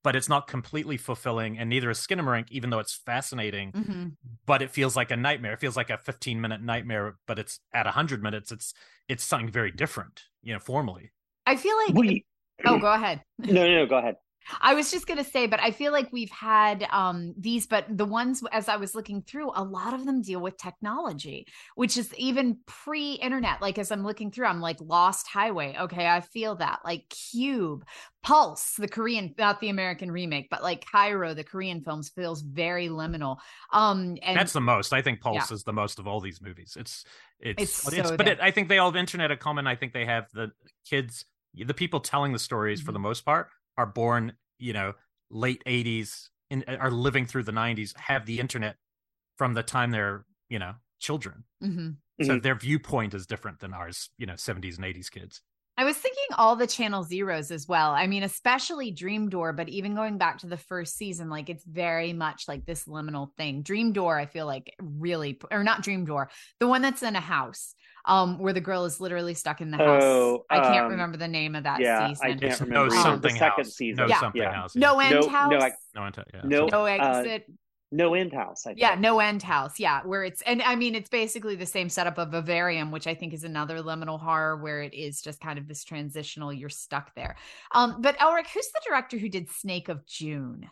but 0.04 0.16
it's 0.16 0.28
not 0.28 0.48
completely 0.48 0.98
fulfilling. 0.98 1.58
And 1.58 1.70
neither 1.70 1.90
is 1.90 2.00
Skinamarink, 2.00 2.52
even 2.52 2.70
though 2.70 2.80
it's 2.80 2.94
fascinating. 2.94 3.72
Mm-hmm. 3.72 4.08
But 4.46 4.62
it 4.62 4.70
feels 4.70 4.96
like 4.96 5.12
a 5.12 5.16
nightmare. 5.16 5.54
It 5.54 5.60
feels 5.60 5.78
like 5.78 5.90
a 5.90 5.98
15 5.98 6.42
minute 6.42 6.62
nightmare, 6.62 7.16
but 7.28 7.40
it's 7.40 7.60
at 7.74 7.86
100 7.86 8.22
minutes. 8.22 8.52
It's 8.52 8.74
it's 9.08 9.24
something 9.24 9.50
very 9.50 9.72
different, 9.72 10.24
you 10.44 10.54
know, 10.54 10.60
formally. 10.60 11.12
I 11.46 11.56
feel 11.56 11.76
like. 11.88 11.96
We... 11.96 12.26
Oh, 12.66 12.78
go 12.78 12.92
ahead. 12.92 13.22
No, 13.40 13.54
no, 13.54 13.76
no, 13.76 13.86
go 13.86 13.98
ahead. 13.98 14.18
I 14.60 14.74
was 14.74 14.92
just 14.92 15.08
going 15.08 15.18
to 15.18 15.30
say, 15.30 15.48
but 15.48 15.60
I 15.60 15.72
feel 15.72 15.92
like 15.92 16.12
we've 16.12 16.32
had 16.32 16.86
um, 16.92 17.34
these, 17.38 17.68
but 17.68 17.86
the 17.90 18.06
ones 18.06 18.44
as 18.52 18.68
I 18.68 18.76
was 18.76 18.96
looking 18.96 19.22
through, 19.22 19.52
a 19.56 19.64
lot 19.64 19.94
of 19.94 20.06
them 20.06 20.22
deal 20.22 20.42
with 20.42 20.58
technology, 20.58 21.48
which 21.76 21.98
is 21.98 22.14
even 22.16 22.58
pre 22.66 23.14
internet. 23.14 23.62
Like 23.62 23.78
as 23.78 23.92
I'm 23.92 24.04
looking 24.04 24.32
through, 24.32 24.48
I'm 24.48 24.62
like 24.62 24.78
Lost 24.82 25.28
Highway. 25.28 25.76
Okay, 25.80 26.08
I 26.08 26.22
feel 26.22 26.56
that. 26.56 26.80
Like 26.84 27.10
Cube, 27.10 27.86
Pulse, 28.24 28.74
the 28.78 28.88
Korean, 28.88 29.34
not 29.38 29.60
the 29.60 29.70
American 29.70 30.12
remake, 30.12 30.50
but 30.50 30.62
like 30.62 30.86
Kairo, 30.86 31.36
the 31.36 31.44
Korean 31.44 31.82
films 31.82 32.10
feels 32.10 32.42
very 32.42 32.90
liminal. 32.90 33.38
Um, 33.72 34.18
and 34.22 34.38
that's 34.38 34.54
the 34.54 34.62
most. 34.62 34.94
I 34.94 35.02
think 35.02 35.22
Pulse 35.22 35.50
yeah. 35.50 35.56
is 35.56 35.64
the 35.64 35.74
most 35.74 36.00
of 36.00 36.08
all 36.08 36.20
these 36.20 36.42
movies. 36.42 36.78
It's 36.80 37.06
it's, 37.40 37.88
it's, 37.88 37.94
it's 37.94 38.12
but 38.12 38.28
it, 38.28 38.40
I 38.42 38.52
think 38.52 38.70
they 38.70 38.78
all 38.78 38.92
have 38.92 38.96
internet 38.96 39.32
at 39.32 39.40
common. 39.40 39.66
I 39.68 39.76
think 39.76 39.94
they 39.94 40.06
have 40.06 40.28
the 40.34 40.52
kids, 40.88 41.26
the 41.56 41.74
people 41.74 42.00
telling 42.00 42.34
the 42.34 42.40
stories 42.40 42.80
mm-hmm. 42.80 42.86
for 42.86 42.92
the 42.92 43.00
most 43.00 43.26
part 43.26 43.48
are 43.78 43.86
born, 43.86 44.34
you 44.62 44.74
know, 44.74 44.94
late 45.30 45.64
80s 45.66 46.30
and 46.50 46.64
are 46.68 46.92
living 46.92 47.26
through 47.26 47.44
the 47.44 47.52
90s 47.52 47.98
have 47.98 48.26
the 48.26 48.40
internet 48.40 48.76
from 49.38 49.54
the 49.54 49.64
time 49.64 49.92
they're, 49.92 50.26
you 50.50 50.60
know, 50.60 50.74
children. 51.00 51.44
Mm-hmm. 51.64 51.90
So 52.24 52.34
mm-hmm. 52.34 52.40
their 52.42 52.56
viewpoint 52.56 53.14
is 53.14 53.26
different 53.26 53.60
than 53.60 53.74
ours, 53.74 54.10
you 54.18 54.26
know, 54.26 54.34
70s 54.34 54.78
and 54.78 54.86
80s 54.86 55.10
kids. 55.10 55.42
I 55.82 55.84
was 55.84 55.98
thinking 55.98 56.36
all 56.38 56.56
the 56.56 56.68
channel 56.68 57.02
zeros 57.02 57.50
as 57.50 57.68
well. 57.68 57.90
I 57.90 58.06
mean, 58.06 58.22
especially 58.22 58.92
Dream 58.92 59.30
Door, 59.30 59.54
but 59.54 59.68
even 59.68 59.96
going 59.96 60.20
back 60.20 60.38
to 60.40 60.48
the 60.48 60.56
first 60.56 60.96
season, 60.96 61.28
like 61.28 61.50
it's 61.50 61.64
very 61.64 62.14
much 62.14 62.48
like 62.48 62.68
this 62.68 62.84
liminal 62.84 63.34
thing. 63.36 63.64
Dream 63.64 63.92
Door, 63.92 64.20
I 64.20 64.28
feel 64.28 64.46
like 64.46 64.76
really, 64.80 65.40
or 65.50 65.64
not 65.64 65.82
Dream 65.82 66.06
Door, 66.06 66.30
the 66.60 66.68
one 66.68 66.84
that's 66.84 67.02
in 67.02 67.16
a 67.16 67.20
house 67.20 67.74
um, 68.06 68.38
where 68.38 68.54
the 68.54 68.62
girl 68.62 68.86
is 68.86 69.02
literally 69.02 69.34
stuck 69.34 69.60
in 69.60 69.72
the 69.72 69.78
house. 69.78 70.04
Oh, 70.04 70.46
I 70.52 70.60
can't 70.60 70.86
um, 70.86 70.92
remember 70.92 71.18
the 71.18 71.28
name 71.28 71.56
of 71.56 71.64
that 71.64 71.80
yeah, 71.80 72.10
season. 72.10 72.26
I 72.28 72.36
can't 72.36 72.60
remember. 72.60 72.96
No 72.96 73.02
something 73.02 73.34
the 73.34 73.40
second 73.40 73.66
house. 73.66 73.74
season. 73.74 73.96
No 74.04 74.08
yeah. 74.08 74.20
something 74.20 74.42
yeah. 74.42 74.54
house. 74.54 74.76
No 74.76 75.00
end 75.00 75.20
no, 75.20 75.28
house. 75.30 75.52
No, 75.52 75.58
I, 75.58 75.72
no 75.96 76.04
end. 76.04 76.26
Yeah. 76.32 76.42
No, 76.44 76.66
no 76.68 76.82
uh, 76.84 76.86
exit. 76.86 77.52
No 77.94 78.14
end 78.14 78.32
house. 78.32 78.66
Yeah, 78.78 78.96
no 78.96 79.20
end 79.20 79.44
house. 79.44 79.78
Yeah, 79.78 80.02
where 80.04 80.24
it's 80.24 80.42
and 80.44 80.62
I 80.62 80.76
mean 80.76 80.96
it's 80.96 81.10
basically 81.10 81.56
the 81.58 81.66
same 81.66 81.90
setup 81.90 82.18
of 82.18 82.32
Vivarium, 82.32 82.90
which 82.90 83.06
I 83.06 83.14
think 83.14 83.34
is 83.34 83.44
another 83.44 83.80
liminal 83.80 84.20
horror 84.20 84.56
where 84.56 84.82
it 84.82 84.94
is 84.94 85.22
just 85.22 85.42
kind 85.42 85.60
of 85.60 85.68
this 85.68 85.84
transitional. 85.84 86.54
You're 86.54 86.70
stuck 86.70 87.14
there. 87.16 87.36
Um, 87.74 87.98
but 88.00 88.18
Elric, 88.20 88.48
who's 88.48 88.68
the 88.68 88.82
director 88.88 89.18
who 89.18 89.28
did 89.28 89.50
Snake 89.50 89.90
of 89.90 90.06
June? 90.06 90.70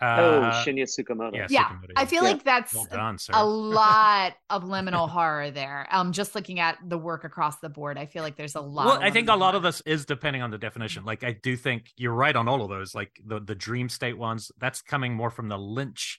Uh, 0.00 0.16
oh, 0.18 0.40
Shinya 0.64 0.84
Tsukamoto. 0.84 1.36
Yeah, 1.36 1.46
yeah. 1.50 1.68
Tsukamoto, 1.68 1.92
I 1.94 2.06
feel 2.06 2.24
yeah. 2.24 2.30
like 2.30 2.42
that's 2.42 2.74
well 2.74 2.88
done, 2.90 3.18
a 3.32 3.44
lot 3.46 4.32
of 4.48 4.64
liminal 4.64 5.08
horror 5.08 5.52
there. 5.52 5.86
Um, 5.92 6.10
just 6.10 6.34
looking 6.34 6.58
at 6.58 6.78
the 6.84 6.98
work 6.98 7.22
across 7.22 7.58
the 7.60 7.68
board, 7.68 7.96
I 7.96 8.06
feel 8.06 8.24
like 8.24 8.34
there's 8.34 8.56
a 8.56 8.60
lot. 8.60 8.86
Well, 8.86 8.98
I 9.00 9.10
think 9.10 9.28
a 9.28 9.36
lot 9.36 9.54
of 9.54 9.62
this 9.62 9.82
is 9.82 10.04
depending 10.04 10.42
on 10.42 10.50
the 10.50 10.58
definition. 10.58 11.04
Like, 11.04 11.22
I 11.22 11.36
do 11.40 11.54
think 11.54 11.92
you're 11.96 12.14
right 12.14 12.34
on 12.34 12.48
all 12.48 12.62
of 12.62 12.70
those. 12.70 12.92
Like 12.92 13.12
the 13.24 13.40
the 13.40 13.54
dream 13.54 13.88
state 13.88 14.18
ones, 14.18 14.50
that's 14.58 14.82
coming 14.82 15.14
more 15.14 15.30
from 15.30 15.48
the 15.48 15.58
Lynch 15.58 16.18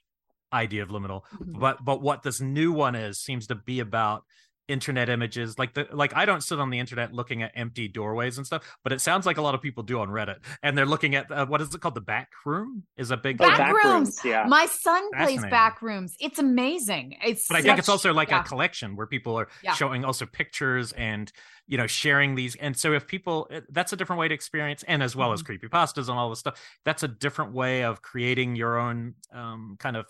idea 0.54 0.84
of 0.84 0.90
liminal. 0.90 1.22
Mm-hmm. 1.36 1.60
But 1.60 1.84
but 1.84 2.02
what 2.02 2.24
this 2.24 2.42
new 2.42 2.72
one 2.72 2.96
is 2.96 3.20
seems 3.20 3.48
to 3.48 3.56
be 3.56 3.80
about 3.80 4.24
internet 4.72 5.10
images 5.10 5.60
like 5.60 5.74
the 5.74 5.86
like 5.92 6.16
i 6.16 6.24
don't 6.24 6.42
sit 6.42 6.58
on 6.58 6.70
the 6.70 6.80
internet 6.80 7.12
looking 7.12 7.44
at 7.44 7.52
empty 7.56 7.90
doorways 7.90 8.38
and 8.38 8.48
stuff 8.48 8.64
but 8.84 8.94
it 8.94 9.02
sounds 9.02 9.26
like 9.26 9.38
a 9.38 9.42
lot 9.42 9.54
of 9.54 9.62
people 9.62 9.84
do 9.84 10.00
on 10.00 10.08
reddit 10.08 10.38
and 10.64 10.78
they're 10.78 10.86
looking 10.86 11.14
at 11.14 11.30
uh, 11.30 11.46
what 11.46 11.60
is 11.60 11.76
it 11.76 11.82
called 11.82 11.94
the 11.94 12.00
back 12.00 12.30
room 12.46 12.84
is 12.96 13.12
a 13.12 13.18
big 13.18 13.38
back, 13.38 13.58
back 13.58 13.84
rooms. 13.84 14.20
yeah 14.24 14.46
my 14.48 14.66
son 14.68 15.04
plays 15.18 15.44
back 15.48 15.82
rooms 15.82 16.16
it's 16.22 16.40
amazing 16.40 17.18
it's 17.26 17.48
but 17.50 17.58
i 17.58 17.62
think 17.62 17.78
it's 17.78 17.90
also 17.90 18.14
like 18.14 18.30
yeah. 18.30 18.40
a 18.40 18.44
collection 18.44 18.96
where 18.96 19.08
people 19.08 19.38
are 19.38 19.50
yeah. 19.62 19.74
showing 19.74 20.06
also 20.06 20.26
pictures 20.26 20.94
and 20.94 21.34
you 21.68 21.78
know 21.78 21.88
sharing 21.88 22.36
these 22.36 22.56
and 22.56 22.78
so 22.78 22.94
if 22.94 23.06
people 23.08 23.48
uh, 23.54 23.60
that's 23.70 23.92
a 23.92 23.98
different 23.98 24.22
way 24.22 24.28
to 24.28 24.34
experience 24.34 24.84
and 24.88 25.04
as 25.04 25.16
well 25.16 25.30
mm-hmm. 25.30 25.34
as 25.34 25.44
creepy 25.44 25.68
pastas 25.68 26.08
and 26.08 26.18
all 26.18 26.30
this 26.30 26.40
stuff 26.40 26.62
that's 26.86 27.04
a 27.04 27.08
different 27.10 27.52
way 27.52 27.84
of 27.84 28.02
creating 28.02 28.56
your 28.56 28.80
own 28.80 29.16
um, 29.34 29.76
kind 29.80 29.98
of 29.98 30.06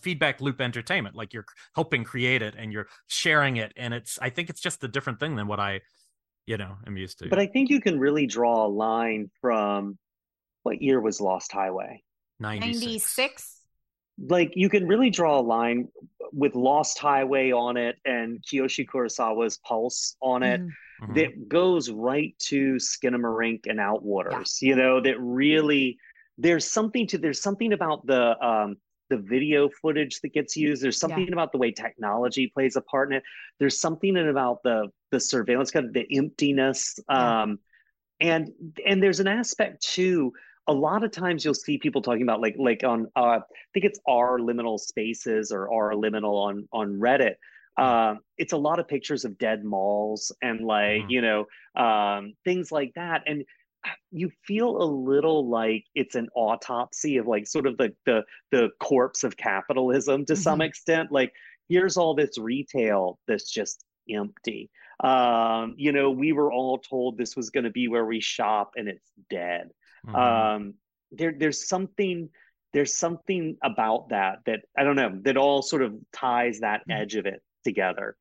feedback 0.00 0.40
loop 0.40 0.60
entertainment 0.60 1.14
like 1.14 1.32
you're 1.32 1.46
helping 1.74 2.02
create 2.04 2.42
it 2.42 2.54
and 2.58 2.72
you're 2.72 2.88
sharing 3.06 3.56
it 3.56 3.72
and 3.76 3.94
it's 3.94 4.18
i 4.20 4.28
think 4.28 4.50
it's 4.50 4.60
just 4.60 4.82
a 4.82 4.88
different 4.88 5.20
thing 5.20 5.36
than 5.36 5.46
what 5.46 5.60
i 5.60 5.80
you 6.46 6.56
know 6.56 6.76
am 6.86 6.96
used 6.96 7.18
to 7.18 7.28
but 7.28 7.38
i 7.38 7.46
think 7.46 7.70
you 7.70 7.80
can 7.80 7.98
really 7.98 8.26
draw 8.26 8.66
a 8.66 8.68
line 8.68 9.30
from 9.40 9.96
what 10.64 10.82
year 10.82 11.00
was 11.00 11.20
lost 11.20 11.52
highway 11.52 12.02
96, 12.40 13.60
like 14.28 14.52
you 14.54 14.68
can 14.68 14.86
really 14.86 15.10
draw 15.10 15.38
a 15.38 15.42
line 15.42 15.88
with 16.32 16.54
Lost 16.54 16.98
Highway 16.98 17.52
on 17.52 17.76
it 17.76 17.96
and 18.04 18.42
Kiyoshi 18.42 18.86
Kurosawa's 18.86 19.58
Pulse 19.58 20.16
on 20.20 20.42
it 20.42 20.60
mm-hmm. 20.60 21.14
that 21.14 21.48
goes 21.48 21.90
right 21.90 22.34
to 22.40 22.74
Skinamarink 22.74 23.66
and 23.66 23.78
Outwaters. 23.78 24.60
Yeah. 24.60 24.68
You 24.68 24.76
know 24.76 25.00
that 25.00 25.20
really 25.20 25.98
there's 26.38 26.66
something 26.66 27.06
to 27.08 27.18
there's 27.18 27.42
something 27.42 27.72
about 27.72 28.06
the 28.06 28.42
um, 28.44 28.76
the 29.10 29.18
video 29.18 29.68
footage 29.68 30.20
that 30.20 30.32
gets 30.32 30.56
used. 30.56 30.82
There's 30.82 30.98
something 30.98 31.26
yeah. 31.26 31.32
about 31.34 31.52
the 31.52 31.58
way 31.58 31.70
technology 31.70 32.46
plays 32.46 32.76
a 32.76 32.80
part 32.80 33.10
in 33.10 33.18
it. 33.18 33.22
There's 33.58 33.80
something 33.80 34.16
about 34.16 34.62
the 34.62 34.88
the 35.10 35.20
surveillance, 35.20 35.70
kind 35.70 35.86
of 35.86 35.92
the 35.92 36.06
emptiness. 36.16 36.98
Yeah. 37.08 37.42
Um, 37.42 37.58
and 38.20 38.50
and 38.86 39.02
there's 39.02 39.20
an 39.20 39.28
aspect 39.28 39.82
too 39.82 40.32
a 40.66 40.72
lot 40.72 41.02
of 41.02 41.10
times 41.10 41.44
you'll 41.44 41.52
see 41.52 41.78
people 41.78 42.00
talking 42.00 42.22
about 42.22 42.40
like 42.40 42.54
like 42.56 42.84
on 42.84 43.08
uh, 43.16 43.20
I 43.20 43.40
think 43.74 43.86
it's 43.86 43.98
r 44.06 44.38
liminal 44.38 44.78
spaces 44.78 45.50
or 45.50 45.72
r 45.72 45.92
liminal 45.92 46.34
on 46.34 46.68
on 46.72 46.98
Reddit. 46.98 47.34
Uh, 47.76 48.16
it's 48.36 48.52
a 48.52 48.56
lot 48.56 48.78
of 48.78 48.86
pictures 48.86 49.24
of 49.24 49.38
dead 49.38 49.64
malls 49.64 50.32
and 50.42 50.60
like 50.60 51.02
mm. 51.02 51.10
you 51.10 51.22
know 51.22 51.46
um, 51.74 52.34
things 52.44 52.70
like 52.70 52.92
that, 52.94 53.22
and 53.26 53.44
you 54.10 54.30
feel 54.44 54.82
a 54.82 54.84
little 54.84 55.48
like 55.48 55.84
it's 55.94 56.14
an 56.14 56.28
autopsy 56.34 57.16
of 57.16 57.26
like 57.26 57.46
sort 57.46 57.66
of 57.66 57.76
the 57.76 57.94
the 58.06 58.22
the 58.50 58.68
corpse 58.80 59.24
of 59.24 59.36
capitalism 59.36 60.24
to 60.26 60.34
mm-hmm. 60.34 60.42
some 60.42 60.60
extent. 60.60 61.10
Like 61.10 61.32
here's 61.68 61.96
all 61.96 62.14
this 62.14 62.38
retail 62.38 63.18
that's 63.26 63.50
just 63.50 63.84
empty. 64.10 64.70
Um, 65.02 65.74
you 65.78 65.92
know, 65.92 66.10
we 66.10 66.32
were 66.32 66.52
all 66.52 66.78
told 66.78 67.16
this 67.16 67.36
was 67.36 67.50
going 67.50 67.64
to 67.64 67.70
be 67.70 67.88
where 67.88 68.04
we 68.04 68.20
shop, 68.20 68.72
and 68.76 68.88
it's 68.88 69.10
dead. 69.30 69.70
Mm-hmm. 70.06 70.16
Um, 70.16 70.74
there, 71.12 71.32
there's 71.36 71.66
something, 71.66 72.28
there's 72.72 72.96
something 72.96 73.56
about 73.62 74.10
that 74.10 74.40
that 74.46 74.60
I 74.76 74.84
don't 74.84 74.96
know 74.96 75.18
that 75.22 75.36
all 75.36 75.62
sort 75.62 75.82
of 75.82 75.94
ties 76.12 76.60
that 76.60 76.82
mm-hmm. 76.82 77.02
edge 77.02 77.14
of 77.16 77.26
it 77.26 77.40
together. 77.64 78.16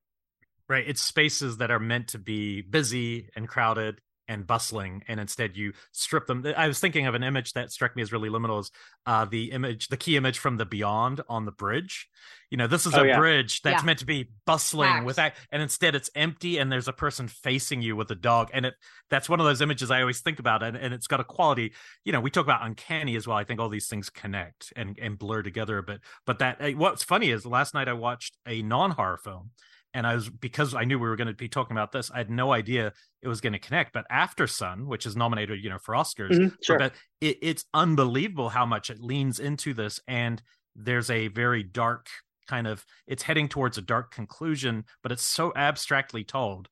Right. 0.69 0.87
It's 0.87 1.01
spaces 1.01 1.57
that 1.57 1.71
are 1.71 1.79
meant 1.79 2.09
to 2.09 2.19
be 2.19 2.61
busy 2.61 3.29
and 3.35 3.47
crowded 3.47 3.99
and 4.29 4.47
bustling 4.47 5.03
and 5.07 5.19
instead 5.19 5.57
you 5.57 5.73
strip 5.91 6.27
them 6.27 6.45
i 6.55 6.67
was 6.67 6.79
thinking 6.79 7.07
of 7.07 7.15
an 7.15 7.23
image 7.23 7.51
that 7.53 7.71
struck 7.71 7.95
me 7.95 8.01
as 8.01 8.13
really 8.13 8.29
liminal 8.29 8.61
is 8.61 8.71
uh, 9.05 9.25
the 9.25 9.51
image 9.51 9.87
the 9.87 9.97
key 9.97 10.15
image 10.15 10.37
from 10.37 10.55
the 10.55 10.65
beyond 10.65 11.19
on 11.27 11.45
the 11.45 11.51
bridge 11.51 12.07
you 12.49 12.57
know 12.57 12.67
this 12.67 12.85
is 12.85 12.93
oh, 12.93 13.01
a 13.01 13.07
yeah. 13.07 13.17
bridge 13.17 13.61
that's 13.61 13.81
yeah. 13.81 13.85
meant 13.85 13.99
to 13.99 14.05
be 14.05 14.29
bustling 14.45 15.03
with 15.03 15.17
that 15.17 15.35
and 15.51 15.61
instead 15.61 15.95
it's 15.95 16.09
empty 16.15 16.59
and 16.59 16.71
there's 16.71 16.87
a 16.87 16.93
person 16.93 17.27
facing 17.27 17.81
you 17.81 17.95
with 17.95 18.09
a 18.11 18.15
dog 18.15 18.49
and 18.53 18.65
it 18.67 18.75
that's 19.09 19.27
one 19.27 19.39
of 19.39 19.45
those 19.45 19.61
images 19.61 19.89
i 19.89 19.99
always 19.99 20.21
think 20.21 20.39
about 20.39 20.61
and, 20.61 20.77
and 20.77 20.93
it's 20.93 21.07
got 21.07 21.19
a 21.19 21.23
quality 21.23 21.73
you 22.05 22.13
know 22.13 22.21
we 22.21 22.29
talk 22.29 22.45
about 22.45 22.65
uncanny 22.65 23.15
as 23.15 23.27
well 23.27 23.37
i 23.37 23.43
think 23.43 23.59
all 23.59 23.69
these 23.69 23.87
things 23.87 24.09
connect 24.09 24.71
and 24.75 24.97
and 25.01 25.17
blur 25.17 25.41
together 25.41 25.79
a 25.79 25.83
bit 25.83 25.99
but 26.25 26.39
that 26.39 26.75
what's 26.77 27.03
funny 27.03 27.31
is 27.31 27.45
last 27.45 27.73
night 27.73 27.87
i 27.87 27.93
watched 27.93 28.37
a 28.47 28.61
non-horror 28.61 29.17
film 29.17 29.49
and 29.93 30.05
I 30.05 30.15
was 30.15 30.29
because 30.29 30.75
I 30.75 30.83
knew 30.83 30.99
we 30.99 31.07
were 31.07 31.15
going 31.15 31.27
to 31.27 31.33
be 31.33 31.49
talking 31.49 31.75
about 31.75 31.91
this. 31.91 32.11
I 32.11 32.17
had 32.17 32.29
no 32.29 32.53
idea 32.53 32.93
it 33.21 33.27
was 33.27 33.41
going 33.41 33.53
to 33.53 33.59
connect. 33.59 33.93
But 33.93 34.05
Aftersun, 34.11 34.85
which 34.85 35.05
is 35.05 35.15
nominated, 35.15 35.63
you 35.63 35.69
know, 35.69 35.79
for 35.79 35.95
Oscars, 35.95 36.31
mm-hmm, 36.31 36.55
sure. 36.63 36.77
but 36.77 36.93
it, 37.21 37.37
it's 37.41 37.65
unbelievable 37.73 38.49
how 38.49 38.65
much 38.65 38.89
it 38.89 39.01
leans 39.01 39.39
into 39.39 39.73
this, 39.73 39.99
and 40.07 40.41
there's 40.75 41.09
a 41.09 41.27
very 41.29 41.63
dark 41.63 42.07
kind 42.47 42.67
of. 42.67 42.85
It's 43.07 43.23
heading 43.23 43.49
towards 43.49 43.77
a 43.77 43.81
dark 43.81 44.11
conclusion, 44.13 44.85
but 45.01 45.11
it's 45.11 45.23
so 45.23 45.53
abstractly 45.55 46.23
told 46.23 46.69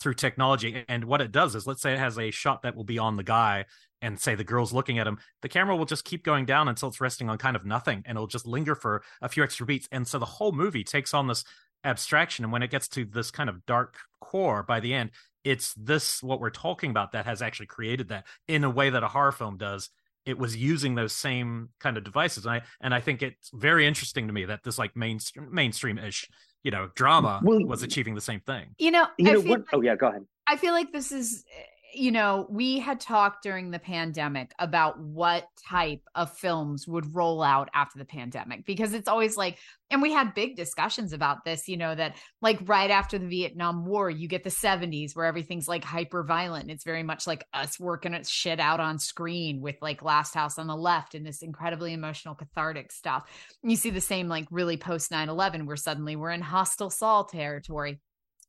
through 0.00 0.14
technology. 0.14 0.84
And 0.88 1.04
what 1.04 1.20
it 1.20 1.32
does 1.32 1.54
is, 1.54 1.66
let's 1.66 1.80
say 1.80 1.94
it 1.94 1.98
has 1.98 2.18
a 2.18 2.30
shot 2.30 2.62
that 2.62 2.76
will 2.76 2.84
be 2.84 2.98
on 2.98 3.16
the 3.16 3.22
guy, 3.22 3.64
and 4.02 4.20
say 4.20 4.34
the 4.34 4.44
girl's 4.44 4.72
looking 4.72 4.98
at 4.98 5.06
him, 5.06 5.18
the 5.42 5.48
camera 5.48 5.76
will 5.76 5.84
just 5.84 6.04
keep 6.04 6.22
going 6.22 6.44
down 6.44 6.68
until 6.68 6.88
it's 6.88 7.00
resting 7.00 7.30
on 7.30 7.38
kind 7.38 7.56
of 7.56 7.64
nothing, 7.64 8.02
and 8.06 8.16
it'll 8.16 8.26
just 8.26 8.46
linger 8.46 8.74
for 8.74 9.02
a 9.22 9.28
few 9.28 9.42
extra 9.42 9.66
beats. 9.66 9.88
And 9.90 10.06
so 10.06 10.18
the 10.18 10.26
whole 10.26 10.52
movie 10.52 10.84
takes 10.84 11.14
on 11.14 11.26
this 11.26 11.44
abstraction. 11.86 12.44
And 12.44 12.52
when 12.52 12.62
it 12.62 12.70
gets 12.70 12.88
to 12.88 13.04
this 13.04 13.30
kind 13.30 13.48
of 13.48 13.64
dark 13.64 13.96
core 14.20 14.62
by 14.62 14.80
the 14.80 14.92
end 14.92 15.10
it's 15.46 15.72
this 15.74 16.22
what 16.24 16.40
we're 16.40 16.50
talking 16.50 16.90
about 16.90 17.12
that 17.12 17.24
has 17.24 17.40
actually 17.40 17.66
created 17.66 18.08
that 18.08 18.26
in 18.48 18.64
a 18.64 18.70
way 18.70 18.90
that 18.90 19.04
a 19.04 19.08
horror 19.08 19.30
film 19.30 19.56
does. 19.56 19.90
It 20.26 20.38
was 20.38 20.56
using 20.56 20.96
those 20.96 21.12
same 21.12 21.68
kind 21.78 21.96
of 21.96 22.02
devices. 22.02 22.44
And 22.44 22.54
i 22.54 22.62
and 22.80 22.92
i 22.92 23.00
think 23.00 23.22
it's 23.22 23.50
very 23.54 23.86
interesting 23.86 24.26
to 24.26 24.32
me 24.32 24.44
that 24.46 24.64
this 24.64 24.76
like 24.76 24.96
mainstream 24.96 25.48
mainstream-ish 25.52 26.28
you 26.64 26.72
know 26.72 26.90
drama 26.96 27.40
well, 27.44 27.64
was 27.64 27.84
achieving 27.84 28.16
the 28.16 28.20
same 28.20 28.40
thing. 28.40 28.74
You 28.78 28.90
know, 28.90 29.06
you 29.18 29.32
know 29.32 29.40
what, 29.40 29.60
like, 29.60 29.68
oh 29.72 29.82
yeah 29.82 29.94
go 29.94 30.08
ahead. 30.08 30.26
I 30.48 30.56
feel 30.56 30.72
like 30.72 30.90
this 30.90 31.12
is 31.12 31.44
eh, 31.56 31.62
you 31.96 32.12
know, 32.12 32.46
we 32.50 32.78
had 32.78 33.00
talked 33.00 33.42
during 33.42 33.70
the 33.70 33.78
pandemic 33.78 34.52
about 34.58 35.00
what 35.00 35.48
type 35.68 36.02
of 36.14 36.30
films 36.36 36.86
would 36.86 37.14
roll 37.14 37.42
out 37.42 37.70
after 37.72 37.98
the 37.98 38.04
pandemic 38.04 38.66
because 38.66 38.92
it's 38.92 39.08
always 39.08 39.36
like, 39.36 39.58
and 39.90 40.02
we 40.02 40.12
had 40.12 40.34
big 40.34 40.56
discussions 40.56 41.12
about 41.12 41.44
this, 41.44 41.68
you 41.68 41.76
know, 41.76 41.94
that 41.94 42.16
like 42.42 42.58
right 42.66 42.90
after 42.90 43.18
the 43.18 43.26
Vietnam 43.28 43.86
War, 43.86 44.10
you 44.10 44.28
get 44.28 44.44
the 44.44 44.50
70s 44.50 45.16
where 45.16 45.24
everything's 45.24 45.68
like 45.68 45.84
hyper 45.84 46.22
violent. 46.22 46.70
It's 46.70 46.84
very 46.84 47.02
much 47.02 47.26
like 47.26 47.46
us 47.54 47.80
working 47.80 48.12
its 48.12 48.28
shit 48.28 48.60
out 48.60 48.80
on 48.80 48.98
screen 48.98 49.60
with 49.60 49.76
like 49.80 50.02
Last 50.02 50.34
House 50.34 50.58
on 50.58 50.66
the 50.66 50.76
Left 50.76 51.14
and 51.14 51.24
this 51.24 51.40
incredibly 51.40 51.94
emotional, 51.94 52.34
cathartic 52.34 52.92
stuff. 52.92 53.24
You 53.62 53.76
see 53.76 53.90
the 53.90 54.00
same 54.00 54.28
like 54.28 54.46
really 54.50 54.76
post 54.76 55.10
9 55.10 55.28
11 55.28 55.66
where 55.66 55.76
suddenly 55.76 56.16
we're 56.16 56.30
in 56.30 56.42
Hostel 56.42 56.90
Saw 56.90 57.22
territory 57.22 58.00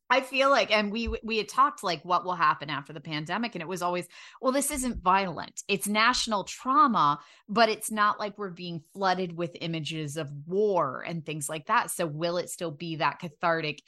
I 0.10 0.22
feel 0.22 0.50
like, 0.50 0.72
and 0.72 0.92
we 0.92 1.10
we 1.22 1.38
had 1.38 1.50
talked 1.50 1.84
like 1.84 2.04
what 2.04 2.24
will 2.24 2.36
happen 2.36 2.70
after 2.70 2.94
the 2.94 3.02
pandemic, 3.02 3.56
and 3.56 3.62
it 3.62 3.68
was 3.68 3.82
always, 3.82 4.08
well, 4.42 4.54
this 4.54 4.72
isn't 4.72 5.04
violent. 5.04 5.64
It's 5.68 5.88
national 5.88 6.46
trauma, 6.46 7.20
but 7.50 7.68
it's 7.70 7.92
not 7.92 8.20
like 8.20 8.38
we're 8.38 8.50
being 8.50 8.84
flooded 8.94 9.36
with 9.36 9.58
images 9.60 10.16
of 10.16 10.32
war 10.46 11.04
and 11.06 11.26
things 11.26 11.50
like 11.50 11.68
that. 11.68 11.92
So 11.92 12.06
will 12.06 12.38
it 12.38 12.50
still 12.50 12.72
be 12.72 12.98
that 12.98 13.20
cathartic, 13.20 13.84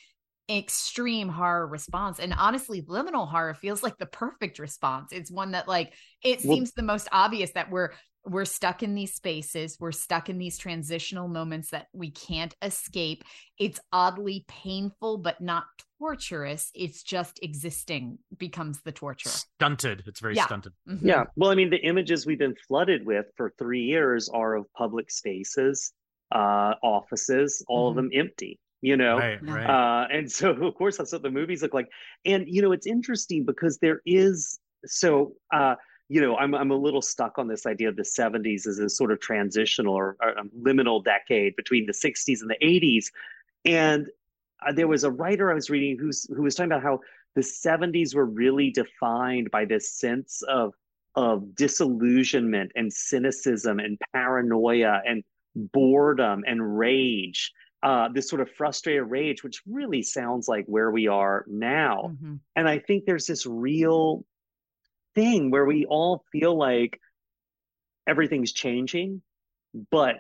extreme 0.50 1.30
horror 1.30 1.66
response? 1.68 2.20
And 2.20 2.34
honestly, 2.38 2.82
liminal 2.82 3.30
horror 3.30 3.54
feels 3.54 3.82
like 3.82 3.98
the 3.98 4.06
perfect 4.06 4.60
response. 4.60 5.14
It's 5.14 5.32
one 5.32 5.52
that 5.52 5.70
like 5.70 5.94
it 6.22 6.44
well, 6.44 6.58
seems 6.58 6.74
the 6.74 6.84
most 6.84 7.08
obvious 7.14 7.52
that 7.52 7.72
we're 7.72 7.92
we're 8.26 8.46
stuck 8.46 8.84
in 8.84 8.96
these 8.96 9.14
spaces 9.14 9.78
we're 9.80 9.92
stuck 9.92 10.30
in 10.30 10.38
these 10.38 10.58
transitional 10.58 11.28
moments 11.28 11.72
that 11.72 11.88
we 11.94 12.12
can't 12.12 12.56
escape. 12.62 13.24
It's 13.58 13.80
oddly 13.92 14.46
painful 14.48 15.18
but 15.20 15.42
not 15.42 15.66
torturous. 16.00 16.72
It's 16.74 17.04
just 17.04 17.40
existing 17.42 18.20
becomes 18.38 18.82
the 18.82 18.92
torture. 18.92 19.30
Stunted. 19.30 20.04
It's 20.06 20.20
very 20.20 20.36
yeah. 20.36 20.46
stunted. 20.46 20.74
Mm-hmm. 20.88 21.08
yeah. 21.08 21.24
Well 21.36 21.52
i 21.52 21.56
mean 21.56 21.70
the 21.70 21.78
images 21.78 22.26
we've 22.26 22.40
been 22.40 22.56
flooded 22.68 23.06
with 23.06 23.26
for 23.36 23.54
three 23.58 23.84
years 23.84 24.30
are 24.30 24.56
of 24.56 24.66
public 24.74 25.12
spaces 25.12 25.94
uh 26.34 26.74
offices 26.84 27.64
all 27.68 27.90
mm-hmm. 27.92 28.00
of 28.00 28.04
them 28.04 28.12
empty 28.14 28.60
you 28.82 28.98
know? 28.98 29.18
Right, 29.18 29.40
right. 29.42 29.66
Uh, 29.66 30.08
and 30.12 30.32
so 30.32 30.52
of 30.52 30.76
course 30.76 30.98
that's 30.98 31.12
what 31.12 31.22
the 31.22 31.32
movies 31.32 31.62
look 31.62 31.74
like. 31.74 31.90
And 32.26 32.46
you 32.48 32.62
know 32.62 32.72
it's 32.72 32.88
interesting 32.88 33.46
because 33.46 33.78
there 33.80 34.02
is 34.06 34.60
so 34.86 35.34
uh 35.54 35.76
you 36.10 36.20
know, 36.20 36.36
I'm 36.38 36.56
I'm 36.56 36.72
a 36.72 36.76
little 36.76 37.04
stuck 37.04 37.38
on 37.38 37.48
this 37.48 37.68
idea 37.68 37.88
of 37.88 37.96
the 37.96 38.04
70s 38.04 38.66
as 38.68 38.80
a 38.80 38.90
sort 38.90 39.12
of 39.12 39.20
transitional 39.20 39.94
or, 39.94 40.18
or 40.22 40.34
liminal 40.60 41.04
decade 41.04 41.56
between 41.56 41.86
the 41.86 41.94
60s 41.94 42.42
and 42.42 42.50
the 42.50 42.58
80s. 42.62 43.12
And 43.64 44.08
uh, 44.68 44.74
there 44.74 44.88
was 44.88 45.04
a 45.04 45.12
writer 45.12 45.52
I 45.52 45.54
was 45.54 45.70
reading 45.70 45.98
who's 46.00 46.28
who 46.36 46.42
was 46.42 46.56
talking 46.56 46.72
about 46.72 46.84
how 46.84 47.00
the 47.36 47.42
70s 47.42 48.16
were 48.16 48.26
really 48.26 48.72
defined 48.72 49.52
by 49.52 49.66
this 49.66 49.94
sense 49.94 50.42
of 50.50 50.74
of 51.16 51.56
disillusionment 51.56 52.72
and 52.76 52.92
cynicism 52.92 53.80
and 53.80 54.00
paranoia 54.14 55.02
and 55.08 55.24
boredom 55.56 56.44
and 56.48 56.78
rage. 56.78 57.54
Uh, 57.82 58.10
this 58.10 58.28
sort 58.28 58.42
of 58.42 58.50
frustrated 58.52 59.04
rage, 59.10 59.42
which 59.42 59.62
really 59.66 60.02
sounds 60.02 60.50
like 60.50 60.66
where 60.66 60.92
we 60.92 61.08
are 61.08 61.46
now. 61.48 62.12
Mm-hmm. 62.12 62.36
And 62.58 62.68
I 62.68 62.80
think 62.80 63.06
there's 63.06 63.28
this 63.28 63.46
real 63.46 64.26
thing 65.16 65.52
where 65.52 65.66
we 65.66 65.86
all 65.86 66.24
feel 66.32 66.56
like 66.56 67.00
everything's 68.08 68.52
changing, 68.52 69.22
but 69.92 70.18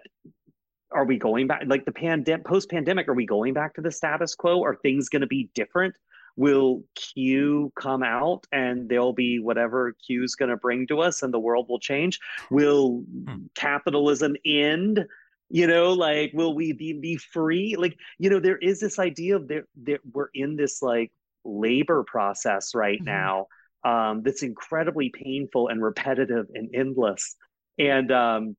are 0.92 1.06
we 1.06 1.18
going 1.18 1.48
back 1.48 1.64
like 1.66 1.86
the 1.86 1.92
pandemic 1.92 2.46
post 2.46 2.70
pandemic 2.70 3.08
are 3.08 3.14
we 3.14 3.26
going 3.26 3.54
back 3.54 3.74
to 3.76 3.82
the 3.82 3.92
status 3.92 4.36
quo? 4.36 4.64
Are 4.64 4.76
things 4.76 5.10
going 5.10 5.22
to 5.22 5.28
be 5.28 5.50
different? 5.54 5.96
Will 6.36 6.84
q 6.96 7.72
come 7.76 8.02
out 8.04 8.46
and 8.52 8.88
there'll 8.88 9.14
be 9.14 9.40
whatever 9.40 9.96
q 10.06 10.24
is 10.24 10.36
going 10.36 10.50
to 10.50 10.58
bring 10.58 10.88
to 10.88 11.02
us 11.02 11.22
and 11.22 11.34
the 11.34 11.40
world 11.40 11.68
will 11.70 11.80
change? 11.80 12.20
Will 12.50 13.04
hmm. 13.28 13.46
capitalism 13.56 14.36
end? 14.46 15.06
You 15.50 15.68
know 15.68 15.94
like 15.94 16.32
will 16.34 16.56
we 16.56 16.74
be, 16.74 16.94
be 16.94 17.18
free? 17.18 17.76
Like 17.76 17.98
you 18.18 18.30
know 18.30 18.40
there 18.40 18.58
is 18.58 18.80
this 18.80 19.00
idea 19.00 19.36
of 19.36 19.48
there, 19.48 19.66
there 19.76 20.00
we're 20.12 20.30
in 20.34 20.56
this 20.56 20.82
like 20.82 21.12
labor 21.46 22.04
process 22.04 22.76
right 22.76 23.00
mm-hmm. 23.00 23.06
now 23.06 23.48
um, 23.84 24.22
that's 24.24 24.44
incredibly 24.44 25.10
painful 25.10 25.68
and 25.70 25.82
repetitive 25.82 26.48
and 26.54 26.70
endless. 26.74 27.36
And, 27.78 28.12
um, 28.12 28.58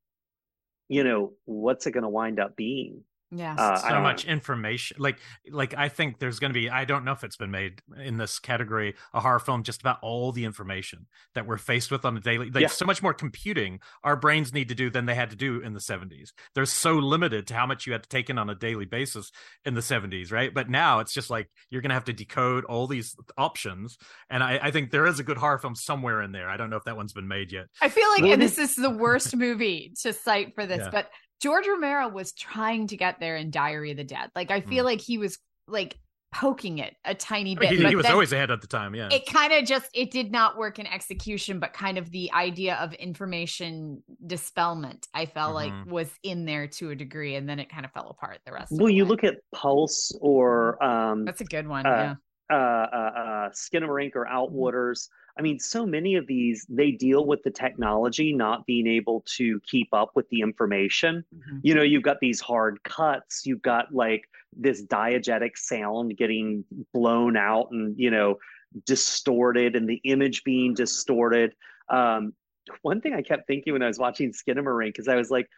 you 0.88 1.04
know, 1.04 1.32
what's 1.44 1.86
it 1.86 1.92
going 1.92 2.02
to 2.02 2.08
wind 2.08 2.40
up 2.40 2.56
being? 2.56 3.04
Yeah, 3.32 3.54
Uh, 3.56 3.76
so 3.76 4.00
much 4.00 4.24
information 4.24 4.96
like 4.98 5.18
like 5.50 5.72
i 5.76 5.88
think 5.88 6.18
there's 6.18 6.40
going 6.40 6.52
to 6.52 6.58
be 6.58 6.68
i 6.68 6.84
don't 6.84 7.04
know 7.04 7.12
if 7.12 7.22
it's 7.22 7.36
been 7.36 7.52
made 7.52 7.80
in 8.02 8.16
this 8.16 8.40
category 8.40 8.94
a 9.14 9.20
horror 9.20 9.38
film 9.38 9.62
just 9.62 9.80
about 9.80 9.98
all 10.02 10.32
the 10.32 10.44
information 10.44 11.06
that 11.36 11.46
we're 11.46 11.56
faced 11.56 11.92
with 11.92 12.04
on 12.04 12.16
a 12.16 12.20
daily 12.20 12.50
like 12.50 12.62
Yeah. 12.62 12.66
so 12.68 12.84
much 12.84 13.02
more 13.02 13.14
computing 13.14 13.78
our 14.02 14.16
brains 14.16 14.52
need 14.52 14.68
to 14.70 14.74
do 14.74 14.90
than 14.90 15.06
they 15.06 15.14
had 15.14 15.30
to 15.30 15.36
do 15.36 15.60
in 15.60 15.74
the 15.74 15.80
70s 15.80 16.30
they're 16.54 16.66
so 16.66 16.94
limited 16.94 17.46
to 17.48 17.54
how 17.54 17.66
much 17.66 17.86
you 17.86 17.92
had 17.92 18.02
to 18.02 18.08
take 18.08 18.30
in 18.30 18.38
on 18.38 18.50
a 18.50 18.54
daily 18.54 18.84
basis 18.84 19.30
in 19.64 19.74
the 19.74 19.80
70s 19.80 20.32
right? 20.32 20.52
But 20.52 20.68
now 20.68 20.98
it's 20.98 21.12
just 21.12 21.30
like 21.30 21.48
you're 21.70 21.82
going 21.82 21.90
to 21.90 21.94
have 21.94 22.04
to 22.06 22.12
decode 22.12 22.64
all 22.64 22.86
these 22.88 23.14
options 23.38 23.96
and 24.28 24.42
I, 24.42 24.58
I 24.62 24.70
think 24.72 24.90
there 24.90 25.06
is 25.06 25.20
a 25.20 25.24
good 25.24 25.36
horror 25.38 25.58
film 25.58 25.74
somewhere 25.76 26.20
in 26.22 26.32
there. 26.32 26.48
I 26.48 26.56
don't 26.56 26.70
know 26.70 26.76
if 26.76 26.84
that 26.84 26.96
one's 26.96 27.12
been 27.12 27.28
made 27.28 27.52
yet. 27.52 27.66
I 27.80 27.88
feel 27.88 28.08
like, 28.10 28.22
Well, 28.22 28.32
and 28.32 28.42
this 28.42 28.58
is 28.58 28.74
the 28.74 28.90
worst 28.90 29.36
movie 29.36 29.92
to 30.02 30.12
cite 30.12 30.54
for 30.54 30.66
this, 30.66 30.80
Yeah. 30.80 30.90
but 30.90 31.10
George 31.40 31.66
Romero 31.66 32.08
was 32.08 32.32
trying 32.32 32.86
to 32.88 32.96
get 32.96 33.18
there 33.20 33.36
in 33.36 33.50
Diary 33.50 33.90
of 33.92 33.96
the 33.96 34.04
Dead. 34.04 34.30
Like, 34.34 34.50
I 34.50 34.60
feel 34.60 34.84
like 34.84 35.00
he 35.00 35.18
was 35.18 35.38
like 35.66 35.98
poking 36.32 36.78
it 36.78 36.94
a 37.04 37.14
tiny 37.14 37.54
bit. 37.56 37.70
Hmm. 37.70 37.74
he, 37.76 37.82
but 37.82 37.90
he 37.90 37.96
was 37.96 38.06
always 38.06 38.32
ahead 38.32 38.50
at 38.52 38.60
the 38.60 38.66
time 38.68 38.94
yeah 38.94 39.08
It 39.10 39.26
kind 39.26 39.52
of 39.52 39.64
just 39.64 39.88
it 39.94 40.10
did 40.12 40.30
not 40.30 40.56
work 40.56 40.78
in 40.78 40.86
execution, 40.86 41.58
but 41.58 41.72
kind 41.72 41.98
of 41.98 42.10
the 42.10 42.30
idea 42.32 42.76
of 42.76 42.92
information 42.94 44.02
dispelment, 44.26 45.08
I 45.14 45.26
felt 45.26 45.54
like 45.54 45.72
Mhm. 45.72 45.86
was 45.86 46.10
in 46.22 46.44
there 46.44 46.66
to 46.68 46.90
a 46.90 46.94
degree, 46.94 47.34
and 47.36 47.48
then 47.48 47.58
it 47.58 47.68
kind 47.70 47.84
of 47.84 47.92
fell 47.92 48.10
apart 48.10 48.38
the 48.46 48.52
rest. 48.52 48.70
of 48.72 48.78
Well, 48.78 48.86
the 48.88 48.94
you 48.94 49.04
way. 49.04 49.08
look 49.10 49.24
at 49.24 49.36
Pulse 49.54 50.12
or 50.20 50.82
um, 50.84 51.24
That's 51.24 51.40
a 51.40 51.44
good 51.44 51.66
one. 51.66 51.84
uh, 51.86 52.14
yeah. 52.50 52.56
uh, 52.56 52.86
uh, 52.92 52.96
uh, 53.20 53.50
Skinamarink 53.50 54.12
or 54.14 54.26
Outwaters. 54.26 55.08
I 55.40 55.42
mean, 55.42 55.58
so 55.58 55.86
many 55.86 56.16
of 56.16 56.26
these 56.26 56.66
they 56.68 56.90
deal 56.90 57.24
with 57.24 57.42
the 57.42 57.50
technology 57.50 58.30
not 58.30 58.66
being 58.66 58.86
able 58.86 59.24
to 59.38 59.58
keep 59.60 59.88
up 59.94 60.10
with 60.14 60.28
the 60.28 60.42
information. 60.42 61.24
Mhm. 61.34 61.60
You 61.62 61.74
know, 61.74 61.82
you've 61.82 62.02
got 62.02 62.20
these 62.20 62.42
hard 62.42 62.82
cuts. 62.82 63.46
You've 63.46 63.62
got 63.62 63.94
like 63.94 64.28
this 64.54 64.84
diegetic 64.84 65.56
sound 65.56 66.18
getting 66.18 66.62
blown 66.92 67.38
out 67.38 67.70
and 67.70 67.98
you 67.98 68.10
know 68.10 68.38
distorted, 68.84 69.76
and 69.76 69.88
the 69.88 70.02
image 70.04 70.44
being 70.44 70.74
distorted. 70.74 71.54
Um, 71.88 72.34
one 72.82 73.00
thing 73.00 73.14
I 73.14 73.22
kept 73.22 73.46
thinking 73.46 73.72
when 73.72 73.82
I 73.82 73.86
was 73.86 73.98
watching 73.98 74.32
Skinamarink 74.32 74.98
is 74.98 75.08
I 75.08 75.16
was 75.16 75.30
like, 75.30 75.48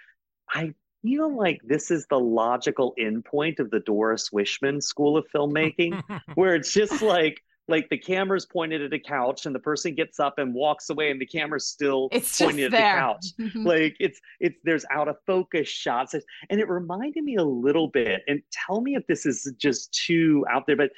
I 0.49 0.75
feel 1.03 1.37
like 1.37 1.61
this 1.65 1.91
is 1.91 2.07
the 2.07 2.21
logical 2.21 2.95
endpoint 3.01 3.59
of 3.59 3.69
the 3.73 3.81
Doris 3.81 4.31
Wishman 4.31 4.81
School 4.81 5.17
of 5.17 5.27
Filmmaking 5.35 6.01
where 6.37 6.55
it's 6.55 6.73
just 6.73 7.03
like 7.03 7.43
like 7.69 7.89
the 7.91 7.99
camera's 7.99 8.45
pointed 8.45 8.83
at 8.83 8.93
a 8.93 8.99
couch 8.99 9.47
and 9.47 9.55
the 9.55 9.61
person 9.61 9.95
gets 9.95 10.19
up 10.19 10.39
and 10.39 10.53
walks 10.55 10.91
away 10.91 11.11
and 11.11 11.21
the 11.21 11.27
camera's 11.27 11.67
still 11.67 12.09
It's 12.13 12.41
pointed 12.41 12.67
at 12.67 12.71
the 12.73 12.77
couch 12.77 13.27
like 13.55 13.97
it's 14.01 14.21
it's 14.41 14.59
there's 14.65 14.85
out 14.91 15.09
of 15.09 15.17
focus 15.27 15.69
shots 15.69 16.15
and 16.15 16.61
it 16.61 16.69
reminded 16.69 17.25
me 17.25 17.37
a 17.37 17.45
little 17.45 17.89
bit 17.89 18.23
and 18.27 18.43
tell 18.51 18.81
me 18.81 18.95
if 18.97 19.07
this 19.07 19.27
is 19.27 19.53
just 19.59 19.93
too 19.93 20.45
out 20.51 20.67
there 20.67 20.77
but 20.77 20.91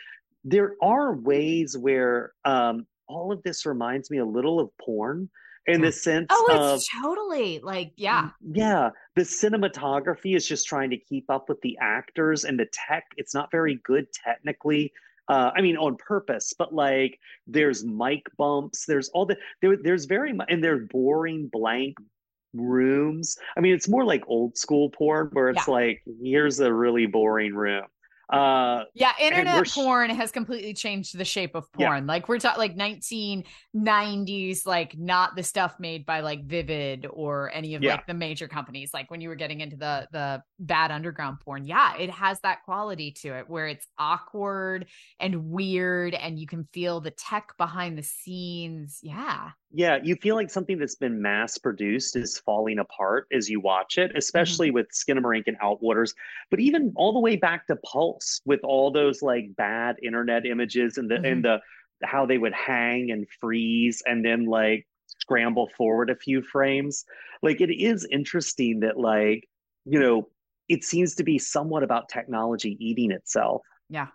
there 0.45 0.75
are 0.83 1.15
ways 1.15 1.77
where 1.77 2.33
um 2.45 2.87
all 3.07 3.31
of 3.33 3.43
this 3.43 3.67
reminds 3.67 4.11
me 4.11 4.19
a 4.19 4.25
little 4.25 4.59
of 4.59 4.71
porn 4.79 5.29
in 5.67 5.81
the 5.81 5.93
sense 5.93 6.27
oh, 6.31 6.49
of 6.51 6.77
it's 6.77 6.89
totally 7.03 7.59
like 7.61 7.93
yeah. 7.97 8.31
yeah, 8.53 8.91
the 9.15 9.23
cinematography 9.23 10.37
is 10.37 10.47
just 10.47 10.67
trying 10.67 10.91
to 10.91 10.97
keep 10.97 11.31
up 11.31 11.49
with 11.49 11.61
the 11.63 11.77
actors 11.81 12.45
and 12.45 12.59
the 12.59 12.67
tech. 12.73 13.05
It's 13.17 13.35
not 13.35 13.51
very 13.51 13.81
good 13.85 14.07
technically. 14.13 14.93
Uh, 15.29 15.51
I 15.57 15.63
mean, 15.63 15.77
on 15.77 15.97
purpose, 15.97 16.53
but 16.57 16.75
like 16.75 17.19
there's 17.47 17.85
mic 17.85 18.27
bumps, 18.37 18.85
there's 18.87 19.09
all 19.11 19.27
the 19.27 19.37
there, 19.63 19.77
there's 19.77 20.05
very 20.05 20.33
much, 20.33 20.49
and 20.51 20.63
there's 20.63 20.87
boring 20.91 21.49
blank 21.51 21.97
rooms. 22.53 23.37
I 23.57 23.61
mean, 23.61 23.75
it's 23.75 23.89
more 23.89 24.05
like 24.05 24.23
old 24.27 24.57
school 24.57 24.91
porn 24.91 25.31
where 25.33 25.49
it's 25.49 25.69
like 25.69 26.03
here's 26.23 26.61
a 26.61 26.73
really 26.73 27.07
boring 27.07 27.55
room. 27.55 27.85
Uh, 28.31 28.85
Yeah, 28.95 29.13
internet 29.21 29.69
porn 29.69 30.11
has 30.11 30.31
completely 30.31 30.73
changed 30.75 31.17
the 31.19 31.25
shape 31.25 31.55
of 31.55 31.67
Yeah. 31.79 31.89
porn. 31.89 32.07
Like 32.07 32.29
we're 32.29 32.39
talking 32.39 32.59
like 32.59 32.77
1990s, 32.77 34.67
like 34.67 34.97
not 34.97 35.37
the 35.37 35.43
stuff 35.43 35.79
made 35.79 36.07
by 36.07 36.21
like 36.21 36.45
Vivid 36.47 37.07
or 37.11 37.51
any 37.53 37.75
of 37.75 37.83
Yeah. 37.83 37.93
like 37.97 38.07
the 38.07 38.15
major 38.15 38.49
companies. 38.49 38.93
Like 38.95 39.11
when 39.11 39.21
you 39.21 39.29
were 39.29 39.35
getting 39.35 39.61
into 39.61 39.77
the 39.77 40.09
the 40.13 40.43
bad 40.59 40.91
underground 40.91 41.41
porn, 41.41 41.65
yeah, 41.65 41.97
it 41.97 42.11
has 42.11 42.41
that 42.41 42.63
quality 42.65 43.13
to 43.13 43.29
it 43.39 43.49
where 43.49 43.67
it's 43.67 43.87
awkward 43.99 44.87
and 45.21 45.51
weird, 45.51 46.15
and 46.15 46.39
you 46.39 46.47
can 46.47 46.65
feel 46.73 47.01
the 47.01 47.11
tech 47.11 47.55
behind 47.59 47.99
the 47.99 48.03
scenes. 48.03 49.01
Yeah, 49.03 49.51
Yeah, 49.77 49.99
you 50.05 50.15
feel 50.15 50.37
like 50.37 50.51
something 50.51 50.79
that's 50.79 50.95
been 50.95 51.21
mass 51.21 51.59
produced 51.59 52.15
is 52.15 52.39
falling 52.39 52.79
apart 52.79 53.27
as 53.33 53.51
you 53.51 53.59
watch 53.59 53.99
it, 53.99 54.13
especially 54.17 54.69
mm-hmm. 54.69 54.75
with 54.77 54.93
Skinamarink 54.93 55.49
and 55.49 55.59
Outwaters, 55.59 56.15
but 56.49 56.61
even 56.61 56.93
all 56.95 57.13
the 57.13 57.19
way 57.19 57.35
back 57.35 57.67
to 57.67 57.77
Pulse 57.77 58.41
with 58.45 58.61
all 58.63 58.93
those 58.93 59.21
like 59.21 59.47
bad 59.57 59.97
internet 60.01 60.47
images 60.47 60.97
and 60.97 61.11
the 61.11 61.17
and 61.17 61.43
mm-hmm. 61.43 61.59
the 62.01 62.07
how 62.07 62.25
they 62.25 62.39
would 62.39 62.53
hang 62.53 63.11
and 63.11 63.27
freeze 63.41 64.01
and 64.07 64.25
then 64.25 64.45
like 64.47 64.87
scramble 65.19 65.69
forward 65.77 66.09
a 66.09 66.15
few 66.15 66.41
frames. 66.41 67.05
Like 67.43 67.61
it 67.61 67.71
is 67.71 68.07
interesting 68.13 68.79
that 68.81 68.97
like, 68.97 69.49
you 69.85 69.99
know, 69.99 70.29
it 70.69 70.85
seems 70.85 71.17
to 71.17 71.25
be 71.25 71.37
somewhat 71.37 71.83
about 71.83 72.09
technology 72.09 72.77
eating 72.79 73.11
itself. 73.11 73.63
yeah. 73.91 74.07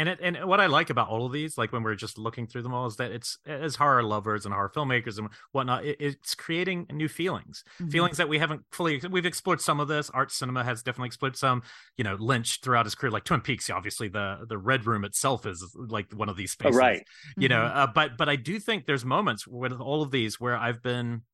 And 0.00 0.08
it, 0.08 0.18
and 0.22 0.44
what 0.46 0.60
I 0.60 0.66
like 0.66 0.88
about 0.88 1.08
all 1.10 1.26
of 1.26 1.32
these, 1.32 1.58
like 1.58 1.72
when 1.74 1.82
we're 1.82 1.94
just 1.94 2.16
looking 2.16 2.46
through 2.46 2.62
them 2.62 2.72
all, 2.72 2.86
is 2.86 2.96
that 2.96 3.10
it's 3.12 3.36
as 3.44 3.76
horror 3.76 4.02
lovers 4.02 4.46
and 4.46 4.54
horror 4.54 4.72
filmmakers 4.74 5.18
and 5.18 5.28
whatnot, 5.52 5.84
it, 5.84 5.98
it's 6.00 6.34
creating 6.34 6.86
new 6.90 7.06
feelings, 7.06 7.62
Mhm. 7.78 7.92
feelings 7.92 8.16
that 8.16 8.26
we 8.26 8.38
haven't 8.38 8.62
fully. 8.72 8.98
We've 9.10 9.26
explored 9.26 9.60
some 9.60 9.78
of 9.78 9.88
this. 9.88 10.08
Art 10.08 10.32
cinema 10.32 10.64
has 10.64 10.82
definitely 10.82 11.08
explored 11.08 11.36
some. 11.36 11.62
You 11.98 12.04
know, 12.04 12.14
Lynch 12.14 12.60
throughout 12.62 12.86
his 12.86 12.94
career, 12.94 13.10
like 13.10 13.24
Twin 13.24 13.42
Peaks, 13.42 13.68
obviously 13.68 14.08
the 14.08 14.46
the 14.48 14.56
Red 14.56 14.86
Room 14.86 15.04
itself 15.04 15.44
is 15.44 15.70
like 15.76 16.10
one 16.14 16.30
of 16.30 16.36
these 16.38 16.56
Oh, 16.64 16.70
spaces, 16.70 16.78
right. 16.78 17.06
You 17.36 17.50
know, 17.50 17.60
Mhm. 17.60 17.76
uh, 17.76 17.86
but 17.94 18.16
but 18.16 18.30
I 18.30 18.36
do 18.36 18.58
think 18.58 18.86
there's 18.86 19.04
moments 19.04 19.46
with 19.46 19.72
all 19.78 20.00
of 20.00 20.10
these 20.10 20.40
where 20.40 20.56
I've 20.56 20.82
been 20.82 21.24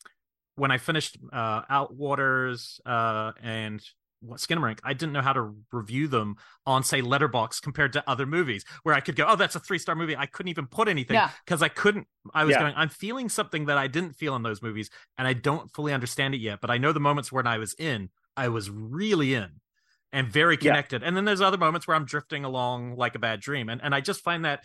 when 0.56 0.72
I 0.72 0.78
finished 0.78 1.18
uh, 1.32 1.62
Outwaters 1.66 2.80
uh, 2.84 3.30
and 3.40 3.80
what 4.20 4.40
Skinamarink, 4.40 4.80
I 4.82 4.92
didn't 4.92 5.12
know 5.12 5.20
how 5.22 5.32
to 5.32 5.54
review 5.72 6.08
them 6.08 6.36
on 6.64 6.82
say 6.82 7.02
Letterboxd 7.02 7.62
compared 7.62 7.92
to 7.94 8.08
other 8.08 8.26
movies 8.26 8.64
where 8.82 8.94
I 8.94 9.00
could 9.00 9.16
go, 9.16 9.26
oh, 9.28 9.36
that's 9.36 9.54
a 9.54 9.60
three 9.60 9.78
star 9.78 9.94
movie. 9.94 10.16
I 10.16 10.26
couldn't 10.26 10.50
even 10.50 10.66
put 10.66 10.88
anything 10.88 11.14
Yeah. 11.14 11.30
because 11.44 11.62
I 11.62 11.68
couldn't. 11.68 12.06
I 12.34 12.44
was 12.44 12.52
Yeah. 12.52 12.60
going, 12.60 12.74
I'm 12.76 12.88
feeling 12.88 13.28
something 13.28 13.66
that 13.66 13.78
I 13.78 13.86
didn't 13.86 14.14
feel 14.14 14.34
in 14.36 14.42
those 14.42 14.62
movies, 14.62 14.90
and 15.18 15.28
I 15.28 15.32
don't 15.32 15.72
fully 15.72 15.92
understand 15.92 16.34
it 16.34 16.38
yet. 16.38 16.60
But 16.60 16.70
I 16.70 16.78
know 16.78 16.92
the 16.92 17.00
moments 17.00 17.30
when 17.30 17.46
I 17.46 17.58
was 17.58 17.74
in, 17.78 18.10
I 18.36 18.48
was 18.48 18.70
really 18.70 19.34
in 19.34 19.60
and 20.12 20.28
very 20.28 20.54
Yeah. 20.54 20.70
connected. 20.70 21.02
And 21.02 21.16
then 21.16 21.24
there's 21.24 21.40
other 21.40 21.58
moments 21.58 21.86
where 21.86 21.96
I'm 21.96 22.04
drifting 22.04 22.44
along 22.44 22.96
like 22.96 23.14
a 23.14 23.18
bad 23.18 23.40
dream, 23.40 23.68
and 23.68 23.82
and 23.82 23.94
I 23.94 24.00
just 24.00 24.22
find 24.22 24.44
that 24.44 24.64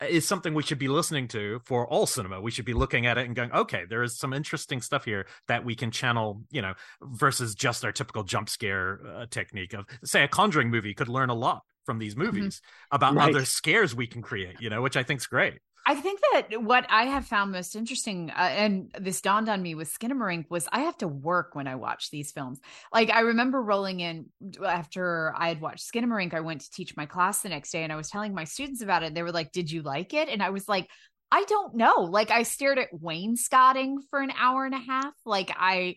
is 0.00 0.26
something 0.26 0.52
we 0.54 0.62
should 0.62 0.78
be 0.78 0.88
listening 0.88 1.28
to 1.28 1.60
for 1.64 1.86
all 1.88 2.06
cinema. 2.06 2.40
We 2.40 2.50
should 2.50 2.64
be 2.64 2.74
looking 2.74 3.06
at 3.06 3.18
it 3.18 3.26
and 3.26 3.34
going, 3.34 3.52
okay, 3.52 3.84
there 3.88 4.02
is 4.02 4.18
some 4.18 4.32
interesting 4.32 4.80
stuff 4.80 5.04
here 5.04 5.26
that 5.48 5.64
we 5.64 5.74
can 5.74 5.90
channel, 5.90 6.42
you 6.50 6.62
know, 6.62 6.74
versus 7.02 7.54
just 7.54 7.84
our 7.84 7.92
typical 7.92 8.22
jump 8.22 8.48
scare 8.48 9.00
uh, 9.06 9.26
technique 9.30 9.72
of, 9.72 9.86
say, 10.04 10.22
a 10.22 10.28
Conjuring 10.28 10.70
movie 10.70 10.94
could 10.94 11.08
learn 11.08 11.30
a 11.30 11.34
lot 11.34 11.62
from 11.84 11.98
these 11.98 12.16
movies 12.16 12.60
about 12.90 13.14
Right. 13.14 13.30
other 13.30 13.44
scares 13.44 13.94
we 13.94 14.06
can 14.06 14.20
create, 14.20 14.60
you 14.60 14.68
know, 14.68 14.82
which 14.82 14.96
I 14.96 15.02
think 15.02 15.20
is 15.20 15.26
great. 15.26 15.60
I 15.88 15.94
think 15.94 16.20
that 16.32 16.62
what 16.62 16.84
I 16.90 17.04
have 17.04 17.26
found 17.26 17.52
most 17.52 17.76
interesting, 17.76 18.30
uh, 18.30 18.40
and 18.40 18.92
this 18.98 19.20
dawned 19.20 19.48
on 19.48 19.62
me 19.62 19.76
with 19.76 19.88
Skinamarink, 19.96 20.46
was 20.50 20.68
I 20.72 20.80
have 20.80 20.98
to 20.98 21.06
work 21.06 21.54
when 21.54 21.68
I 21.68 21.76
watch 21.76 22.10
these 22.10 22.32
films. 22.32 22.60
Like 22.92 23.08
I 23.10 23.20
remember 23.20 23.62
rolling 23.62 24.00
in 24.00 24.26
after 24.66 25.32
I 25.36 25.46
had 25.46 25.60
watched 25.60 25.88
Skinamarink, 25.90 26.34
I 26.34 26.40
went 26.40 26.62
to 26.62 26.70
teach 26.72 26.96
my 26.96 27.06
class 27.06 27.42
the 27.42 27.50
next 27.50 27.70
day, 27.70 27.84
and 27.84 27.92
I 27.92 27.96
was 27.96 28.10
telling 28.10 28.34
my 28.34 28.42
students 28.42 28.82
about 28.82 29.04
it. 29.04 29.14
They 29.14 29.22
were 29.22 29.30
like, 29.30 29.52
"Did 29.52 29.70
you 29.70 29.82
like 29.82 30.12
it?" 30.12 30.28
And 30.28 30.42
I 30.42 30.50
was 30.50 30.68
like, 30.68 30.90
"I 31.30 31.44
don't 31.44 31.76
know." 31.76 32.00
Like 32.00 32.32
I 32.32 32.42
stared 32.42 32.80
at 32.80 32.88
wainscoting 32.92 34.00
for 34.10 34.20
an 34.20 34.32
hour 34.36 34.64
and 34.64 34.74
a 34.74 34.78
half. 34.78 35.14
Like 35.24 35.52
I 35.56 35.96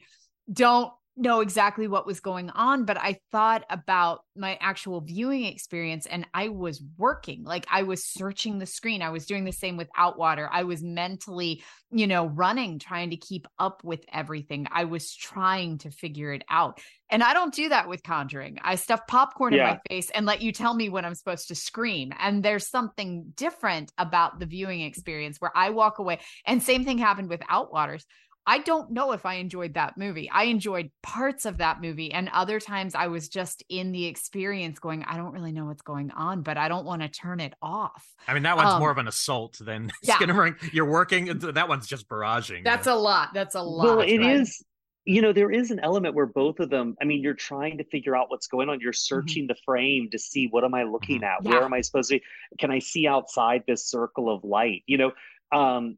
don't 0.52 0.94
know 1.20 1.42
exactly 1.42 1.88
what 1.88 2.08
was 2.08 2.22
going 2.22 2.50
on, 2.52 2.86
but 2.86 2.98
I 2.98 3.20
thought 3.32 3.66
about 3.70 4.22
my 4.36 4.58
actual 4.62 5.02
viewing 5.02 5.44
experience 5.44 6.06
and 6.06 6.26
I 6.34 6.48
was 6.48 6.82
working. 6.98 7.44
Like 7.44 7.66
I 7.70 7.84
was 7.84 8.06
searching 8.06 8.58
the 8.58 8.66
screen. 8.66 9.02
I 9.02 9.10
was 9.10 9.26
doing 9.26 9.44
the 9.44 9.52
same 9.52 9.76
with 9.76 9.90
Outwater. 9.98 10.48
I 10.50 10.64
was 10.64 10.82
mentally, 10.82 11.62
you 11.92 12.08
know, 12.08 12.28
running, 12.28 12.80
trying 12.80 13.10
to 13.10 13.18
keep 13.18 13.48
up 13.60 13.84
with 13.84 14.04
everything. 14.12 14.68
I 14.72 14.86
was 14.86 15.14
trying 15.14 15.80
to 15.80 15.92
figure 15.92 16.32
it 16.32 16.44
out. 16.50 16.80
And 17.12 17.22
I 17.22 17.34
don't 17.34 17.54
do 17.54 17.70
that 17.70 17.90
with 17.90 18.04
Conjuring. 18.04 18.60
I 18.64 18.76
stuff 18.76 19.02
popcorn 19.08 19.54
in 19.54 19.60
my 19.62 19.80
face 19.90 20.10
and 20.12 20.26
let 20.26 20.42
you 20.42 20.52
tell 20.52 20.74
me 20.74 20.90
when 20.90 21.06
I'm 21.06 21.16
supposed 21.16 21.48
to 21.50 21.56
scream. 21.56 22.14
And 22.20 22.44
there's 22.44 22.68
something 22.68 23.34
different 23.36 23.92
about 23.98 24.40
the 24.40 24.46
viewing 24.46 24.82
experience 24.82 25.38
where 25.40 25.52
I 25.56 25.72
walk 25.72 26.00
away. 26.00 26.20
And 26.46 26.62
same 26.62 26.86
thing 26.86 26.98
happened 26.98 27.30
with 27.30 27.42
Outwaters. 27.42 28.06
I 28.46 28.60
don't 28.60 28.92
know 28.92 29.12
if 29.12 29.26
I 29.26 29.36
enjoyed 29.36 29.76
that 29.76 29.98
movie. 29.98 30.30
I 30.32 30.44
enjoyed 30.46 30.90
parts 31.04 31.46
of 31.46 31.58
that 31.60 31.82
movie, 31.82 32.12
and 32.12 32.30
other 32.34 32.60
times 32.60 32.96
I 32.96 33.08
was 33.08 33.30
just 33.30 33.64
in 33.70 33.92
the 33.92 34.06
experience 34.06 34.80
going, 34.80 35.04
I 35.04 35.18
don't 35.18 35.34
really 35.34 35.52
know 35.52 35.66
what's 35.66 35.84
going 35.84 36.10
on, 36.12 36.42
but 36.42 36.58
I 36.58 36.68
don't 36.68 36.86
want 36.86 37.02
to 37.04 37.10
turn 37.10 37.40
it 37.40 37.54
off. 37.62 38.06
I 38.28 38.34
mean, 38.34 38.44
that 38.44 38.58
one's 38.58 38.74
Um, 38.74 38.80
more 38.80 38.90
of 38.92 38.98
an 38.98 39.08
assault 39.08 39.58
than 39.60 39.92
yeah. 40.04 40.16
Skinamarink. 40.16 40.74
You're 40.74 40.90
working, 40.90 41.26
that 41.40 41.70
one's 41.70 41.86
just 41.88 42.08
barraging. 42.10 42.64
That's 42.64 42.88
a 42.88 42.96
lot. 42.96 43.30
That's 43.34 43.56
a 43.56 43.62
lot. 43.62 43.98
Well, 43.98 44.02
it 44.02 44.18
right? 44.18 44.36
is. 44.38 44.64
you 45.06 45.22
know 45.22 45.32
there 45.32 45.50
is 45.52 45.72
an 45.72 45.80
element 45.80 46.14
where 46.14 46.26
both 46.26 46.60
of 46.60 46.70
them 46.70 46.96
i 47.02 47.06
mean 47.06 47.24
you're 47.24 47.34
trying 47.34 47.78
to 47.78 47.84
figure 47.86 48.16
out 48.18 48.30
what's 48.30 48.48
going 48.48 48.68
on 48.70 48.80
you're 48.82 48.92
Mm-hmm. 48.92 49.16
searching 49.16 49.48
the 49.48 49.56
frame 49.66 50.10
to 50.12 50.20
see 50.20 50.48
what 50.48 50.64
am 50.66 50.74
i 50.74 50.84
looking 50.84 51.22
Mhm. 51.22 51.26
at 51.32 51.44
where 51.44 51.64
am 51.64 51.74
i 51.74 51.80
supposed 51.82 52.10
to 52.10 52.18
be 52.20 52.24
can 52.60 52.70
i 52.70 52.80
see 52.80 53.08
outside 53.08 53.64
this 53.66 53.86
circle 53.90 54.30
of 54.30 54.44
light 54.44 54.84
you 54.88 54.98
know 54.98 55.12
um 55.54 55.98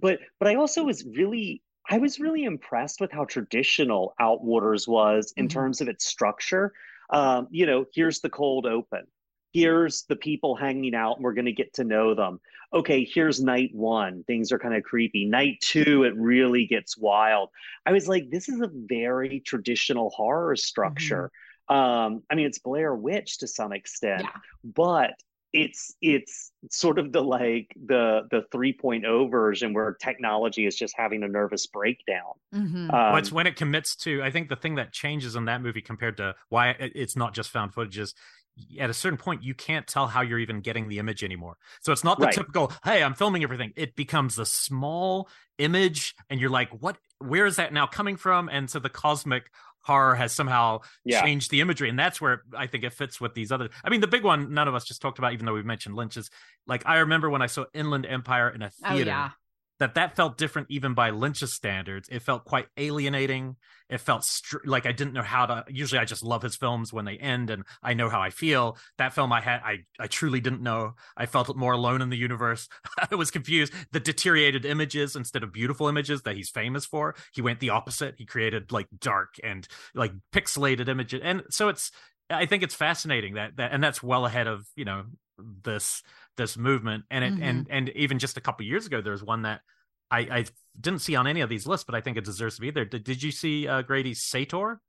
but 0.00 0.18
but 0.40 0.48
i 0.48 0.56
also 0.56 0.82
was 0.84 1.04
really 1.06 1.62
i 1.90 1.98
was 1.98 2.18
really 2.20 2.44
impressed 2.44 3.00
with 3.00 3.12
how 3.12 3.24
traditional 3.24 4.14
outwaters 4.20 4.88
was 4.88 5.32
in 5.36 5.46
Mhm. 5.46 5.50
terms 5.50 5.80
of 5.80 5.88
its 5.88 6.06
structure. 6.06 6.72
Um 7.10 7.48
you 7.50 7.66
know 7.66 7.84
here's 7.92 8.20
the 8.20 8.30
cold 8.30 8.64
open. 8.66 9.06
Here's 9.52 10.04
the 10.04 10.14
people 10.16 10.54
hanging 10.54 10.94
out 10.94 11.16
and 11.16 11.24
we're 11.24 11.34
going 11.34 11.46
to 11.46 11.52
get 11.52 11.74
to 11.74 11.84
know 11.84 12.14
them. 12.14 12.40
Okay 12.72 13.02
here's 13.04 13.42
night 13.42 13.70
one. 13.74 14.22
Things 14.24 14.52
are 14.52 14.60
kind 14.60 14.76
of 14.76 14.84
creepy. 14.84 15.24
Night 15.26 15.56
two 15.60 16.04
it 16.04 16.14
really 16.16 16.66
gets 16.66 16.96
wild. 16.96 17.48
I 17.84 17.92
was 17.92 18.06
like, 18.06 18.30
this 18.30 18.48
is 18.48 18.60
a 18.60 18.70
very 18.72 19.40
traditional 19.40 20.10
horror 20.10 20.54
structure. 20.54 21.32
Um, 21.68 22.22
I 22.30 22.34
mean, 22.36 22.46
it's 22.46 22.58
Blair 22.60 22.94
Witch 22.94 23.38
to 23.38 23.48
some 23.48 23.72
extent, 23.72 24.22
Yeah. 24.22 24.30
but 24.64 25.14
it's 25.52 25.94
it's 26.00 26.52
sort 26.70 26.98
of 26.98 27.12
the 27.12 27.22
like 27.22 27.68
the 27.76 28.22
the 28.30 28.42
3.0 28.52 29.30
version 29.30 29.72
where 29.74 29.94
technology 29.94 30.66
is 30.66 30.76
just 30.76 30.94
having 30.96 31.22
a 31.22 31.28
nervous 31.28 31.66
breakdown. 31.66 32.34
Mhm. 32.54 32.92
Um, 32.92 33.00
well, 33.08 33.18
it's 33.18 33.30
when 33.30 33.46
it 33.46 33.54
commits 33.56 33.94
to. 33.96 34.22
I 34.22 34.30
think 34.30 34.48
the 34.48 34.56
thing 34.56 34.74
that 34.74 34.92
changes 34.92 35.36
in 35.36 35.44
that 35.44 35.62
movie 35.62 35.80
compared 35.82 36.16
to 36.16 36.34
why 36.48 36.70
it's 36.80 37.14
not 37.16 37.32
just 37.32 37.50
found 37.50 37.72
footage 37.72 37.96
is 37.98 38.12
at 38.80 38.90
a 38.90 38.94
certain 38.94 39.16
point 39.16 39.44
you 39.44 39.54
can't 39.54 39.86
tell 39.86 40.08
how 40.08 40.20
you're 40.20 40.40
even 40.40 40.60
getting 40.60 40.88
the 40.88 40.98
image 40.98 41.22
anymore. 41.22 41.56
So 41.80 41.92
it's 41.92 42.02
not 42.02 42.18
the 42.20 42.26
Right. 42.26 42.42
typical 42.42 42.72
"Hey, 42.84 43.04
I'm 43.04 43.14
filming 43.14 43.44
everything." 43.44 43.72
It 43.76 43.94
becomes 43.94 44.36
a 44.38 44.44
small 44.46 45.28
image, 45.58 46.14
and 46.28 46.40
you're 46.40 46.50
like, 46.50 46.70
"What? 46.70 46.98
Where 47.18 47.46
is 47.46 47.54
that 47.56 47.72
now 47.72 47.86
coming 47.86 48.16
from?" 48.16 48.48
And 48.48 48.68
so 48.68 48.80
the 48.80 48.90
cosmic 48.90 49.52
horror 49.82 50.14
has 50.14 50.32
somehow 50.32 50.80
Yeah. 51.04 51.22
changed 51.22 51.50
the 51.50 51.60
imagery, 51.60 51.88
and 51.88 51.98
that's 51.98 52.20
where 52.20 52.42
I 52.56 52.66
think 52.66 52.84
it 52.84 52.92
fits 52.92 53.20
with 53.20 53.34
these 53.34 53.50
other. 53.52 53.70
I 53.84 53.90
mean, 53.90 54.00
the 54.00 54.06
big 54.06 54.24
one 54.24 54.52
none 54.54 54.68
of 54.68 54.74
us 54.74 54.84
just 54.84 55.00
talked 55.02 55.18
about, 55.18 55.32
even 55.32 55.46
though 55.46 55.54
we've 55.54 55.64
mentioned 55.64 55.94
Lynch 55.96 56.16
is 56.16 56.30
like 56.66 56.82
I 56.86 56.98
remember 56.98 57.30
when 57.30 57.42
I 57.42 57.46
saw 57.46 57.64
Inland 57.74 58.06
Empire 58.06 58.50
in 58.50 58.62
a 58.62 58.70
Oh 58.84 58.90
theater 58.94 59.10
yeah. 59.10 59.30
That 59.80 59.94
that 59.94 60.14
felt 60.14 60.36
different 60.36 60.68
even 60.70 60.92
by 60.92 61.08
Lynch's 61.08 61.54
standards. 61.54 62.08
It 62.10 62.20
felt 62.20 62.44
quite 62.44 62.66
alienating. 62.76 63.56
It 63.88 63.98
felt 63.98 64.24
str- 64.24 64.58
like 64.66 64.84
I 64.84 64.92
didn't 64.92 65.14
know 65.14 65.22
how 65.22 65.46
to. 65.46 65.64
Usually, 65.68 65.98
I 65.98 66.04
just 66.04 66.22
love 66.22 66.42
his 66.42 66.54
films 66.54 66.92
when 66.92 67.06
they 67.06 67.16
end, 67.16 67.48
and 67.48 67.64
I 67.82 67.94
know 67.94 68.10
how 68.10 68.20
I 68.20 68.28
feel. 68.28 68.76
That 68.98 69.14
film, 69.14 69.32
I 69.32 69.40
had, 69.40 69.62
I, 69.64 69.78
I 69.98 70.06
truly 70.06 70.38
didn't 70.38 70.62
know. 70.62 70.96
I 71.16 71.24
felt 71.24 71.56
more 71.56 71.72
alone 71.72 72.02
in 72.02 72.10
the 72.10 72.16
universe. 72.16 72.68
I 73.10 73.14
was 73.14 73.30
confused. 73.30 73.72
The 73.90 74.00
deteriorated 74.00 74.66
images 74.66 75.16
instead 75.16 75.42
of 75.42 75.52
beautiful 75.52 75.88
images 75.88 76.22
that 76.22 76.36
he's 76.36 76.50
famous 76.50 76.84
for, 76.84 77.16
he 77.32 77.40
went 77.40 77.60
the 77.60 77.70
opposite. 77.70 78.16
He 78.18 78.26
created 78.26 78.70
like 78.70 78.86
dark 79.00 79.34
and 79.42 79.66
like 79.94 80.12
pixelated 80.32 80.88
images, 80.88 81.22
and 81.24 81.42
so 81.50 81.68
it's. 81.68 81.90
I 82.32 82.46
think 82.46 82.62
it's 82.62 82.76
fascinating 82.76 83.34
that 83.34 83.56
that, 83.56 83.72
and 83.72 83.82
that's 83.82 84.04
well 84.04 84.24
ahead 84.24 84.46
of 84.46 84.64
you 84.76 84.84
know 84.84 85.02
this 85.64 86.02
this 86.36 86.56
movement 86.56 87.04
and 87.10 87.24
it 87.24 87.34
Mhm. 87.34 87.42
and 87.42 87.66
and 87.70 87.88
even 87.90 88.18
just 88.18 88.36
a 88.36 88.40
couple 88.40 88.64
years 88.64 88.86
ago 88.86 89.00
there 89.00 89.12
was 89.12 89.22
one 89.22 89.42
that 89.42 89.60
I, 90.10 90.18
I 90.20 90.44
didn't 90.80 91.00
see 91.00 91.14
on 91.16 91.26
any 91.26 91.40
of 91.42 91.48
these 91.48 91.66
lists 91.66 91.84
but 91.84 91.94
i 91.94 92.00
think 92.00 92.16
it 92.16 92.24
deserves 92.24 92.54
to 92.56 92.60
be 92.62 92.70
there 92.70 92.84
did, 92.84 93.04
did 93.04 93.22
you 93.22 93.30
see 93.30 93.68
uh 93.68 93.82
grady's 93.82 94.22
sator 94.22 94.80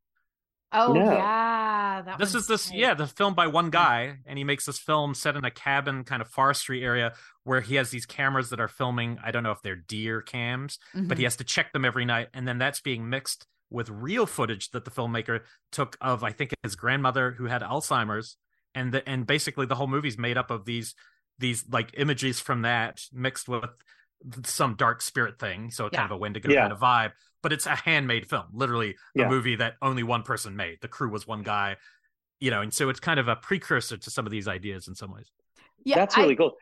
Oh 0.74 0.94
No. 0.94 1.04
yeah. 1.12 2.02
That 2.06 2.18
this 2.18 2.34
is 2.34 2.48
this 2.48 2.70
great. 2.70 2.80
yeah 2.80 2.94
the 2.94 3.06
film 3.08 3.34
by 3.34 3.48
one 3.48 3.70
guy 3.72 4.20
and 4.26 4.38
he 4.38 4.46
makes 4.46 4.66
this 4.66 4.80
film 4.80 5.14
set 5.14 5.36
in 5.36 5.44
a 5.44 5.52
cabin 5.52 6.06
kind 6.06 6.22
of 6.22 6.30
forestry 6.30 6.84
area 6.84 7.14
where 7.44 7.60
he 7.60 7.76
has 7.76 7.90
these 7.90 8.06
cameras 8.06 8.50
that 8.52 8.62
are 8.62 8.70
filming 8.70 9.20
i 9.24 9.32
don't 9.32 9.44
know 9.44 9.52
if 9.52 9.62
they're 9.62 9.76
deer 9.76 10.22
cams 10.22 10.80
but 10.94 11.18
he 11.18 11.24
Mhm. 11.24 11.26
has 11.26 11.36
to 11.38 11.44
check 11.44 11.74
them 11.74 11.84
every 11.84 12.06
night 12.06 12.30
and 12.34 12.48
then 12.48 12.58
that's 12.58 12.80
being 12.80 13.10
mixed 13.10 13.46
with 13.70 13.90
real 13.90 14.26
footage 14.26 14.70
that 14.72 14.86
the 14.86 14.92
filmmaker 14.92 15.42
took 15.74 15.98
of 16.00 16.24
i 16.24 16.32
think 16.32 16.54
his 16.64 16.76
grandmother 16.78 17.32
who 17.32 17.46
had 17.46 17.62
alzheimer's 17.62 18.38
and 18.74 18.94
the, 18.94 19.08
and 19.10 19.28
basically 19.28 19.66
the 19.66 19.76
whole 19.76 19.88
movie's 19.88 20.18
made 20.18 20.38
up 20.38 20.50
of 20.50 20.64
these 20.64 20.96
these 21.42 21.66
like 21.70 21.92
images 21.98 22.40
from 22.40 22.62
that 22.62 23.02
mixed 23.12 23.50
with 23.50 23.66
some 24.46 24.76
dark 24.76 25.02
spirit 25.02 25.40
thing 25.40 25.72
so 25.72 25.90
kind 25.90 26.06
of 26.06 26.12
a 26.12 26.18
wendigo 26.18 26.50
Yeah. 26.50 26.62
kind 26.62 26.72
of 26.74 26.80
vibe 26.80 27.12
but 27.42 27.52
it's 27.52 27.66
a 27.66 27.76
handmade 27.76 28.30
film 28.30 28.46
literally 28.54 28.92
a 28.92 28.96
Yeah. 29.22 29.28
movie 29.30 29.56
that 29.58 29.74
only 29.82 30.04
one 30.04 30.24
person 30.24 30.56
made 30.56 30.78
the 30.82 30.88
crew 30.88 31.10
was 31.10 31.26
one 31.28 31.42
guy 31.44 31.76
you 32.40 32.52
know 32.52 32.62
and 32.62 32.74
so 32.74 32.88
it's 32.90 33.00
kind 33.00 33.20
of 33.20 33.28
a 33.28 33.36
precursor 33.36 33.98
to 33.98 34.10
some 34.12 34.26
of 34.26 34.32
these 34.32 34.48
ideas 34.48 34.88
in 34.88 34.96
some 34.96 35.12
ways 35.12 35.30
Yeah, 35.84 35.96
That's 35.98 36.16
I- 36.18 36.22
really 36.22 36.36
cool. 36.36 36.54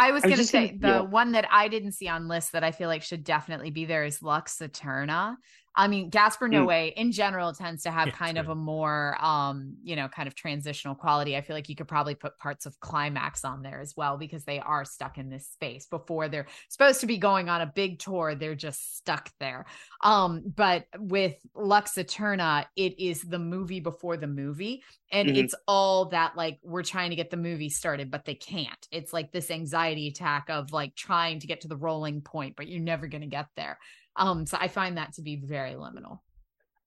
I 0.00 0.12
was 0.12 0.22
was 0.22 0.30
going 0.30 0.36
to 0.38 0.44
say 0.46 0.68
gonna- 0.68 0.78
the 0.80 0.88
yeah. 1.02 1.10
one 1.10 1.32
that 1.32 1.48
I 1.50 1.66
didn't 1.66 1.90
see 1.92 2.06
on 2.06 2.28
list 2.28 2.52
that 2.52 2.62
I 2.62 2.70
feel 2.70 2.88
like 2.88 3.02
should 3.02 3.24
definitely 3.24 3.70
be 3.72 3.84
there 3.84 4.04
is 4.04 4.22
Lux 4.22 4.60
Eterna. 4.62 5.36
I 5.78 5.88
mean, 5.88 6.10
Gaspar 6.10 6.48
Mm. 6.50 6.66
Noé 6.66 6.92
in 6.94 7.12
general 7.12 7.54
tends 7.54 7.84
to 7.84 7.90
have 7.92 8.08
Yeah, 8.08 8.12
kind 8.12 8.36
of 8.36 8.46
good. 8.46 8.52
a 8.52 8.54
more, 8.56 9.16
um, 9.24 9.76
you 9.82 9.96
know, 9.96 10.08
kind 10.08 10.26
of 10.26 10.34
transitional 10.34 10.94
quality. 10.96 11.36
I 11.36 11.40
feel 11.40 11.56
like 11.56 11.68
you 11.70 11.76
could 11.76 11.88
probably 11.88 12.16
put 12.16 12.36
parts 12.36 12.66
of 12.66 12.78
Climax 12.80 13.44
on 13.44 13.62
there 13.62 13.80
as 13.80 13.96
well 13.96 14.18
because 14.18 14.44
they 14.44 14.58
are 14.60 14.84
stuck 14.84 15.18
in 15.18 15.30
this 15.30 15.46
space 15.48 15.86
before 15.86 16.28
they're 16.28 16.48
supposed 16.68 17.00
to 17.00 17.06
be 17.06 17.16
going 17.16 17.48
on 17.48 17.62
a 17.62 17.66
big 17.74 18.00
tour. 18.00 18.34
They're 18.34 18.56
just 18.56 18.96
stuck 18.98 19.30
there. 19.40 19.66
Um, 20.02 20.42
but 20.54 20.86
with 20.98 21.36
Lux 21.54 21.96
Eterna, 21.96 22.66
it 22.76 22.98
is 23.00 23.22
the 23.22 23.38
movie 23.38 23.80
before 23.80 24.16
the 24.16 24.26
movie 24.26 24.82
and 25.12 25.30
Mhm. 25.30 25.36
it's 25.36 25.54
all 25.66 26.06
that 26.06 26.36
like 26.36 26.58
we're 26.62 26.82
trying 26.82 27.10
to 27.10 27.16
get 27.16 27.30
the 27.30 27.36
movie 27.36 27.70
started 27.70 28.10
but 28.10 28.26
they 28.26 28.34
can't 28.34 28.86
it's 28.90 29.12
like 29.12 29.32
this 29.32 29.50
anxiety 29.50 30.08
attack 30.08 30.50
of 30.50 30.70
like 30.72 30.94
trying 30.94 31.40
to 31.40 31.46
get 31.46 31.62
to 31.62 31.68
the 31.68 31.76
rolling 31.76 32.20
point 32.20 32.54
but 32.56 32.68
you're 32.68 32.80
never 32.80 33.06
going 33.06 33.22
to 33.22 33.26
get 33.26 33.46
there 33.56 33.78
um 34.18 34.46
so 34.46 34.56
i 34.60 34.68
find 34.68 34.96
that 34.96 35.12
to 35.14 35.22
be 35.22 35.36
very 35.36 35.72
liminal 35.74 36.20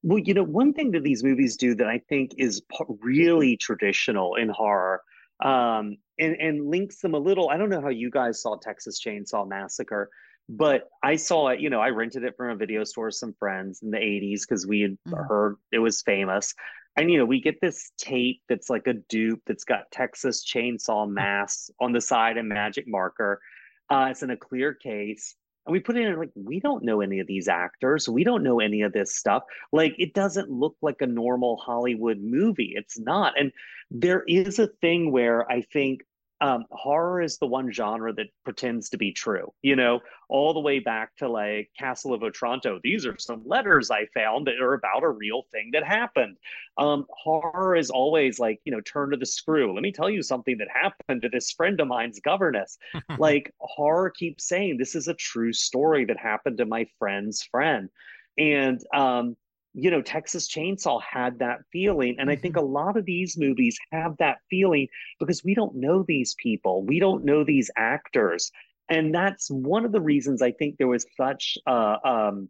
Well, 0.04 0.20
you 0.20 0.34
know, 0.34 0.44
one 0.44 0.74
thing 0.74 0.92
that 0.92 1.04
these 1.04 1.24
movies 1.24 1.58
do 1.58 1.76
that 1.76 1.88
I 1.88 2.00
think 2.10 2.32
is 2.38 2.62
really 3.02 3.56
traditional 3.58 4.36
in 4.36 4.50
horror, 4.50 5.02
um, 5.44 5.98
and 6.20 6.36
and 6.40 6.68
links 6.68 7.02
them 7.02 7.14
a 7.14 7.20
little. 7.20 7.50
I 7.50 7.58
don't 7.58 7.70
know 7.70 7.82
how 7.82 7.90
you 7.90 8.10
guys 8.10 8.42
saw 8.42 8.56
Texas 8.58 9.00
Chainsaw 9.00 9.48
Massacre, 9.48 10.10
but 10.50 10.90
I 11.04 11.16
saw 11.18 11.50
it. 11.50 11.60
You 11.60 11.70
know, 11.70 11.80
I 11.82 11.90
rented 11.90 12.24
it 12.24 12.36
from 12.36 12.50
a 12.50 12.56
video 12.56 12.84
store 12.84 13.06
with 13.08 13.16
some 13.16 13.34
friends 13.34 13.82
in 13.84 13.92
the 13.92 14.00
'80s 14.00 14.46
because 14.46 14.66
we 14.66 14.82
had 14.82 14.98
Mhm. 15.06 15.28
heard 15.28 15.58
it 15.72 15.80
was 15.80 16.02
famous. 16.02 16.56
And 16.98 17.12
you 17.12 17.20
know, 17.20 17.26
we 17.26 17.40
get 17.40 17.62
this 17.62 17.92
tape 17.98 18.42
that's 18.50 18.70
like 18.72 18.88
a 18.88 18.94
dupe 18.94 19.42
that's 19.46 19.64
got 19.64 19.92
Texas 19.92 20.44
Chainsaw 20.44 21.08
Mass 21.10 21.70
on 21.80 21.92
the 21.94 22.02
side 22.02 22.38
and 22.38 22.50
magic 22.50 22.86
marker. 22.88 23.40
Uh, 23.90 24.08
it's 24.10 24.24
in 24.24 24.32
a 24.32 24.38
clear 24.38 24.74
case. 24.74 25.36
And 25.66 25.74
we 25.74 25.80
put 25.80 25.96
it 25.96 26.08
in 26.08 26.18
like, 26.18 26.32
we 26.36 26.60
don't 26.60 26.84
know 26.84 27.02
any 27.02 27.20
of 27.20 27.28
these 27.28 27.48
actors. 27.48 28.10
We 28.10 28.24
don't 28.24 28.44
know 28.44 28.60
any 28.60 28.82
of 28.82 28.94
this 28.94 29.16
stuff. 29.16 29.44
Like, 29.72 29.94
it 30.00 30.14
doesn't 30.14 30.50
look 30.50 30.76
like 30.82 31.02
a 31.02 31.08
normal 31.08 31.58
Hollywood 31.58 32.20
movie. 32.20 32.74
It's 32.76 33.00
not. 33.00 33.40
And 33.40 33.52
there 33.92 34.24
is 34.28 34.58
a 34.58 34.68
thing 34.68 35.12
where 35.12 35.50
I 35.52 35.62
think 35.62 36.02
um, 36.42 36.66
horror 36.72 37.22
is 37.22 37.38
the 37.38 37.46
one 37.46 37.72
genre 37.72 38.12
that 38.14 38.28
pretends 38.44 38.90
to 38.90 38.98
be 38.98 39.12
true, 39.12 39.54
you 39.62 39.76
know, 39.76 40.00
all 40.28 40.54
the 40.54 40.60
way 40.60 40.80
back 40.80 41.16
to 41.18 41.30
like 41.30 41.70
Castle 41.78 42.14
of 42.14 42.24
Otranto. 42.24 42.80
These 42.84 43.06
are 43.06 43.18
some 43.20 43.44
letters 43.46 43.92
I 43.92 44.08
found 44.08 44.48
that 44.48 44.60
are 44.60 44.74
about 44.74 45.04
a 45.04 45.10
real 45.10 45.44
thing 45.52 45.70
that 45.74 45.84
happened. 45.84 46.38
Um, 46.78 47.06
horror 47.12 47.76
is 47.76 47.92
always 47.92 48.40
like, 48.40 48.60
you 48.66 48.72
know, 48.72 48.82
turn 48.82 49.12
to 49.12 49.18
the 49.18 49.26
screw. 49.26 49.72
Let 49.74 49.84
me 49.84 49.92
tell 49.92 50.10
you 50.10 50.24
something 50.24 50.58
that 50.58 50.68
happened 50.74 51.22
to 51.22 51.30
this 51.30 51.52
friend 51.52 51.80
of 51.80 51.88
mine's 51.88 52.20
governess 52.20 52.78
like 53.20 53.54
horror 53.60 54.10
keeps 54.10 54.48
saying 54.48 54.78
this 54.78 54.96
is 54.96 55.08
a 55.08 55.14
true 55.14 55.54
story 55.54 56.06
that 56.06 56.18
happened 56.18 56.58
to 56.58 56.66
my 56.66 56.86
friend's 56.98 57.44
friend 57.44 57.90
and 58.38 58.82
um 58.94 59.36
you 59.74 59.90
know 59.90 60.02
texas 60.02 60.48
chainsaw 60.48 61.02
had 61.02 61.40
that 61.40 61.60
feeling. 61.72 62.16
And 62.20 62.30
i 62.30 62.36
think 62.36 62.56
a 62.56 62.62
lot 62.62 62.98
of 62.98 63.06
these 63.06 63.38
movies 63.38 63.78
have 63.92 64.16
that 64.18 64.38
feeling 64.50 64.88
because 65.20 65.44
we 65.44 65.54
don't 65.54 65.76
know 65.76 66.04
these 66.08 66.36
people. 66.36 66.84
We 66.84 67.00
don't 67.00 67.24
know 67.24 67.44
these 67.44 67.70
actors. 67.78 68.52
And 68.90 69.16
that's 69.16 69.50
one 69.50 69.86
of 69.86 69.92
the 69.92 70.02
reasons 70.02 70.42
i 70.42 70.52
think 70.52 70.78
there 70.78 70.88
was 70.88 71.06
such 71.16 71.58
uh 71.68 71.98
um 72.04 72.50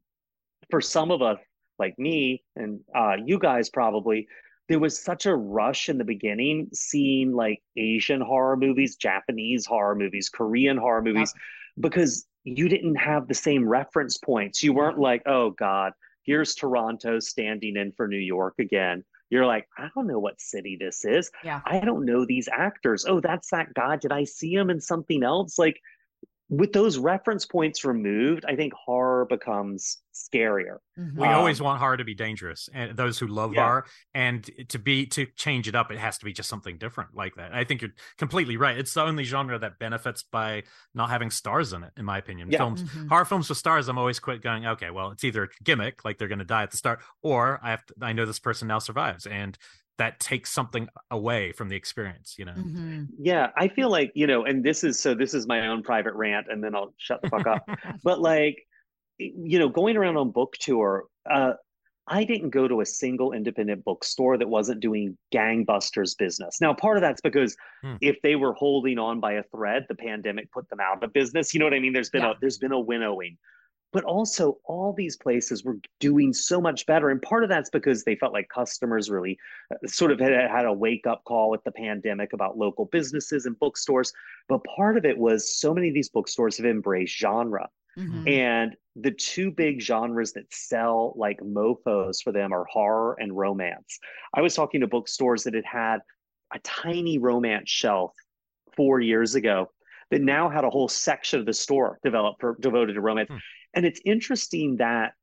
for 0.70 0.82
some 0.82 1.12
of 1.12 1.22
us 1.22 1.38
like 1.78 1.98
me 2.00 2.44
and 2.56 2.80
uh 2.96 3.16
you 3.24 3.38
guys 3.38 3.70
probably 3.70 4.28
there 4.72 4.80
was 4.80 4.98
such 4.98 5.26
a 5.26 5.36
rush 5.36 5.90
in 5.90 5.98
the 5.98 6.06
beginning 6.06 6.70
seeing 6.74 7.34
like 7.34 7.62
Asian 7.76 8.22
horror 8.22 8.56
movies, 8.56 8.96
Japanese 8.96 9.66
horror 9.66 9.96
movies, 9.96 10.30
Korean 10.30 10.78
horror 10.78 11.02
movies, 11.02 11.34
because 11.78 12.26
you 12.46 12.70
didn't 12.70 12.96
have 12.96 13.28
the 13.28 13.34
same 13.34 13.68
reference 13.68 14.18
points. 14.18 14.64
You 14.64 14.72
weren't 14.72 14.98
like, 14.98 15.24
oh 15.26 15.50
God, 15.52 15.92
here's 16.24 16.56
Toronto 16.56 17.20
standing 17.20 17.78
in 17.78 17.92
for 17.92 18.08
New 18.08 18.18
York 18.18 18.56
again. 18.60 19.04
You're 19.30 19.46
like, 19.46 19.68
I 19.78 19.90
don't 19.96 20.08
know 20.08 20.20
what 20.20 20.42
city 20.42 20.78
this 20.80 21.06
is. 21.06 21.32
Yeah. 21.44 21.62
I 21.66 21.80
don't 21.80 22.06
know 22.06 22.26
these 22.26 22.50
actors. 22.52 23.06
Oh, 23.08 23.22
that's 23.22 23.50
that 23.52 23.74
guy. 23.74 23.96
Did 23.96 24.12
I 24.12 24.26
see 24.26 24.54
him 24.54 24.70
in 24.70 24.82
something 24.82 25.24
else? 25.24 25.58
Like, 25.58 25.80
with 26.52 26.74
those 26.74 26.98
reference 26.98 27.46
points 27.46 27.86
removed, 27.86 28.44
I 28.46 28.58
think 28.58 28.74
horror 28.74 29.26
becomes 29.26 30.02
scarier. 30.14 30.80
Mm-hmm. 31.00 31.22
We 31.22 31.28
um, 31.28 31.36
always 31.36 31.62
want 31.62 31.80
horror 31.80 31.96
to 31.96 32.04
be 32.04 32.14
dangerous, 32.14 32.68
and 32.74 32.98
those 32.98 33.18
who 33.18 33.28
love 33.28 33.54
yeah. 33.54 33.64
horror, 33.64 33.86
and 34.14 34.48
to 34.68 34.78
be 34.78 35.06
to 35.08 35.28
change 35.38 35.70
it 35.70 35.76
up, 35.76 35.94
it 35.94 35.98
has 35.98 36.18
to 36.18 36.26
be 36.26 36.34
just 36.34 36.50
something 36.50 36.78
different 36.78 37.16
like 37.16 37.36
that. 37.36 37.56
I 37.56 37.64
think 37.64 37.82
you're 37.82 37.94
completely 38.18 38.58
right. 38.58 38.78
It's 38.78 38.94
the 38.94 39.02
only 39.02 39.24
genre 39.24 39.58
that 39.60 39.80
benefits 39.80 40.24
by 40.24 40.64
not 40.94 41.10
having 41.10 41.32
stars 41.32 41.72
in 41.72 41.84
it, 41.84 41.94
in 41.96 42.04
my 42.04 42.18
opinion. 42.18 42.52
Yeah. 42.52 42.58
Films, 42.58 42.84
mm-hmm. 42.84 43.08
horror 43.08 43.24
films 43.24 43.48
with 43.48 43.58
stars, 43.58 43.88
I'm 43.88 43.98
always 43.98 44.20
quit 44.20 44.44
going. 44.44 44.68
Okay, 44.68 44.90
well, 44.90 45.12
it's 45.12 45.24
either 45.24 45.44
a 45.44 45.64
gimmick, 45.64 46.04
like 46.04 46.18
they're 46.18 46.28
going 46.28 46.40
to 46.40 46.46
die 46.46 46.64
at 46.64 46.72
the 46.72 46.78
start, 46.78 47.00
or 47.24 47.62
I 47.64 47.70
have 47.70 47.86
to, 47.86 47.94
I 48.02 48.12
know 48.12 48.26
this 48.26 48.40
person 48.40 48.68
now 48.68 48.80
survives, 48.80 49.26
and 49.26 49.58
that 50.02 50.20
takes 50.20 50.52
something 50.52 50.90
away 51.12 51.52
from 51.52 51.70
the 51.70 51.76
experience 51.76 52.36
you 52.40 52.44
know 52.44 52.54
mm-hmm. 52.54 53.04
yeah 53.20 53.52
i 53.56 53.68
feel 53.68 53.90
like 53.90 54.12
you 54.16 54.26
know 54.26 54.46
and 54.46 54.64
this 54.64 54.84
is 54.84 55.00
so 55.00 55.14
this 55.14 55.36
is 55.36 55.46
my 55.46 55.68
own 55.68 55.84
private 55.84 56.14
rant 56.16 56.48
and 56.50 56.64
then 56.64 56.74
i'll 56.74 56.92
shut 56.98 57.22
the 57.22 57.30
fuck 57.30 57.46
up 57.46 57.64
but 58.04 58.20
like 58.20 58.58
you 59.20 59.60
know 59.60 59.70
going 59.70 59.96
around 59.96 60.18
on 60.18 60.32
book 60.32 60.56
tour 60.60 61.06
uh 61.30 61.54
I 62.08 62.24
didn't 62.24 62.50
go 62.50 62.68
to 62.68 62.82
a 62.82 62.86
single 62.86 63.32
independent 63.32 63.86
bookstore 63.86 64.36
that 64.38 64.50
wasn't 64.50 64.82
doing 64.82 65.16
gangbusters 65.34 66.18
business. 66.18 66.60
Now, 66.60 66.74
part 66.74 66.98
of 66.98 67.02
that's 67.02 67.22
because 67.22 67.56
hmm. 67.84 67.96
if 68.02 68.18
they 68.24 68.36
were 68.36 68.54
holding 68.54 68.98
on 68.98 69.20
by 69.20 69.34
a 69.34 69.44
thread, 69.44 69.86
the 69.88 69.96
pandemic 69.96 70.52
put 70.52 70.68
them 70.70 70.80
out 70.82 71.04
of 71.04 71.14
business. 71.14 71.54
You 71.54 71.60
know 71.60 71.68
what 71.68 71.76
I 71.76 71.80
mean? 71.80 71.94
There's 71.94 72.10
been 72.10 72.24
yeah. 72.24 72.32
a 72.32 72.36
there's 72.42 72.58
been 72.58 72.72
a 72.72 72.80
winnowing 72.80 73.38
but 73.92 74.04
also 74.04 74.58
all 74.66 74.94
these 74.94 75.18
places 75.18 75.64
were 75.64 75.78
doing 76.00 76.34
so 76.34 76.62
much 76.62 76.86
better 76.86 77.10
and 77.10 77.22
part 77.22 77.44
of 77.44 77.50
that's 77.50 77.70
because 77.70 78.04
they 78.04 78.16
felt 78.16 78.34
like 78.34 78.48
customers 78.50 79.10
really 79.10 79.38
uh, 79.74 79.88
sort 79.88 80.12
of 80.12 80.20
had, 80.20 80.32
had 80.32 80.66
a 80.66 80.74
wake 80.74 81.06
up 81.08 81.24
call 81.26 81.50
with 81.50 81.64
the 81.64 81.72
pandemic 81.72 82.34
about 82.34 82.58
local 82.58 82.86
businesses 82.86 83.46
and 83.46 83.58
bookstores 83.60 84.14
but 84.48 84.64
part 84.64 84.98
of 84.98 85.06
it 85.06 85.18
was 85.18 85.58
so 85.58 85.74
many 85.74 85.88
of 85.88 85.94
these 85.94 86.10
bookstores 86.10 86.58
have 86.58 86.66
embraced 86.66 87.18
genre 87.18 87.68
mm-hmm. 87.98 88.28
and 88.28 88.76
the 88.96 89.12
two 89.12 89.52
big 89.52 89.82
genres 89.82 90.34
that 90.34 90.52
sell 90.54 91.14
like 91.16 91.40
mofos 91.40 92.22
for 92.24 92.32
them 92.32 92.52
are 92.54 92.66
horror 92.66 93.16
and 93.20 93.38
romance 93.38 94.00
i 94.34 94.42
was 94.42 94.56
talking 94.56 94.82
to 94.82 94.88
bookstores 94.88 95.44
that 95.44 95.54
had 95.54 95.66
had 95.66 96.00
a 96.54 96.60
tiny 96.60 97.18
romance 97.18 97.70
shelf 97.70 98.14
four 98.76 99.00
years 99.00 99.36
ago 99.36 99.70
that 100.12 100.22
now 100.22 100.50
had 100.50 100.64
a 100.64 100.70
whole 100.70 100.90
section 100.90 101.40
of 101.40 101.46
the 101.46 101.54
store 101.54 101.98
developed 102.04 102.42
for 102.42 102.58
devoted 102.60 102.94
to 102.94 103.02
romance. 103.02 103.30
Hmm. 103.30 103.38
And 103.74 103.86
it's 103.86 104.02
interesting 104.06 104.78
that 104.78 105.14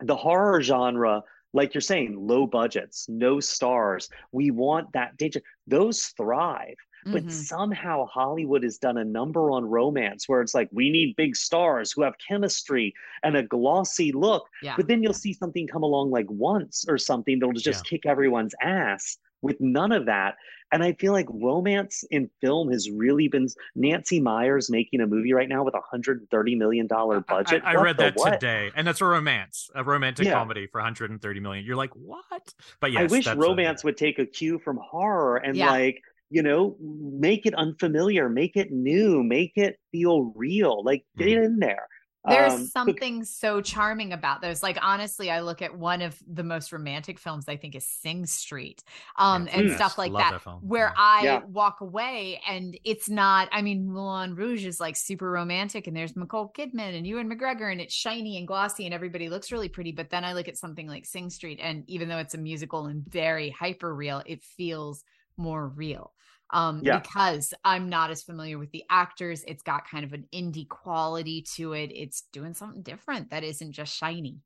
the 0.00 0.16
horror 0.16 0.62
genre, 0.62 1.22
like 1.52 1.74
you're 1.74 1.80
saying, 1.80 2.16
low 2.18 2.46
budgets, 2.46 3.06
no 3.08 3.40
stars, 3.40 4.08
we 4.32 4.50
want 4.50 4.92
that 4.92 5.16
danger. 5.16 5.40
Those 5.66 6.06
thrive. 6.16 6.76
But 7.04 7.22
mm-hmm. 7.22 7.30
somehow 7.30 8.06
Hollywood 8.06 8.64
has 8.64 8.76
done 8.76 8.98
a 8.98 9.04
number 9.04 9.52
on 9.52 9.64
romance 9.64 10.28
where 10.28 10.42
it's 10.42 10.54
like, 10.54 10.68
we 10.72 10.90
need 10.90 11.14
big 11.16 11.36
stars 11.36 11.92
who 11.92 12.02
have 12.02 12.14
chemistry 12.26 12.92
and 13.22 13.36
a 13.36 13.42
glossy 13.44 14.12
look. 14.12 14.46
Yeah. 14.62 14.74
But 14.76 14.88
then 14.88 15.02
you'll 15.02 15.14
see 15.14 15.32
something 15.32 15.68
come 15.68 15.84
along 15.84 16.10
like 16.10 16.26
once 16.28 16.84
or 16.88 16.98
something 16.98 17.38
that'll 17.38 17.52
just 17.52 17.86
yeah. 17.86 17.90
kick 17.90 18.06
everyone's 18.06 18.54
ass 18.60 19.16
with 19.42 19.56
none 19.60 19.92
of 19.92 20.06
that. 20.06 20.36
And 20.70 20.82
I 20.82 20.92
feel 20.92 21.12
like 21.12 21.26
romance 21.30 22.04
in 22.10 22.28
film 22.42 22.70
has 22.70 22.90
really 22.90 23.28
been 23.28 23.48
Nancy 23.74 24.20
Meyers 24.20 24.70
making 24.70 25.00
a 25.00 25.06
movie 25.06 25.32
right 25.32 25.48
now 25.48 25.64
with 25.64 25.74
a 25.74 25.80
hundred 25.80 26.26
thirty 26.30 26.54
million 26.54 26.86
dollar 26.86 27.20
budget. 27.20 27.62
I, 27.64 27.72
I, 27.72 27.78
I 27.78 27.82
read 27.82 27.96
that 27.98 28.16
what? 28.16 28.32
today, 28.32 28.70
and 28.76 28.86
that's 28.86 29.00
a 29.00 29.06
romance, 29.06 29.70
a 29.74 29.82
romantic 29.82 30.26
yeah. 30.26 30.34
comedy 30.34 30.66
for 30.66 30.78
130 30.80 31.40
million. 31.40 31.64
You're 31.64 31.76
like, 31.76 31.94
what? 31.94 32.54
But 32.80 32.92
yes, 32.92 33.10
I 33.10 33.16
wish 33.16 33.26
romance 33.28 33.82
a, 33.82 33.86
would 33.86 33.96
take 33.96 34.18
a 34.18 34.26
cue 34.26 34.58
from 34.58 34.78
horror 34.78 35.38
and 35.38 35.56
yeah. 35.56 35.70
like 35.70 36.02
you 36.28 36.42
know 36.42 36.76
make 36.80 37.46
it 37.46 37.54
unfamiliar, 37.54 38.28
make 38.28 38.56
it 38.56 38.70
new, 38.70 39.22
make 39.22 39.52
it 39.56 39.78
feel 39.90 40.32
real. 40.34 40.84
Like 40.84 41.04
get 41.16 41.28
mm-hmm. 41.28 41.44
in 41.44 41.58
there. 41.60 41.88
There's 42.28 42.52
um, 42.52 42.66
something 42.66 43.24
so 43.24 43.60
charming 43.60 44.12
about 44.12 44.40
those. 44.40 44.62
Like 44.62 44.78
honestly, 44.82 45.30
I 45.30 45.40
look 45.40 45.62
at 45.62 45.76
one 45.76 46.02
of 46.02 46.16
the 46.26 46.42
most 46.42 46.72
romantic 46.72 47.18
films 47.18 47.46
I 47.48 47.56
think 47.56 47.74
is 47.74 47.86
Sing 47.86 48.26
Street, 48.26 48.82
um, 49.16 49.46
yes, 49.46 49.54
and 49.54 49.68
yes, 49.68 49.76
stuff 49.76 49.98
like 49.98 50.12
that, 50.12 50.40
that 50.44 50.62
where 50.62 50.86
yeah. 50.86 50.92
I 50.96 51.22
yeah. 51.24 51.40
walk 51.46 51.80
away 51.80 52.40
and 52.48 52.78
it's 52.84 53.08
not. 53.08 53.48
I 53.52 53.62
mean, 53.62 53.86
Moulin 53.86 54.34
Rouge 54.34 54.66
is 54.66 54.80
like 54.80 54.96
super 54.96 55.30
romantic, 55.30 55.86
and 55.86 55.96
there's 55.96 56.16
Nicole 56.16 56.52
Kidman 56.56 56.96
and 56.96 57.06
Ewan 57.06 57.30
McGregor, 57.30 57.70
and 57.70 57.80
it's 57.80 57.94
shiny 57.94 58.38
and 58.38 58.46
glossy, 58.46 58.84
and 58.84 58.94
everybody 58.94 59.28
looks 59.28 59.52
really 59.52 59.68
pretty. 59.68 59.92
But 59.92 60.10
then 60.10 60.24
I 60.24 60.32
look 60.32 60.48
at 60.48 60.58
something 60.58 60.86
like 60.86 61.06
Sing 61.06 61.30
Street, 61.30 61.60
and 61.62 61.84
even 61.88 62.08
though 62.08 62.18
it's 62.18 62.34
a 62.34 62.38
musical 62.38 62.86
and 62.86 63.04
very 63.06 63.50
hyper 63.50 63.94
real, 63.94 64.22
it 64.26 64.42
feels 64.42 65.04
more 65.36 65.68
real 65.68 66.12
um, 66.50 66.80
yeah. 66.82 66.98
because 66.98 67.52
I'm 67.64 67.88
not 67.88 68.10
as 68.10 68.22
familiar 68.22 68.58
with 68.58 68.70
the 68.70 68.84
actors. 68.90 69.44
It's 69.46 69.62
got 69.62 69.88
kind 69.88 70.04
of 70.04 70.12
an 70.12 70.26
indie 70.32 70.68
quality 70.68 71.44
to 71.56 71.74
it. 71.74 71.90
It's 71.94 72.22
doing 72.32 72.54
something 72.54 72.82
different 72.82 73.30
that 73.30 73.44
isn't 73.44 73.72
just 73.72 73.94
shiny. 73.94 74.40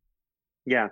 Yeah. 0.65 0.89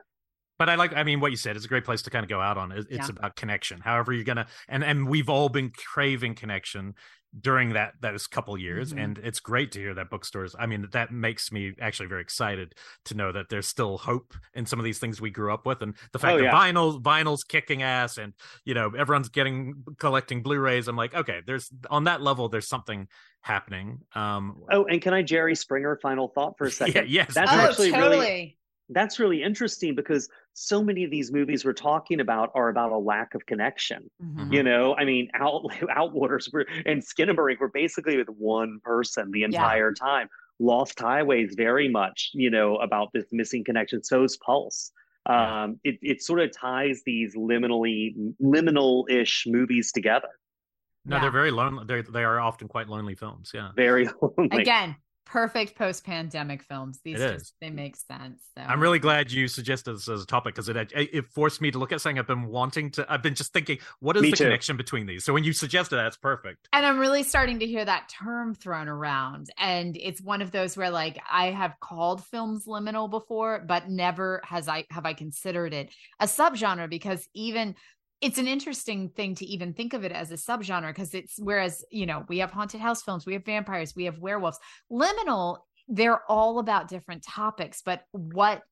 But 0.60 0.68
I 0.68 0.74
like, 0.74 0.94
I 0.94 1.04
mean, 1.04 1.20
what 1.20 1.30
you 1.30 1.38
said 1.38 1.56
is 1.56 1.64
a 1.64 1.68
great 1.68 1.86
place 1.86 2.02
to 2.02 2.10
kind 2.10 2.22
of 2.22 2.28
go 2.28 2.38
out 2.38 2.58
on. 2.58 2.70
It's 2.70 2.86
yeah. 2.90 3.06
about 3.08 3.34
connection. 3.34 3.80
However, 3.80 4.12
you're 4.12 4.24
gonna, 4.24 4.46
and 4.68 4.84
and 4.84 5.08
we've 5.08 5.30
all 5.30 5.48
been 5.48 5.70
craving 5.70 6.34
connection 6.34 6.96
during 7.40 7.72
that 7.72 7.94
those 8.02 8.26
couple 8.26 8.58
years, 8.58 8.90
mm-hmm. 8.90 8.98
and 8.98 9.18
it's 9.24 9.40
great 9.40 9.72
to 9.72 9.78
hear 9.78 9.94
that 9.94 10.10
bookstores. 10.10 10.54
I 10.58 10.66
mean, 10.66 10.86
that 10.92 11.12
makes 11.12 11.50
me 11.50 11.72
actually 11.80 12.10
very 12.10 12.20
excited 12.20 12.74
to 13.06 13.14
know 13.14 13.32
that 13.32 13.48
there's 13.48 13.68
still 13.68 13.96
hope 13.96 14.34
in 14.52 14.66
some 14.66 14.78
of 14.78 14.84
these 14.84 14.98
things 14.98 15.18
we 15.18 15.30
grew 15.30 15.50
up 15.50 15.64
with, 15.64 15.80
and 15.80 15.94
the 16.12 16.18
fact 16.18 16.34
oh, 16.34 16.36
yeah. 16.36 16.50
that 16.50 16.74
vinyl 16.74 17.00
vinyl's 17.00 17.42
kicking 17.42 17.82
ass, 17.82 18.18
and 18.18 18.34
you 18.66 18.74
know 18.74 18.92
everyone's 18.98 19.30
getting 19.30 19.82
collecting 19.98 20.42
Blu-rays. 20.42 20.88
I'm 20.88 20.96
like, 20.96 21.14
okay, 21.14 21.40
there's 21.46 21.70
on 21.88 22.04
that 22.04 22.20
level, 22.20 22.50
there's 22.50 22.68
something 22.68 23.08
happening. 23.40 24.00
Um, 24.14 24.62
oh, 24.70 24.84
and 24.84 25.00
can 25.00 25.14
I 25.14 25.22
Jerry 25.22 25.54
Springer 25.54 25.98
final 26.02 26.28
thought 26.28 26.58
for 26.58 26.66
a 26.66 26.70
second? 26.70 27.08
Yeah, 27.08 27.22
yes, 27.22 27.32
that's 27.34 27.50
oh, 27.50 27.60
actually 27.60 27.92
totally. 27.92 28.18
really 28.18 28.56
that's 28.90 29.18
really 29.18 29.42
interesting 29.42 29.94
because 29.94 30.28
so 30.54 30.82
many 30.82 31.04
of 31.04 31.10
these 31.10 31.32
movies 31.32 31.64
we're 31.64 31.72
talking 31.72 32.20
about 32.20 32.50
are 32.54 32.68
about 32.68 32.92
a 32.92 32.98
lack 32.98 33.34
of 33.34 33.46
connection. 33.46 34.10
Mm-hmm. 34.22 34.52
You 34.52 34.62
know, 34.62 34.94
I 34.96 35.04
mean, 35.04 35.30
Out 35.34 35.62
Outwaters 35.96 36.52
were, 36.52 36.66
and 36.86 37.02
Skinamarink 37.02 37.60
were 37.60 37.68
basically 37.68 38.16
with 38.16 38.28
one 38.28 38.80
person 38.82 39.30
the 39.30 39.44
entire 39.44 39.92
yeah. 39.96 40.06
time. 40.06 40.28
Lost 40.58 41.00
Highways 41.00 41.54
very 41.56 41.88
much, 41.88 42.30
you 42.34 42.50
know, 42.50 42.76
about 42.76 43.08
this 43.14 43.24
missing 43.32 43.64
connection. 43.64 44.02
So 44.02 44.24
is 44.24 44.36
Pulse. 44.36 44.92
Um, 45.26 45.78
it 45.84 45.98
it 46.02 46.22
sort 46.22 46.40
of 46.40 46.50
ties 46.50 47.02
these 47.04 47.36
liminally 47.36 48.14
liminal-ish 48.42 49.44
movies 49.46 49.92
together. 49.92 50.28
No, 51.04 51.16
yeah. 51.16 51.22
they're 51.22 51.30
very 51.30 51.50
lonely. 51.50 51.84
They 51.86 52.02
they 52.02 52.24
are 52.24 52.40
often 52.40 52.68
quite 52.68 52.88
lonely 52.88 53.14
films. 53.14 53.52
Yeah, 53.54 53.70
very 53.76 54.08
lonely. 54.22 54.60
Again, 54.60 54.96
perfect 55.26 55.76
post-pandemic 55.76 56.62
films. 56.62 57.00
These 57.04 57.20
it 57.20 57.32
just 57.32 57.44
is. 57.44 57.52
they 57.60 57.70
make 57.70 57.96
sense. 57.96 58.42
So. 58.56 58.64
I'm 58.64 58.80
really 58.80 58.98
glad 58.98 59.30
you 59.30 59.48
suggested 59.48 59.94
this 59.94 60.08
as 60.08 60.22
a 60.22 60.26
topic 60.26 60.54
because 60.54 60.68
it 60.68 60.92
it 60.94 61.26
forced 61.26 61.60
me 61.60 61.70
to 61.70 61.78
look 61.78 61.92
at 61.92 62.00
something 62.00 62.18
I've 62.18 62.26
been 62.26 62.46
wanting 62.46 62.90
to. 62.92 63.06
I've 63.08 63.22
been 63.22 63.34
just 63.34 63.52
thinking, 63.52 63.78
what 64.00 64.16
is 64.16 64.22
me 64.22 64.30
the 64.30 64.36
too. 64.36 64.44
connection 64.44 64.76
between 64.76 65.06
these? 65.06 65.24
So 65.24 65.32
when 65.32 65.44
you 65.44 65.52
suggested 65.52 65.96
that, 65.96 66.06
it's 66.06 66.16
perfect. 66.16 66.68
And 66.72 66.84
I'm 66.84 66.98
really 66.98 67.22
starting 67.22 67.60
to 67.60 67.66
hear 67.66 67.84
that 67.84 68.08
term 68.08 68.54
thrown 68.54 68.88
around, 68.88 69.50
and 69.58 69.96
it's 69.96 70.20
one 70.20 70.42
of 70.42 70.50
those 70.50 70.76
where 70.76 70.90
like 70.90 71.20
I 71.30 71.46
have 71.46 71.78
called 71.80 72.24
films 72.24 72.66
liminal 72.66 73.08
before, 73.08 73.64
but 73.66 73.88
never 73.88 74.40
has 74.44 74.68
I 74.68 74.84
have 74.90 75.06
I 75.06 75.14
considered 75.14 75.72
it 75.72 75.90
a 76.18 76.26
subgenre 76.26 76.90
because 76.90 77.28
even 77.34 77.76
it's 78.20 78.38
an 78.38 78.46
interesting 78.46 79.08
thing 79.10 79.34
to 79.36 79.46
even 79.46 79.72
think 79.72 79.94
of 79.94 80.04
it 80.04 80.12
as 80.12 80.30
a 80.30 80.34
subgenre 80.34 80.88
because 80.88 81.14
it's 81.14 81.36
whereas 81.38 81.84
you 81.90 82.06
know 82.06 82.24
we 82.28 82.38
have 82.38 82.50
haunted 82.50 82.80
house 82.80 83.02
films 83.02 83.26
we 83.26 83.32
have 83.32 83.44
vampires 83.44 83.94
we 83.96 84.04
have 84.04 84.18
werewolves. 84.18 84.58
Liminal 84.90 85.58
they're 85.88 86.22
all 86.30 86.58
about 86.58 86.88
different 86.88 87.24
topics 87.24 87.82
but 87.84 88.02
what 88.12 88.62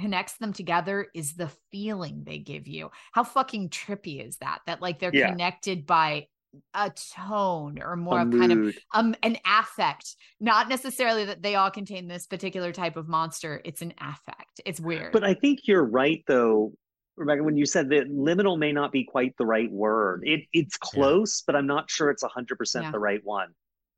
connects 0.00 0.36
them 0.38 0.52
together 0.52 1.06
is 1.14 1.34
the 1.34 1.50
feeling 1.70 2.22
they 2.24 2.38
give 2.38 2.66
you. 2.66 2.90
How 3.12 3.24
fucking 3.24 3.68
trippy 3.70 4.26
is 4.26 4.36
that? 4.38 4.60
That 4.66 4.82
like 4.82 4.98
they're 4.98 5.14
yeah. 5.14 5.30
connected 5.30 5.86
by 5.86 6.26
a 6.74 6.90
tone 7.16 7.78
or 7.82 7.96
more 7.96 8.18
a 8.18 8.22
of 8.22 8.28
mood. 8.28 8.40
kind 8.40 8.52
of 8.52 8.74
um 8.92 9.14
an 9.22 9.38
affect. 9.46 10.16
Not 10.40 10.68
necessarily 10.68 11.24
that 11.26 11.42
they 11.42 11.54
all 11.54 11.70
contain 11.70 12.08
this 12.08 12.26
particular 12.26 12.72
type 12.72 12.96
of 12.96 13.08
monster 13.08 13.60
it's 13.64 13.82
an 13.82 13.94
affect. 14.00 14.60
It's 14.64 14.80
weird. 14.80 15.12
But 15.12 15.24
i 15.24 15.34
think 15.34 15.60
you're 15.64 15.84
right 15.84 16.22
though 16.26 16.72
Rebecca, 17.22 17.42
when 17.42 17.56
you 17.56 17.66
said 17.66 17.88
that 17.90 18.10
liminal 18.10 18.58
may 18.58 18.72
not 18.72 18.92
be 18.92 19.04
quite 19.04 19.36
the 19.36 19.46
right 19.46 19.70
word, 19.70 20.22
it 20.24 20.42
it's 20.52 20.76
close, 20.76 21.42
yeah. 21.42 21.44
but 21.52 21.56
I'm 21.56 21.66
not 21.66 21.90
sure 21.90 22.10
it's 22.10 22.24
100% 22.24 22.82
yeah. 22.82 22.90
the 22.90 22.98
right 22.98 23.20
one. 23.24 23.48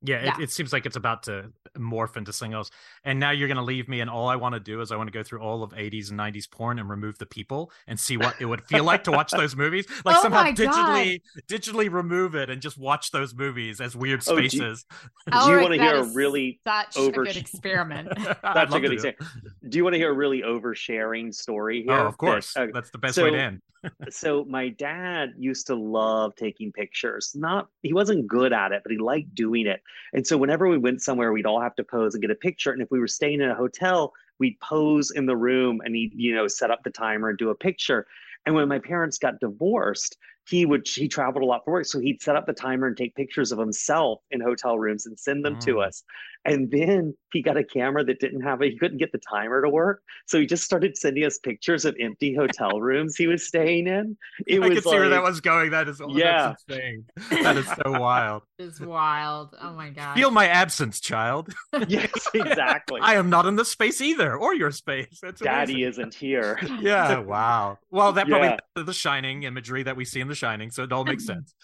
Yeah, 0.05 0.23
yeah. 0.23 0.37
It, 0.37 0.45
it, 0.45 0.51
seems 0.51 0.73
like 0.73 0.85
it's 0.85 0.97
about 0.97 1.23
to 1.25 1.51
morph 1.79 2.17
into 2.17 2.33
something 2.33 2.53
else. 2.53 2.71
And 3.05 3.19
now 3.19 3.31
you're 3.31 3.49
going 3.49 3.57
to 3.57 3.63
leave 3.63 3.89
me, 3.89 4.01
and 4.01 4.11
all 4.11 4.29
I 4.29 4.37
want 4.37 4.55
to 4.55 4.61
do 4.61 4.83
is 4.83 4.93
I 4.93 4.97
want 4.97 5.09
to 5.09 5.13
go 5.13 5.23
through 5.23 5.41
all 5.41 5.63
of 5.63 5.71
80s 5.71 6.11
and 6.11 6.21
90s 6.21 6.51
porn 6.51 6.79
and 6.79 6.91
remove 6.91 7.17
the 7.19 7.27
people 7.27 7.73
and 7.87 7.99
see 7.99 8.19
what 8.19 8.35
it 8.39 8.45
would 8.45 8.63
feel 8.67 8.85
like 8.85 9.05
to 9.05 9.13
watch 9.13 9.31
those 9.33 9.57
movies. 9.57 9.87
Like 10.05 10.19
oh 10.19 10.23
somehow 10.23 10.45
digitally, 10.45 11.21
God. 11.35 11.43
digitally 11.49 11.91
remove 11.91 12.35
it 12.35 12.51
and 12.51 12.61
just 12.61 12.77
watch 12.77 13.11
those 13.11 13.33
movies 13.33 13.81
as 13.81 13.97
weird 13.97 14.23
spaces. 14.23 14.85
Oh, 15.33 15.47
do 15.47 15.53
you, 15.53 15.57
you 15.57 15.63
want 15.63 15.75
to 15.75 15.81
hear 15.81 15.97
a 15.97 16.05
really 16.05 16.61
such 16.63 16.99
over- 16.99 17.23
a 17.23 17.25
good 17.27 17.37
experiment? 17.39 18.09
That's 18.43 18.75
a 18.75 18.81
good 18.81 18.93
example. 18.93 19.27
Do 19.67 19.79
you 19.79 19.85
want 19.85 19.95
to 19.95 19.99
hear 19.99 20.11
a 20.11 20.15
really 20.15 20.43
oversharing 20.43 21.33
story 21.33 21.85
here? 21.85 21.93
Oh, 21.95 22.07
of 22.07 22.19
course. 22.19 22.53
That, 22.53 22.69
uh, 22.69 22.73
That's 22.75 22.91
the 22.91 22.99
best 22.99 23.15
so, 23.15 23.25
way 23.25 23.31
to 23.31 23.41
end. 23.41 23.63
so 24.11 24.45
my 24.45 24.69
dad 24.71 25.31
used 25.39 25.69
to 25.69 25.75
love 25.75 26.35
taking 26.35 26.71
pictures. 26.73 27.33
Not 27.35 27.69
he 27.83 27.95
wasn't 27.95 28.27
good 28.27 28.53
at 28.53 28.73
it, 28.73 28.83
but 28.83 28.93
he 28.93 28.99
liked 28.99 29.35
doing 29.35 29.67
it 29.67 29.81
And 30.13 30.27
so 30.27 30.37
whenever 30.37 30.69
we 30.69 30.79
went 30.79 31.03
somewhere, 31.03 31.33
we'd 31.33 31.47
all 31.47 31.61
have 31.61 31.75
to 31.77 31.85
pose 31.85 32.15
and 32.15 32.23
get 32.23 32.31
a 32.31 32.37
picture. 32.37 32.73
And 32.73 32.83
if 32.83 32.91
we 32.91 33.01
were 33.01 33.09
staying 33.09 33.41
in 33.41 33.51
a 33.51 33.55
hotel, 33.55 34.13
we'd 34.39 34.59
pose 34.61 35.11
in 35.11 35.27
the 35.27 35.37
room 35.37 35.81
and 35.85 35.95
he'd, 35.95 36.13
you 36.15 36.35
know, 36.35 36.49
set 36.49 36.71
up 36.71 36.83
the 36.85 36.91
timer 36.91 37.31
and 37.31 37.39
do 37.39 37.51
a 37.51 37.55
picture. 37.55 38.07
And 38.47 38.55
when 38.55 38.69
my 38.69 38.79
parents 38.79 39.19
got 39.19 39.41
divorced, 39.41 40.17
he 40.47 40.67
would 40.67 40.87
he 40.87 41.09
traveled 41.09 41.43
a 41.43 41.47
lot 41.47 41.65
for 41.65 41.73
work 41.73 41.87
so 41.87 41.99
he'd 41.99 42.21
set 42.21 42.37
up 42.37 42.47
the 42.47 42.53
timer 42.53 42.87
and 42.87 42.97
take 42.97 43.15
pictures 43.15 43.51
of 43.51 43.59
himself 43.59 44.21
in 44.31 44.41
hotel 44.41 44.79
rooms 44.79 45.07
and 45.07 45.19
send 45.19 45.45
them 45.45 45.57
mm. 45.57 45.61
to 45.61 45.81
us 45.81 46.03
and 46.45 46.71
then 46.71 47.15
he 47.33 47.43
got 47.43 47.57
a 47.57 47.65
camera 47.65 48.05
that 48.05 48.21
didn't 48.21 48.43
have 48.43 48.63
a 48.63 48.67
he 48.67 48.79
couldn't 48.79 48.99
get 48.99 49.13
the 49.13 49.21
timer 49.31 49.63
to 49.63 49.69
work. 49.69 50.03
So 50.27 50.39
he 50.39 50.47
just 50.47 50.65
started 50.65 50.97
sending 50.97 51.25
us 51.25 51.39
pictures 51.39 51.85
of 51.85 51.97
empty 52.01 52.35
hotel 52.35 52.81
rooms 52.81 53.17
he 53.17 53.27
was 53.27 53.47
staying 53.47 53.87
in. 53.87 54.17
It 54.47 54.57
I 54.57 54.59
was 54.61 54.69
could 54.69 54.87
like, 54.87 54.93
see 54.95 54.99
where 55.01 55.09
that 55.09 55.23
was 55.23 55.41
going. 55.41 55.71
That 55.71 55.89
is 55.89 56.01
oh, 56.01 56.09
yeah. 56.11 56.55
insane. 56.69 57.05
That 57.31 57.57
is 57.57 57.67
so 57.67 57.99
wild. 57.99 58.43
It's 58.57 58.81
wild. 58.81 59.57
Oh 59.61 59.73
my 59.73 59.91
god 59.91 60.15
feel 60.15 60.31
my 60.31 60.47
absence 60.47 61.01
child. 61.01 61.53
Yes 61.89 62.29
exactly. 62.33 63.01
I 63.03 63.15
am 63.15 63.29
not 63.29 63.47
in 63.47 63.57
the 63.57 63.65
space 63.65 64.01
either 64.01 64.37
or 64.37 64.55
your 64.55 64.71
space. 64.71 65.19
That's 65.21 65.41
daddy 65.41 65.83
isn't 65.83 66.15
here. 66.15 66.59
Yeah 66.81 67.19
wow. 67.19 67.79
Well 67.91 68.13
that 68.13 68.29
probably 68.29 68.57
yeah. 68.77 68.83
the 68.83 68.93
shining 68.93 69.43
imagery 69.43 69.83
that 69.83 69.97
we 69.97 70.05
see 70.05 70.21
in 70.21 70.29
the 70.29 70.35
shining 70.35 70.71
so 70.71 70.85
it 70.85 70.93
all 70.93 71.05
makes 71.05 71.27
sense 71.35 71.55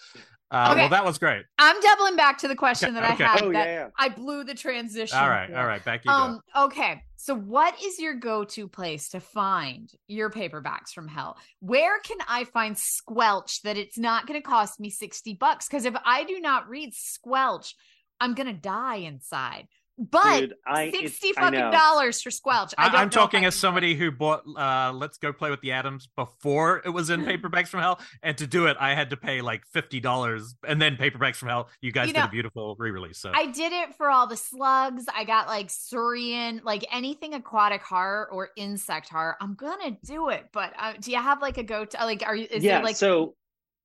uh, 0.51 0.69
okay. 0.73 0.81
Well, 0.81 0.89
that 0.89 1.05
was 1.05 1.19
great. 1.19 1.45
I'm 1.59 1.81
doubling 1.81 2.17
back 2.17 2.39
to 2.39 2.49
the 2.49 2.57
question 2.57 2.95
that 2.95 3.05
I 3.05 3.11
had. 3.11 3.43
Oh, 3.43 3.53
that 3.53 3.69
yeah, 3.69 3.75
yeah. 3.75 3.89
I 3.97 4.09
blew 4.09 4.43
the 4.43 4.55
transition. 4.55 5.17
All 5.17 5.29
right, 5.29 5.49
for. 5.49 5.57
all 5.57 5.67
right, 5.67 5.85
back 5.85 6.05
you 6.05 6.11
um, 6.11 6.41
go. 6.55 6.65
Okay, 6.65 7.03
so 7.17 7.35
what 7.35 7.81
is 7.83 7.99
your 7.99 8.15
go-to 8.15 8.67
place 8.67 9.11
to 9.11 9.21
find 9.21 9.91
your 10.09 10.31
paperbacks 10.31 10.91
from 10.93 11.07
hell? 11.07 11.37
Where 11.61 12.01
can 12.01 12.19
I 12.29 12.45
find 12.45 12.77
Squelch 12.77 13.63
that 13.63 13.77
it's 13.77 13.99
not 13.99 14.27
going 14.27 14.41
to 14.41 14.47
cost 14.47 14.81
me 14.81 14.91
sixty 14.91 15.35
bucks? 15.35 15.69
Because 15.69 15.85
if 15.85 15.95
I 16.05 16.25
do 16.25 16.41
not 16.41 16.69
read 16.69 16.95
Squelch, 16.95 17.75
I'm 18.21 18.35
going 18.35 18.49
to 18.49 18.53
die 18.53 18.97
inside. 18.97 19.69
But 19.99 20.41
Dude, 20.41 20.55
I, 20.67 20.91
sixty 20.91 21.33
fucking 21.33 21.71
dollars 21.73 22.23
for 22.23 22.31
Squelch. 22.31 22.73
I 22.79 23.03
am 23.03 23.11
talking 23.11 23.45
as 23.45 23.55
somebody 23.55 23.95
who 23.95 24.11
bought 24.11 24.45
uh, 24.57 24.93
"Let's 24.95 25.19
Go 25.19 25.31
Play 25.31 25.51
with 25.51 25.61
the 25.61 25.73
Adams'" 25.73 26.09
before 26.17 26.81
it 26.87 26.89
was 26.89 27.11
in 27.11 27.21
Paperbacks 27.27 27.69
from 27.69 27.81
Hell, 27.81 28.01
and 28.23 28.37
to 28.39 28.47
do 28.47 28.67
it, 28.67 28.79
I 28.81 28.95
had 28.95 29.11
to 29.11 29.19
pay 29.19 29.43
like 29.43 29.63
fifty 29.67 30.01
dollars, 30.01 30.55
and 30.67 30.81
then 30.81 30.97
Paperbacks 30.97 31.37
from 31.37 31.49
Hell. 31.49 31.69
You 31.83 31.93
guys 31.93 32.09
you 32.09 32.15
know, 32.15 32.21
did 32.21 32.29
a 32.29 32.31
beautiful 32.31 32.77
re-release. 32.79 33.19
So 33.19 33.33
I 33.35 33.47
did 33.47 33.73
it 33.73 33.95
for 33.97 34.09
all 34.09 34.27
the 34.27 34.39
slugs. 34.39 35.05
I 35.15 35.25
got 35.25 35.49
like 35.49 35.69
Saurian, 35.69 36.63
like 36.65 36.87
anything 36.91 37.35
aquatic 37.35 37.83
horror 37.83 38.27
or 38.33 38.51
insect 38.57 39.11
horror. 39.11 39.37
I'm 39.39 39.55
gonna 39.55 39.99
do 40.03 40.31
it. 40.31 40.47
But 40.53 40.73
uh, 40.79 40.95
do 40.99 41.11
you 41.11 41.19
have 41.19 41.43
like 41.43 41.59
a 41.59 41.63
go 41.63 41.85
to? 41.85 41.97
Like, 41.99 42.23
are 42.25 42.35
you? 42.35 42.47
Is 42.51 42.65
yeah. 42.65 42.77
There, 42.77 42.85
like 42.85 42.97
so, 42.97 43.35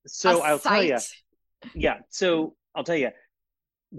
so 0.06 0.42
I'll 0.42 0.58
site? 0.58 0.72
tell 0.72 0.84
you. 0.84 0.98
Yeah. 1.74 1.98
So 2.08 2.54
I'll 2.74 2.84
tell 2.84 2.96
you 2.96 3.10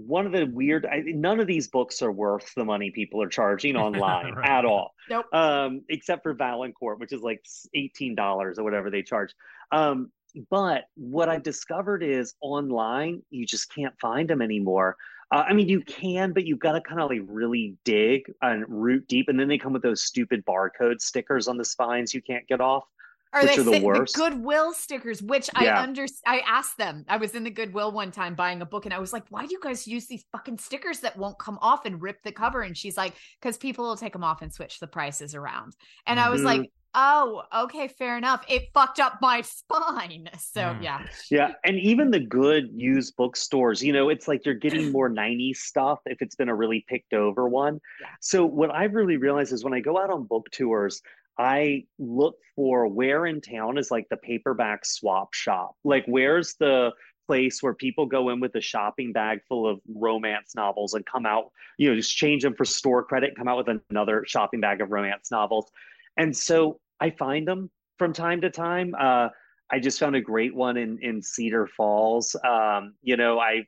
one 0.06 0.26
of 0.26 0.32
the 0.32 0.44
weird 0.46 0.86
I, 0.86 1.02
none 1.06 1.40
of 1.40 1.46
these 1.46 1.68
books 1.68 2.02
are 2.02 2.12
worth 2.12 2.52
the 2.54 2.64
money 2.64 2.90
people 2.90 3.22
are 3.22 3.28
charging 3.28 3.76
online 3.76 4.34
right. 4.34 4.48
at 4.48 4.64
all 4.64 4.94
nope. 5.10 5.26
um, 5.32 5.82
except 5.88 6.22
for 6.22 6.34
valancourt 6.34 7.00
which 7.00 7.12
is 7.12 7.22
like 7.22 7.44
$18 7.76 8.58
or 8.58 8.64
whatever 8.64 8.90
they 8.90 9.02
charge 9.02 9.34
um, 9.72 10.10
but 10.50 10.84
what 10.94 11.28
i've 11.28 11.42
discovered 11.42 12.02
is 12.02 12.34
online 12.40 13.22
you 13.30 13.46
just 13.46 13.72
can't 13.74 13.98
find 14.00 14.28
them 14.28 14.42
anymore 14.42 14.96
uh, 15.32 15.44
i 15.48 15.52
mean 15.52 15.68
you 15.68 15.80
can 15.80 16.32
but 16.32 16.44
you've 16.44 16.60
got 16.60 16.72
to 16.72 16.80
kind 16.82 17.00
of 17.00 17.10
like 17.10 17.22
really 17.26 17.76
dig 17.84 18.22
and 18.42 18.64
root 18.68 19.06
deep 19.08 19.28
and 19.28 19.40
then 19.40 19.48
they 19.48 19.58
come 19.58 19.72
with 19.72 19.82
those 19.82 20.02
stupid 20.02 20.44
barcode 20.44 21.00
stickers 21.00 21.48
on 21.48 21.56
the 21.56 21.64
spines 21.64 22.14
you 22.14 22.22
can't 22.22 22.46
get 22.46 22.60
off 22.60 22.84
are 23.32 23.44
they 23.44 23.56
are 23.56 23.62
the, 23.62 23.80
worst. 23.80 24.14
the 24.14 24.20
Goodwill 24.20 24.72
stickers, 24.72 25.22
which 25.22 25.50
yeah. 25.60 25.78
I 25.78 25.82
under 25.82 26.06
I 26.26 26.40
asked 26.46 26.78
them. 26.78 27.04
I 27.08 27.16
was 27.16 27.34
in 27.34 27.44
the 27.44 27.50
Goodwill 27.50 27.92
one 27.92 28.10
time 28.10 28.34
buying 28.34 28.62
a 28.62 28.66
book 28.66 28.84
and 28.84 28.94
I 28.94 28.98
was 28.98 29.12
like, 29.12 29.24
why 29.30 29.46
do 29.46 29.52
you 29.52 29.60
guys 29.62 29.86
use 29.86 30.06
these 30.06 30.24
fucking 30.32 30.58
stickers 30.58 31.00
that 31.00 31.16
won't 31.16 31.38
come 31.38 31.58
off 31.60 31.84
and 31.84 32.00
rip 32.00 32.22
the 32.22 32.32
cover? 32.32 32.62
And 32.62 32.76
she's 32.76 32.96
like, 32.96 33.14
because 33.40 33.56
people 33.56 33.84
will 33.84 33.96
take 33.96 34.12
them 34.12 34.24
off 34.24 34.42
and 34.42 34.52
switch 34.52 34.80
the 34.80 34.86
prices 34.86 35.34
around. 35.34 35.76
And 36.06 36.18
I 36.18 36.30
was 36.30 36.40
mm-hmm. 36.40 36.60
like, 36.60 36.70
oh, 36.94 37.42
okay, 37.54 37.88
fair 37.88 38.16
enough. 38.16 38.44
It 38.48 38.68
fucked 38.74 39.00
up 39.00 39.18
my 39.20 39.40
spine. 39.42 40.28
So 40.38 40.60
mm. 40.60 40.82
yeah. 40.82 41.06
Yeah. 41.30 41.52
And 41.64 41.78
even 41.78 42.10
the 42.10 42.20
good 42.20 42.70
used 42.74 43.16
bookstores, 43.16 43.82
you 43.82 43.92
know, 43.92 44.08
it's 44.08 44.28
like 44.28 44.44
you're 44.44 44.54
getting 44.54 44.92
more 44.92 45.10
90s 45.10 45.56
stuff 45.56 46.00
if 46.06 46.20
it's 46.20 46.34
been 46.34 46.48
a 46.48 46.54
really 46.54 46.84
picked 46.88 47.12
over 47.12 47.48
one. 47.48 47.80
Yeah. 48.00 48.08
So 48.20 48.44
what 48.44 48.74
I've 48.74 48.94
really 48.94 49.16
realized 49.16 49.52
is 49.52 49.64
when 49.64 49.74
I 49.74 49.80
go 49.80 49.98
out 49.98 50.10
on 50.10 50.24
book 50.24 50.50
tours, 50.50 51.02
I 51.38 51.84
look 51.98 52.36
for 52.56 52.88
where 52.88 53.26
in 53.26 53.40
town 53.40 53.78
is 53.78 53.90
like 53.90 54.08
the 54.10 54.16
paperback 54.16 54.84
swap 54.84 55.34
shop. 55.34 55.76
Like, 55.84 56.04
where's 56.06 56.54
the 56.58 56.92
place 57.28 57.62
where 57.62 57.74
people 57.74 58.06
go 58.06 58.30
in 58.30 58.40
with 58.40 58.54
a 58.56 58.60
shopping 58.60 59.12
bag 59.12 59.40
full 59.48 59.68
of 59.68 59.80
romance 59.94 60.54
novels 60.56 60.94
and 60.94 61.04
come 61.06 61.26
out, 61.26 61.52
you 61.76 61.88
know, 61.88 61.94
just 61.94 62.16
change 62.16 62.42
them 62.42 62.54
for 62.54 62.64
store 62.64 63.04
credit, 63.04 63.36
come 63.36 63.46
out 63.46 63.58
with 63.58 63.78
another 63.90 64.24
shopping 64.26 64.60
bag 64.60 64.80
of 64.80 64.90
romance 64.90 65.30
novels. 65.30 65.70
And 66.16 66.36
so 66.36 66.80
I 67.00 67.10
find 67.10 67.46
them 67.46 67.70
from 67.98 68.12
time 68.12 68.40
to 68.40 68.50
time. 68.50 68.94
Uh, 68.98 69.28
I 69.70 69.78
just 69.78 70.00
found 70.00 70.16
a 70.16 70.20
great 70.20 70.54
one 70.54 70.76
in 70.76 70.98
in 71.02 71.22
Cedar 71.22 71.66
Falls. 71.66 72.34
Um, 72.44 72.94
you 73.02 73.16
know, 73.16 73.38
I 73.38 73.66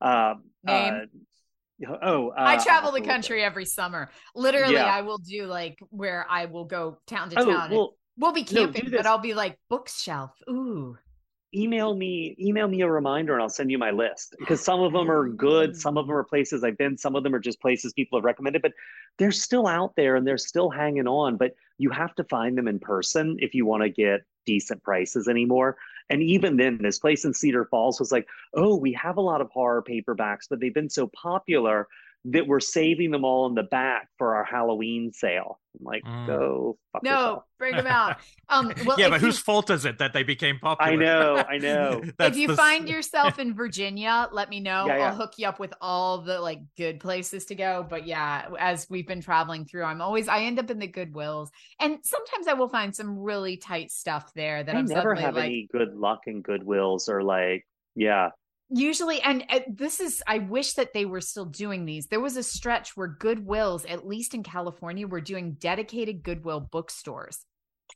uh, 0.00 0.34
uh, 0.66 1.00
Oh, 1.86 2.30
uh, 2.30 2.34
I 2.36 2.56
travel 2.58 2.90
the 2.90 3.00
country 3.00 3.42
every 3.42 3.64
summer. 3.64 4.10
Literally, 4.34 4.74
yeah. 4.74 4.86
I 4.86 5.02
will 5.02 5.18
do 5.18 5.46
like 5.46 5.78
where 5.90 6.26
I 6.28 6.46
will 6.46 6.64
go 6.64 6.98
town 7.06 7.30
to 7.30 7.40
oh, 7.40 7.44
town. 7.44 7.70
Well, 7.70 7.94
we'll 8.16 8.32
be 8.32 8.42
camping, 8.42 8.90
no, 8.90 8.96
but 8.98 9.06
I'll 9.06 9.18
be 9.18 9.34
like 9.34 9.58
bookshelf. 9.70 10.32
Ooh. 10.50 10.96
Email 11.54 11.94
me, 11.94 12.36
email 12.38 12.68
me 12.68 12.82
a 12.82 12.90
reminder, 12.90 13.32
and 13.32 13.40
I'll 13.40 13.48
send 13.48 13.70
you 13.70 13.78
my 13.78 13.90
list 13.90 14.34
because 14.38 14.62
some 14.62 14.80
of 14.80 14.92
them 14.92 15.10
are 15.10 15.28
good. 15.36 15.76
Some 15.76 15.96
of 15.96 16.06
them 16.06 16.16
are 16.16 16.24
places 16.24 16.62
I've 16.62 16.76
been. 16.76 16.98
Some 16.98 17.16
of 17.16 17.22
them 17.22 17.34
are 17.34 17.38
just 17.38 17.60
places 17.60 17.92
people 17.92 18.18
have 18.18 18.24
recommended, 18.24 18.60
but 18.60 18.72
they're 19.16 19.32
still 19.32 19.66
out 19.66 19.94
there 19.96 20.16
and 20.16 20.26
they're 20.26 20.36
still 20.36 20.68
hanging 20.68 21.06
on. 21.06 21.36
But 21.36 21.54
you 21.78 21.90
have 21.90 22.14
to 22.16 22.24
find 22.24 22.58
them 22.58 22.68
in 22.68 22.80
person 22.80 23.36
if 23.40 23.54
you 23.54 23.64
want 23.64 23.82
to 23.84 23.88
get 23.88 24.22
decent 24.44 24.82
prices 24.82 25.28
anymore. 25.28 25.76
And 26.10 26.22
even 26.22 26.56
then, 26.56 26.78
this 26.78 26.98
place 26.98 27.24
in 27.24 27.34
Cedar 27.34 27.66
Falls 27.66 28.00
was 28.00 28.12
like, 28.12 28.26
oh, 28.54 28.76
we 28.76 28.92
have 28.94 29.16
a 29.18 29.22
lot 29.22 29.40
of 29.40 29.50
horror 29.50 29.82
paperbacks, 29.82 30.48
but 30.48 30.60
they've 30.60 30.72
been 30.72 30.88
so 30.88 31.06
popular 31.08 31.88
that 32.32 32.46
we're 32.46 32.60
saving 32.60 33.10
them 33.10 33.24
all 33.24 33.46
in 33.46 33.54
the 33.54 33.62
back 33.62 34.08
for 34.18 34.36
our 34.36 34.44
Halloween 34.44 35.12
sale. 35.12 35.60
I'm 35.78 35.84
like, 35.84 36.02
mm. 36.02 36.26
go 36.26 36.78
no, 37.02 37.10
yourself. 37.10 37.44
bring 37.58 37.76
them 37.76 37.86
out. 37.88 38.16
Um, 38.48 38.72
well, 38.84 38.98
yeah, 38.98 39.08
but 39.08 39.20
whose 39.20 39.38
fault 39.38 39.70
is 39.70 39.84
it 39.84 39.98
that 39.98 40.12
they 40.12 40.22
became 40.24 40.58
popular? 40.58 40.92
I 40.92 40.96
know, 40.96 41.36
I 41.48 41.58
know. 41.58 42.02
if 42.20 42.36
you 42.36 42.48
the... 42.48 42.56
find 42.56 42.88
yourself 42.88 43.38
in 43.38 43.54
Virginia, 43.54 44.28
let 44.32 44.50
me 44.50 44.60
know. 44.60 44.86
Yeah, 44.86 44.96
yeah. 44.96 45.08
I'll 45.08 45.14
hook 45.14 45.34
you 45.36 45.46
up 45.46 45.60
with 45.60 45.72
all 45.80 46.18
the 46.18 46.40
like 46.40 46.60
good 46.76 47.00
places 47.00 47.44
to 47.46 47.54
go. 47.54 47.86
But 47.88 48.06
yeah, 48.06 48.48
as 48.58 48.88
we've 48.90 49.06
been 49.06 49.20
traveling 49.20 49.64
through, 49.64 49.84
I'm 49.84 50.00
always 50.00 50.28
I 50.28 50.42
end 50.42 50.58
up 50.58 50.70
in 50.70 50.78
the 50.78 50.88
Goodwills, 50.88 51.48
and 51.80 51.98
sometimes 52.02 52.48
I 52.48 52.54
will 52.54 52.68
find 52.68 52.94
some 52.94 53.18
really 53.18 53.56
tight 53.56 53.90
stuff 53.90 54.32
there 54.34 54.64
that 54.64 54.74
I 54.74 54.78
am 54.78 54.86
never 54.86 55.14
have 55.14 55.36
like, 55.36 55.44
any 55.44 55.68
good 55.72 55.94
luck 55.94 56.22
in 56.26 56.42
Goodwills 56.42 57.08
or 57.08 57.22
like 57.22 57.66
yeah 57.94 58.30
usually 58.70 59.20
and 59.22 59.44
uh, 59.48 59.60
this 59.68 59.98
is 60.00 60.22
i 60.26 60.38
wish 60.38 60.74
that 60.74 60.92
they 60.92 61.04
were 61.04 61.20
still 61.20 61.46
doing 61.46 61.84
these 61.84 62.06
there 62.08 62.20
was 62.20 62.36
a 62.36 62.42
stretch 62.42 62.96
where 62.96 63.16
goodwills 63.18 63.90
at 63.90 64.06
least 64.06 64.34
in 64.34 64.42
california 64.42 65.06
were 65.06 65.20
doing 65.20 65.52
dedicated 65.54 66.22
goodwill 66.22 66.60
bookstores 66.60 67.44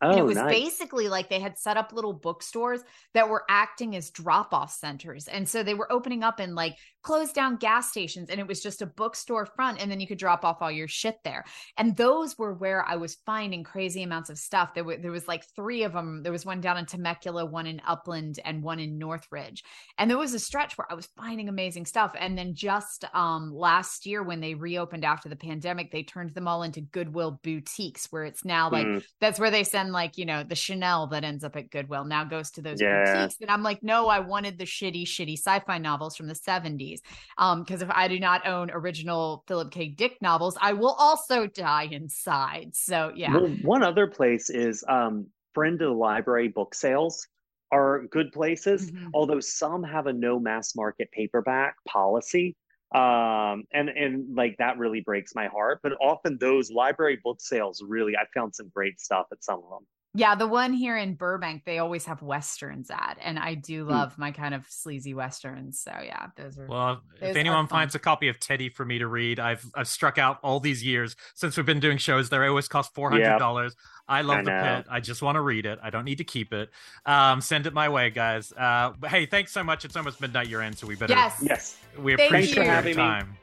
Oh, 0.00 0.10
and 0.10 0.18
it 0.18 0.24
was 0.24 0.36
nice. 0.36 0.50
basically 0.50 1.08
like 1.08 1.28
they 1.28 1.38
had 1.38 1.58
set 1.58 1.76
up 1.76 1.92
little 1.92 2.14
bookstores 2.14 2.80
that 3.14 3.28
were 3.28 3.44
acting 3.48 3.94
as 3.94 4.10
drop 4.10 4.54
off 4.54 4.72
centers. 4.72 5.28
And 5.28 5.48
so 5.48 5.62
they 5.62 5.74
were 5.74 5.90
opening 5.92 6.22
up 6.22 6.40
in 6.40 6.54
like 6.54 6.76
closed 7.02 7.34
down 7.34 7.56
gas 7.56 7.90
stations 7.90 8.30
and 8.30 8.38
it 8.38 8.46
was 8.46 8.62
just 8.62 8.82
a 8.82 8.86
bookstore 8.86 9.46
front 9.46 9.80
and 9.80 9.90
then 9.90 10.00
you 10.00 10.06
could 10.06 10.18
drop 10.18 10.44
off 10.44 10.58
all 10.60 10.70
your 10.70 10.88
shit 10.88 11.16
there. 11.24 11.44
And 11.76 11.96
those 11.96 12.38
were 12.38 12.54
where 12.54 12.84
I 12.86 12.96
was 12.96 13.18
finding 13.26 13.64
crazy 13.64 14.02
amounts 14.02 14.30
of 14.30 14.38
stuff. 14.38 14.74
There 14.74 14.84
were 14.84 14.96
there 14.96 15.10
was 15.10 15.28
like 15.28 15.44
three 15.56 15.82
of 15.82 15.92
them. 15.92 16.22
There 16.22 16.32
was 16.32 16.46
one 16.46 16.60
down 16.60 16.78
in 16.78 16.86
Temecula, 16.86 17.44
one 17.44 17.66
in 17.66 17.80
Upland 17.86 18.38
and 18.44 18.62
one 18.62 18.78
in 18.78 18.98
Northridge. 18.98 19.64
And 19.98 20.10
there 20.10 20.18
was 20.18 20.34
a 20.34 20.38
stretch 20.38 20.78
where 20.78 20.86
I 20.90 20.94
was 20.94 21.08
finding 21.16 21.48
amazing 21.48 21.86
stuff. 21.86 22.14
And 22.18 22.38
then 22.38 22.54
just 22.54 23.04
um 23.14 23.52
last 23.52 24.06
year 24.06 24.22
when 24.22 24.40
they 24.40 24.54
reopened 24.54 25.04
after 25.04 25.28
the 25.28 25.36
pandemic, 25.36 25.90
they 25.90 26.02
turned 26.02 26.34
them 26.34 26.46
all 26.46 26.62
into 26.62 26.80
Goodwill 26.80 27.40
boutiques 27.42 28.06
where 28.10 28.24
it's 28.24 28.44
now 28.44 28.70
like 28.70 28.86
mm. 28.86 29.04
that's 29.20 29.40
where 29.40 29.50
they 29.50 29.64
send 29.64 29.92
like, 29.92 30.18
you 30.18 30.24
know, 30.24 30.44
the 30.44 30.54
Chanel 30.54 31.08
that 31.08 31.24
ends 31.24 31.42
up 31.42 31.56
at 31.56 31.70
Goodwill 31.70 32.04
now 32.04 32.24
goes 32.24 32.50
to 32.52 32.62
those 32.62 32.80
yeah. 32.80 33.14
boutiques. 33.14 33.40
And 33.40 33.50
I'm 33.50 33.62
like, 33.62 33.82
no, 33.82 34.08
I 34.08 34.20
wanted 34.20 34.58
the 34.58 34.64
shitty, 34.64 35.04
shitty 35.04 35.38
sci-fi 35.38 35.78
novels 35.78 36.16
from 36.16 36.28
the 36.28 36.34
70s 36.34 36.91
um, 37.38 37.62
because 37.62 37.82
if 37.82 37.90
I 37.90 38.08
do 38.08 38.18
not 38.18 38.46
own 38.46 38.70
original 38.70 39.44
Philip 39.46 39.70
K. 39.70 39.88
Dick 39.88 40.18
novels, 40.20 40.56
I 40.60 40.72
will 40.72 40.96
also 40.98 41.46
die 41.46 41.88
inside. 41.90 42.74
So 42.74 43.12
yeah. 43.14 43.34
Well, 43.34 43.48
one 43.62 43.82
other 43.82 44.06
place 44.06 44.50
is 44.50 44.84
um, 44.88 45.26
friend 45.54 45.80
of 45.80 45.88
the 45.88 45.94
library 45.94 46.48
book 46.48 46.74
sales 46.74 47.26
are 47.70 48.06
good 48.10 48.32
places, 48.32 48.90
mm-hmm. 48.90 49.08
although 49.14 49.40
some 49.40 49.82
have 49.82 50.06
a 50.06 50.12
no 50.12 50.38
mass 50.38 50.76
market 50.76 51.10
paperback 51.12 51.76
policy. 51.88 52.56
Um, 52.94 53.64
and 53.72 53.88
and 53.88 54.36
like 54.36 54.56
that 54.58 54.76
really 54.76 55.00
breaks 55.00 55.34
my 55.34 55.46
heart. 55.46 55.80
But 55.82 55.92
often 56.00 56.36
those 56.38 56.70
library 56.70 57.18
book 57.24 57.40
sales 57.40 57.82
really, 57.86 58.14
I 58.16 58.24
found 58.34 58.54
some 58.54 58.70
great 58.74 59.00
stuff 59.00 59.26
at 59.32 59.42
some 59.42 59.60
of 59.60 59.70
them. 59.70 59.86
Yeah, 60.14 60.34
the 60.34 60.46
one 60.46 60.74
here 60.74 60.94
in 60.98 61.14
Burbank, 61.14 61.64
they 61.64 61.78
always 61.78 62.04
have 62.04 62.20
westerns 62.20 62.90
at, 62.90 63.16
and 63.22 63.38
I 63.38 63.54
do 63.54 63.84
Hmm. 63.84 63.92
love 63.92 64.18
my 64.18 64.30
kind 64.30 64.52
of 64.54 64.66
sleazy 64.68 65.14
westerns. 65.14 65.80
So 65.80 65.90
yeah, 66.04 66.26
those 66.36 66.58
are. 66.58 66.66
Well, 66.66 67.00
Those 67.18 67.30
if 67.30 67.36
anyone 67.36 67.66
finds 67.66 67.94
a 67.94 67.98
copy 67.98 68.28
of 68.28 68.38
Teddy 68.38 68.68
for 68.68 68.84
me 68.84 68.98
to 68.98 69.06
read, 69.06 69.40
I've 69.40 69.64
I've 69.74 69.88
struck 69.88 70.18
out 70.18 70.38
all 70.42 70.60
these 70.60 70.84
years 70.84 71.16
since 71.34 71.56
we've 71.56 71.64
been 71.64 71.80
doing 71.80 71.96
shows. 71.96 72.28
They 72.28 72.36
always 72.46 72.68
cost 72.68 72.92
four 72.94 73.10
hundred 73.10 73.38
dollars. 73.38 73.74
I 74.06 74.20
love 74.20 74.40
I 74.40 74.42
the 74.42 74.50
know. 74.50 74.76
pit. 74.76 74.86
I 74.90 75.00
just 75.00 75.22
want 75.22 75.36
to 75.36 75.40
read 75.40 75.64
it. 75.64 75.78
I 75.82 75.88
don't 75.88 76.04
need 76.04 76.18
to 76.18 76.24
keep 76.24 76.52
it. 76.52 76.68
Um, 77.06 77.40
send 77.40 77.66
it 77.66 77.72
my 77.72 77.88
way, 77.88 78.10
guys. 78.10 78.52
Uh, 78.52 78.92
but 79.00 79.08
hey, 79.08 79.24
thanks 79.24 79.50
so 79.52 79.64
much. 79.64 79.86
It's 79.86 79.96
almost 79.96 80.20
midnight 80.20 80.48
your 80.48 80.60
end, 80.60 80.76
so 80.76 80.86
we 80.86 80.94
better. 80.94 81.14
yes. 81.14 81.38
Yes. 81.42 81.78
we 81.98 82.16
Thank 82.16 82.28
appreciate 82.30 82.56
you. 82.56 82.62
your 82.64 82.72
having 82.72 82.96
me. 82.96 83.02
time. 83.02 83.34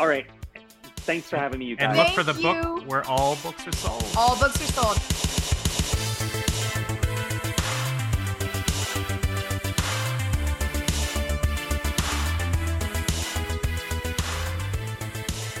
All 0.00 0.06
right. 0.06 0.26
Thanks 0.98 1.28
for 1.28 1.36
having 1.36 1.58
me, 1.58 1.66
you 1.66 1.76
guys. 1.76 1.88
And 1.88 1.98
look 1.98 2.06
Thank 2.06 2.16
for 2.16 2.22
the 2.22 2.32
book 2.40 2.88
where 2.88 3.04
all 3.06 3.36
books 3.42 3.66
are 3.66 3.72
sold. 3.72 4.06
All 4.16 4.38
books 4.38 4.56
are 4.62 4.72
sold. 4.72 4.98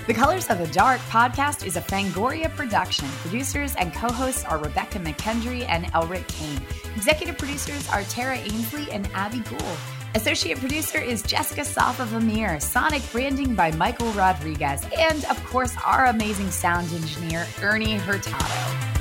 The 0.06 0.12
Colors 0.12 0.50
of 0.50 0.58
the 0.58 0.66
Dark 0.66 1.00
podcast 1.08 1.64
is 1.64 1.78
a 1.78 1.80
Fangoria 1.80 2.54
production. 2.54 3.08
Producers 3.22 3.74
and 3.76 3.90
co 3.94 4.12
hosts 4.12 4.44
are 4.44 4.58
Rebecca 4.58 4.98
McKendry 4.98 5.66
and 5.66 5.86
Elric 5.94 6.28
Kane. 6.28 6.60
Executive 6.94 7.38
producers 7.38 7.88
are 7.88 8.02
Tara 8.02 8.36
Ainsley 8.36 8.90
and 8.90 9.08
Abby 9.14 9.40
Gould. 9.40 9.78
Associate 10.14 10.58
producer 10.58 10.98
is 10.98 11.22
Jessica 11.22 11.64
Safa 11.64 12.04
Vamir. 12.04 12.60
Sonic 12.60 13.02
branding 13.12 13.54
by 13.54 13.70
Michael 13.70 14.12
Rodriguez. 14.12 14.86
And 14.98 15.24
of 15.24 15.42
course, 15.46 15.74
our 15.86 16.04
amazing 16.04 16.50
sound 16.50 16.92
engineer, 16.92 17.46
Ernie 17.62 17.96
Hurtado. 17.96 18.93